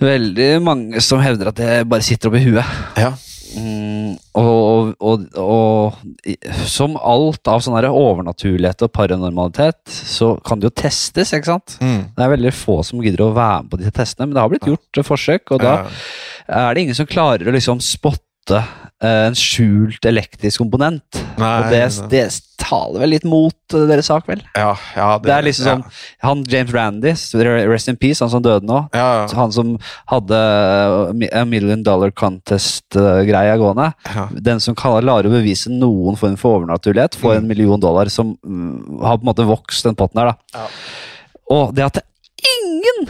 veldig 0.00 0.52
mange 0.64 1.02
som 1.04 1.20
hevder 1.20 1.50
at 1.50 1.58
det 1.60 1.74
bare 1.90 2.06
sitter 2.06 2.30
oppi 2.30 2.44
huet. 2.46 2.78
Ja. 3.00 3.12
Mm, 3.50 4.14
og, 4.38 4.92
og, 5.02 5.24
og 5.34 5.40
og, 5.42 5.96
som 6.70 6.94
alt 6.96 7.50
av 7.50 7.62
sånn 7.64 7.78
overnaturlighet 7.88 8.84
og 8.86 8.92
paranormalitet, 8.94 9.80
så 9.90 10.32
kan 10.46 10.60
det 10.60 10.70
jo 10.70 10.76
testes, 10.84 11.32
ikke 11.34 11.50
sant? 11.50 11.76
Mm. 11.82 12.12
Det 12.14 12.24
er 12.24 12.34
veldig 12.36 12.54
få 12.54 12.80
som 12.86 13.02
gidder 13.02 13.26
å 13.26 13.32
være 13.34 13.64
med 13.64 13.72
på 13.72 13.80
disse 13.80 13.96
testene, 13.96 14.28
men 14.28 14.36
det 14.36 14.44
har 14.44 14.52
blitt 14.52 14.70
gjort 14.70 15.02
forsøk, 15.06 15.56
og 15.56 15.64
da 15.64 15.74
er 16.46 16.74
det 16.74 16.86
ingen 16.86 16.98
som 16.98 17.10
klarer 17.10 17.50
å 17.50 17.56
liksom 17.56 17.82
spotte 17.82 18.62
en 19.08 19.34
skjult 19.38 20.04
elektrisk 20.04 20.60
komponent. 20.60 21.20
Nei, 21.40 21.50
og 21.62 21.70
det, 21.72 21.82
det 22.12 22.24
taler 22.60 23.00
vel 23.00 23.10
litt 23.14 23.24
mot 23.24 23.74
eh, 23.74 23.86
deres 23.88 24.10
sak, 24.10 24.26
vel? 24.28 24.42
Ja, 24.54 24.74
ja, 24.96 25.06
Det 25.24 25.32
er 25.32 25.46
liksom 25.46 25.64
sånn 25.64 25.84
Han 26.26 26.42
James 26.52 26.74
Randy, 26.76 27.14
rest 27.70 27.88
in 27.88 27.96
peace, 27.96 28.20
han 28.20 28.28
som 28.28 28.42
døde 28.44 28.68
nå. 28.68 28.82
Ja, 28.92 29.06
ja, 29.22 29.28
Han 29.38 29.52
som 29.56 29.70
hadde 30.12 30.36
eh, 30.36 31.40
a 31.40 31.44
million 31.48 31.82
dollar 31.86 32.10
contest-greia 32.12 33.56
gående. 33.60 33.92
ja. 34.14 34.28
Den 34.36 34.60
som 34.60 34.74
klarer 34.76 35.08
å 35.28 35.32
bevise 35.32 35.72
noen 35.72 36.16
form 36.20 36.36
for 36.36 36.60
overnaturlighet, 36.60 37.16
får 37.16 37.36
en 37.38 37.42
Mm. 37.44 37.48
million 37.48 37.80
dollar, 37.80 38.06
som 38.12 38.36
mm, 38.44 39.00
har 39.02 39.16
på 39.18 39.22
en 39.24 39.30
måte 39.32 39.46
vokst 39.48 39.84
den 39.84 39.94
potten 39.96 40.20
her. 40.20 40.32
da. 40.34 40.36
Ja. 40.54 40.66
Og 41.50 41.74
det 41.74 41.84
at 41.84 42.02
ingen 42.40 43.08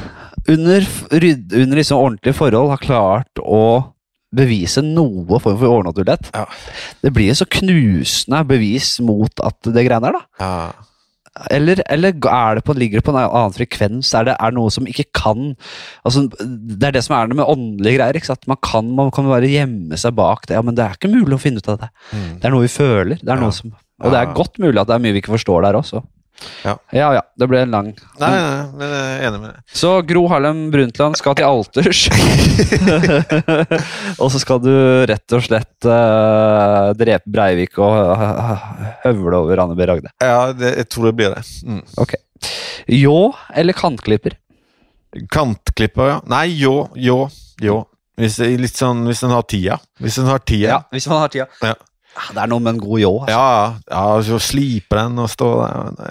under, 0.48 0.86
under 1.12 1.76
liksom 1.76 1.98
ordentlige 1.98 2.34
forhold 2.34 2.70
har 2.70 2.78
klart 2.78 3.42
å 3.42 3.92
bevise 4.34 4.82
noe 4.86 5.40
form 5.42 5.58
for 5.58 5.66
overnaturlighet, 5.80 6.30
Ja. 6.34 6.44
det 7.02 7.12
blir 7.16 7.32
så 7.34 7.46
knusende 7.50 8.44
bevis 8.46 9.00
mot 9.02 9.32
at 9.42 9.58
det 9.62 9.86
greiene 9.88 10.12
er, 10.12 10.20
da. 10.20 10.22
ja. 10.40 10.86
Eller, 11.48 11.78
eller 11.88 12.10
er 12.26 12.56
det 12.58 12.64
på, 12.66 12.74
ligger 12.74 12.98
det 12.98 13.04
på 13.06 13.12
en 13.14 13.20
annen 13.22 13.52
frekvens? 13.54 14.08
Er 14.18 14.24
det 14.26 14.34
er 14.42 14.50
noe 14.52 14.68
som 14.74 14.84
ikke 14.90 15.04
kan 15.14 15.54
altså, 16.04 16.24
Det 16.28 16.82
er 16.88 16.96
det 16.96 17.04
som 17.06 17.14
er 17.16 17.28
det 17.30 17.36
med 17.38 17.46
åndelige 17.46 18.00
greier. 18.00 18.40
Man 18.50 18.58
kan, 18.60 18.88
man 18.98 19.12
kan 19.14 19.28
bare 19.30 19.46
gjemme 19.48 19.96
seg 19.96 20.16
bak 20.18 20.48
det. 20.50 20.56
Ja, 20.58 20.62
Men 20.66 20.74
det 20.74 20.84
er 20.84 20.98
ikke 20.98 21.08
mulig 21.14 21.38
å 21.38 21.40
finne 21.40 21.62
ut 21.62 21.68
av 21.70 21.78
det. 21.84 21.88
Mm. 22.10 22.26
Det 22.42 22.44
er 22.44 22.50
noe 22.50 22.66
vi 22.66 22.72
føler. 22.74 23.14
Det 23.22 23.30
er 23.30 23.36
Ja. 23.38 23.44
noe 23.46 23.52
som, 23.54 23.72
og 24.02 24.10
det 24.10 24.18
er 24.20 24.34
godt 24.34 24.58
mulig 24.58 24.80
at 24.82 24.88
det 24.90 24.94
er 24.98 25.04
mye 25.06 25.12
vi 25.14 25.20
ikke 25.22 25.36
forstår 25.38 25.62
der 25.62 25.78
også. 25.78 26.02
Ja 26.64 27.10
ja, 27.14 27.22
det 27.38 27.48
ble 27.50 27.62
en 27.64 27.74
lang. 27.74 27.90
Nei, 28.20 28.30
nei, 28.30 28.62
men 28.78 28.94
jeg 28.94 29.10
er 29.10 29.26
enig 29.28 29.40
med 29.42 29.52
deg. 29.52 29.62
Så 29.80 29.92
Gro 30.08 30.24
Harlem 30.30 30.62
Brundtland 30.72 31.18
skal 31.20 31.36
til 31.38 31.48
Alters. 31.48 32.02
og 34.22 34.32
så 34.32 34.42
skal 34.42 34.62
du 34.64 34.72
rett 35.10 35.36
og 35.36 35.44
slett 35.46 35.88
uh, 35.88 36.90
drepe 36.98 37.30
Breivik 37.30 37.78
og 37.82 38.14
uh, 38.20 38.66
høvle 39.04 39.42
over 39.44 39.64
Anne 39.64 39.76
B. 39.78 39.88
Ragde. 39.90 40.12
Ja, 40.22 40.50
det, 40.56 40.74
jeg 40.82 40.90
tror 40.92 41.10
det 41.10 41.16
blir 41.20 41.36
det. 41.36 41.44
Mm. 41.66 41.84
Ok. 42.00 42.16
Ljå 42.90 43.18
eller 43.54 43.76
kantklipper? 43.76 44.36
Kantklipper, 45.32 46.14
ja. 46.14 46.18
Nei, 46.30 46.46
jo, 46.60 46.74
jo, 46.94 47.24
jo. 47.60 47.82
Hvis, 48.20 48.36
litt 48.60 48.76
sånn, 48.76 49.06
hvis 49.08 49.22
har 49.24 49.46
tida. 49.48 49.78
Hvis 50.00 50.18
en 50.20 50.28
har 50.28 50.42
tida. 50.44 50.82
hvis 50.92 51.06
man 51.08 51.22
har 51.22 51.32
tida. 51.32 51.46
Ja. 51.64 51.74
Det 52.30 52.40
er 52.42 52.48
noe 52.50 52.60
med 52.62 52.74
en 52.74 52.80
god 52.82 53.00
ljå. 53.00 53.12
Altså. 53.22 53.36
Ja, 53.36 53.74
ja, 53.90 54.22
så 54.26 54.38
slipe 54.42 54.96
den 54.98 55.18
og 55.22 55.28
stå 55.32 55.50
der. 55.62 56.10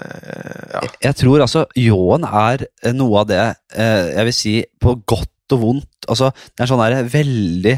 Ja. 0.74 0.80
Jeg 1.10 1.16
tror 1.20 1.44
altså 1.44 1.66
ljåen 1.78 2.24
er 2.26 2.64
eh, 2.82 2.94
noe 2.96 3.20
av 3.22 3.28
det 3.30 3.42
eh, 3.76 4.08
jeg 4.16 4.26
vil 4.30 4.36
si 4.36 4.54
på 4.80 4.96
godt 5.08 5.28
og 5.54 5.58
vondt. 5.64 5.86
Altså, 6.10 6.28
det 6.54 6.62
er 6.62 6.68
sånn 6.70 6.78
der 6.80 7.08
veldig 7.10 7.72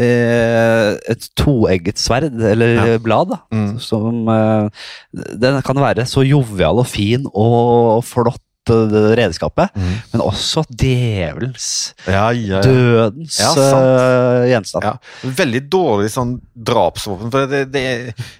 eh, 0.00 0.90
Et 1.12 1.26
toegget 1.38 2.00
sverd, 2.00 2.32
eller 2.40 2.74
Ja. 2.78 2.98
blad, 3.04 3.28
da. 3.34 3.38
Mm. 3.54 3.78
Som 3.84 4.28
eh, 4.32 4.68
Den 5.12 5.60
kan 5.66 5.76
være 5.82 6.06
så 6.08 6.24
jovial 6.26 6.80
og 6.82 6.88
fin 6.88 7.26
og 7.32 8.02
flott, 8.08 8.40
det 8.92 9.02
redskapet, 9.18 9.70
Mm. 9.74 9.94
men 10.12 10.20
også 10.24 10.64
djevelens, 10.70 11.94
Ja, 12.06 12.30
ja, 12.30 12.58
ja. 12.58 12.62
dødens 12.62 13.38
eh, 13.40 14.48
gjenstand. 14.52 14.98
Veldig 15.38 15.62
dårlig 15.72 16.10
sånn 16.14 16.36
drapsvåpen, 16.54 17.30
for 17.32 17.46
det, 17.50 17.64
det, 17.72 17.84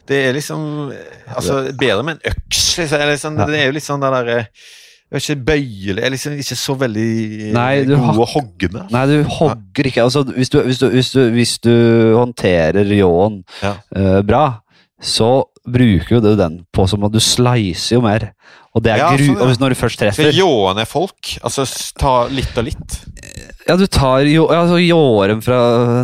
det 0.09 0.21
er 0.29 0.33
liksom 0.37 0.93
Altså, 1.37 1.73
bedre 1.79 2.03
med 2.05 2.19
en 2.19 2.33
øks. 2.33 2.79
Liksom. 2.79 3.01
Eller 3.01 3.17
Ja. 3.19 3.47
Det 3.47 3.59
er 3.61 3.67
jo 3.67 3.73
litt 3.77 3.85
sånn 3.87 4.01
det 4.01 4.13
derre 4.13 4.39
jeg 5.09 5.17
er 5.17 5.23
ikke 5.25 5.45
bøyelig, 5.49 5.95
jeg 5.97 6.05
er 6.05 6.11
liksom 6.13 6.33
ikke 6.37 6.57
så 6.61 6.75
veldig 6.77 7.53
Nei, 7.57 7.85
god 7.89 8.19
å 8.21 8.27
hogge 8.29 8.69
med. 8.75 8.91
Nei, 8.93 9.07
du 9.09 9.23
hogger 9.25 9.87
ikke. 9.89 10.03
Altså, 10.05 10.21
hvis, 10.37 10.51
du, 10.53 10.59
hvis, 10.67 10.79
du, 10.83 10.89
hvis, 10.93 11.09
du, 11.15 11.21
hvis 11.33 11.55
du 11.65 11.73
håndterer 12.19 12.85
ljåen 12.93 13.39
Ja. 13.65 13.71
uh, 13.97 14.21
bra, 14.21 14.43
så 15.01 15.47
bruker 15.73 16.17
jo 16.17 16.21
du 16.25 16.33
den 16.39 16.61
på 16.75 16.87
som 16.91 17.05
at 17.07 17.15
du 17.15 17.21
slicer 17.23 17.97
jo 17.99 18.03
mer. 18.05 18.31
Og 18.77 18.85
det 18.85 18.95
er 18.95 19.03
Ja, 19.03 19.11
gru... 19.15 19.25
sånn, 19.25 19.37
ja. 19.37 19.43
Og 19.43 19.51
hvis 19.51 19.61
når 19.63 19.75
du 19.75 19.79
først 19.81 19.99
Skal 19.99 20.11
treffer 20.13 20.37
ljåe 20.37 20.75
ned 20.79 20.89
folk? 20.91 21.31
Altså 21.47 21.65
ta 21.99 22.15
litt 22.33 22.59
og 22.61 22.69
litt? 22.69 22.99
Ja, 23.69 23.77
du 23.77 23.87
tar 23.91 24.25
jo 24.29 24.47
ja, 24.53 24.63
ljåer 24.81 25.33
dem 25.33 25.41
fra 25.45 25.59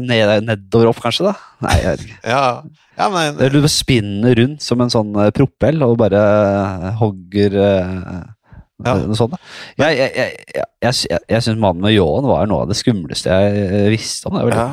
ned, 0.04 0.32
nedover 0.48 0.90
opp, 0.90 1.02
kanskje, 1.04 1.30
da? 1.30 1.34
Nei, 1.64 1.76
jeg 1.80 1.92
vet 1.92 2.06
ikke. 2.06 2.18
Ja, 2.34 2.46
ja 2.98 3.10
men 3.12 3.38
Eller 3.38 3.64
du 3.64 3.68
spinner 3.72 4.36
rundt 4.40 4.64
som 4.64 4.82
en 4.84 4.92
sånn 4.92 5.14
eh, 5.22 5.30
propell 5.36 5.84
og 5.86 5.96
bare 6.02 6.24
eh, 6.24 6.90
hogger 7.00 7.60
eh, 7.68 7.94
Ja. 8.84 8.96
da. 8.98 9.38
Jeg, 9.78 9.96
jeg, 9.96 10.10
jeg, 10.18 10.66
jeg, 10.82 11.20
jeg, 11.30 11.44
syns 11.46 11.60
mannen 11.62 11.84
med 11.84 11.94
ljåen 11.94 12.26
var 12.26 12.48
noe 12.50 12.64
av 12.66 12.72
det 12.72 12.76
skumleste 12.76 13.32
jeg 13.32 13.92
visste 13.94 14.28
om. 14.28 14.40
Det 14.40 14.58
ja, 14.58 14.66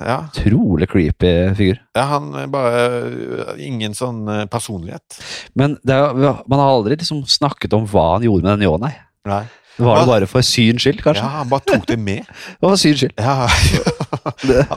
ja. 0.00 0.18
utrolig 0.30 0.88
creepy 0.90 1.32
figur. 1.58 1.78
ja, 1.96 2.06
han 2.12 2.32
bare 2.52 2.82
øh, 3.08 3.52
Ingen 3.66 3.94
sånn 3.96 4.24
øh, 4.28 4.44
personlighet. 4.52 5.20
Men 5.58 5.78
det 5.86 5.96
er, 5.96 6.42
man 6.46 6.60
har 6.60 6.74
aldri 6.74 6.98
liksom 6.98 7.24
snakket 7.30 7.76
om 7.76 7.86
hva 7.90 8.16
han 8.16 8.26
gjorde 8.26 8.44
med 8.44 8.56
den 8.56 8.66
ljåen, 8.68 8.84
nei. 8.86 8.94
Nei. 9.26 9.44
Var 9.78 9.98
det 10.00 10.06
bare 10.08 10.26
for 10.30 10.40
syns 10.46 10.82
skyld, 10.86 11.02
kanskje? 11.04 11.22
Ja, 11.24 11.42
han 11.42 11.48
bare 11.50 11.64
tok 11.68 11.86
det 11.90 11.98
med. 12.00 12.24
Det 12.60 12.66
var 12.70 12.76
syns 12.80 13.00
skyld. 13.04 13.16
Ja. 13.26 13.48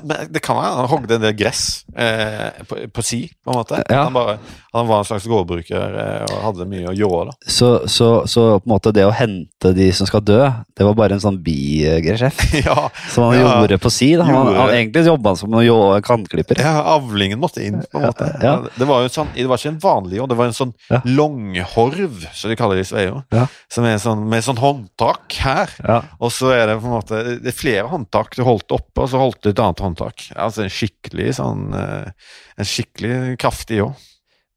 Men 0.03 0.29
det 0.33 0.41
kan 0.43 0.57
være 0.57 0.75
han 0.77 0.87
hogde 0.91 1.15
en 1.15 1.21
del 1.23 1.33
gress 1.37 1.61
eh, 1.97 2.49
på, 2.67 2.77
på 2.93 3.03
si, 3.05 3.19
på 3.45 3.51
en 3.53 3.57
måte. 3.59 3.79
Ja. 3.89 4.03
Han, 4.07 4.13
bare, 4.13 4.35
han 4.75 4.87
var 4.89 5.01
en 5.01 5.07
slags 5.07 5.25
gårdbruker 5.29 5.95
eh, 6.03 6.25
og 6.27 6.41
hadde 6.43 6.67
mye 6.69 6.91
å 6.91 6.95
gjøre. 6.95 7.31
da. 7.31 7.49
Så, 7.51 7.69
så, 7.89 8.09
så 8.29 8.43
på 8.59 8.67
en 8.69 8.73
måte 8.73 8.93
det 8.95 9.05
å 9.07 9.13
hente 9.15 9.71
de 9.77 9.87
som 9.95 10.09
skal 10.09 10.23
dø, 10.25 10.41
det 10.77 10.85
var 10.87 10.97
bare 10.97 11.17
en 11.17 11.23
sånn 11.23 11.39
bigresjef 11.45 12.41
ja, 12.67 12.89
som 13.13 13.29
han 13.29 13.39
Ja. 13.39 13.47
gjorde 13.61 13.79
på 13.81 13.91
si. 13.93 14.11
Da. 14.19 14.27
Han, 14.27 14.51
han, 14.57 14.73
egentlig 14.75 15.05
jobba 15.07 15.35
som 15.39 15.55
en 15.55 16.03
kantklipper. 16.05 16.61
ja, 16.61 16.75
avlingen 16.97 17.39
måtte 17.41 17.63
inn, 17.65 17.79
på 17.91 18.01
en 18.01 18.09
måte. 18.09 18.29
Ja. 18.43 18.57
Det 18.75 18.89
var 18.89 19.05
jo 19.05 19.13
sånn, 19.13 19.31
det 19.37 19.47
var 19.49 19.61
ikke 19.61 19.73
en 19.75 19.81
vanlig 19.83 20.19
jord, 20.19 20.33
det 20.33 20.39
var 20.39 20.51
en 20.51 20.57
sånn 20.59 20.75
longhorv, 21.07 22.25
som 22.33 22.51
de 22.51 22.57
kaller 22.59 22.79
det 22.79 22.87
i 22.87 22.91
Sveio. 22.91 23.23
Som 23.71 23.87
er 23.89 23.97
sånn, 24.01 24.25
med 24.29 24.45
sånn 24.45 24.59
håndtak 24.89 25.33
her. 25.43 25.69
Ja. 25.85 26.01
Og 26.19 26.31
så 26.31 26.51
er 26.53 26.67
det 26.67 26.79
på 26.81 26.87
en 26.87 26.95
måte 26.97 27.23
Det 27.39 27.51
er 27.51 27.55
flere 27.55 27.87
håndtak 27.87 28.35
du 28.35 28.43
holdt 28.43 28.71
oppe, 28.71 29.01
og 29.03 29.09
så 29.09 29.17
holdt 29.19 29.43
du 29.43 29.49
et 29.49 29.59
annet 29.59 29.79
håndtak. 29.79 30.29
Altså 30.35 30.63
en 30.63 30.69
skikkelig 30.73 31.35
sånn 31.39 31.73
eh, 31.73 32.11
En 32.59 32.65
skikkelig 32.67 33.37
kraftig 33.39 33.79
jord. 33.79 33.95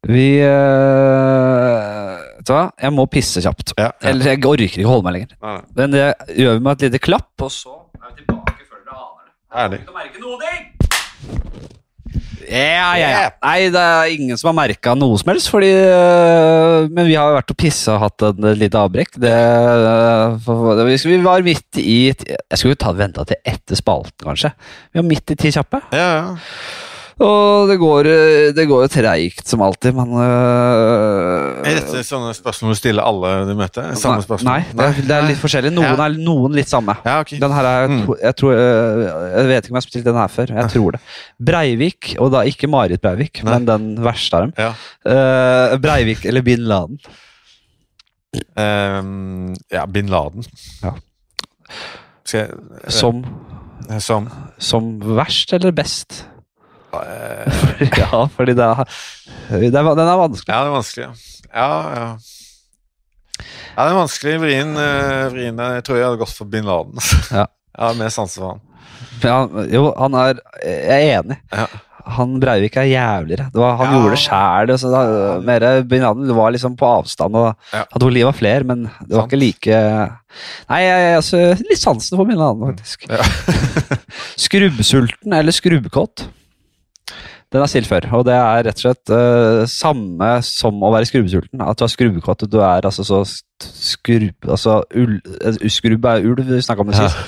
Vi 0.08 0.42
øh, 0.42 2.18
Vet 2.42 2.48
du 2.48 2.52
hva, 2.56 2.64
jeg 2.82 2.92
må 2.96 3.06
pisse 3.06 3.42
kjapt. 3.44 3.76
Ja, 3.78 3.92
ja. 3.92 4.10
Eller 4.10 4.32
jeg 4.32 4.42
orker 4.42 4.64
ikke 4.66 4.86
å 4.88 4.96
holde 4.96 5.06
meg 5.06 5.18
lenger. 5.20 5.36
Nei, 5.38 5.54
nei. 5.54 5.72
Men 5.78 5.94
det 5.94 6.06
gjør 6.42 6.58
vi 6.58 6.64
med 6.66 6.72
et 6.74 6.86
lite 6.88 7.02
klapp, 7.02 7.32
og 7.38 7.52
så 7.54 7.76
er 8.00 8.08
vi 8.10 8.24
tilbake 8.24 8.66
før 8.66 8.82
dere 8.82 8.98
aner 8.98 9.28
det. 9.28 9.34
Herlig. 9.60 9.82
Ikke 9.84 9.94
å 9.94 10.00
merke 10.00 10.24
noen 10.24 10.42
ting! 10.48 10.81
Ja, 12.52 12.92
ja, 13.00 13.08
ja. 13.08 13.28
Nei, 13.40 13.70
det 13.72 13.80
er 13.80 14.12
ingen 14.12 14.38
som 14.40 14.50
har 14.50 14.56
merka 14.58 14.92
noe 14.98 15.16
som 15.20 15.32
helst, 15.32 15.48
fordi 15.52 15.70
øh, 15.72 16.90
Men 16.92 17.08
vi 17.08 17.16
har 17.16 17.30
jo 17.30 17.38
vært 17.38 17.54
og 17.54 17.58
pissa 17.62 17.96
og 17.96 18.04
hatt 18.04 18.26
en 18.28 18.48
lite 18.60 18.80
avbrekk. 18.80 19.16
Det, 19.22 19.32
øh, 19.32 20.92
vi 21.08 21.18
var 21.24 21.44
midt 21.46 21.80
i 21.80 21.98
Jeg 22.12 22.58
skulle 22.58 22.76
jo 22.76 22.82
ta 22.84 22.92
venta 22.96 23.24
til 23.28 23.40
etter 23.48 23.78
spalten, 23.78 24.20
kanskje. 24.26 24.52
Vi 24.92 25.00
var 25.00 25.08
midt 25.08 25.32
i 25.32 25.38
ti 25.40 25.52
kjappe. 25.54 25.80
Ja, 25.96 26.08
ja. 26.12 26.90
Og 27.20 27.68
det 27.68 27.76
går, 27.78 28.06
øh, 28.08 28.54
det 28.56 28.64
går 28.70 28.82
jo 28.86 28.88
treigt 28.88 29.46
som 29.48 29.60
alltid, 29.62 29.92
men 29.94 30.12
øh, 30.16 31.60
Er 31.68 31.76
dette 31.76 32.00
sånne 32.08 32.32
spørsmål 32.34 32.72
du 32.72 32.78
stiller 32.78 33.04
alle 33.04 33.32
du 33.50 33.52
møter? 33.58 33.90
Samme 34.00 34.22
spørsmål? 34.24 34.48
Nei, 34.48 34.62
det 34.72 34.86
er, 34.86 35.00
det 35.10 35.16
er 35.18 35.26
litt 35.28 35.40
forskjellig. 35.42 35.72
Noen 35.76 35.90
Ja. 35.92 36.06
er 36.06 36.16
noen 36.16 36.56
litt 36.56 36.68
samme. 36.72 36.96
Ja, 37.04 37.18
okay. 37.20 37.38
Den 37.42 37.52
her 37.52 37.68
er, 37.68 37.88
Mm. 37.92 38.00
jeg, 38.22 38.36
tror, 38.36 38.52
øh, 38.52 39.02
jeg 39.36 39.46
vet 39.50 39.64
ikke 39.64 39.72
om 39.72 39.76
jeg 39.76 39.82
har 39.82 39.88
spilt 39.88 40.04
den 40.08 40.14
her 40.22 40.28
før. 40.28 40.46
Jeg 40.56 40.70
tror 40.72 40.90
det. 40.96 41.00
Breivik, 41.52 42.14
og 42.18 42.32
da 42.32 42.40
ikke 42.48 42.68
Marit 42.70 43.00
Breivik, 43.04 43.42
Nei. 43.44 43.52
men 43.58 43.66
den 43.68 44.04
verste 44.04 44.36
av 44.36 44.46
dem. 44.48 44.52
Ja. 44.58 44.72
Uh, 45.04 45.76
Breivik 45.82 46.24
eller 46.24 46.42
bin 46.42 46.64
Laden? 46.64 46.98
Um, 48.56 49.54
ja, 49.70 49.84
bin 49.86 50.08
Laden. 50.08 50.44
Ja. 50.82 50.94
Skal 52.24 52.40
jeg 52.40 52.92
Som, 52.92 53.24
eh, 53.90 53.98
Som 53.98 54.30
som 54.58 55.00
verst 55.16 55.52
eller 55.52 55.72
best? 55.72 56.26
Eh, 57.00 57.88
ja, 58.02 58.22
fordi 58.36 58.54
det 58.58 58.64
er, 58.68 58.84
det 59.50 59.70
er, 59.72 59.90
den 59.96 60.06
er 60.08 60.20
vanskelig. 60.20 60.52
Ja, 60.52 60.60
det 60.62 60.70
er 60.70 60.76
vanskelig. 60.76 61.06
ja. 61.08 61.12
Ja, 61.52 61.68
ja. 61.96 62.08
Det 63.72 63.84
er 63.88 63.96
vanskelig. 63.96 64.34
Vrien, 64.42 64.74
eh, 64.76 65.28
vrien 65.32 65.56
Jeg 65.78 65.84
tror 65.86 65.96
jeg 65.98 66.04
hadde 66.06 66.20
gått 66.20 66.36
for 66.36 66.48
bin 66.52 66.68
Laden. 66.68 66.98
Ja. 67.38 67.46
har 67.80 67.94
Mer 67.96 68.12
sanse 68.12 68.36
for 68.40 68.52
han. 68.52 68.60
Ja, 69.22 69.38
jo, 69.72 69.86
han 69.96 70.14
er 70.18 70.40
Jeg 70.60 71.06
er 71.08 71.22
enig. 71.22 71.38
Ja. 71.54 71.66
Han 72.16 72.34
Breivik 72.42 72.74
er 72.76 72.88
jævligere. 72.90 73.46
Det 73.54 73.60
var, 73.62 73.76
han 73.78 73.92
Ja. 73.92 74.00
gjorde 74.00 74.16
det 74.16 74.20
sjæl. 74.24 75.42
Mer 75.46 75.66
bin 75.88 76.02
Laden 76.02 76.32
var 76.36 76.50
liksom 76.52 76.74
på 76.76 76.88
avstand. 76.98 77.36
Og 77.38 77.54
Ja. 77.72 77.84
Han 77.92 78.00
tok 78.02 78.12
livet 78.12 78.28
av 78.32 78.36
flere, 78.40 78.64
men 78.68 78.82
det 79.00 79.14
var 79.14 79.22
Sant. 79.22 79.32
ikke 79.32 79.40
like 79.40 79.80
Nei, 80.68 80.80
jeg, 80.82 81.00
jeg, 81.06 81.16
altså, 81.20 81.42
litt 81.70 81.80
sansen 81.80 82.18
for 82.18 82.28
bin 82.28 82.36
Laden, 82.40 82.68
faktisk. 82.72 83.08
Ja. 83.08 83.22
Skrubbsulten 84.44 85.32
eller 85.32 85.52
skrubbkåt? 85.54 86.26
Den 87.52 87.60
er 87.60 87.68
stilt 87.68 87.84
før, 87.90 88.06
og 88.16 88.22
det 88.24 88.32
er 88.32 88.62
rett 88.64 88.78
og 88.80 88.84
slett 88.86 89.10
uh, 89.12 89.66
samme 89.68 90.28
som 90.46 90.78
å 90.80 90.88
være 90.94 91.04
skrubbesulten. 91.10 91.60
At 91.60 91.76
du 91.78 91.84
er 91.84 91.90
skrubbekåt. 91.92 92.46
du 92.48 92.56
er 92.64 92.80
altså 92.88 93.04
så 93.04 93.20
skrubb... 93.28 94.48
Altså, 94.48 94.78
eh, 94.96 95.68
skrubb 95.68 96.04
er 96.08 96.24
ulv, 96.30 96.40
vi 96.48 96.62
snakka 96.64 96.80
om 96.80 96.88
det 96.88 96.96
Ja. 96.96 97.08
sist. 97.12 97.20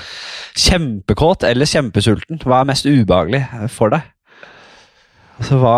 Kjempekåt 0.64 1.44
eller 1.44 1.66
kjempesulten? 1.68 2.40
Hva 2.46 2.60
er 2.62 2.68
mest 2.70 2.86
ubehagelig 2.86 3.42
for 3.74 3.88
deg? 3.92 4.00
Altså, 5.40 5.54
hva, 5.60 5.74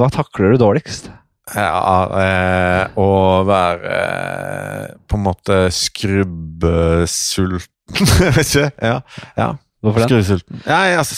hva 0.00 0.08
takler 0.12 0.52
du 0.52 0.56
dårligst? 0.60 1.08
Ja, 1.54 2.08
eh, 2.18 2.84
å 2.98 3.44
være 3.46 3.86
eh, 3.96 4.86
på 5.06 5.14
en 5.16 5.22
måte 5.28 5.70
skrubbesulten 5.70 7.70
vet 8.34 8.42
ikke. 8.42 8.70
Ja, 8.82 8.96
ja. 9.38 9.52
Hvorfor 9.86 10.02
det? 10.02 10.08
Skrubbsulten. 10.10 10.60
Nei, 10.66 10.86
altså 10.98 11.16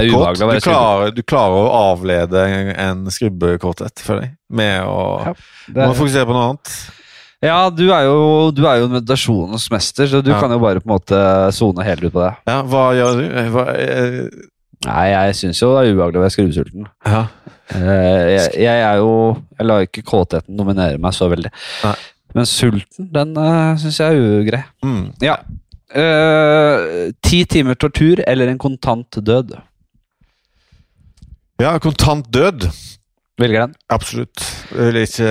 er 0.00 0.08
være 0.48 0.60
Du 0.60 0.66
klarer, 0.66 1.14
du 1.14 1.22
klarer 1.22 1.66
å 1.66 1.80
avlede 1.92 2.44
en, 2.48 2.70
skrubbkåthet 3.12 4.02
for 4.04 4.22
deg 4.22 4.34
med 4.48 4.80
å 4.88 5.00
Ja, 5.28 5.34
Du 5.68 5.80
må 5.82 5.92
fokusere 5.98 6.28
på 6.28 6.36
noe 6.36 6.48
annet. 6.50 6.74
ja, 7.44 7.58
du 7.70 7.84
er 7.92 8.08
jo, 8.08 8.18
du 8.56 8.64
er 8.66 8.80
jo 8.82 8.90
meditasjonens 8.94 9.68
mester, 9.70 10.08
så 10.10 10.22
du 10.24 10.32
Ja. 10.32 10.40
kan 10.40 10.50
jo 10.50 10.58
bare 10.62 10.80
på 10.80 10.88
en 10.88 10.96
måte 10.96 11.22
sone 11.52 11.84
helt 11.84 12.04
ut 12.04 12.12
på 12.12 12.24
det. 12.24 12.34
Ja, 12.48 12.62
hva 12.62 12.84
gjør 12.96 13.20
du? 13.20 13.24
Eh, 13.30 13.50
Hva, 13.54 13.66
eh, 13.74 14.20
Nei, 14.86 15.06
jeg 15.10 15.34
syns 15.34 15.60
jo 15.62 15.72
det 15.72 15.86
er 15.86 15.94
ubehagelig 15.94 16.20
å 16.20 16.24
være 16.26 16.34
skrubbsulten. 16.36 16.86
ja. 17.06 17.26
Eh, 17.74 18.26
jeg, 18.30 18.50
jeg 18.62 18.82
er 18.86 19.00
jo 19.00 19.36
Jeg 19.58 19.66
lar 19.66 19.80
ikke 19.82 20.04
kåtheten 20.06 20.54
dominere 20.56 21.00
meg 21.02 21.16
så 21.16 21.26
veldig. 21.28 21.50
Nei. 21.82 21.96
Men 22.36 22.44
sulten, 22.44 23.08
den 23.14 23.32
uh, 23.40 23.72
syns 23.80 23.96
jeg 23.98 24.12
er 24.12 24.40
ugrei. 24.42 24.60
Mm. 24.84 25.04
Ja. 25.24 25.38
Eh, 25.94 27.12
Ti 27.22 27.44
timer 27.46 27.74
tortur 27.78 28.22
eller 28.26 28.48
en 28.50 28.58
kontant 28.58 29.18
død? 29.22 29.54
ja, 31.62 31.78
kontant 31.80 32.26
død. 32.32 32.66
Velger 33.38 33.66
den. 33.66 33.74
Absolutt. 33.92 34.42
Eller 34.72 35.04
ikke 35.06 35.28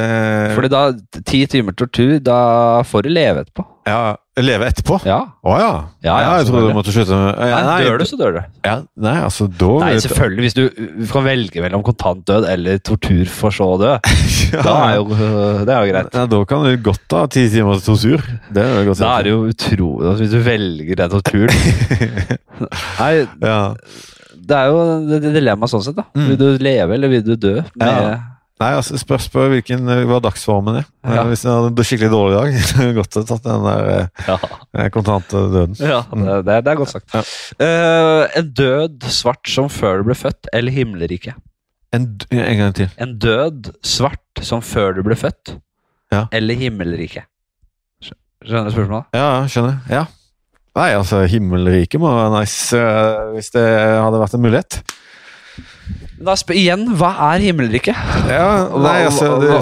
Fordi 0.56 0.70
da, 0.70 0.82
ti 1.26 1.46
timer 1.50 1.74
tortur, 1.78 2.20
da 2.22 2.82
får 2.86 3.04
du 3.06 3.10
leve 3.10 3.42
etterpå. 3.46 3.66
Ja, 3.86 4.16
Leve 4.42 4.66
etterpå? 4.68 4.98
Ja. 5.08 5.20
Oh, 5.46 5.54
ja. 5.62 5.70
Ja, 6.04 6.16
ja, 6.20 6.32
jeg 6.42 6.48
trodde 6.50 6.72
du 6.72 6.76
måtte 6.76 6.92
slutte 6.92 7.16
med 7.16 7.38
eh, 7.46 7.54
Nei, 7.68 7.76
dør 7.86 8.02
du, 8.02 8.06
så 8.10 8.18
dør 8.20 8.34
du. 8.36 8.40
Ja, 8.66 8.74
nei, 9.06 9.14
altså 9.24 9.46
da 9.48 9.70
Nei, 9.84 9.92
selvfølgelig. 10.04 10.44
Hvis 10.48 10.58
du 10.58 11.06
kan 11.12 11.26
velge 11.28 11.64
mellom 11.64 11.86
kontant 11.86 12.26
død 12.28 12.48
eller 12.52 12.82
tortur 12.84 13.30
for 13.32 13.56
så 13.56 13.70
å 13.76 13.78
dø, 13.80 13.94
da 14.68 14.74
er 14.90 14.98
jo 14.98 15.06
det 15.14 15.72
er 15.72 15.86
jo 15.86 15.94
greit. 15.94 16.20
Da 16.34 16.42
kan 16.50 16.66
du 16.66 16.74
godt 16.90 17.06
ta 17.14 17.24
ti 17.32 17.46
timer 17.54 17.80
tortur. 17.86 18.26
Det 18.50 18.66
er 18.66 18.76
jo 18.82 18.90
godt 18.90 19.04
Da 19.06 19.14
er 19.20 19.30
det 19.30 19.34
jo 19.36 19.40
utrolig 19.54 20.10
altså, 20.10 20.26
Hvis 20.26 20.34
du 20.36 20.42
velger 20.50 21.00
den 21.00 21.14
torturen 21.16 21.56
Nei, 23.00 23.14
ja. 23.46 23.60
det 24.36 24.60
er 24.60 24.72
jo 24.74 24.84
det 25.10 25.22
dilemmaet 25.36 25.72
sånn 25.72 25.84
sett, 25.86 25.98
da. 25.98 26.10
Mm. 26.18 26.28
Vil 26.32 26.40
du 26.42 26.48
leve, 26.66 26.98
eller 26.98 27.12
vil 27.14 27.24
du 27.26 27.36
dø? 27.38 27.60
Med, 27.78 27.86
Ja. 27.86 28.16
Nei, 28.62 28.70
altså 28.78 28.96
Spørs 28.96 29.26
på 29.34 29.44
hvilken 29.52 29.84
var 30.08 30.22
dagsformen 30.24 30.78
er. 30.80 30.86
Eh, 31.04 31.16
Ja. 31.18 31.24
Hvis 31.28 31.42
jeg 31.44 31.52
hadde 31.52 31.72
en 31.74 31.88
skikkelig 31.90 32.12
dårlig 32.14 32.38
dag, 32.38 32.60
så 32.70 32.86
godt 32.96 33.18
tatt 33.28 33.44
den 33.44 33.66
der 33.66 33.90
ja. 34.30 34.38
eh, 34.80 34.88
kontante 34.96 35.42
døden. 35.52 35.76
Ja, 35.82 36.00
det, 36.08 36.38
det, 36.48 36.56
det 36.64 36.72
er 36.72 36.80
godt 36.80 36.94
sagt. 36.94 37.12
Ja. 37.18 37.24
Uh, 37.60 38.24
en 38.40 38.54
død 38.56 39.10
svart 39.12 39.52
som 39.52 39.68
før 39.70 40.00
du 40.00 40.08
ble 40.08 40.16
født, 40.16 40.48
eller 40.56 40.72
himmelriket? 40.72 41.36
En, 41.96 42.08
en 42.32 42.58
gang 42.62 42.74
til. 42.76 42.90
En 43.00 43.18
død 43.20 43.74
svart 43.88 44.44
som 44.44 44.64
før 44.64 44.96
du 44.98 45.04
ble 45.08 45.16
født, 45.20 45.58
Ja. 46.14 46.26
eller 46.32 46.56
himmelriket? 46.60 47.28
Skjønner 48.46 48.70
du 48.70 48.76
spørsmålet? 48.76 49.08
Ja, 49.18 49.30
skjønner. 49.50 49.78
Ja. 49.90 50.06
Nei, 50.76 50.90
altså 50.94 51.22
Himmelriket 51.32 52.00
må 52.04 52.10
være 52.14 52.34
nice 52.44 52.78
uh, 52.78 53.32
hvis 53.36 53.48
det 53.56 53.64
hadde 53.66 54.20
vært 54.22 54.36
en 54.38 54.44
mulighet. 54.44 54.80
Da 56.24 56.36
spør 56.40 56.56
igjen, 56.56 56.86
hva 56.96 57.10
er 57.34 57.44
himmelriket? 57.44 57.98
Ja, 58.32 58.48
nei, 58.72 59.02
altså 59.04 59.34
det, 59.42 59.50
hva, 59.52 59.60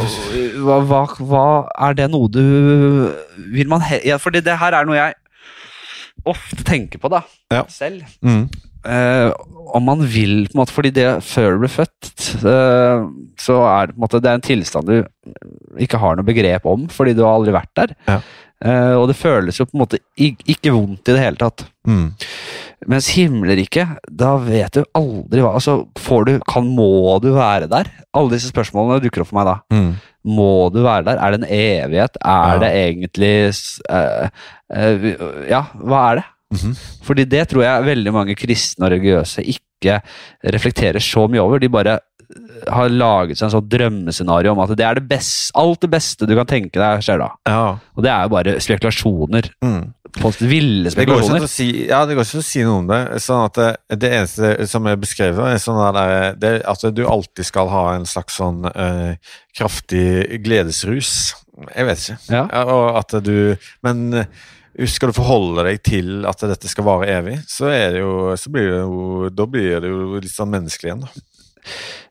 hva, 0.61 0.81
hva, 0.85 1.01
hva 1.25 1.45
er 1.89 1.97
det 1.97 2.09
noe 2.13 2.29
du 2.29 2.43
Vil 3.55 3.71
man 3.71 3.81
he 3.87 3.99
Ja, 4.05 4.19
fordi 4.21 4.43
det 4.45 4.59
her 4.61 4.77
er 4.77 4.85
noe 4.85 4.99
jeg 4.99 5.17
ofte 6.29 6.63
tenker 6.63 7.01
på, 7.03 7.09
da. 7.11 7.23
Ja. 7.51 7.65
Selv. 7.73 8.05
mm, 8.23 8.45
Eh, 8.83 9.29
om 9.71 9.85
man 9.87 10.01
vil, 10.11 10.41
på 10.49 10.57
en 10.57 10.59
måte, 10.59 10.73
fordi 10.75 10.89
det 10.91 11.05
før 11.23 11.53
du 11.55 11.61
ble 11.61 11.69
født, 11.71 12.23
eh, 12.43 13.05
så 13.39 13.55
er 13.63 13.87
det 13.87 13.95
på 13.95 14.01
en 14.01 14.03
måte 14.03 14.19
Det 14.19 14.27
er 14.27 14.39
en 14.39 14.43
tilstand 14.43 14.89
du 14.89 15.77
ikke 15.79 16.01
har 16.01 16.17
noe 16.19 16.27
begrep 16.27 16.65
om, 16.67 16.89
fordi 16.91 17.13
du 17.15 17.21
har 17.23 17.37
aldri 17.37 17.53
vært 17.55 17.71
der. 17.79 17.93
Ja. 18.09 18.17
Eh, 18.63 18.95
og 18.99 19.07
det 19.07 19.15
føles 19.15 19.59
jo 19.59 19.65
på 19.69 19.77
en 19.77 19.83
måte 19.85 19.99
ik 20.19 20.43
ikke 20.51 20.75
vondt 20.75 21.07
i 21.07 21.15
det 21.15 21.23
hele 21.23 21.39
tatt. 21.39 21.63
mm, 21.87 22.11
Mens 22.89 23.07
himmelriket, 23.15 23.97
da 24.11 24.33
vet 24.41 24.73
du 24.75 24.83
aldri 24.97 25.43
hva 25.43 25.53
Altså, 25.57 25.75
får 25.99 26.25
du 26.27 26.33
Kan 26.49 26.67
Må 26.75 27.19
du 27.23 27.31
være 27.35 27.69
der? 27.71 27.89
Alle 28.13 28.35
disse 28.35 28.51
spørsmålene 28.51 29.01
dukker 29.03 29.23
opp 29.23 29.31
for 29.31 29.39
meg 29.39 29.49
da. 29.51 29.55
mm. 29.73 29.93
Må 30.23 30.69
du 30.71 30.79
være 30.85 31.03
der? 31.09 31.17
Er 31.19 31.33
det 31.33 31.39
en 31.41 31.49
evighet? 31.51 32.17
Er 32.23 32.53
Ja. 32.53 32.59
det 32.61 32.71
egentlig 32.79 33.33
uh, 33.91 34.29
eh, 34.71 35.49
Ja, 35.51 35.65
hva 35.75 36.03
er 36.11 36.15
det? 36.21 36.25
Mhm. 36.53 36.73
Fordi 37.03 37.25
det 37.25 37.47
tror 37.49 37.63
jeg 37.65 37.85
veldig 37.89 38.13
mange 38.13 38.35
kristne 38.37 38.85
og 38.85 38.91
religiøse 38.93 39.43
ikke 39.43 39.97
reflekterer 40.53 41.01
så 41.03 41.25
mye 41.27 41.41
over. 41.41 41.59
De 41.59 41.67
bare 41.67 41.97
har 42.69 42.93
laget 42.93 43.39
seg 43.39 43.47
en 43.47 43.55
sånn 43.55 43.67
drømmescenario 43.71 44.53
om 44.53 44.61
at 44.63 44.73
det 44.77 44.85
er 44.87 44.99
det 44.99 45.07
beste, 45.09 45.51
alt 45.59 45.81
det 45.83 45.89
beste 45.93 46.29
du 46.29 46.35
kan 46.37 46.49
tenke 46.49 46.79
deg 46.79 47.03
skjer 47.05 47.21
da. 47.21 47.29
Ja. 47.49 47.65
Og 47.95 48.05
det 48.05 48.13
er 48.13 48.25
jo 48.25 48.33
bare 48.33 48.55
spekulasjoner. 48.63 49.49
Mm. 49.65 49.83
Ville 50.13 50.91
spekulasjoner. 50.93 50.93
Det 50.93 51.05
går 51.09 51.21
ikke 51.23 51.27
spekulasjoner. 51.27 51.45
å 51.47 51.51
si, 51.51 51.67
ja, 51.89 52.01
det 52.05 52.17
går 52.17 52.27
ikke 52.27 52.37
an 52.37 52.43
å 52.43 52.47
si 52.47 52.65
noe 52.65 52.79
om 52.81 52.89
det. 52.91 53.01
Sånn 53.25 53.43
at 53.47 53.59
det, 53.59 53.69
det 54.03 54.11
eneste 54.19 54.67
som 54.69 54.89
er 54.89 54.99
beskrevet, 55.01 55.43
er 55.49 55.61
sånn 55.61 55.81
at, 55.81 56.01
det, 56.41 56.51
er 56.51 56.65
at 56.69 56.87
du 56.93 57.05
alltid 57.09 57.49
skal 57.49 57.71
ha 57.73 57.85
en 57.95 58.05
slags 58.09 58.37
sånn 58.41 58.67
eh, 58.69 59.15
kraftig 59.57 60.41
gledesrus. 60.45 61.33
Jeg 61.69 61.89
vet 61.89 62.03
ikke. 62.03 62.19
Ja. 62.33 62.45
og 62.65 62.97
at 62.97 63.13
du 63.21 63.53
Men 63.85 64.07
eh, 64.23 64.29
skal 64.89 65.11
du 65.11 65.17
forholde 65.17 65.65
deg 65.67 65.83
til 65.85 66.23
at 66.29 66.41
dette 66.49 66.69
skal 66.71 66.87
vare 66.87 67.09
evig, 67.13 67.37
så, 67.49 67.69
er 67.69 67.93
det 67.93 68.01
jo, 68.01 68.33
så 68.39 68.53
blir 68.53 68.71
det 68.71 68.79
jo 68.81 69.29
Da 69.33 69.45
blir 69.49 69.83
det 69.83 69.91
jo 69.91 70.17
litt 70.17 70.33
sånn 70.33 70.53
menneskelig 70.53 70.89
igjen, 70.89 71.05
da. 71.05 71.27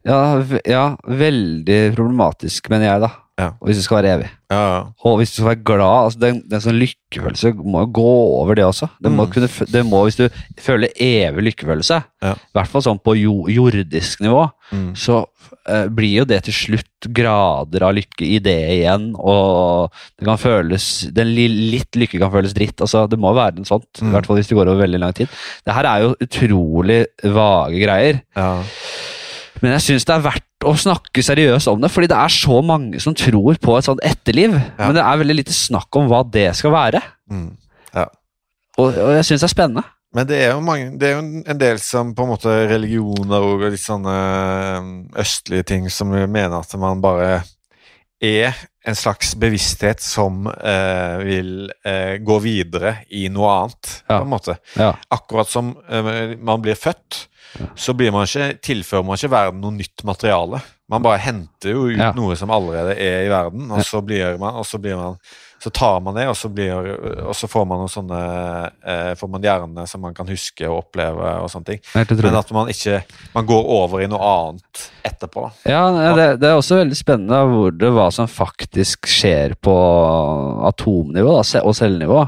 Ja, 0.04 0.42
ja, 0.66 0.84
veldig 1.06 1.80
problematisk, 1.96 2.68
mener 2.72 2.88
jeg, 2.90 3.00
da. 3.04 3.12
Ja. 3.40 3.46
Hvis 3.64 3.78
du 3.80 3.82
skal 3.86 4.02
være 4.02 4.10
evig. 4.18 4.26
Ja, 4.52 4.84
Og 5.08 5.14
hvis 5.18 5.30
du 5.32 5.38
skal 5.40 5.46
være 5.54 5.64
glad 5.64 6.04
altså 6.04 6.18
den, 6.20 6.42
den 6.50 6.60
sånn 6.60 6.76
lykkefølelse 6.76 7.54
må 7.64 7.80
jo 7.86 7.88
gå 7.96 8.10
over 8.42 8.54
det 8.58 8.64
også. 8.66 8.90
Det 9.00 9.10
må 9.10 9.24
Mm. 9.24 9.30
kunne, 9.32 9.48
det 9.72 9.82
må, 9.88 10.02
hvis 10.04 10.18
du 10.20 10.26
føler 10.60 10.92
evig 11.00 11.46
lykkefølelse, 11.48 12.02
Ja. 12.22 12.32
i 12.34 12.52
hvert 12.58 12.68
fall 12.68 12.82
sånn 12.84 13.00
på 13.02 13.14
jordisk 13.16 14.20
nivå, 14.20 14.50
mm. 14.70 14.92
så 14.94 15.24
eh, 15.66 15.86
blir 15.88 16.18
jo 16.20 16.24
det 16.28 16.42
til 16.44 16.52
slutt 16.52 17.08
grader 17.08 17.82
av 17.88 17.94
lykke 17.96 18.20
i 18.28 18.38
det 18.38 18.58
igjen, 18.84 19.14
og 19.18 19.90
det 20.18 20.26
kan 20.28 20.36
føles 20.38 21.08
den 21.16 21.32
li, 21.34 21.48
Litt 21.72 21.96
lykke 21.96 22.20
kan 22.20 22.30
føles 22.30 22.52
dritt. 22.54 22.76
altså 22.84 23.08
Det 23.08 23.18
må 23.18 23.32
være 23.34 23.56
en 23.58 23.64
sånt, 23.64 23.88
i 23.98 24.04
Mm. 24.04 24.12
hvert 24.12 24.26
fall 24.26 24.36
hvis 24.36 24.48
det 24.52 24.58
går 24.60 24.68
over 24.68 24.84
veldig 24.86 25.00
lang 25.00 25.12
tid. 25.14 25.28
Det 25.64 25.72
her 25.74 25.84
er 25.88 26.02
jo 26.02 26.14
utrolig 26.20 27.06
vage 27.24 27.80
greier. 27.80 28.20
ja. 28.36 28.62
Men 29.62 29.72
jeg 29.76 29.84
syns 29.86 30.04
det 30.08 30.14
er 30.16 30.24
verdt 30.24 30.66
å 30.66 30.72
snakke 30.78 31.22
seriøst 31.22 31.70
om 31.70 31.80
det, 31.82 31.90
fordi 31.94 32.08
det 32.10 32.18
er 32.18 32.32
så 32.34 32.58
mange 32.66 33.00
som 33.02 33.14
tror 33.14 33.58
på 33.62 33.76
et 33.78 33.86
sånt 33.86 34.02
etterliv. 34.06 34.54
Ja. 34.58 34.88
Men 34.88 34.96
det 34.98 35.04
er 35.06 35.20
veldig 35.22 35.36
lite 35.38 35.54
snakk 35.54 35.98
om 36.00 36.08
hva 36.10 36.22
det 36.26 36.48
skal 36.58 36.74
være. 36.74 37.00
Mm. 37.30 37.50
Og, 38.80 38.88
og 38.96 39.10
jeg 39.18 39.26
syns 39.28 39.42
det 39.42 39.48
er 39.50 39.52
spennende. 39.52 39.82
Men 40.16 40.26
det 40.28 40.38
er 40.44 40.50
jo 40.54 40.60
mange, 40.64 40.90
det 41.00 41.08
er 41.08 41.14
jo 41.18 41.22
en- 41.48 41.58
del 41.60 41.78
som 41.80 42.14
på 42.16 42.24
en 42.24 42.30
måte 42.34 42.52
religioner 42.68 43.44
og 43.46 43.62
litt 43.64 43.80
sånne 43.80 44.14
eh, 44.16 44.88
østlige 45.22 45.66
ting 45.70 45.86
som 45.92 46.08
mener 46.12 46.58
at 46.58 46.72
man 46.80 47.00
bare 47.04 47.42
er 48.22 48.54
en 48.86 48.96
slags 48.98 49.32
bevissthet 49.38 50.00
som 50.04 50.46
eh, 50.52 51.16
vil 51.24 51.70
eh, 51.84 52.16
gå 52.24 52.36
videre 52.44 52.96
i 53.14 53.26
noe 53.32 53.50
annet, 53.62 53.92
Ja. 54.08 54.18
på 54.18 54.24
en 54.26 54.32
måte. 54.32 54.56
Ja. 54.76 54.92
Akkurat 55.10 55.48
som 55.52 55.72
eh, 55.88 56.36
man 56.38 56.60
blir 56.64 56.76
født, 56.78 57.26
så 57.76 57.94
blir 57.96 58.12
man 58.14 58.24
ikke, 58.28 58.50
tilfører 58.64 59.04
man 59.04 59.16
ikke 59.20 59.30
verden 59.32 59.60
noe 59.64 59.76
nytt 59.76 60.04
materiale. 60.08 60.60
Man 60.92 61.02
bare 61.04 61.18
henter 61.24 61.72
jo 61.72 61.86
ut 61.88 61.96
Ja. 61.96 62.10
noe 62.16 62.34
som 62.36 62.50
allerede 62.52 62.96
er 63.00 63.24
i 63.26 63.30
verden, 63.32 63.70
og 63.72 63.80
så 63.86 64.02
blir 64.04 64.36
man, 64.40 64.54
og 64.60 64.66
så 64.68 64.78
blir 64.82 64.96
man 64.96 65.16
så 65.62 65.70
tar 65.70 66.00
man 66.02 66.16
det, 66.16 66.24
og 66.26 66.34
så, 66.34 66.48
blir, 66.50 66.74
og 67.22 67.36
så 67.38 67.46
får 67.46 67.66
man 67.70 67.78
noen 67.78 67.90
sånne 67.92 68.16
eh, 68.82 69.12
Får 69.14 69.28
man 69.30 69.44
hjerne 69.46 69.84
som 69.86 70.00
man 70.02 70.12
kan 70.12 70.26
huske 70.26 70.66
og 70.66 70.80
oppleve 70.80 71.22
og 71.38 71.46
sånne 71.52 71.68
ting. 71.68 71.78
Men 72.18 72.34
at 72.34 72.50
man 72.50 72.66
ikke 72.72 72.96
Man 73.36 73.46
går 73.46 73.68
over 73.70 74.02
i 74.02 74.08
noe 74.10 74.18
annet 74.26 74.82
etterpå, 75.06 75.44
da. 75.46 75.70
Ja, 75.70 75.84
det, 76.18 76.26
det 76.42 76.48
er 76.50 76.58
også 76.58 76.80
veldig 76.80 76.98
spennende 76.98 77.38
hvor 77.46 77.70
det, 77.78 77.92
hva 77.94 78.08
som 78.10 78.26
faktisk 78.26 79.06
skjer 79.06 79.54
på 79.62 79.76
atomnivå 80.72 81.38
da, 81.38 81.62
og 81.62 81.74
cellenivå. 81.78 82.24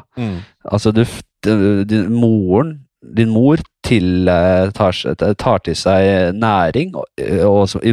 Altså, 0.70 0.92
du, 0.94 1.02
du, 1.44 1.82
du- 1.84 2.08
moren, 2.14 2.83
din 3.16 3.28
mor 3.34 3.60
til, 3.84 4.28
eh, 4.28 4.70
tar, 4.72 4.96
tar 5.36 5.58
til 5.66 5.74
seg 5.76 6.32
næring 6.40 6.94
og, 6.96 7.04
og 7.44 7.76
og 7.76 7.84
i 7.84 7.92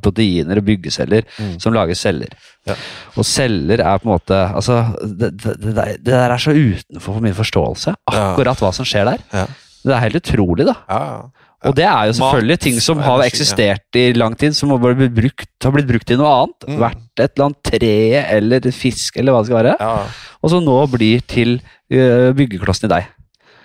proteiner 0.00 0.56
og 0.62 0.64
byggeceller 0.64 1.22
Mm. 1.38 1.58
som 1.60 1.74
lager 1.76 1.94
celler. 1.94 2.32
Ja. 2.66 2.74
Og 3.16 3.24
celler 3.28 3.80
er 3.84 3.98
på 4.00 4.08
en 4.08 4.14
måte 4.16 4.38
altså, 4.54 4.78
det, 5.02 5.34
det, 5.36 5.56
det, 5.60 5.74
der- 6.06 6.32
er 6.32 6.38
så 6.40 6.54
utenfor 6.56 7.20
min 7.20 7.34
forståelse. 7.36 7.94
Akkurat 8.10 8.56
hva 8.64 8.72
som 8.74 8.84
skjer 8.88 9.04
der. 9.12 9.18
Ja. 9.32 9.46
Det 9.86 9.94
er 9.94 10.00
helt 10.08 10.16
utrolig, 10.22 10.64
da. 10.66 10.74
Ja, 10.88 11.00
ja. 11.04 11.18
Og 11.66 11.74
det 11.74 11.84
er 11.88 12.06
jo 12.06 12.12
selvfølgelig 12.18 12.52
Mat, 12.56 12.60
ting 12.62 12.80
som 12.80 12.98
har 13.02 13.22
eksistert 13.24 13.96
i 13.98 14.12
lang 14.14 14.34
tid, 14.38 14.54
som 14.54 14.70
har 14.70 14.78
blitt 14.94 15.14
brukt, 15.16 15.48
har 15.64 15.72
blitt 15.74 15.86
brukt 15.88 16.10
i 16.10 16.16
noe 16.20 16.28
annet. 16.44 16.66
Mm. 16.68 16.76
Vært 16.82 17.22
et 17.24 17.32
eller 17.32 17.46
annet 17.46 17.62
tre 17.64 17.94
eller 18.36 18.68
fisk 18.76 19.16
eller 19.18 19.32
hva 19.34 19.40
det 19.42 19.48
skal 19.50 19.60
være. 19.64 19.76
ja. 19.80 20.06
Og 20.44 20.50
som 20.52 20.62
nå 20.64 20.76
blir 20.92 21.22
til 21.26 21.56
byggeklossen 21.90 22.86
i 22.90 22.92
deg. 22.92 23.06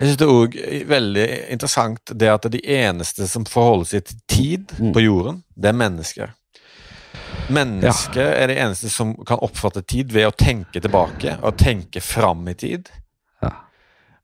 Jeg 0.02 0.10
synes 0.10 0.18
det 0.18 0.26
er 0.26 0.34
også 0.34 0.78
veldig 0.89 1.26
interessant 1.54 2.12
det 2.18 2.30
at 2.34 2.47
de 2.52 2.62
eneste 2.74 3.28
som 3.30 3.43
forholder 3.45 3.86
seg 3.91 4.06
til 4.10 4.22
tid 4.34 4.72
Mm. 4.80 4.93
på 4.95 5.04
jorden, 5.06 5.43
det 5.56 5.70
er 5.70 5.78
mennesker. 5.78 6.32
Mennesker 7.52 8.32
er 8.38 8.47
de 8.52 8.56
eneste 8.64 8.89
som 8.89 9.14
kan 9.28 9.41
oppfatte 9.43 9.84
tid 9.86 10.12
ved 10.14 10.28
å 10.30 10.34
tenke 10.38 10.82
tilbake 10.82 11.36
og 11.43 11.58
tenke 11.60 12.02
fram 12.02 12.47
i 12.49 12.54
tid. 12.58 12.89
Ja. 13.43 13.52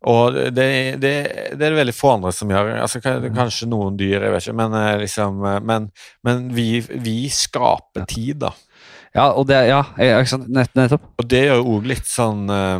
Og 0.07 0.33
det, 0.55 0.67
det, 1.01 1.01
det 1.01 1.13
er 1.51 1.57
det 1.59 1.71
veldig 1.79 1.95
få 1.95 2.13
andre 2.17 2.31
som 2.33 2.49
gjør. 2.53 2.73
Altså, 2.81 3.01
Mm. 3.03 3.33
kanskje 3.35 3.67
noen 3.69 3.97
dyr, 3.99 4.21
jeg 4.23 4.31
vet 4.33 4.47
ikke, 4.47 4.55
men, 4.61 4.73
eh, 4.73 4.97
liksom, 5.03 5.43
eh, 5.45 5.59
men, 5.59 5.89
men 6.23 6.47
vi, 6.55 6.79
vi 6.81 7.27
skaper 7.29 8.05
tid, 8.07 8.39
da. 8.45 8.53
Ja, 9.15 9.31
og 9.33 9.47
det, 9.49 9.67
ja, 9.67 9.83
ja, 9.97 10.19
nettopp. 10.21 11.01
Og 11.17 11.27
det 11.27 11.45
gjør 11.47 11.63
òg 11.65 11.85
litt 11.89 12.05
sånn 12.05 12.47
eh, 12.49 12.79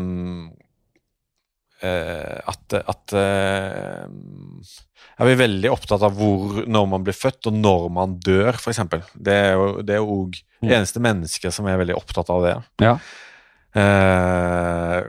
At, 1.84 2.74
at 2.74 3.14
eh, 3.14 4.08
Jeg 5.20 5.34
er 5.34 5.40
veldig 5.40 5.70
opptatt 5.74 6.02
av 6.08 6.16
hvor, 6.18 6.64
når 6.66 6.88
man 6.90 7.04
blir 7.06 7.14
født, 7.14 7.48
og 7.50 7.54
når 7.54 7.88
man 7.94 8.16
dør, 8.24 8.58
f.eks. 8.58 8.80
Det 9.14 9.34
er 9.34 9.54
jo 9.58 9.82
det 9.86 9.96
er 10.00 10.06
òg 10.06 10.42
Mm. 10.58 10.70
det 10.72 10.76
eneste 10.80 10.98
mennesket 11.06 11.54
som 11.54 11.68
er 11.70 11.78
veldig 11.78 11.94
opptatt 11.94 12.32
av 12.34 12.42
det. 12.42 12.56
Ja. 12.82 12.96
Eh, 13.78 15.04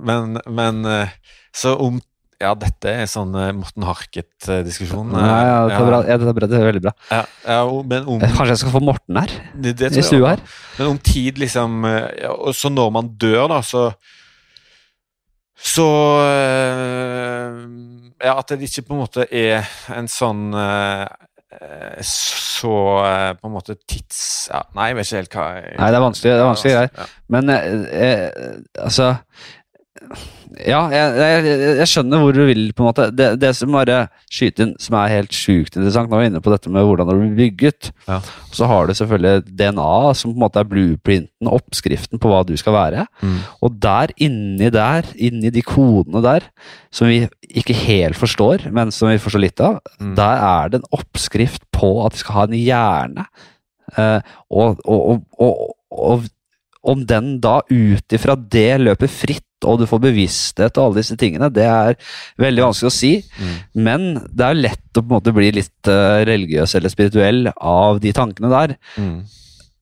men, 0.00 0.38
men 0.48 0.78
eh, 0.88 1.08
Så 1.52 1.74
om 1.76 1.98
Ja, 2.40 2.50
dette 2.58 2.90
er 2.90 3.04
sånn 3.08 3.30
eh, 3.38 3.52
Morten 3.56 3.84
Harket-diskusjon. 3.86 5.12
Nei, 5.14 5.20
ja, 5.46 5.58
det 5.68 5.76
er 5.76 5.84
bra. 5.86 5.98
Ja, 6.08 6.16
det 6.18 6.26
er 6.32 6.34
bra. 6.36 6.48
Det 6.50 6.56
er 6.58 6.66
veldig 6.66 6.82
bra. 6.86 6.92
Ja, 7.12 7.20
ja, 7.46 7.60
men 7.92 8.08
om 8.10 8.24
Kanskje 8.24 8.48
jeg 8.54 8.62
skal 8.64 8.74
få 8.74 8.82
Morten 8.84 9.20
her? 9.20 9.36
det, 9.54 9.76
det 9.80 9.92
I 10.00 10.04
stua 10.04 10.32
her? 10.34 10.42
Men 10.80 10.90
om 10.94 10.98
tid, 11.04 11.38
liksom 11.44 11.84
eh, 11.88 12.08
ja, 12.24 12.32
Og 12.34 12.56
så 12.58 12.72
når 12.74 12.90
man 12.96 13.12
dør, 13.22 13.44
da, 13.54 13.60
så 13.64 13.84
Så 15.64 15.86
eh, 16.28 17.60
Ja, 18.24 18.34
at 18.38 18.50
det 18.52 18.68
ikke 18.68 18.88
på 18.88 18.96
en 18.96 19.04
måte 19.04 19.26
er 19.32 19.64
en 19.94 20.08
sånn 20.10 20.50
eh, 20.56 21.04
eh, 21.56 22.02
så 22.04 22.74
på 23.40 23.48
en 23.48 23.52
måte 23.52 23.76
tids... 23.84 24.48
Ja, 24.52 24.62
nei, 24.76 24.90
jeg 24.90 24.98
vet 24.98 25.08
ikke 25.08 25.20
helt 25.22 25.36
hva 25.36 25.48
jeg, 25.58 25.74
Nei, 25.80 25.88
det 25.92 25.98
er 25.98 26.04
vanskelig, 26.04 26.30
det 26.32 26.40
er 26.40 26.48
vanskelig 26.48 26.74
greier. 26.76 26.94
Ja. 26.96 27.08
Men 27.34 27.52
eh, 27.54 28.28
altså 28.86 29.10
Ja, 30.54 30.84
jeg, 30.92 31.14
jeg, 31.18 31.54
jeg 31.80 31.86
skjønner 31.90 32.20
hvor 32.22 32.34
du 32.36 32.44
vil, 32.46 32.68
på 32.76 32.84
en 32.84 32.86
måte. 32.86 33.08
Det, 33.10 33.26
det 33.42 33.50
som 33.58 33.72
bare 33.74 34.04
skyter 34.30 34.68
inn, 34.68 34.74
som 34.78 34.94
er 35.00 35.10
helt 35.10 35.34
sjukt 35.34 35.74
interessant 35.74 36.12
Nå 36.12 36.18
er 36.18 36.22
vi 36.22 36.28
inne 36.30 36.42
på 36.44 36.52
dette 36.52 36.70
med 36.70 36.86
hvordan 36.86 37.08
det 37.10 37.16
blir 37.18 37.32
bygget. 37.40 37.88
Ja. 38.06 38.20
Så 38.54 38.68
har 38.70 38.86
du 38.86 38.94
selvfølgelig 38.94 39.48
DNA, 39.58 39.88
som 40.14 40.30
på 40.30 40.36
en 40.38 40.44
måte 40.44 40.62
er 40.62 40.68
blueprinten, 40.70 41.50
oppskriften 41.50 42.22
på 42.22 42.30
hva 42.30 42.44
du 42.46 42.54
skal 42.60 42.76
være. 42.76 43.06
Mm. 43.24 43.40
Og 43.66 43.80
der, 43.82 44.12
inni 44.22 44.70
der, 44.74 45.08
inni 45.16 45.50
de 45.54 45.64
kodene 45.66 46.22
der, 46.22 46.46
som 46.94 47.10
vi 47.10 47.24
ikke 47.50 47.74
helt 47.84 48.18
forstår, 48.20 48.68
men 48.74 48.94
som 48.94 49.10
vi 49.10 49.18
forstår 49.22 49.46
litt 49.48 49.64
av, 49.64 49.80
Mm. 49.98 50.14
der 50.18 50.40
er 50.42 50.70
det 50.70 50.78
en 50.80 50.88
oppskrift 50.96 51.62
på 51.74 51.88
at 52.04 52.14
vi 52.14 52.22
skal 52.22 52.34
ha 52.38 52.44
en 52.48 52.56
hjerne. 52.58 53.26
Eh, 53.98 54.20
og, 54.50 54.80
og, 54.86 55.22
og, 55.38 55.74
og, 55.90 56.24
om 56.84 57.04
den 57.08 57.38
da 57.40 57.60
ut 57.70 58.12
ifra 58.16 58.34
det 58.36 58.80
løper 58.82 59.08
fritt, 59.08 59.46
og 59.68 59.80
du 59.80 59.86
får 59.90 60.02
bevissthet 60.04 60.78
og 60.78 60.88
alle 60.88 61.02
disse 61.02 61.16
tingene, 61.20 61.50
det 61.52 61.66
er 61.68 61.96
veldig 62.40 62.66
vanskelig 62.68 62.90
å 62.90 62.94
si. 62.94 63.12
Mm. 63.38 63.54
Men 63.86 64.10
det 64.30 64.48
er 64.48 64.60
lett 64.60 64.98
å 64.98 65.02
på 65.02 65.08
en 65.08 65.14
måte 65.16 65.34
bli 65.36 65.50
litt 65.56 65.90
eh, 65.90 66.20
religiøs 66.28 66.76
eller 66.78 66.92
spirituell 66.92 67.48
av 67.54 68.02
de 68.04 68.12
tankene 68.16 68.52
der. 68.52 68.76
Mm. 69.00 69.16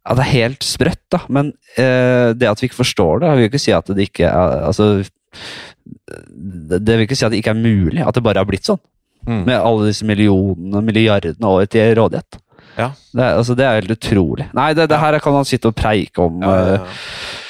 Ja, 0.03 0.17
det 0.19 0.25
er 0.25 0.33
helt 0.33 0.65
sprøtt, 0.67 1.05
da. 1.15 1.23
Men 1.33 1.53
eh, 1.79 2.33
det 2.35 2.49
at 2.51 2.63
vi 2.63 2.71
ikke 2.71 2.83
forstår 2.83 3.23
det, 3.23 3.35
vil 3.39 3.51
ikke 3.51 3.63
si 3.63 3.75
at 3.77 3.91
det 3.93 4.09
ikke 4.11 4.31
er 4.31 4.65
Altså 4.67 4.89
det, 6.03 6.95
vil 6.95 7.07
ikke 7.07 7.17
si 7.17 7.25
at 7.27 7.33
det 7.33 7.41
ikke 7.41 7.55
er 7.55 7.63
mulig, 7.63 8.03
at 8.05 8.15
det 8.15 8.25
bare 8.25 8.43
har 8.43 8.49
blitt 8.49 8.69
sånn. 8.69 8.81
Mm. 9.27 9.45
Med 9.47 9.59
alle 9.59 9.91
disse 9.91 10.07
millionene, 10.07 10.83
milliardene 10.85 11.53
år 11.55 11.69
til 11.71 11.95
rådighet. 11.99 12.41
Ja. 12.77 12.91
Det, 13.13 13.23
altså, 13.23 13.55
det 13.59 13.67
er 13.67 13.79
helt 13.81 13.95
utrolig. 13.95 14.49
Nei, 14.57 14.73
det, 14.77 14.89
det 14.91 14.99
her 15.01 15.19
kan 15.23 15.37
man 15.37 15.49
sitte 15.49 15.71
og 15.71 15.77
preike 15.79 16.25
om. 16.25 16.43
Ja, 16.43 16.53
ja, 16.57 16.77
eh, 16.81 17.41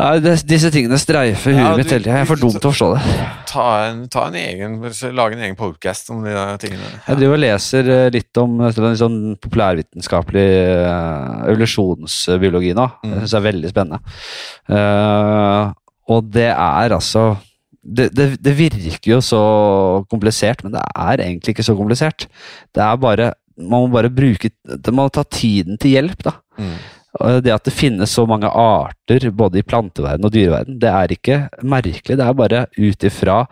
er, 0.00 0.20
det, 0.24 0.34
disse 0.48 0.70
tingene 0.74 0.98
streifer 1.00 1.54
huet 1.54 1.62
Ja, 1.62 1.72
mitt 1.78 1.92
hele 1.92 2.02
tida. 2.02 2.16
Jeg 2.16 2.24
er 2.24 2.28
for 2.28 2.40
dum 2.40 2.54
til 2.54 2.68
å 2.68 2.72
forstå 2.72 2.88
det. 2.94 3.14
Ta 3.50 3.66
en, 3.86 4.02
ta 4.10 4.26
en 4.30 4.38
egen, 4.40 4.76
Lage 5.14 5.36
en 5.36 5.44
egen 5.46 5.56
podcast 5.58 6.10
om 6.14 6.24
de 6.26 6.34
tingene. 6.62 6.90
Jeg 7.06 7.20
driver 7.20 7.38
og 7.38 7.42
leser 7.44 7.90
eh, 7.94 8.08
litt 8.14 8.40
om 8.42 8.58
eh, 8.66 8.80
sånn 9.00 9.18
populærvitenskapelig 9.44 10.46
eh, 10.64 11.46
evolusjonsbiologi 11.52 12.74
nå. 12.78 12.88
Mm. 13.04 13.12
Jeg 13.12 13.22
syns 13.22 13.36
jeg 13.36 13.40
er 13.40 13.48
veldig 13.48 13.72
spennende. 13.72 14.14
Uh, 14.70 15.72
og 16.14 16.28
det 16.34 16.50
er 16.50 16.94
altså 16.96 17.28
det, 17.84 18.08
det, 18.16 18.28
det 18.40 18.56
virker 18.56 19.10
jo 19.10 19.20
så 19.24 19.44
komplisert, 20.10 20.64
men 20.64 20.74
det 20.76 20.82
er 20.96 21.22
egentlig 21.26 21.54
ikke 21.54 21.66
så 21.66 21.76
komplisert. 21.76 22.26
Det 22.74 22.82
er 22.82 23.00
bare 23.00 23.32
Man 23.54 23.84
må 23.84 23.88
bare 23.92 24.10
bruke 24.10 24.50
Man 24.66 24.96
må 24.96 25.08
ta 25.14 25.22
tiden 25.22 25.78
til 25.78 25.94
hjelp, 25.94 26.24
da. 26.24 26.38
Mm. 26.58 26.78
Det 27.14 27.52
at 27.54 27.66
det 27.68 27.74
finnes 27.74 28.10
så 28.10 28.24
mange 28.26 28.48
arter 28.50 29.28
både 29.30 29.60
i 29.60 29.66
planteverden 29.66 30.26
og 30.26 30.32
dyreverden, 30.34 30.80
det 30.82 30.90
er 30.90 31.12
ikke 31.14 31.36
merkelig. 31.62 32.16
Det 32.18 32.26
er 32.26 32.40
bare 32.40 32.64
ut 32.74 33.06
ifra 33.06 33.44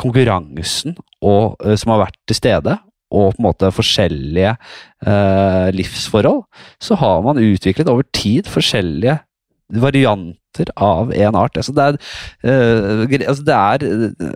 konkurransen 0.00 0.96
og, 1.22 1.56
eh, 1.64 1.76
som 1.78 1.94
har 1.94 2.06
vært 2.06 2.18
til 2.28 2.38
stede, 2.38 2.78
og 3.14 3.36
på 3.36 3.38
en 3.38 3.46
måte 3.46 3.70
forskjellige 3.74 4.56
eh, 5.06 5.68
livsforhold, 5.76 6.42
så 6.82 6.98
har 6.98 7.22
man 7.22 7.38
utviklet 7.38 7.90
over 7.92 8.06
tid 8.16 8.50
forskjellige 8.50 9.20
varianter 9.80 10.70
av 10.76 11.12
en 11.14 11.38
art. 11.38 11.56
Altså 11.60 11.74
det, 11.76 11.86
er, 11.86 11.98
eh, 12.50 13.28
altså 13.28 13.46
det, 13.46 13.54
er, 13.54 13.78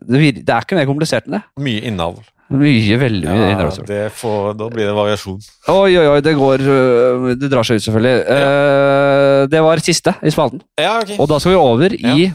det 0.06 0.46
er 0.46 0.62
ikke 0.62 0.78
mer 0.78 0.88
komplisert 0.88 1.26
enn 1.26 1.40
det. 1.40 1.44
Mye 1.62 1.82
innavl. 1.90 2.22
Mye, 2.48 2.96
veldig 2.96 3.28
mye 3.28 3.48
Ja, 3.52 3.68
det 3.90 4.00
får, 4.16 4.54
da 4.56 4.68
blir 4.72 4.86
det 4.88 4.94
variasjon. 4.96 5.36
Oi, 5.68 5.92
oi, 6.00 6.04
oi, 6.14 6.20
det 6.24 6.32
går 6.38 6.62
øh, 6.64 7.26
Det 7.36 7.50
drar 7.52 7.66
seg 7.68 7.76
ut, 7.76 7.84
selvfølgelig. 7.84 8.20
Eh, 8.32 9.40
det 9.52 9.60
var 9.66 9.82
siste 9.84 10.14
i 10.24 10.32
spalten. 10.32 10.62
Ja, 10.80 10.94
ok. 11.02 11.12
Og 11.20 11.28
da 11.28 11.36
skal 11.42 11.52
vi 11.52 11.58
over 11.60 11.92
i 11.98 12.30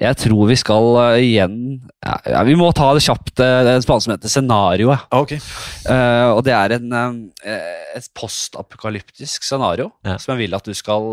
Jeg 0.00 0.16
tror 0.18 0.48
vi 0.48 0.56
skal 0.58 0.88
øh, 1.02 1.18
igjen 1.22 1.58
ja, 2.00 2.14
ja, 2.32 2.40
Vi 2.48 2.56
må 2.58 2.70
ta 2.74 2.88
det 2.96 3.04
kjapt, 3.04 3.34
øh, 3.44 3.68
en 3.74 3.84
spalte 3.84 4.06
som 4.06 4.14
heter 4.16 4.32
Scenarioet. 4.32 5.04
Okay. 5.12 5.38
Eh, 5.84 6.28
og 6.32 6.40
det 6.48 6.54
er 6.56 6.74
en, 6.78 6.96
et 7.44 8.08
postapokalyptisk 8.16 9.44
scenario 9.44 9.90
Ja. 10.06 10.16
som 10.18 10.34
jeg 10.34 10.46
vil 10.46 10.56
at 10.56 10.64
du 10.64 10.72
skal 10.74 11.12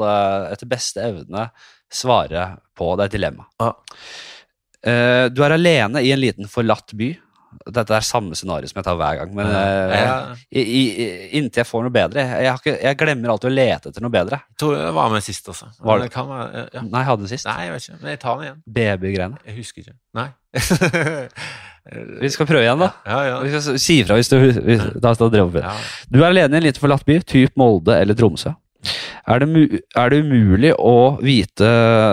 etter 0.54 0.72
beste 0.72 1.04
evne 1.04 1.50
svare 1.92 2.54
på. 2.80 2.94
Det 2.96 3.04
er 3.04 3.12
et 3.12 3.18
dilemma. 3.20 3.44
Ja. 3.60 3.74
Eh, 4.88 5.26
du 5.30 5.44
er 5.46 5.54
alene 5.60 6.02
i 6.02 6.14
en 6.16 6.24
liten 6.24 6.48
forlatt 6.50 6.96
by. 6.98 7.12
Dette 7.72 7.96
er 7.98 8.06
samme 8.06 8.36
scenario 8.38 8.70
som 8.70 8.80
jeg 8.80 8.86
tar 8.88 8.98
hver 9.00 9.20
gang. 9.22 9.34
Men 9.38 9.50
eh, 9.52 9.96
Ja. 10.02 10.14
i, 10.52 10.62
i, 10.62 11.06
inntil 11.40 11.62
jeg 11.62 11.70
får 11.70 11.86
noe 11.86 11.94
bedre. 11.96 12.24
Jeg, 12.24 12.50
har 12.50 12.62
ikke, 12.62 12.78
jeg 12.82 13.00
glemmer 13.02 13.34
alltid 13.34 13.52
å 13.52 13.54
lete 13.54 13.92
etter 13.92 14.06
noe 14.06 14.14
bedre. 14.14 14.40
Jeg 14.54 14.62
tror 14.64 14.78
jeg 14.80 14.96
var 14.98 15.12
med 15.14 15.26
sist 15.26 15.52
også. 15.54 15.70
Var 15.80 16.02
det? 16.02 16.08
det 16.10 16.14
kan 16.16 16.30
være, 16.32 16.64
ja. 16.74 16.84
Nei, 16.86 17.04
jeg 17.04 17.10
hadde 17.12 17.26
den 17.26 17.32
sist. 17.34 17.50
Nei, 17.50 17.68
jeg 17.68 17.76
vet 17.76 17.88
ikke. 17.90 18.00
Men 18.02 18.14
jeg 18.16 18.22
tar 18.24 18.38
den 18.40 18.48
igjen. 18.48 18.62
Babygreiene. 18.80 19.42
Jeg 19.50 19.58
husker 19.60 19.86
ikke. 19.86 19.98
Nei. 20.22 20.30
Vi 22.22 22.30
skal 22.30 22.46
prøve 22.46 22.62
igjen, 22.62 22.82
da. 22.82 22.92
Ja, 23.10 23.20
ja. 23.26 23.38
Vi 23.42 23.52
skal 23.56 23.80
si 23.82 23.96
ifra 24.04 24.18
hvis 24.20 24.30
du 24.30 24.36
hvis, 24.38 24.84
da 25.02 25.14
skal 25.18 25.32
du 25.32 25.38
drømme 25.38 25.50
opp 25.50 25.64
ja. 25.64 25.72
Du 26.14 26.20
er 26.22 26.28
alene 26.30 26.54
i 26.54 26.62
en 26.62 26.68
liten 26.68 26.84
forlatt 26.84 27.06
by, 27.08 27.18
typ 27.26 27.56
Molde 27.58 27.96
eller 27.98 28.18
Tromsø. 28.18 28.54
Er 29.30 29.42
det, 29.42 29.82
er 29.98 30.14
det 30.14 30.20
umulig 30.26 30.72
å 30.78 31.18
vite 31.22 31.68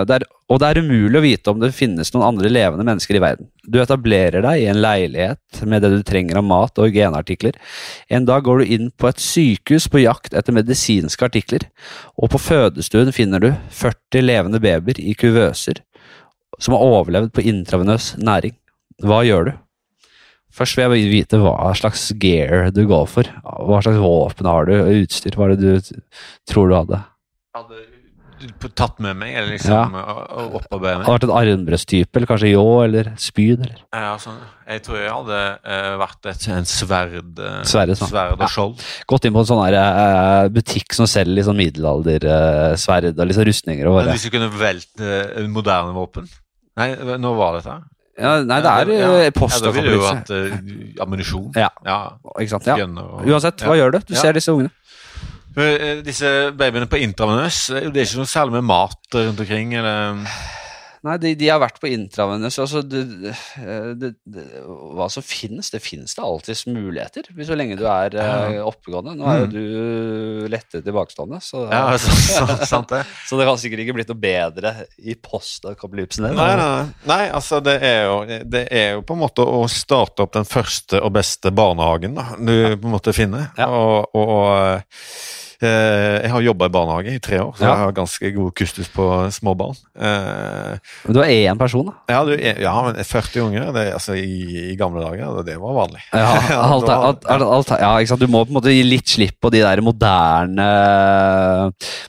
det 0.09 0.19
er, 0.19 0.25
Og 0.49 0.57
det 0.57 0.69
er 0.69 0.79
umulig 0.81 1.19
å 1.19 1.21
vite 1.21 1.51
om 1.51 1.59
det 1.61 1.69
finnes 1.77 2.09
noen 2.13 2.25
andre 2.31 2.49
levende 2.49 2.85
mennesker 2.87 3.19
i 3.19 3.21
verden. 3.21 3.49
Du 3.69 3.77
etablerer 3.83 4.41
deg 4.41 4.63
i 4.63 4.69
en 4.71 4.81
leilighet 4.81 5.61
med 5.69 5.83
det 5.85 5.91
du 5.93 5.99
trenger 6.05 6.39
av 6.41 6.47
mat 6.49 6.81
og 6.81 6.89
hygieneartikler. 6.89 7.59
En 8.09 8.25
dag 8.25 8.47
går 8.47 8.63
du 8.63 8.73
inn 8.73 8.89
på 8.89 9.11
et 9.11 9.21
sykehus 9.21 9.85
på 9.93 10.01
jakt 10.01 10.33
etter 10.33 10.55
medisinske 10.57 11.27
artikler, 11.27 11.67
og 12.17 12.33
på 12.33 12.41
fødestuen 12.41 13.13
finner 13.13 13.45
du 13.45 13.51
40 13.77 14.25
levende 14.25 14.61
babyer 14.63 14.97
i 15.03 15.13
kuvøser 15.17 15.83
som 16.59 16.75
har 16.75 16.85
overlevd 16.97 17.31
på 17.35 17.45
intravenøs 17.45 18.15
næring. 18.17 18.55
Hva 19.05 19.21
gjør 19.27 19.51
du? 19.51 19.53
Først 20.49 20.79
vil 20.79 20.89
jeg 20.97 21.11
vite 21.11 21.37
hva 21.39 21.69
slags 21.77 22.07
gear 22.19 22.71
du 22.73 22.81
går 22.89 23.05
for. 23.07 23.29
Hva 23.45 23.83
slags 23.85 24.01
våpen 24.01 24.49
har 24.49 24.65
du, 24.65 24.73
utstyr? 24.97 25.37
Hva 25.37 25.47
er 25.47 25.55
det 25.55 25.77
du 25.77 26.01
tror 26.49 26.71
du 26.71 26.75
hadde? 26.75 27.03
Hadde 27.55 27.85
tatt 28.77 28.99
med 29.03 29.17
meg, 29.19 29.33
eller 29.35 29.51
liksom 29.55 29.95
og, 29.99 30.55
og 30.71 30.81
meg. 30.81 31.03
Hadde 31.05 31.11
vært 31.11 31.25
en 31.27 31.33
armbrøsttype, 31.39 32.15
eller 32.19 32.29
kanskje 32.29 32.51
ljå, 32.53 32.63
eller 32.85 33.11
spyd? 33.19 33.65
eller 33.65 33.77
Ja, 33.93 34.13
altså, 34.13 34.33
Jeg 34.69 34.83
tror 34.85 34.97
jeg 35.01 35.11
hadde 35.11 35.41
uh, 35.65 35.91
vært 36.03 36.29
et, 36.31 36.47
en 36.55 36.67
sverd, 36.69 37.39
uh, 37.41 37.59
Sverd, 37.67 37.93
sånn. 37.99 38.11
sverd 38.11 38.35
og 38.37 38.43
Ja. 38.45 38.51
skjold. 38.53 38.83
Gått 39.09 39.25
inn 39.25 39.33
på 39.33 39.43
en 39.43 39.49
sånn 39.51 39.63
her, 39.65 39.77
uh, 39.79 40.49
butikk 40.53 40.93
som 40.93 41.09
selger 41.09 41.35
liksom 41.39 41.53
sånn 41.55 41.63
middelaldersverd 41.63 43.11
og 43.13 43.33
sånn 43.39 43.49
rustninger. 43.49 43.87
og 43.87 43.99
bare. 44.01 44.11
hvis 44.17 44.27
du 44.29 44.33
kunne 44.35 44.51
velte 44.53 45.47
moderne 45.47 45.93
våpen 45.95 46.29
Nei, 46.79 46.93
nå 47.19 47.33
var 47.35 47.57
dette? 47.59 47.73
Ja, 48.19 48.41
nei, 48.43 48.59
det 48.63 48.69
er 48.71 48.89
ja, 48.91 49.09
eh, 49.15 49.25
ja, 49.27 49.31
Da 49.63 49.71
ville 49.71 49.93
jo 49.95 49.99
postapokalypse. 50.01 50.11
hatt 50.15 51.01
ammunisjon. 51.05 51.51
Ja. 51.55 51.69
ja. 51.87 51.97
Ikke 52.35 52.51
sant? 52.51 52.67
Ja. 52.67 52.75
Uansett, 52.83 53.63
hva 53.63 53.75
ja. 53.75 53.83
gjør 53.85 53.95
du? 53.95 53.99
Du 54.09 54.13
Ja. 54.13 54.19
ser 54.19 54.33
disse 54.35 54.51
ungene. 54.51 54.71
Eh, 55.57 56.01
Disse 56.05 56.51
babyene 56.57 56.85
på 56.89 56.99
intravenøs, 57.01 57.63
det 57.73 57.89
er 57.89 58.05
ikke 58.05 58.21
noe 58.21 58.29
særlig 58.29 58.53
med 58.59 58.67
mat 58.69 59.15
rundt 59.15 59.41
omkring, 59.41 59.73
eller 59.79 60.21
Nei, 61.07 61.13
de, 61.23 61.29
de 61.39 61.47
har 61.47 61.61
vært 61.63 61.77
på 61.79 61.87
intravenøs. 61.87 62.57
Altså, 62.59 62.81
det, 62.83 63.01
eh, 63.61 63.91
det, 63.95 64.09
det, 64.27 64.43
hva 64.97 65.05
som 65.11 65.23
finnes, 65.23 65.69
det 65.71 65.79
finnes 65.83 66.11
det 66.17 66.23
alltids 66.25 66.65
muligheter. 66.67 67.29
Så 67.47 67.55
lenge 67.55 67.77
du 67.79 67.85
er 67.87 68.17
eh, 68.19 68.57
oppegående. 68.67 69.13
Nå 69.19 69.27
er 69.31 69.39
jo 69.39 69.47
Mm. 69.49 69.53
du 69.53 70.47
lettere 70.51 70.83
tilbakestående, 70.83 71.39
så, 71.41 71.63
Ja, 71.71 71.95
så, 72.01 72.11
så, 72.19 72.57
sant 72.67 72.91
det. 72.91 73.03
så 73.29 73.39
det 73.39 73.47
kan 73.47 73.57
sikkert 73.61 73.83
ikke 73.85 73.95
blitt 73.99 74.11
noe 74.11 74.19
bedre 74.19 74.73
i 74.99 75.15
postapokalypsen. 75.15 76.27
Nei, 76.35 76.51
nei, 76.59 76.85
nei, 77.09 77.21
altså 77.31 77.61
det 77.63 77.77
er, 77.85 78.01
jo, 78.09 78.19
det 78.51 78.65
er 78.71 78.89
jo 78.97 79.03
på 79.07 79.15
en 79.15 79.23
måte 79.23 79.45
å 79.47 79.63
starte 79.71 80.25
opp 80.27 80.35
den 80.35 80.47
første 80.49 80.99
og 80.99 81.13
beste 81.15 81.51
barnehagen 81.55 82.17
da, 82.19 82.27
du 82.37 82.75
på 82.75 82.89
en 82.89 82.95
måte 82.97 83.15
finner. 83.15 83.49
Ja. 83.57 83.69
Og, 83.71 84.11
og 84.19 84.83
jeg 85.67 86.31
har 86.31 86.41
jobba 86.45 86.65
i 86.69 86.73
barnehage 86.73 87.15
i 87.17 87.19
tre 87.19 87.39
år, 87.43 87.51
så 87.57 87.63
Ja. 87.65 87.73
jeg 87.73 87.83
har 87.83 87.91
ganske 87.97 88.31
god 88.35 88.53
kustus 88.55 88.87
på 88.93 89.05
små 89.35 89.55
barn. 89.59 89.75
Eh, 89.99 90.77
Men 91.05 91.13
du 91.17 91.19
er 91.21 91.33
én 91.51 91.57
person, 91.59 91.85
da. 91.85 91.93
ja, 92.13 92.23
du, 92.25 92.31
ja, 92.39 92.73
men 92.85 92.95
40 93.03 93.41
unger 93.43 93.73
det, 93.75 93.93
altså, 93.93 94.15
i, 94.15 94.71
i 94.71 94.75
gamle 94.79 95.03
dager, 95.03 95.43
det 95.43 95.57
var 95.59 95.75
vanlig. 95.81 96.01
Ja, 96.13 96.29
alt, 96.63 96.89
alt, 97.27 97.27
alt, 97.27 97.73
ja? 97.79 98.15
Du 98.19 98.27
må 98.27 98.45
på 98.45 98.53
en 98.53 98.59
måte 98.61 98.71
gi 98.73 98.83
litt 98.83 99.07
slipp 99.11 99.35
på 99.41 99.51
de 99.51 99.61
der 99.63 99.81
moderne 99.83 100.69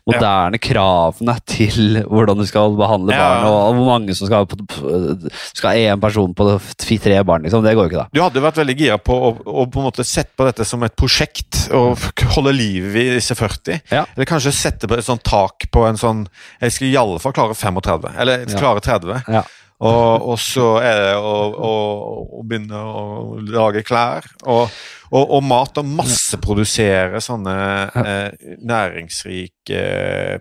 Moderne 0.09 0.59
kravene 0.63 1.37
til 1.49 2.01
hvordan 2.09 2.39
du 2.41 2.47
skal 2.49 2.75
behandle 2.79 3.15
barn, 3.15 3.45
og, 3.47 3.75
hvor 3.79 3.87
mange 3.89 4.15
som 4.17 4.27
skal 4.31 4.47
ha 4.47 5.75
én 5.77 6.01
person 6.03 6.33
på 6.35 6.47
tre 7.01 7.21
barn. 7.27 7.45
Liksom. 7.45 7.63
Det 7.65 7.75
går 7.77 7.87
jo 7.87 7.91
ikke, 7.91 8.03
da. 8.05 8.09
Du 8.15 8.23
hadde 8.23 8.43
vært 8.45 8.61
veldig 8.61 8.77
gira 8.79 8.99
på 9.03 9.15
å, 9.15 9.33
å 9.63 9.67
på 9.71 9.81
en 9.83 9.89
måte 9.91 10.07
sette 10.07 10.35
på 10.39 10.47
dette 10.49 10.67
som 10.69 10.83
et 10.87 10.95
prosjekt, 10.99 11.67
og 11.77 11.99
holde 12.35 12.55
liv 12.57 12.89
i 12.97 13.07
disse 13.17 13.37
40. 13.41 13.81
Ja. 13.93 14.05
Eller 14.15 14.29
kanskje 14.29 14.53
sette 14.55 14.89
på 14.91 14.99
et 15.01 15.07
sånt 15.09 15.25
tak 15.27 15.67
på 15.73 15.87
en 15.89 15.99
sånn 16.01 16.27
Jeg 16.61 16.77
skal 16.77 16.91
i 16.93 16.97
alle 17.01 17.19
fall 17.23 17.35
klare 17.37 17.57
35, 17.57 18.13
eller 18.21 18.45
Ja. 18.47 18.61
klare 18.61 18.85
30. 18.85 19.25
Ja. 19.33 19.43
Og, 19.81 20.27
og 20.29 20.37
så 20.37 20.75
er 20.85 20.99
det 21.01 21.13
å, 21.17 21.37
å, 21.57 21.71
å 22.37 22.43
begynne 22.45 22.77
å 22.85 23.39
lage 23.49 23.81
klær 23.89 24.27
og, 24.45 24.69
og, 25.09 25.23
og 25.39 25.41
mat 25.49 25.81
og 25.81 25.87
masseprodusere 25.89 27.17
sånne 27.25 27.55
eh, 28.03 28.51
næringsrike 28.61 29.81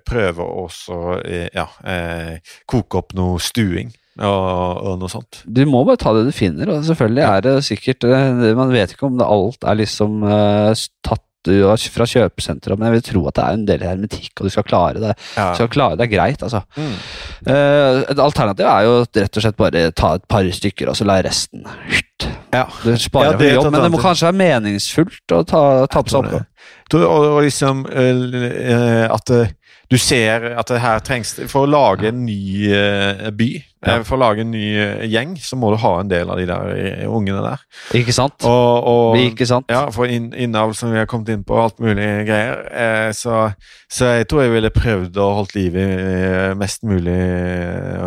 Prøve 0.07 0.43
å 0.43 0.65
også 0.65 0.99
eh, 1.23 1.47
ja, 1.55 1.65
eh, 1.87 2.35
koke 2.69 2.99
opp 3.01 3.15
noe 3.17 3.39
stuing 3.43 3.91
og, 4.19 4.83
og 4.83 4.97
noe 4.99 5.07
sånt. 5.07 5.37
Du 5.47 5.61
må 5.69 5.85
bare 5.87 6.01
ta 6.01 6.11
det 6.17 6.25
du 6.27 6.33
finner, 6.35 6.67
og 6.73 6.83
selvfølgelig 6.83 7.23
er 7.23 7.43
det 7.45 7.53
sikkert 7.63 8.03
eh, 8.09 8.49
Man 8.59 8.73
vet 8.75 8.91
ikke 8.91 9.07
om 9.07 9.15
det 9.21 9.27
alt 9.31 9.63
er 9.63 9.79
liksom 9.79 10.25
eh, 10.27 10.73
tatt 11.07 11.23
ut 11.47 11.85
fra 11.93 12.05
kjøpesenteret, 12.09 12.77
men 12.77 12.89
jeg 12.89 12.95
vil 12.97 13.05
tro 13.07 13.21
at 13.29 13.37
det 13.37 13.43
er 13.43 13.57
en 13.57 13.65
del 13.67 13.83
hermetikk, 13.85 14.31
og 14.39 14.47
du 14.47 14.53
skal 14.53 14.65
klare 14.67 14.99
det. 14.99 15.13
Ja. 15.37 15.49
Du 15.51 15.61
skal 15.61 15.71
klare 15.71 15.99
det 15.99 16.09
greit, 16.11 16.43
altså. 16.43 16.61
Mm. 16.75 16.95
Eh, 17.47 17.99
et 18.11 18.19
alternativ 18.19 18.67
er 18.67 18.87
jo 18.87 18.97
rett 19.05 19.39
og 19.39 19.45
slett 19.45 19.59
bare 19.59 19.85
ta 19.95 20.15
et 20.17 20.25
par 20.27 20.49
stykker, 20.59 20.91
og 20.91 20.99
så 20.99 21.07
la 21.07 21.21
resten 21.23 21.63
Ja. 22.51 22.65
Du 22.83 22.91
sparer 22.97 23.31
Ja, 23.31 23.37
det 23.37 23.53
for 23.53 23.55
jobb, 23.55 23.71
men 23.71 23.85
det 23.85 23.91
må 23.93 24.01
kanskje 24.03 24.27
være 24.27 24.39
meningsfullt 24.41 25.35
å 25.37 25.43
ta, 25.47 25.63
ta 25.87 26.03
på 26.03 26.11
seg 26.11 26.25
oppgaven. 26.25 26.49
Og, 26.99 27.39
liksom 27.45 27.85
eh, 27.87 29.05
at 29.07 29.31
eh, 29.31 29.55
du 29.89 29.97
ser 29.97 30.51
at 30.59 30.69
det 30.69 30.81
her 30.83 30.99
trengs 31.01 31.31
For 31.49 31.65
å 31.65 31.69
lage 31.69 32.09
en 32.11 32.19
ny 32.25 32.69
by, 33.33 33.47
Ja. 33.85 33.95
eh, 33.97 34.03
for 34.03 34.17
å 34.17 34.19
lage 34.25 34.41
en 34.43 34.51
ny 34.51 34.63
eh, 34.75 35.05
gjeng, 35.07 35.37
så 35.39 35.55
må 35.55 35.69
du 35.71 35.77
ha 35.79 35.91
en 36.01 36.09
del 36.11 36.29
av 36.29 36.37
de 36.41 36.45
der 36.49 36.71
eh, 36.75 37.05
ungene 37.07 37.39
der. 37.45 37.61
Ikke 37.95 38.11
sant? 38.15 38.43
Og, 38.43 38.87
og 38.91 39.17
Ikke 39.21 39.47
sant? 39.47 39.69
ja, 39.71 39.85
for 39.95 40.05
inn, 40.11 40.29
innavl 40.35 40.73
som 40.75 40.91
vi 40.91 40.99
har 40.99 41.07
kommet 41.07 41.29
inn 41.31 41.45
på, 41.47 41.55
alt 41.59 41.79
mulig 41.79 42.07
greier. 42.27 42.65
Eh, 42.71 43.11
så, 43.15 43.53
så 43.87 44.11
jeg 44.19 44.27
tror 44.27 44.43
jeg 44.43 44.51
ville 44.57 44.73
prøvd 44.75 45.17
å 45.23 45.29
holdt 45.39 45.55
liv 45.55 45.77
i 45.79 45.87
mest 46.59 46.83
mulig 46.87 47.15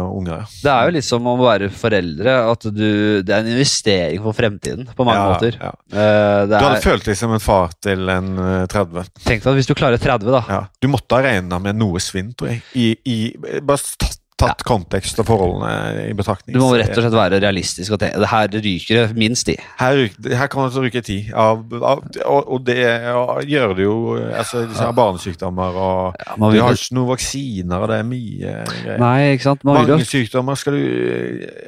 unger. 0.02 0.44
Det 0.62 0.70
er 0.72 0.88
jo 0.90 0.94
litt 0.98 1.06
som 1.08 1.26
å 1.30 1.36
være 1.40 1.70
foreldre 1.74 2.34
at 2.52 2.66
du 2.72 2.86
Det 3.24 3.32
er 3.32 3.42
en 3.42 3.50
investering 3.52 4.22
for 4.24 4.36
fremtiden, 4.36 4.86
på 4.96 5.06
mange 5.08 5.20
Ja, 5.22 5.28
måter. 5.32 5.56
ja. 5.60 5.72
Eh, 5.92 6.46
det 6.46 6.58
Du 6.58 6.64
hadde 6.66 6.78
er, 6.78 6.84
følt 6.84 7.08
deg 7.08 7.18
som 7.18 7.32
en 7.36 7.42
far 7.42 7.72
til 7.82 8.08
en 8.12 8.32
eh, 8.38 8.66
30. 8.72 9.08
tenk 9.24 9.42
deg 9.44 9.50
at 9.52 9.58
hvis 9.60 9.70
du 9.70 9.74
klarer 9.78 10.00
30, 10.02 10.30
da. 10.32 10.62
Du 10.82 10.88
måtte 10.92 11.16
ha 11.18 11.24
regna 11.24 11.58
med 11.62 11.78
noe 11.80 12.00
svinn, 12.02 12.32
tror 12.36 12.52
jeg. 12.52 12.62
I, 12.78 12.88
i, 13.08 13.18
bare 13.62 13.80
tatt, 13.98 14.18
tatt 14.42 14.64
kontekst 14.66 15.20
og 15.22 15.28
forholdene 15.28 16.06
i 16.08 16.14
betraktning. 16.16 16.56
Du 16.56 16.62
må 16.62 16.72
rett 16.78 16.92
og 16.94 17.04
slett 17.04 17.16
være 17.16 17.40
realistisk 17.42 17.94
og 17.94 18.00
tenke 18.02 18.20
det 18.22 18.30
her 18.32 18.50
ryker 18.52 19.00
det 19.00 19.06
minst 19.18 19.50
i. 19.52 19.56
Her, 19.80 20.02
her 20.32 20.50
kan 20.52 20.68
det 20.68 20.84
ryke 20.86 21.02
ti. 21.04 21.18
Av, 21.32 21.62
av, 21.78 22.02
og, 22.26 22.52
og 22.56 22.64
det 22.66 22.78
og, 23.12 23.42
gjør 23.48 23.74
det 23.78 23.86
jo 23.86 23.96
altså, 24.18 24.64
Disse 24.68 24.84
her 24.84 24.94
barnesykdommer 24.96 25.78
og 25.78 26.20
Ja, 26.22 26.36
Du 26.38 26.58
har 26.60 26.76
ikke 26.76 26.96
noen 26.96 27.10
vaksiner, 27.12 27.82
og 27.82 27.90
det 27.90 27.98
er 28.02 28.08
mye 28.08 28.56
greier. 28.68 29.00
Nei, 29.02 29.16
ikke 29.36 29.48
sant? 29.48 29.64
Vil 29.64 29.78
Mange 29.78 30.08
sykdommer 30.08 30.58
skal 30.60 30.76
du 30.76 30.84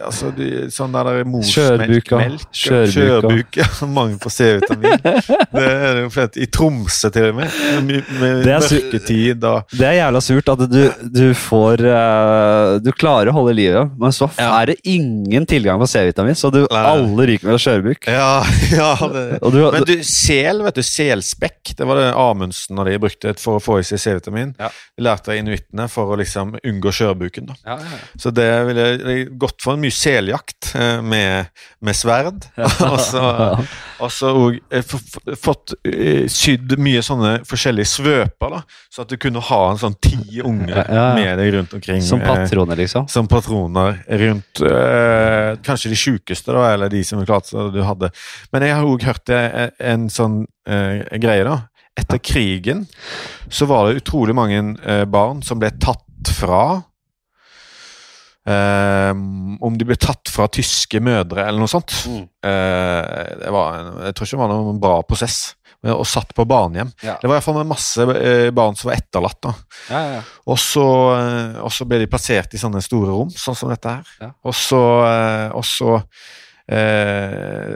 altså, 0.05 0.31
du, 0.35 0.45
Sånn 0.75 0.95
der 0.95 1.11
Skjørbuka. 1.15 1.31
morsmelkmelk 1.35 2.47
Skjørbuka. 2.55 2.93
Skjørbuk, 2.95 3.61
ja, 3.61 3.69
Mangel 3.95 4.19
på 4.23 4.33
C-vitamin. 4.33 4.99
det 5.55 5.65
er 5.65 5.99
det 5.99 6.05
jo 6.07 6.13
flest. 6.15 6.39
I 6.41 6.49
Tromsø, 6.51 7.11
til 7.15 7.31
og 7.31 7.39
med. 7.39 7.59
Med, 7.85 8.11
med 8.21 8.43
Det 8.45 8.55
er 8.55 8.65
mørketid 8.65 9.45
og 9.49 9.75
Det 9.75 9.87
er 9.89 9.99
jævla 9.99 10.23
surt 10.25 10.51
at 10.55 10.65
du, 10.71 10.81
du 11.15 11.25
får 11.39 11.85
eh, 11.91 12.64
Du 12.85 12.91
klarer 12.93 13.31
å 13.31 13.37
holde 13.39 13.55
livet, 13.57 13.93
men 14.01 14.15
så 14.15 14.29
er 14.41 14.73
det 14.73 14.77
ingen 14.89 15.47
tilgang 15.49 15.81
på 15.83 15.89
C-vitamin, 15.91 16.37
så 16.39 16.51
du 16.55 16.63
alle 16.71 17.29
ryker 17.31 17.51
med 17.51 17.63
skjørbuk. 17.63 18.09
Ja, 18.11 18.45
ja 18.75 18.91
du, 19.01 19.61
Men 19.75 19.87
du, 19.89 19.97
sel, 20.07 20.63
vet 20.67 20.79
du, 20.79 20.85
selspekk, 20.87 21.75
det 21.79 21.89
var 21.89 22.01
det 22.01 22.11
Amundsen 22.19 22.81
og 22.81 22.89
de 22.89 22.99
brukte 23.03 23.35
for 23.41 23.59
å 23.59 23.63
få 23.63 23.81
i 23.81 23.87
seg 23.87 24.03
C-vitamin. 24.03 24.55
Ja. 24.61 24.71
De 24.95 25.07
lærte 25.07 25.33
av 25.33 25.41
inuittene 25.41 25.89
for 25.93 26.15
å 26.15 26.19
liksom 26.21 26.57
unngå 26.61 26.95
skjørbuken. 26.95 27.53
ja, 27.65 27.79
ja, 27.79 27.95
ja. 27.95 28.03
Så 28.21 28.31
det 28.35 28.49
ville 28.69 29.25
gått 29.41 29.63
for 29.63 29.75
en 29.75 29.83
mye 29.83 29.95
seljakt 29.95 30.73
eh, 30.79 31.01
med, 31.03 31.51
med 31.85 31.97
sverd. 31.97 32.47
og 34.03 34.11
så, 34.13 34.31
og 34.31 34.59
eh, 34.71 34.85
fått 35.41 35.77
eh, 35.89 36.25
sydd 36.31 36.77
mye 36.83 37.03
sånne 37.05 37.37
forskjellige 37.49 37.91
svøper, 37.95 38.59
da, 38.59 38.63
så 38.93 39.05
at 39.05 39.13
du 39.13 39.19
kunne 39.21 39.43
ha 39.45 39.61
en 39.71 39.81
sånn 39.81 39.97
ti 40.03 40.41
unger 40.43 40.75
Ja, 40.75 40.85
ja. 40.89 41.07
med 41.17 41.39
deg 41.41 41.53
rundt 41.59 41.75
omkring. 41.77 42.03
Som 42.05 42.23
patroner, 42.55 42.77
liksom. 42.77 43.09
som 43.09 43.29
patroner 43.29 44.05
rundt 44.09 44.61
eh, 44.61 45.59
kanskje 45.65 45.91
de 45.91 45.97
sjukeste, 45.99 46.53
da, 46.53 46.73
eller 46.73 46.93
de 46.93 47.03
som 47.05 47.25
klarte 47.27 47.69
du 47.75 47.83
hadde. 47.85 48.11
Men 48.53 48.63
jeg 48.67 48.77
har 48.77 48.89
òg 48.89 49.05
hørt 49.05 49.33
eh, 49.35 49.71
en 49.79 50.09
sånn 50.13 50.45
eh, 50.69 51.05
greie, 51.19 51.45
da. 51.45 51.65
Etter 51.95 52.19
krigen 52.19 52.87
så 53.49 53.69
var 53.71 53.87
det 53.87 54.01
utrolig 54.03 54.35
mange 54.35 54.63
eh, 54.83 55.05
barn 55.07 55.43
som 55.47 55.61
ble 55.61 55.71
tatt 55.79 56.33
fra 56.35 56.83
eh, 58.47 59.11
Om 59.65 59.77
de 59.79 59.89
ble 59.89 59.97
tatt 60.01 60.31
fra 60.33 60.49
tyske 60.53 61.01
mødre, 61.01 61.47
eller 61.49 61.63
noe 61.65 61.71
sånt. 61.71 61.95
Mm. 62.11 62.25
Eh, 62.45 63.35
det 63.43 63.53
var 63.55 63.79
jeg 64.09 64.17
tror 64.17 64.27
ikke 64.29 64.37
det 64.37 64.43
var 64.45 64.55
noen 64.55 64.81
bra 64.83 64.97
prosess. 65.09 65.43
Og 65.85 66.07
satt 66.09 66.31
på 66.33 66.47
barnehjem. 66.49 66.89
Ja. 67.05 67.19
Det 67.21 67.29
var 67.29 67.37
iallfall 67.37 67.59
masse 67.69 68.05
eh, 68.17 68.49
barn 68.57 68.77
som 68.79 68.89
var 68.89 68.97
etterlatt. 68.97 69.37
da 69.45 69.51
Ja, 69.91 70.01
ja, 70.15 70.23
og 70.49 70.57
så, 70.63 70.85
eh, 71.19 71.59
og 71.61 71.69
så 71.77 71.85
ble 71.89 71.99
de 72.01 72.09
plassert 72.09 72.57
i 72.57 72.61
sånne 72.61 72.81
store 72.85 73.13
rom, 73.13 73.29
sånn 73.29 73.59
som 73.59 73.69
dette 73.73 73.93
her. 73.93 74.33
Og 74.49 74.57
så, 74.57 74.81
eh, 75.11 75.51
og 75.53 75.65
så 75.69 75.99
eh, 76.73 77.75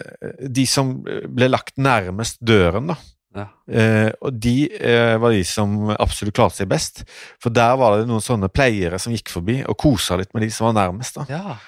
De 0.49 0.65
som 0.69 0.95
ble 1.05 1.51
lagt 1.53 1.77
nærmest 1.77 2.41
døren, 2.41 2.89
da. 2.95 2.97
Ja. 3.39 3.47
Eh, 3.69 4.11
og 4.25 4.37
de 4.43 4.57
eh, 4.75 5.15
var 5.21 5.35
de 5.35 5.43
som 5.47 5.93
absolutt 5.95 6.37
klarte 6.37 6.61
seg 6.61 6.71
best. 6.71 7.05
For 7.43 7.55
der 7.55 7.77
var 7.81 7.99
det 7.99 8.09
noen 8.11 8.25
sånne 8.25 8.51
pleiere 8.53 9.01
som 9.03 9.15
gikk 9.15 9.33
forbi 9.33 9.61
og 9.65 9.79
kosa 9.81 10.19
litt 10.21 10.33
med 10.35 10.47
de 10.47 10.53
som 10.55 10.71
var 10.71 10.79
nærmest. 10.81 11.21
da. 11.21 11.29
ja. 11.33 11.59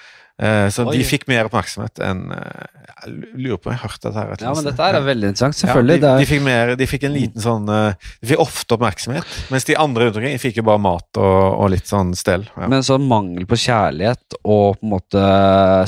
Eh, 0.41 0.67
så 0.73 0.87
Oi. 0.89 0.95
de 0.97 1.03
fikk 1.05 1.27
mer 1.29 1.45
oppmerksomhet 1.45 1.99
enn 2.01 2.31
eh, 2.33 2.79
Jeg 3.01 3.11
lurer 3.37 3.59
på 3.61 3.69
om 3.69 3.75
jeg 3.75 3.81
hørt 3.83 3.99
dette 4.01 4.17
her. 4.17 4.31
ja, 4.41 4.53
men 4.57 4.65
dette 4.65 4.87
er 4.87 4.97
veldig 5.05 5.29
interessant. 5.31 5.53
Ja, 5.57 5.59
Selvfølgelig. 5.67 5.99
de, 6.01 6.07
de, 6.07 6.23
er, 6.25 6.29
fikk 6.31 6.41
mer, 6.45 6.71
de 6.79 6.87
fikk 6.89 7.05
en 7.05 7.13
liten 7.13 7.41
sånn 7.43 7.69
eh, 7.69 8.09
De 8.23 8.29
fikk 8.31 8.41
ofte 8.41 8.77
oppmerksomhet, 8.77 9.35
mens 9.53 9.67
de 9.69 9.77
andre 9.77 10.07
rundt 10.07 10.17
omkring 10.21 10.41
fikk 10.41 10.57
jo 10.61 10.65
bare 10.65 10.81
mat 10.81 11.21
og, 11.21 11.37
og 11.61 11.69
litt 11.75 11.89
sånn 11.89 12.15
stell. 12.17 12.47
Ja. 12.57 12.69
Men 12.73 12.85
sånn 12.85 13.05
mangel 13.09 13.45
på 13.49 13.59
kjærlighet 13.61 14.37
og 14.41 14.79
på 14.81 14.85
en 14.87 14.93
måte 14.95 15.23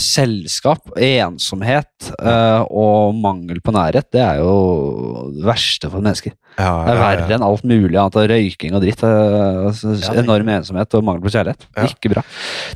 selskap, 0.03 0.93
ensomhet 0.97 2.11
og 2.69 3.17
mangel 3.17 3.61
på 3.63 3.73
nærhet, 3.75 4.09
det 4.13 4.21
er 4.21 4.41
jo 4.43 4.53
det 5.33 5.45
verste 5.47 5.89
for 5.89 6.03
mennesker. 6.03 6.33
Ja, 6.53 6.69
Det 6.85 6.91
er 6.93 6.99
ja, 6.99 7.01
verre 7.01 7.33
enn 7.33 7.43
alt 7.47 7.63
mulig 7.65 7.97
annet 7.97 8.17
av 8.19 8.27
røyking 8.29 8.75
og 8.77 8.83
dritt. 8.83 9.01
Ja, 9.01 10.11
Enorm 10.21 10.51
ensomhet 10.53 10.93
og 10.99 11.05
mangel 11.07 11.23
på 11.25 11.31
kjærlighet. 11.33 11.65
Ja. 11.73 11.87
Ikke 11.89 12.11
bra. 12.13 12.21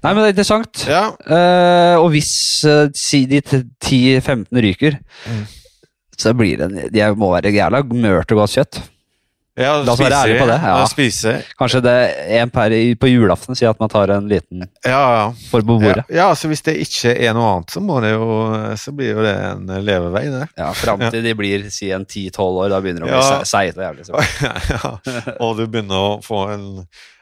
Nei, 0.01 0.13
men 0.13 0.23
det 0.23 0.29
er 0.31 0.33
interessant. 0.33 0.85
Ja, 0.89 1.03
Eh, 1.27 1.66
og 2.01 2.09
hvis 2.13 2.31
eh, 2.69 2.87
si 2.97 3.25
de 3.29 3.41
10-15 3.41 4.61
ryker, 4.67 4.99
Mm. 5.27 5.45
så 6.17 6.31
blir 6.33 6.57
det 6.57 6.89
Jeg 6.95 7.15
må 7.17 7.31
være 7.35 7.51
jævla 7.53 7.83
mørt 7.93 8.31
og 8.31 8.39
godt 8.43 8.55
kjøtt. 8.57 8.79
ja 9.57 9.71
La 9.81 9.93
oss 9.93 9.99
være 9.99 10.13
ærlige 10.21 10.39
på 10.39 10.45
det, 10.49 10.55
ja. 10.61 10.73
Ja, 10.77 10.85
spise. 10.89 11.31
Kanskje 11.57 11.79
det 11.81 11.93
er 12.29 12.43
en 12.43 12.49
per 12.53 12.69
på 13.01 13.09
julaften 13.09 13.57
sier 13.57 13.71
at 13.71 13.79
man 13.81 13.89
tar 13.89 14.11
en 14.13 14.27
liten 14.29 14.67
Ja, 14.85 15.31
for 15.49 15.61
på 15.65 15.79
bordet. 15.81 16.03
ja, 16.13 16.27
så 16.37 16.47
hvis 16.51 16.61
det 16.61 16.75
ikke 16.85 17.15
er 17.17 17.33
noe 17.33 17.55
annet, 17.55 17.73
så, 17.73 17.81
må 17.81 17.97
det 18.05 18.11
jo, 18.13 18.27
så 18.77 18.93
blir 18.93 19.15
jo 19.15 19.23
det 19.25 19.33
en 19.47 19.65
levevei, 19.85 20.25
det. 20.29 20.43
Ja, 20.57 20.71
Fram 20.77 20.99
til 21.09 21.23
de 21.25 21.33
blir 21.33 21.65
si 21.73 21.89
en 21.91 22.05
10-12 22.05 22.37
år, 22.65 22.69
da 22.69 22.81
begynner 22.85 23.05
de 23.05 23.09
å 23.09 23.13
bli 23.13 23.17
Ja. 23.17 23.39
se- 23.41 23.49
seige 23.49 23.77
og 23.77 23.85
jævlig. 23.87 24.05
Så. 24.09 24.13
ja. 24.77 25.33
Og 25.41 25.57
du 25.57 25.65
begynner 25.65 25.97
å 26.05 26.23
få 26.25 26.43
en, 26.53 26.67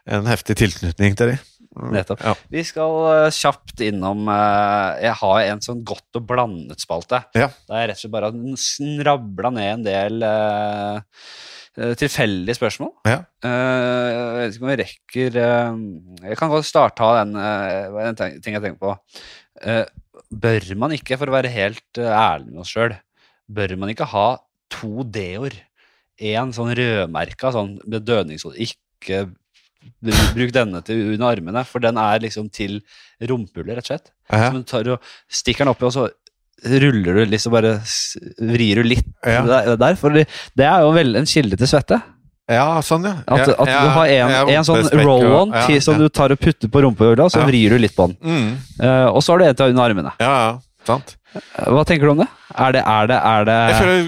en 0.07 0.25
heftig 0.27 0.55
tilknytning 0.59 1.15
til 1.15 1.31
dem. 1.35 1.39
Nettopp. 1.75 2.21
Ja. 2.23 2.33
Vi 2.51 2.63
skal 2.67 2.93
eh, 3.11 3.33
kjapt 3.35 3.81
innom 3.83 4.29
eh, 4.31 5.01
Jeg 5.03 5.17
har 5.21 5.41
en 5.49 5.63
sånn 5.63 5.83
godt 5.87 6.19
og 6.19 6.27
blandet-spalte. 6.29 7.19
Ja. 7.35 7.49
Der 7.67 7.83
jeg 7.83 7.91
rett 7.91 7.99
og 7.99 8.03
slett 8.03 8.15
bare 8.15 8.31
snrabla 8.61 9.51
ned 9.57 9.71
en 9.73 9.85
del 9.85 10.25
eh, 10.29 11.19
tilfeldige 11.99 12.55
spørsmål. 12.55 12.93
Ja. 13.03 13.19
Uh, 13.43 13.51
jeg 13.51 14.35
vet 14.37 14.55
ikke 14.55 14.63
om 14.63 14.69
vi 14.69 14.77
rekker 14.79 15.39
uh, 15.43 15.81
Jeg 16.29 16.39
kan 16.39 16.53
godt 16.53 16.69
starte 16.69 17.03
av 17.03 17.17
den, 17.19 17.35
en 17.35 18.19
ting 18.21 18.55
jeg 18.55 18.63
tenker 18.63 18.79
på. 18.79 18.95
Bør 20.45 20.69
man 20.79 20.95
ikke, 20.95 21.19
for 21.19 21.27
å 21.27 21.35
være 21.35 21.51
helt 21.51 21.99
ærlig 21.99 22.53
med 22.53 22.63
oss 22.63 22.71
sjøl, 22.71 22.95
bør 23.51 23.75
man 23.81 23.91
ikke 23.91 24.07
ha 24.15 24.27
to 24.71 25.03
D-ord? 25.03 25.59
én 26.15 26.53
sånn 26.55 26.73
rødmerka 26.77 27.51
sånn 27.51 27.75
med 27.83 28.05
dødningshode. 28.07 28.59
Ikke 28.63 29.25
bruk 30.35 30.51
denne 30.55 30.81
til 30.85 31.13
under 31.15 31.31
armene, 31.35 31.63
for 31.67 31.83
den 31.83 31.97
er 32.01 32.19
liksom 32.23 32.49
til 32.53 32.79
rumpehullet, 33.21 33.77
rett 33.77 33.85
og 33.85 33.91
slett. 33.93 34.11
Ja. 34.31 34.49
Så 34.51 34.59
du 34.61 34.63
tar 34.69 34.89
og 34.95 35.11
stikker 35.31 35.65
den 35.65 35.73
oppi, 35.73 35.85
og 35.87 35.93
så 35.95 36.07
ruller 36.65 37.19
du 37.19 37.25
liksom 37.29 37.53
bare 37.53 37.75
vrir 38.39 38.79
du 38.81 38.83
litt 38.87 39.05
Ja. 39.25 39.41
der, 39.45 39.75
der. 39.77 39.95
For 39.99 40.09
det 40.15 40.25
er 40.65 40.81
jo 40.85 40.91
vel 40.95 41.15
en 41.19 41.25
kilde 41.29 41.57
til 41.59 41.67
svette. 41.69 41.99
ja, 42.49 42.79
sånn, 42.85 43.03
ja. 43.05 43.15
At, 43.27 43.49
at 43.49 43.67
ja, 43.69 43.81
du 43.81 43.89
har 43.95 44.07
en, 44.07 44.49
en 44.55 44.63
sånn 44.67 44.89
roll-on 45.01 45.53
som 45.81 45.97
du 45.99 46.07
tar 46.09 46.31
og 46.31 46.39
putter 46.39 46.69
på 46.69 46.81
rumpehullet, 46.85 47.25
og 47.25 47.31
så 47.33 47.43
vrir 47.45 47.73
du 47.73 47.77
litt 47.81 47.95
på 47.95 48.07
den. 48.11 48.17
mm, 48.21 48.55
Uh, 48.75 49.07
og 49.15 49.21
så 49.23 49.33
har 49.33 49.39
du 49.39 49.45
en 49.45 49.55
til 49.55 49.71
under 49.71 49.83
armene. 49.89 50.11
Ja, 50.19 50.31
ja, 50.45 50.59
sant. 50.85 51.15
Eh, 51.35 51.69
Hva 51.71 51.83
tenker 51.87 52.07
du 52.07 52.11
om 52.15 52.21
det? 52.23 52.27
Er 52.55 52.71
det, 52.71 52.81
er 52.87 53.07
det, 53.09 53.15
er 53.25 53.45
det 53.47 53.55
Jeg 53.71 53.79
føler 53.81 54.03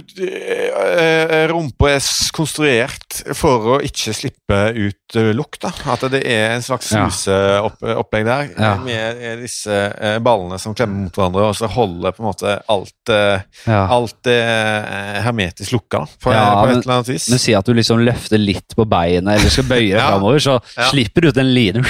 uh, 0.77 1.47
rumpa 1.51 1.89
er 1.95 2.05
konstruert 2.35 3.17
for 3.35 3.65
å 3.73 3.77
ikke 3.83 4.13
slippe 4.15 4.59
ut 4.77 5.17
eh, 5.17 5.31
lukt. 5.35 5.59
da. 5.63 5.71
At 5.91 6.03
det 6.13 6.21
er 6.29 6.53
en 6.55 6.61
slags 6.63 6.91
Ja. 6.93 7.07
sluseopplegg 7.09 8.25
der, 8.27 8.49
Ja. 8.57 8.75
med 8.77 9.21
eh, 9.23 9.35
disse 9.41 9.73
eh, 9.73 10.19
ballene 10.23 10.59
som 10.61 10.75
klemmer 10.77 11.07
mot 11.07 11.17
hverandre, 11.17 11.47
og 11.49 11.55
så 11.57 11.67
holder 11.71 12.11
på 12.15 12.23
en 12.23 12.27
måte 12.29 12.53
alt, 12.69 13.09
eh, 13.09 13.41
ja. 13.65 13.81
alt 13.97 14.27
eh, 14.31 15.19
hermetisk 15.25 15.71
lukka, 15.75 16.05
på, 16.21 16.31
Ja, 16.33 16.45
på 16.61 16.67
men- 16.67 16.77
et 16.77 16.85
eller 16.85 16.95
annet 16.99 17.09
vis. 17.09 17.29
Men 17.33 17.39
si 17.39 17.53
at 17.57 17.65
du 17.65 17.73
liksom 17.73 17.99
løfter 18.05 18.37
litt 18.39 18.75
på 18.77 18.85
beinet 18.87 19.39
eller 19.39 19.49
skal 19.49 19.63
bøye 19.67 19.91
deg 19.91 19.97
Ja. 19.97 20.07
framover, 20.13 20.39
så 20.39 20.59
slipper 20.91 21.21
du 21.21 21.27
ut 21.33 21.37
en 21.41 21.53
linen. 21.53 21.83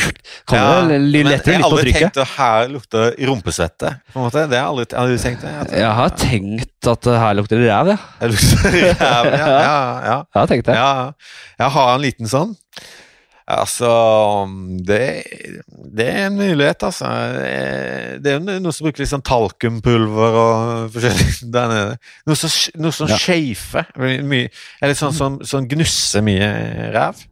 Kommer 0.47 0.63
Ja, 0.63 0.87
det 0.87 0.99
litt 1.01 1.25
på 1.27 1.29
trykket? 1.29 1.47
jeg 1.53 1.61
har 1.61 1.69
aldri 1.69 1.93
tenkt 1.93 2.17
at 2.23 2.27
her 2.37 2.67
lukter 2.69 3.15
rumpesvette. 3.27 3.93
på 4.13 4.19
en 4.21 4.25
måte. 4.29 4.47
Det 4.49 4.57
har 4.57 4.63
jeg 4.63 4.71
aldri, 4.71 4.85
tenkt 4.87 5.07
du 5.07 5.17
tenkt 5.27 5.43
det? 5.45 5.79
Jeg 5.83 5.93
har 5.99 6.13
tenkt 6.19 6.89
at 6.91 7.09
her 7.21 7.37
lukter 7.37 7.61
ræv, 7.61 7.93
ja. 7.93 7.97
Jeg 8.23 8.33
lukter 8.33 8.79
ræv, 9.03 9.31
ja, 9.31 9.47
ja, 9.47 9.77
ja. 10.07 10.17
Jeg 10.33 10.41
har 10.41 10.47
tenkt 10.53 10.65
det. 10.71 10.75
Ja, 10.79 11.11
jeg 11.61 11.75
har 11.77 11.93
en 11.95 12.01
liten 12.07 12.31
sånn. 12.31 12.55
Altså 13.47 13.87
det, 14.83 15.23
det 15.95 16.07
er 16.11 16.25
en 16.27 16.35
mulighet, 16.35 16.83
altså. 16.83 17.07
Det 18.19 18.33
er 18.33 18.41
noen 18.43 18.67
som 18.75 18.89
bruker 18.89 19.05
litt 19.05 19.11
sånn 19.13 19.23
talkumpulver 19.23 20.35
og 20.41 20.89
forskjellig 20.91 21.29
der 21.55 21.71
nede. 21.71 21.95
Noe 22.27 22.35
som, 22.41 22.51
noe 22.83 22.91
som 22.97 23.07
Ja. 23.13 23.19
shafer. 23.23 23.87
Eller 23.95 24.99
sånn 24.99 25.15
som 25.15 25.39
sånn 25.47 25.69
gnusser 25.71 26.25
mye 26.27 26.51
ræv. 26.95 27.23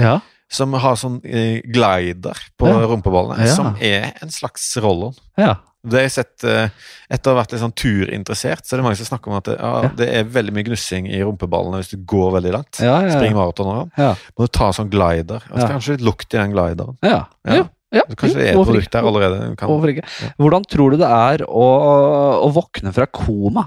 Ja. 0.00 0.16
Som 0.48 0.72
har 0.80 0.96
sånn 0.96 1.18
eh, 1.28 1.60
glider 1.68 2.40
på 2.56 2.70
Ja. 2.72 2.80
rumpeballene, 2.88 3.44
Ja. 3.50 3.52
som 3.54 3.74
er 3.76 4.14
en 4.24 4.32
slags 4.32 4.70
roll-on. 4.80 5.16
ja. 5.36 5.58
Det 5.88 5.98
har 5.98 6.04
jeg 6.06 6.12
sett 6.14 6.44
eh, 6.44 6.68
Etter 7.10 7.30
å 7.30 7.34
ha 7.34 7.40
vært 7.42 7.54
litt 7.54 7.62
sånn 7.62 7.72
turinteressert, 7.72 8.66
så 8.68 8.74
er 8.76 8.80
det 8.80 8.84
mange 8.84 8.98
som 9.00 9.08
snakker 9.08 9.32
om 9.32 9.38
at 9.38 9.46
det, 9.48 9.54
ja, 9.56 9.90
det 9.96 10.08
er 10.18 10.26
veldig 10.34 10.52
mye 10.52 10.66
gnussing 10.68 11.06
i 11.08 11.22
rumpeballene 11.24 11.80
hvis 11.80 11.94
du 11.94 12.02
går 12.04 12.34
veldig 12.36 12.52
langt. 12.52 12.80
Ja, 12.84 12.98
ja, 13.06 13.14
Spring 13.16 13.32
maraton 13.38 13.70
og 13.72 13.78
sånn. 13.80 13.90
ja. 13.96 14.10
Må 14.36 14.44
du 14.44 14.52
ta 14.58 14.68
sånn 14.76 14.90
glider. 14.92 15.40
Og 15.50 15.58
Ja. 15.62 15.70
Kanskje 15.72 15.96
litt 15.96 16.04
lukt 16.04 16.28
i 16.34 16.36
den 16.38 16.52
glideren. 16.52 16.98
ja. 17.02 17.24
Ja. 17.48 17.64
Ja. 17.90 18.02
Kanskje 18.20 18.36
det 18.36 18.48
er 18.50 18.52
et 18.52 18.66
produkt 18.68 18.92
der 18.92 19.06
allerede. 19.08 19.56
Hvordan 20.36 20.64
tror 20.68 20.90
du 20.92 20.98
det 21.00 21.08
er 21.08 21.44
å, 21.48 21.68
å 22.44 22.48
våkne 22.52 22.92
fra 22.92 23.06
koma? 23.08 23.64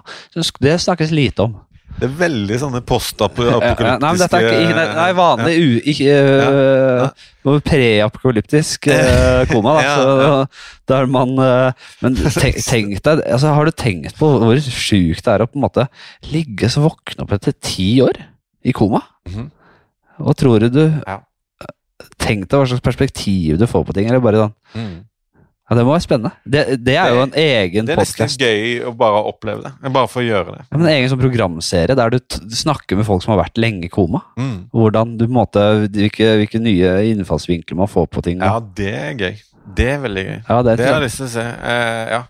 Det 0.61 0.76
snakkes 0.77 1.10
lite 1.10 1.48
om. 1.48 1.56
Det 2.00 2.08
er 2.08 2.14
veldig 2.18 2.58
sånne 2.62 2.80
Eh, 2.82 2.86
postapokalyptiske 2.88 3.86
Nei, 3.86 4.10
men 4.12 4.20
dette 4.22 4.40
er 4.40 4.46
ikke, 4.48 4.76
nei, 4.78 4.86
nei, 4.98 5.12
vanlig 5.18 5.54
u, 5.62 5.68
ikke, 5.92 6.16
Ja. 6.16 6.50
ja. 7.02 7.56
preapokalyptisk 7.68 8.88
uh, 8.90 9.44
koma. 9.52 9.76
Da. 9.78 9.84
Ja, 9.88 9.96
Så. 9.98 10.40
Der 10.92 11.10
man 11.12 11.34
uh, 11.40 11.72
Men 12.02 12.16
tenk, 12.16 12.60
tenk 12.66 13.02
deg 13.06 13.22
altså, 13.26 13.54
Har 13.56 13.66
du 13.70 13.72
tenkt 13.76 14.18
på 14.20 14.30
hvor 14.42 14.62
sjukt 14.66 15.26
det 15.26 15.34
er 15.36 15.46
å 15.46 15.50
på 15.50 15.60
en 15.60 15.66
måte 15.68 15.88
ligge 16.32 16.70
så 16.72 16.84
våkne 16.86 17.26
opp 17.26 17.36
etter 17.38 17.54
ti 17.60 17.94
år 18.06 18.18
i 18.66 18.74
koma? 18.78 19.02
Mhm. 19.30 19.50
Hva 20.22 20.34
tror 20.38 20.62
du 20.62 20.70
du 20.70 20.84
Ja. 21.06 21.22
Tenk 22.22 22.48
deg 22.50 22.58
hva 22.60 22.66
slags 22.70 22.84
perspektiv 22.86 23.58
du 23.62 23.66
får 23.70 23.86
på 23.86 23.94
ting. 23.98 24.08
Eller 24.10 24.22
bare 24.24 24.48
sånn 24.48 24.58
Mm. 24.72 24.92
Ja, 25.72 25.76
Det 25.80 25.85
må 25.88 25.93
være 25.95 26.03
spennende. 26.03 26.31
Det, 26.43 26.61
det 26.84 26.95
er 26.99 27.14
jo 27.15 27.22
en 27.23 27.31
egen 27.39 27.88
Det 27.88 27.93
er 27.95 28.02
nesten 28.02 28.26
podcast. 28.26 28.41
gøy 28.43 28.81
å 28.89 28.91
bare 28.99 29.22
oppleve 29.30 29.61
det. 29.64 29.91
Bare 29.95 30.10
for 30.11 30.19
å 30.19 30.26
gjøre 30.27 30.57
det. 30.57 30.65
Ja, 30.68 30.76
men 30.76 30.84
en 30.89 30.93
egen 30.98 31.11
sånn 31.14 31.22
programserie 31.22 31.95
der 31.95 32.11
du 32.11 32.18
snakker 32.52 32.99
med 32.99 33.07
folk 33.07 33.23
som 33.23 33.31
har 33.38 33.39
vært 33.45 33.61
lenge 33.64 33.88
i 33.88 33.91
koma. 33.93 34.19
Mm. 34.35 34.57
Hvordan 34.76 35.15
du 35.15 35.23
på 35.23 35.31
en 35.31 35.38
måte, 35.38 35.64
hvilke, 35.95 36.34
hvilke 36.41 36.60
nye 36.60 36.91
innfallsvinkler 37.14 37.80
man 37.80 37.88
får 37.88 38.10
på 38.11 38.26
ting. 38.27 38.43
Ja, 38.43 38.60
det 38.60 38.91
er 38.99 39.15
gøy. 39.15 39.39
Det 39.77 39.88
er 39.93 40.03
veldig 40.03 40.26
gøy. 40.27 40.38
Ja, 40.49 40.61
det, 40.68 40.76
Det 40.81 40.89
har 40.89 40.98
jeg 40.99 41.07
lyst 41.07 41.22
til 41.23 41.30
å 41.30 41.34
se. 41.38 41.48
Eh, 41.48 42.15
ja. 42.18 42.22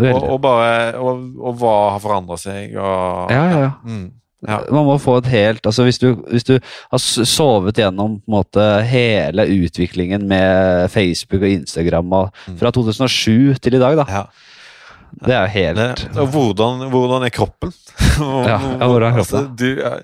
Og, 0.00 0.22
og 0.34 0.36
bare 0.42 0.98
og, 1.02 1.22
og 1.38 1.56
hva 1.62 1.76
har 1.94 2.02
forandra 2.02 2.36
seg, 2.38 2.74
og 2.78 3.30
Ja, 3.30 3.44
ja, 3.50 3.60
ja. 3.68 3.70
Mm. 3.86 4.08
Ja. 4.48 4.58
Man 4.72 4.86
må 4.88 4.94
få 5.00 5.18
et 5.20 5.26
helt 5.28 5.66
altså 5.68 5.84
Hvis 5.84 5.98
du, 6.00 6.14
hvis 6.30 6.46
du 6.48 6.54
har 6.90 6.98
sovet 6.98 7.76
gjennom 7.76 8.22
måte, 8.30 8.62
hele 8.88 9.44
utviklingen 9.52 10.24
med 10.30 10.88
Facebook 10.90 11.42
og 11.42 11.48
Instagram 11.50 12.12
og, 12.12 12.30
Mm. 12.48 12.56
fra 12.58 12.70
2007 12.72 13.58
til 13.60 13.74
i 13.74 13.78
dag, 13.82 13.96
da. 14.00 14.04
ja. 14.08 14.22
Det 15.26 15.34
er 15.34 15.40
jo 15.42 15.50
helt 15.56 15.76
Det, 15.76 16.18
og 16.22 16.26
hvordan, 16.30 16.88
hvordan 16.90 17.22
er 17.26 17.32
kroppen? 17.34 17.72
Ja, 18.46 18.58
ja, 18.78 18.86
hvordan 18.86 19.08
er 19.10 19.16
kroppen? 19.18 19.38
Altså, 19.38 19.54
du, 19.58 19.80
er, 19.82 20.00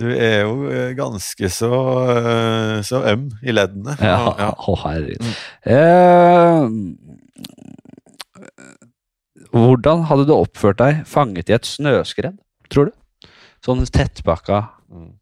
du 0.00 0.06
er 0.10 0.40
jo 0.42 0.70
eh, 0.72 0.94
ganske 0.96 1.48
så, 1.52 1.70
eh, 2.16 2.82
så 2.82 3.02
øm 3.12 3.28
i 3.44 3.52
leddene. 3.52 3.94
Ja, 4.00 4.32
ja. 4.40 4.50
å 4.56 4.74
herregud. 4.82 5.20
Mm. 5.20 5.32
Eh, 5.76 6.62
hvordan 9.52 10.06
hadde 10.08 10.26
du 10.28 10.34
oppført 10.34 10.80
deg 10.80 11.02
fanget 11.08 11.50
i 11.52 11.56
et 11.58 11.68
snøskred, 11.68 12.38
tror 12.72 12.88
du? 12.88 12.92
Sånn 13.64 13.84
tettpakka 13.86 14.62
Mm. 14.92 15.12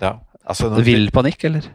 ja. 0.00 0.14
Altså, 0.48 0.70
Vill 0.80 1.10
panikk, 1.12 1.42
eller? 1.44 1.66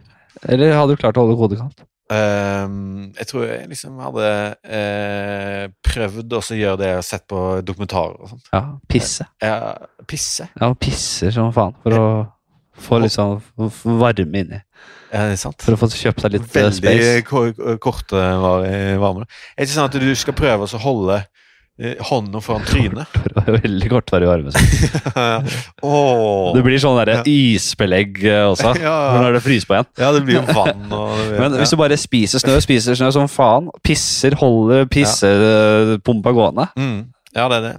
Eller 0.50 0.72
hadde 0.74 0.96
du 0.96 0.98
klart 0.98 1.16
å 1.20 1.22
holde 1.22 1.36
hodet 1.38 1.60
kaldt? 1.60 1.84
Um, 2.10 3.12
jeg 3.16 3.26
tror 3.30 3.44
jeg 3.46 3.68
liksom 3.70 4.00
hadde 4.02 4.26
uh, 4.66 5.62
prøvd 5.86 6.34
å 6.36 6.40
gjøre 6.42 6.80
det 6.80 6.88
jeg 6.90 6.98
har 6.98 7.06
sett 7.06 7.24
på 7.30 7.38
dokumentarer 7.64 8.18
og 8.18 8.32
sånt. 8.34 8.50
Ja, 8.52 8.60
pisse. 8.90 9.24
Ja, 9.40 9.54
pisse. 10.10 10.48
Ja, 10.60 10.72
pisser 10.74 11.32
som 11.32 11.52
faen 11.54 11.78
for 11.84 11.96
å 11.96 12.04
få 12.84 12.98
litt 13.00 13.14
sånn 13.14 13.38
varme 13.56 14.42
inni. 14.42 14.60
Ja, 15.14 15.28
det 15.30 15.36
er 15.36 15.40
sant? 15.40 15.62
For 15.62 15.76
å 15.76 15.80
få 15.80 15.88
kjøpt 15.94 16.24
seg 16.26 16.34
litt 16.34 16.48
eh, 16.48 16.54
Veldig 16.58 16.76
space. 16.80 17.22
Veldig 17.30 17.78
korte 17.80 18.26
varme. 19.00 19.28
Er 19.54 19.62
det 19.62 19.68
ikke 19.68 19.76
sånn 19.78 19.86
at 19.88 20.00
du 20.02 20.10
skal 20.18 20.36
prøve 20.36 20.66
å 20.66 20.80
holde 20.82 21.20
eh, 21.22 21.28
hånda 22.06 22.38
foran 22.40 22.62
trynet? 22.68 23.16
Veldig 23.50 23.88
kortvarig 23.90 24.28
varme. 24.30 24.52
Åh. 25.82 26.54
Det 26.54 26.62
blir 26.62 26.78
sånn 26.82 26.98
der 27.00 27.10
Ja. 27.16 27.22
isbelegg 27.26 28.20
eh, 28.24 28.44
også, 28.46 28.74
Ja. 28.84 28.94
når 29.20 29.38
det 29.38 29.42
fryser 29.44 29.66
på 29.66 29.74
igjen. 29.78 29.88
Ja, 29.98 30.12
det 30.14 30.22
blir 30.26 30.38
jo 30.38 30.44
vann 30.54 30.86
og 30.94 31.16
Men 31.34 31.48
ja. 31.50 31.58
hvis 31.58 31.74
du 31.74 31.78
bare 31.80 31.98
spiser 31.98 32.38
snø, 32.42 32.54
spiser 32.62 32.94
snø 32.98 33.10
som 33.16 33.26
faen, 33.30 33.72
pisser, 33.82 34.36
holder 34.38 34.86
pissepumpa 34.86 36.32
gående 36.36 36.68
mm. 36.78 36.96
Ja, 37.34 37.48
det 37.50 37.56
er 37.58 37.64
det. 37.66 37.74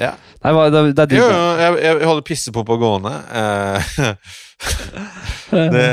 Ja. 0.00 0.14
Nei, 0.42 0.52
det, 0.72 0.80
det 0.96 1.04
er 1.04 1.18
Jo, 1.18 1.26
jeg, 1.60 1.74
jeg 1.84 2.06
holder 2.08 2.24
på 2.64 2.76
gående. 2.80 3.12
Eh, 3.36 3.90
det, 5.74 5.86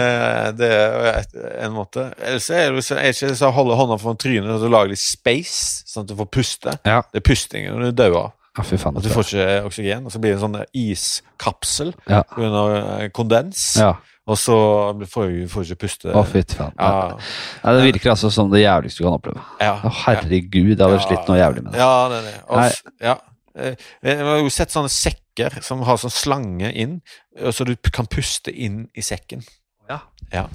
det 0.59 0.69
er 0.71 1.65
en 1.65 1.75
måte. 1.75 2.05
Ellers 2.23 2.49
er 2.53 2.71
det 2.71 2.83
ikke 3.11 3.33
så 3.35 3.51
holde 3.55 3.75
hånda 3.79 3.97
foran 3.99 4.19
trynet 4.21 4.51
og 4.55 4.61
så 4.63 4.71
lage 4.71 4.93
litt 4.93 5.03
space, 5.03 5.83
sånn 5.89 6.05
at 6.07 6.11
du 6.13 6.17
får 6.21 6.29
puste. 6.39 6.75
Ja. 6.87 7.01
Det 7.11 7.21
er 7.21 7.27
pustingen 7.27 7.75
når 7.75 7.89
du 7.91 7.97
av. 8.23 8.35
Ja, 8.57 8.65
faen. 8.81 8.97
At 8.99 9.05
du 9.05 9.11
får 9.13 9.27
ikke 9.27 9.47
oksygen, 9.69 10.05
og 10.07 10.13
så 10.13 10.19
blir 10.21 10.33
det 10.33 10.39
en 10.39 10.45
sånn 10.47 10.61
iskapsel 10.75 11.93
Ja. 12.09 12.23
under 12.37 13.09
kondens. 13.15 13.73
Ja. 13.79 13.93
Og 14.29 14.37
så 14.37 14.55
får 15.09 15.29
du 15.31 15.45
får 15.49 15.65
ikke 15.65 15.79
puste. 15.87 16.11
Å, 16.13 16.21
fytti 16.27 16.57
faen. 16.59 16.75
Ja, 16.77 17.15
Nei, 17.63 17.73
det 17.77 17.85
virker 17.87 18.11
altså 18.13 18.29
som 18.33 18.51
det 18.51 18.61
jævligste 18.61 19.01
du 19.01 19.07
kan 19.07 19.15
oppleve. 19.17 19.41
ja, 19.61 19.75
Å, 19.81 19.91
herregud, 20.03 20.75
jeg 20.75 20.81
hadde 20.83 20.99
slitt 21.05 21.31
noe 21.31 21.39
jævlig 21.39 21.63
med 21.65 21.73
det. 21.73 21.81
Ja, 21.81 21.93
det 22.11 22.19
er 22.19 22.27
det. 22.27 22.35
Og, 22.45 22.93
ja. 23.07 23.15
Eh, 23.55 23.75
Jeg 24.03 24.17
har 24.25 24.39
jo 24.39 24.49
sett 24.53 24.73
sånne 24.73 24.91
sekker 24.91 25.61
som 25.63 25.81
har 25.87 25.97
sånn 26.01 26.11
slange 26.13 26.71
inn, 26.73 26.99
så 27.51 27.65
du 27.65 27.75
kan 27.93 28.07
puste 28.11 28.51
inn 28.51 28.89
i 28.93 29.01
sekken. 29.05 29.43
Ja. 29.89 29.99
Ja. 30.31 30.45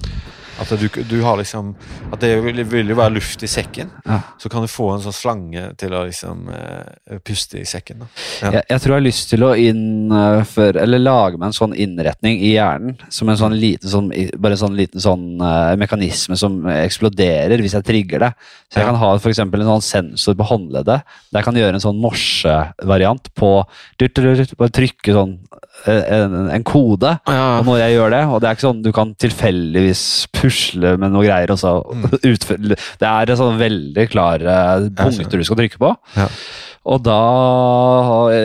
At 0.61 0.71
du, 0.79 0.87
du 0.87 1.17
har 1.25 1.37
liksom 1.41 1.73
At 2.13 2.21
det 2.23 2.37
vil, 2.45 2.61
vil 2.71 2.93
jo 2.93 2.97
være 2.99 3.17
luft 3.17 3.43
i 3.43 3.49
sekken, 3.51 3.91
Ja. 4.07 4.21
så 4.39 4.49
kan 4.49 4.63
du 4.63 4.71
få 4.71 4.93
en 4.95 5.03
sånn 5.03 5.17
slange 5.17 5.65
til 5.81 5.95
å 5.97 6.05
liksom 6.07 6.45
uh, 6.47 7.19
puste 7.27 7.59
i 7.59 7.65
sekken. 7.67 8.05
Ja. 8.43 8.53
Jeg, 8.61 8.63
jeg 8.71 8.83
tror 8.85 8.95
jeg 8.95 9.01
har 9.01 9.07
lyst 9.07 9.33
til 9.33 9.47
å 9.47 9.51
innføre, 9.59 10.85
eller 10.85 11.03
lage 11.03 11.41
meg 11.41 11.51
en 11.51 11.57
sånn 11.57 11.75
innretning 11.75 12.39
i 12.39 12.53
hjernen, 12.55 13.01
som 13.11 13.33
en 13.33 13.41
sånn 13.41 13.57
liten 13.59 13.91
sånn, 13.91 14.13
bare 14.39 14.55
en 14.55 14.63
sånn 14.63 14.79
liten 14.79 15.03
sånn 15.03 15.27
uh, 15.43 15.75
mekanisme 15.81 16.39
som 16.39 16.61
eksploderer 16.71 17.65
hvis 17.65 17.75
jeg 17.81 17.89
trigger 17.89 18.29
det. 18.29 18.31
Så 18.71 18.79
jeg 18.79 18.91
kan 18.93 19.01
ha 19.01 19.11
for 19.19 19.35
en 19.35 19.67
sånn 19.73 19.87
sensor 19.87 20.39
på 20.39 20.47
håndleddet, 20.53 21.03
der 21.33 21.41
jeg 21.41 21.49
kan 21.49 21.59
gjøre 21.59 21.81
en 21.81 21.83
sånn 21.83 21.99
morsevariant 22.03 23.33
på, 23.35 23.51
bare 23.99 24.75
trykke 24.75 25.15
sånn 25.15 25.35
eh, 25.87 26.01
en, 26.21 26.35
en 26.55 26.65
kode, 26.67 27.13
og 27.27 27.67
når 27.69 27.81
jeg 27.85 27.97
gjør 27.97 28.15
det, 28.15 28.23
og 28.31 28.41
det 28.43 28.49
er 28.49 28.59
ikke 28.59 28.67
sånn 28.69 28.83
du 28.85 28.91
kan 28.95 29.15
tilfeldigvis 29.25 30.05
pusle 30.37 30.95
med 31.01 31.13
noe 31.15 31.25
greier, 31.27 31.55
så 31.61 31.75
Mm. 31.85 32.05
utføre 32.35 32.77
Det 33.01 33.09
er 33.09 33.31
en 33.33 33.41
sånn 33.41 33.59
veldig 33.61 34.05
klare 34.13 34.55
punkter 34.97 35.41
du 35.41 35.45
skal 35.47 35.59
trykke 35.59 35.81
på. 35.81 35.91
Ja. 36.17 36.29
Og 36.85 37.01
da 37.01 37.17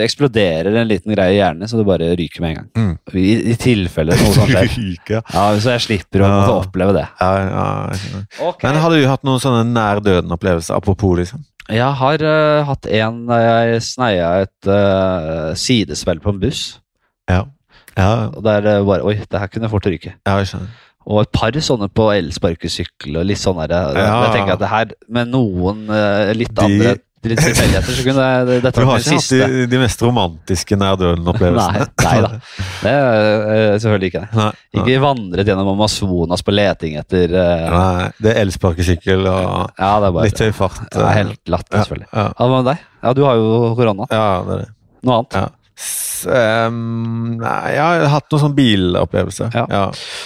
eksploderer 0.06 0.72
en 0.80 0.88
liten 0.88 1.12
greie 1.12 1.34
i 1.36 1.40
hjernen, 1.42 1.68
så 1.68 1.80
det 1.80 1.86
bare 1.90 2.08
ryker 2.16 2.44
med 2.44 2.52
en 2.54 2.58
gang. 2.60 2.70
Mm. 2.80 2.94
I, 3.20 3.34
I 3.52 3.56
tilfelle 3.60 4.16
noe 4.16 4.34
sånt 4.36 4.54
skjer. 4.54 4.70
Ryke. 4.80 5.22
Ja, 5.34 5.44
Så 5.60 5.74
jeg 5.76 5.84
slipper 5.88 6.24
å 6.24 6.30
Ja. 6.30 6.58
oppleve 6.62 6.96
det. 6.96 7.06
Ja, 7.20 7.30
ja, 7.44 7.68
skjønner. 8.00 8.26
Men 8.64 8.80
har 8.84 8.96
du 8.96 9.00
hatt 9.12 9.28
noen 9.28 9.44
sånne 9.44 9.66
nær 9.74 10.00
døden-opplevelser? 10.06 10.78
Apropos, 10.80 11.18
liksom. 11.20 11.44
Jeg 11.70 11.86
har 12.00 12.24
uh, 12.26 12.64
hatt 12.66 12.88
en 12.98 13.20
da 13.30 13.42
jeg 13.44 13.82
sneia 13.86 14.30
et 14.48 14.70
uh, 14.72 15.52
sidesvell 15.60 16.22
på 16.24 16.32
en 16.34 16.40
buss. 16.42 16.64
Ja. 17.30 17.44
Ja, 18.00 18.30
Og 18.32 18.44
der 18.46 18.62
det 18.66 18.78
bare 18.88 19.04
Oi, 19.06 19.18
det 19.20 19.42
her 19.44 19.52
kunne 19.52 19.70
fort 19.72 19.86
ryke. 19.92 20.16
ja 20.26 20.38
jeg 20.40 20.48
skjønner. 20.54 20.72
Og 21.10 21.22
et 21.24 21.32
par 21.34 21.56
sånne 21.66 21.88
på 21.90 22.10
elsparkesykkel 22.14 23.18
og 23.20 23.26
litt 23.30 23.40
sånn 23.42 23.60
der. 23.68 23.94
Ja. 23.98 24.24
Jeg 24.28 24.34
tenker 24.40 24.56
at 24.58 24.60
det 24.64 24.70
her, 24.72 24.90
med 25.10 25.32
noen 25.34 25.86
eh, 25.90 26.34
litt 26.38 26.54
De- 26.54 26.66
andre 26.68 26.98
litt 27.28 27.40
tilfeldigheter, 27.44 27.96
så 27.98 28.04
kunne 28.06 28.26
det, 28.48 28.58
dette 28.64 28.80
Du 28.80 28.86
har 28.88 28.94
vært 28.96 29.02
ikke 29.04 29.10
min 29.12 29.18
hatt 29.20 29.26
siste. 29.26 29.48
de, 29.52 29.66
de 29.68 29.80
mest 29.82 30.04
romantiske? 30.06 30.78
Nei, 30.80 31.82
nei 32.06 32.14
da. 32.24 32.30
Det 32.80 32.94
er 32.94 33.42
eh, 33.56 33.74
selvfølgelig 33.84 34.12
ikke 34.14 34.22
det. 34.24 34.30
Nei, 34.40 34.46
nei. 34.54 34.84
Ikke 34.86 35.02
vandret 35.04 35.52
gjennom 35.52 35.72
Amazonas 35.74 36.46
på 36.48 36.56
leting 36.56 36.96
etter 37.02 37.34
eh, 37.36 37.66
Nei, 37.74 38.08
det 38.24 38.32
er 38.36 38.40
elsparkesykkel 38.46 39.28
og 39.28 39.44
Ja, 39.76 39.92
det 40.00 40.08
er 40.08 40.16
bare 40.16 40.30
litt 40.30 40.44
høy 40.46 40.52
fart. 40.62 40.80
ja, 40.96 41.10
Helt 41.18 41.42
latt, 41.52 41.68
ja, 41.74 41.82
selvfølgelig. 41.84 42.08
ja, 42.14 42.24
Ja, 42.24 42.34
Hva 42.40 42.50
med 42.56 42.70
deg? 42.72 42.86
Ja, 43.04 43.14
du 43.20 43.24
har 43.28 43.36
jo 43.42 43.76
korona. 43.76 44.08
ja, 44.16 44.28
det 44.48 44.54
er 44.56 44.64
det. 44.64 44.70
Noe 45.04 45.18
annet? 45.20 45.34
Ja. 45.42 45.48
Ehm, 46.28 47.38
nei, 47.40 47.76
jeg 47.76 47.84
har 47.84 48.12
hatt 48.16 48.28
noen 48.32 48.44
sånn 48.44 48.58
bilopplevelse. 48.58 49.50
Ja. 49.56 49.66
Ja. 49.72 49.86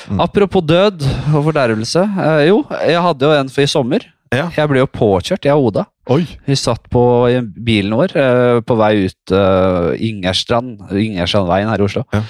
Mm. 0.10 0.24
Apropos 0.26 0.66
død 0.66 1.06
og 1.34 1.40
fordervelse. 1.50 2.04
Uh, 2.18 2.42
jo, 2.48 2.60
jeg 2.82 3.06
hadde 3.08 3.30
jo 3.30 3.38
en 3.38 3.52
for 3.54 3.66
i 3.66 3.70
sommer. 3.70 4.08
Ja. 4.34 4.48
Jeg 4.56 4.70
ble 4.72 4.82
jo 4.82 4.90
påkjørt, 4.90 5.46
jeg 5.46 5.54
og 5.54 5.70
Oda. 5.70 5.86
Oi! 6.14 6.24
Vi 6.48 6.56
satt 6.58 6.88
på 6.92 7.04
i 7.30 7.38
bilen 7.44 7.94
vår 7.96 8.16
uh, 8.18 8.60
på 8.66 8.78
vei 8.80 8.94
ut 9.06 9.34
uh, 9.36 9.94
Ingerstrand, 9.94 10.82
Ingerstrandveien 10.90 11.70
her 11.70 11.84
i 11.84 11.86
Oslo. 11.86 12.06
Ja. 12.16 12.24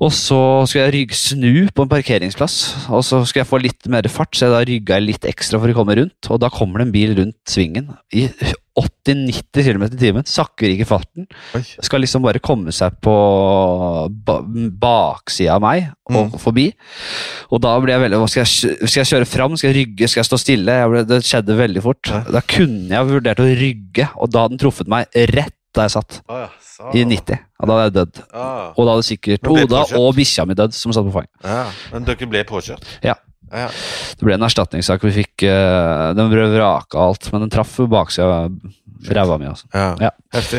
Og 0.00 0.14
så 0.16 0.38
skulle 0.64 0.86
jeg 0.86 0.94
rygg, 0.94 1.12
snu 1.12 1.52
på 1.76 1.84
en 1.84 1.90
parkeringsplass, 1.90 2.56
og 2.88 3.04
så 3.04 3.20
skulle 3.20 3.42
jeg 3.42 3.50
få 3.50 3.60
litt 3.60 3.88
mer 3.92 4.06
fart, 4.08 4.32
så 4.32 4.46
jeg 4.46 4.54
da 4.54 4.60
rygga 4.64 5.00
litt 5.02 5.26
ekstra 5.28 5.60
for 5.60 5.68
å 5.68 5.76
komme 5.76 5.98
rundt, 5.98 6.30
og 6.32 6.40
da 6.40 6.48
kommer 6.52 6.80
det 6.80 6.86
en 6.88 6.94
bil 6.94 7.12
rundt 7.18 7.36
svingen 7.52 7.92
i 8.16 8.24
80-90 8.78 9.64
km 9.66 9.82
i 9.88 9.98
timen, 9.98 10.26
sakker 10.28 10.70
ikke 10.70 10.86
farten, 10.86 11.26
Oi. 11.58 11.62
skal 11.82 12.00
liksom 12.04 12.22
bare 12.22 12.38
komme 12.42 12.70
seg 12.72 12.94
på 13.02 13.14
ba 14.24 14.36
baksida 14.44 15.56
av 15.56 15.62
meg 15.64 15.88
og 16.10 16.30
Mm. 16.32 16.38
forbi. 16.42 16.66
Og 17.52 17.60
da 17.62 17.78
ble 17.80 17.92
jeg 17.92 18.00
veldig 18.02 18.28
Skal 18.30 18.44
jeg, 18.44 18.76
skal 18.88 19.00
jeg 19.04 19.10
kjøre 19.10 19.26
fram? 19.26 19.56
Skal 19.56 19.72
jeg 19.72 19.86
rygge? 19.86 20.08
Skal 20.08 20.20
jeg 20.22 20.28
stå 20.30 20.38
stille? 20.38 20.72
Jeg 20.72 20.90
ble, 20.90 21.04
det 21.04 21.22
skjedde 21.24 21.56
veldig 21.56 21.82
fort. 21.82 22.10
Ja. 22.10 22.20
Da 22.30 22.40
kunne 22.40 22.88
jeg 22.90 23.06
vurdert 23.10 23.38
å 23.42 23.46
rygge, 23.46 24.08
og 24.16 24.30
da 24.30 24.42
hadde 24.44 24.56
den 24.56 24.58
truffet 24.64 24.88
meg 24.88 25.06
rett 25.34 25.54
da 25.74 25.82
jeg 25.86 25.90
satt. 25.94 26.20
I 26.94 27.04
90. 27.04 27.38
Og 27.60 27.68
da 27.68 27.74
hadde 27.76 27.84
jeg 27.90 27.94
dødd. 28.00 28.22
Ah. 28.34 28.72
Og 28.76 28.86
da 28.86 28.92
hadde 28.96 29.06
sikkert 29.06 29.46
Oda 29.46 29.84
og 29.98 30.14
bikkja 30.16 30.46
mi 30.48 30.54
dødd, 30.54 30.72
som 30.74 30.92
satt 30.92 31.04
på 31.06 31.12
fanget. 31.12 31.30
Ja, 31.44 31.70
men 31.92 32.04
dere 32.08 32.26
ble 32.26 32.42
påkjørt? 32.48 32.82
Ja. 33.04 33.14
Ja. 33.52 33.68
Det 34.18 34.26
ble 34.26 34.36
en 34.36 34.44
erstatningssak. 34.46 35.02
Vi 35.06 35.12
fikk 35.22 35.44
uh, 35.48 36.10
Den 36.16 36.30
ble 36.32 36.46
vraka 36.54 37.00
alt, 37.08 37.28
men 37.32 37.44
den 37.46 37.52
traff 37.52 37.76
baksida 37.90 38.26
av 38.46 38.54
ræva 39.10 39.38
mi. 39.40 39.46
Altså. 39.48 39.64
ja. 39.72 40.10
Heftig. 40.34 40.58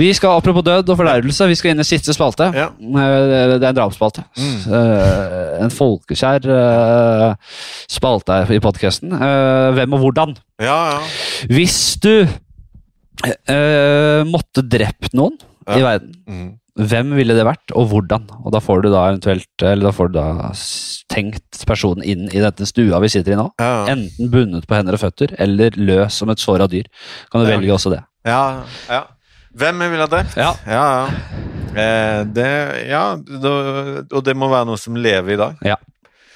Vi 0.00 0.06
skal, 0.16 0.38
Apropos 0.40 0.64
død 0.64 0.88
og 0.88 0.96
fordervelse, 0.96 1.44
vi 1.50 1.56
skal 1.60 1.74
inn 1.74 1.82
i 1.82 1.86
siste 1.86 2.14
spalte. 2.16 2.46
Ja. 2.56 2.70
Det 2.80 3.58
er 3.60 3.66
en 3.68 3.76
drapsspalte. 3.76 4.24
Mm. 4.38 4.54
Uh, 4.72 5.50
En 5.66 5.74
folkekjær 5.74 6.48
uh, 6.48 7.52
spalte 7.92 8.38
i 8.56 8.62
podkasten. 8.64 9.12
Hvem 9.76 9.98
og 9.98 10.06
hvordan? 10.06 10.32
Ja, 10.62 10.78
ja. 10.94 11.02
Hvis 11.52 11.78
du 12.02 12.24
måtte 14.32 14.64
drept 14.66 15.12
noen 15.14 15.36
i 15.68 15.82
verden, 15.84 16.16
Mm. 16.26 16.48
Hvem 16.80 17.10
ville 17.18 17.34
det 17.36 17.44
vært, 17.44 17.72
og 17.76 17.90
hvordan? 17.90 18.24
Og 18.42 18.52
da 18.54 18.60
får 18.64 18.84
du 18.84 18.86
da 18.92 19.02
eventuelt 19.10 19.64
Eller 19.68 19.90
da 19.90 19.92
får 19.92 20.08
du 20.08 20.14
da 20.16 20.52
tenkt 21.12 21.64
personen 21.68 22.00
inn 22.08 22.30
i 22.32 22.40
dette 22.40 22.64
stua 22.64 23.00
vi 23.04 23.10
sitter 23.12 23.34
i 23.34 23.36
nå. 23.36 23.50
ja. 23.60 23.84
Enten 23.92 24.30
bundet 24.32 24.64
på 24.68 24.78
hender 24.78 24.96
og 24.96 25.02
føtter, 25.02 25.34
eller 25.42 25.76
løs 25.76 26.16
som 26.16 26.32
et 26.32 26.40
såra 26.40 26.68
dyr. 26.72 26.88
Kan 27.30 27.42
du 27.42 27.50
Ja. 27.50 27.56
velge 27.58 27.74
også 27.76 27.92
det. 27.92 28.02
ja, 28.24 28.64
ja. 28.88 29.04
Hvem 29.52 29.84
ville 29.84 30.06
drept? 30.08 30.36
Ja. 30.36 30.54
ja. 30.64 30.84
ja. 31.04 31.08
Eh, 31.76 32.24
det 32.24 32.88
Ja, 32.88 33.16
det, 33.16 34.12
og 34.12 34.24
det 34.24 34.34
må 34.36 34.48
være 34.48 34.66
noe 34.70 34.80
som 34.80 34.96
lever 34.96 35.34
i 35.34 35.36
dag. 35.36 35.56
Ja. 35.60 35.76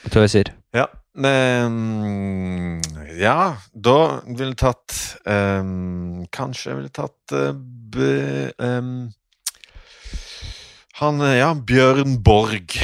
Det 0.05 0.13
tror 0.13 0.27
jeg 0.29 0.31
sier. 0.35 0.53
Ja. 0.77 0.85
Ehm, 1.17 2.81
ja, 3.19 3.57
da 3.73 3.99
ville 4.37 4.55
tatt 4.55 4.93
um, 5.25 6.27
Kanskje 6.35 6.71
jeg 6.71 6.77
ville 6.77 6.93
tatt 6.93 7.33
uh, 7.33 7.55
b, 7.57 8.11
ehm, 8.61 9.09
Han 10.97 11.21
eh, 11.21 11.37
Ja, 11.37 11.51
Bjørn 11.55 12.23
Borg. 12.25 12.73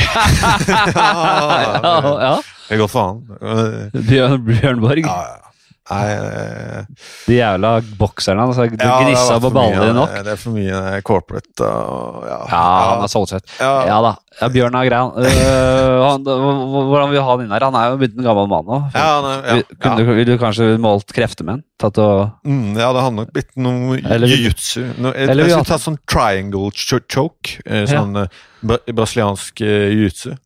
ja, 0.68 2.00
ja. 2.20 2.34
Det 2.68 2.76
går 2.80 2.90
for 2.92 3.06
han. 3.08 3.22
Eh, 3.40 4.02
Bjørn, 4.08 4.42
Bjørn 4.44 4.82
Borg. 4.84 5.06
Ja, 5.06 5.16
ja. 5.30 5.51
Nei 5.90 6.84
De 7.26 7.34
jævla 7.34 7.70
bokserne. 7.98 8.44
Altså, 8.46 8.68
du 8.70 8.76
ja, 8.78 8.98
gnissa 9.02 9.38
på 9.42 9.50
ballene 9.52 9.88
nok. 9.96 10.12
Det 10.24 10.32
er 10.36 10.38
for 10.38 10.54
mye 10.54 11.00
corporate 11.02 11.66
og 11.66 12.22
ja. 12.28 12.36
Ja, 12.52 12.60
han 12.92 13.02
er 13.06 13.10
solgt. 13.10 13.34
ja. 13.58 13.72
Ja 13.88 13.96
da. 14.04 14.12
Ja, 14.40 14.48
Bjørn 14.48 14.76
er 14.78 14.86
grei. 14.88 15.00
Øh, 15.26 15.96
hvordan 15.98 17.10
vil 17.10 17.18
du 17.18 17.22
ha 17.24 17.32
han 17.34 17.42
inn 17.44 17.52
her? 17.52 17.66
Han 17.66 17.76
er 17.76 17.90
jo 17.92 17.98
blitt 18.00 18.14
en 18.16 18.24
gammel 18.26 18.46
mann 18.50 18.64
nå. 18.68 18.78
Ja, 18.94 19.08
ja, 19.08 19.34
ja, 19.42 19.56
Vil- 19.58 19.98
du, 19.98 20.12
vil 20.16 20.30
du 20.30 20.36
kanskje 20.40 20.70
målt 20.80 21.12
krefter 21.12 21.44
med 21.48 21.58
han? 21.58 21.64
Og 21.82 22.30
Mm, 22.46 22.76
ja, 22.78 22.92
det 22.94 23.02
hadde 23.02 23.16
nok 23.18 23.32
blitt 23.34 23.50
noe 23.58 23.98
jiu-jitsu. 23.98 24.84
Noe- 25.02 25.14
Jeg, 25.18 25.34
jeg 25.36 25.50
skulle 25.50 25.68
tatt 25.74 25.82
sånn 25.84 25.98
triangle 26.08 26.70
ch 26.70 26.94
choke. 27.10 27.58
eh, 27.66 27.84
Sånn 27.90 28.16
eh, 28.22 28.28
bra 28.62 28.78
brasiliansk 28.86 29.60
eh, 29.66 29.90
jiu-jitsu. 29.92 30.36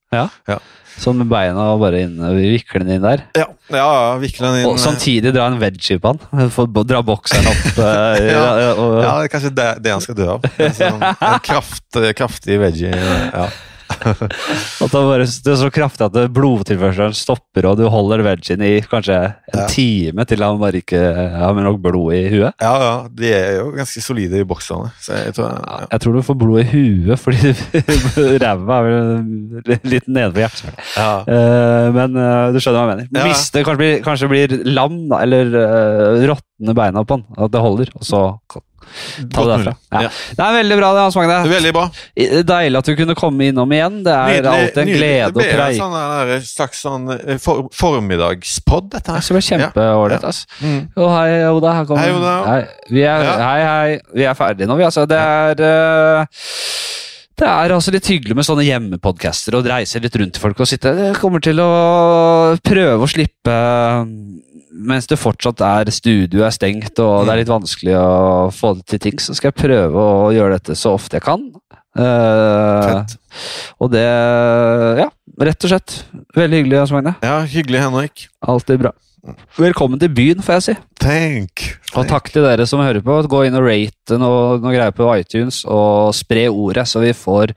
sånn 0.96 1.18
med 1.20 1.28
beina 1.28 1.66
og 1.74 1.82
bare 1.82 1.98
inn, 2.06 2.14
vikle 2.38 2.80
den 2.80 2.94
inn 2.96 3.02
der. 3.04 3.22
Ja, 3.36 3.44
ja, 3.74 3.88
vikle 4.22 4.46
den 4.48 4.62
inn. 4.62 4.68
Og 4.70 4.78
samtidig 4.80 5.34
dra 5.36 5.44
en 5.50 5.58
veggie 5.60 5.98
på 6.00 6.14
han. 6.14 6.48
Dra 6.88 7.02
bokseren 7.04 7.50
opp. 7.50 7.66
øh, 7.84 8.24
Ja. 8.30 8.46
og, 8.72 8.94
Ja, 9.04 9.10
det 9.20 9.26
er 9.28 9.32
kanskje 9.34 9.52
det, 9.58 9.68
det 9.84 9.92
han 9.92 10.00
skal 10.04 10.16
dø 10.16 10.28
av. 10.38 10.46
En 10.56 10.72
Sånn, 10.78 11.04
en 11.04 11.40
kraft, 11.50 12.00
kraftig 12.16 12.56
veggie. 12.62 12.94
Ja. 12.96 13.48
At 14.84 14.92
det, 14.92 15.00
bare, 15.10 15.26
det 15.26 15.52
er 15.52 15.58
så 15.60 15.70
kraftig 15.72 16.06
at 16.06 16.16
blodtilførselen 16.34 17.14
stopper, 17.16 17.66
og 17.70 17.78
du 17.80 17.86
holder 17.92 18.22
veggen 18.26 18.62
i 18.66 18.74
kanskje 18.86 19.16
en 19.16 19.34
Ja. 19.56 19.66
time 19.72 20.24
til 20.28 20.42
han 20.44 20.58
bare 20.60 20.80
ikke 20.82 21.00
har 21.36 21.54
nok 21.56 21.78
blod 21.82 22.14
i 22.16 22.24
huet. 22.32 22.52
ja, 22.60 22.72
ja, 22.82 22.92
de 23.08 23.30
er 23.32 23.56
jo 23.60 23.70
ganske 23.76 24.02
solide 24.04 24.40
i 24.42 24.46
boksene. 24.48 24.90
Så 25.00 25.16
jeg 25.16 25.34
tror 25.38 25.52
Ja. 25.56 25.86
Jeg 25.92 26.00
tror 26.02 26.16
du 26.18 26.22
får 26.26 26.38
blod 26.40 26.60
i 26.60 26.68
huet, 26.70 27.18
fordi 27.18 27.54
ræva 28.42 28.78
er 28.80 28.86
vel 28.86 29.80
litt 29.88 30.08
nede 30.08 30.32
på 30.34 30.42
hjertet. 30.42 30.80
Eh, 30.96 31.88
men 31.96 32.16
uh, 32.18 32.52
du 32.52 32.60
skjønner 32.60 32.82
hva 32.82 32.96
jeg 32.96 33.08
mener. 33.08 33.26
Miste, 33.26 33.62
kanskje, 33.66 33.80
blir, 33.82 33.98
kanskje 34.04 34.30
blir 34.30 34.56
lam, 34.68 34.98
eller 35.20 35.52
uh, 35.56 36.26
råtne 36.32 36.76
beina 36.76 37.04
på 37.06 37.18
han. 37.18 37.26
At 37.38 37.54
det 37.54 37.62
holder, 37.64 37.92
og 37.96 38.06
så 38.06 38.22
ta 39.32 39.44
det 39.44 39.50
derfra. 39.52 39.74
Ja. 39.92 40.02
Ja. 40.06 40.10
Det 40.38 40.44
er 40.46 40.56
veldig 40.58 40.78
bra, 40.80 40.90
det, 40.96 41.04
Hans 41.06 41.18
Magne. 41.18 41.38
Veldig 41.50 41.72
bra. 41.76 41.84
Deilig 42.50 42.80
at 42.80 42.90
du 42.90 42.94
kunne 42.98 43.16
komme 43.18 43.48
innom 43.50 43.72
igjen. 43.76 44.00
Det 44.06 44.14
er 44.16 44.48
alltid 44.52 44.82
en 44.82 44.90
nydelig. 44.90 45.00
glede 45.00 45.26
å 45.26 45.32
Det 45.32 45.38
ble 45.38 45.48
en 45.50 45.60
preike. 45.60 45.78
sånn 45.80 46.46
slags 46.50 46.82
sånn 46.86 47.08
eh, 47.16 47.38
for, 47.42 47.66
formiddagspod, 47.76 48.90
dette 48.94 49.16
her. 49.16 49.24
Det 49.26 49.36
ble 49.38 49.44
kjempeålreit. 49.48 50.22
Ja. 50.22 50.32
Altså. 50.32 50.46
Mm. 50.60 50.80
Hei, 51.16 51.30
Oda. 51.50 51.74
Her 51.80 51.88
kommer 51.88 52.02
Hei, 52.04 52.12
Oda. 52.16 52.36
Hei, 52.46 52.60
vi 52.90 53.02
er, 53.06 53.26
Ja. 53.26 53.36
hei, 53.42 53.62
hei. 53.70 54.00
Vi 54.14 54.28
er 54.28 54.38
ferdige 54.38 54.68
nå, 54.70 54.78
vi. 54.78 54.86
Altså, 54.88 55.06
det 55.10 55.18
er 55.18 55.64
uh, 55.66 56.26
det 57.36 57.44
er 57.44 57.72
altså 57.74 57.92
litt 57.92 58.06
hyggelig 58.08 58.32
med 58.38 58.46
sånne 58.48 58.64
hjemmepodcaster 58.64 59.58
og 59.58 59.66
reise 59.68 60.00
litt 60.00 60.14
rundt 60.16 60.32
til 60.38 60.40
folk 60.40 60.60
og 60.64 60.68
sitte. 60.70 60.94
Jeg 60.96 61.18
kommer 61.20 61.42
til 61.44 61.60
å 61.60 62.56
prøve 62.64 63.04
å 63.04 63.10
slippe 63.10 63.56
mens 64.70 65.08
det 65.10 65.18
fortsatt 65.20 65.62
er 65.64 65.90
studio 65.94 66.44
er 66.46 66.54
stengt 66.54 66.98
og 67.02 67.26
det 67.26 67.34
er 67.34 67.40
litt 67.42 67.52
vanskelig 67.52 67.94
å 67.98 68.48
få 68.54 68.74
det 68.78 68.86
til 68.90 69.02
ting, 69.06 69.20
så 69.22 69.36
skal 69.36 69.52
jeg 69.52 69.60
prøve 69.62 70.02
å 70.02 70.30
gjøre 70.34 70.58
dette 70.58 70.76
så 70.78 70.96
ofte 70.96 71.18
jeg 71.18 71.26
kan. 71.26 71.48
Uh, 71.96 73.06
og 73.80 73.88
det 73.94 74.04
Ja, 74.04 75.08
rett 75.48 75.64
og 75.64 75.72
slett. 75.72 75.96
Veldig 76.36 76.62
hyggelig, 76.62 76.80
Hans 76.82 76.92
Magne. 76.92 77.16
Ja, 77.24 77.40
hyggelig, 77.48 77.80
Henrik. 77.86 78.26
Alltid 78.44 78.84
bra. 78.84 78.92
Velkommen 79.56 79.98
til 79.98 80.10
byen, 80.14 80.42
får 80.44 80.58
jeg 80.58 80.64
si. 80.64 80.74
Tenk. 81.02 81.62
Og 81.96 82.06
takk 82.10 82.28
til 82.30 82.44
dere 82.46 82.66
som 82.68 82.82
hører 82.84 83.02
på. 83.02 83.16
Gå 83.30 83.42
inn 83.46 83.56
og 83.58 83.64
rate 83.66 84.18
noe, 84.20 84.58
noe 84.62 84.74
greier 84.74 84.94
på 84.94 85.08
iTunes, 85.16 85.62
og 85.66 86.14
spre 86.14 86.46
ordet, 86.52 86.86
så 86.90 87.02
vi 87.02 87.14
får 87.16 87.54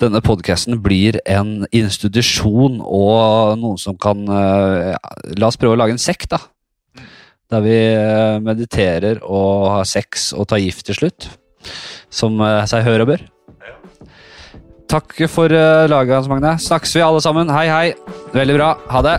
Denne 0.00 0.20
podkasten 0.20 0.76
blir 0.84 1.16
en 1.24 1.64
institusjon 1.72 2.82
og 2.84 3.56
noen 3.56 3.78
som 3.80 3.96
kan 3.96 4.26
eh, 4.28 4.90
ja, 4.92 5.14
La 5.40 5.48
oss 5.48 5.56
prøve 5.56 5.72
å 5.72 5.80
lage 5.80 5.96
en 5.96 6.02
sekt, 6.02 6.34
da. 6.34 6.42
Der 7.52 7.64
vi 7.64 7.78
eh, 7.94 8.36
mediterer 8.44 9.22
og 9.24 9.70
har 9.78 9.88
sex 9.88 10.30
og 10.36 10.50
tar 10.52 10.60
gift 10.60 10.84
til 10.90 11.00
slutt. 11.00 11.30
Som 12.12 12.36
eh, 12.44 12.62
seg 12.68 12.84
hør 12.84 13.06
og 13.06 13.14
bør. 13.14 13.26
Takk 14.86 15.16
for 15.32 15.50
laget, 15.50 16.14
Hans 16.14 16.30
Magne. 16.30 16.54
Snakkes 16.62 16.94
vi 16.94 17.02
alle 17.02 17.24
sammen. 17.24 17.50
Hei, 17.50 17.66
hei. 17.72 18.22
Veldig 18.36 18.60
bra. 18.60 18.70
Ha 18.92 19.04
det. 19.08 19.18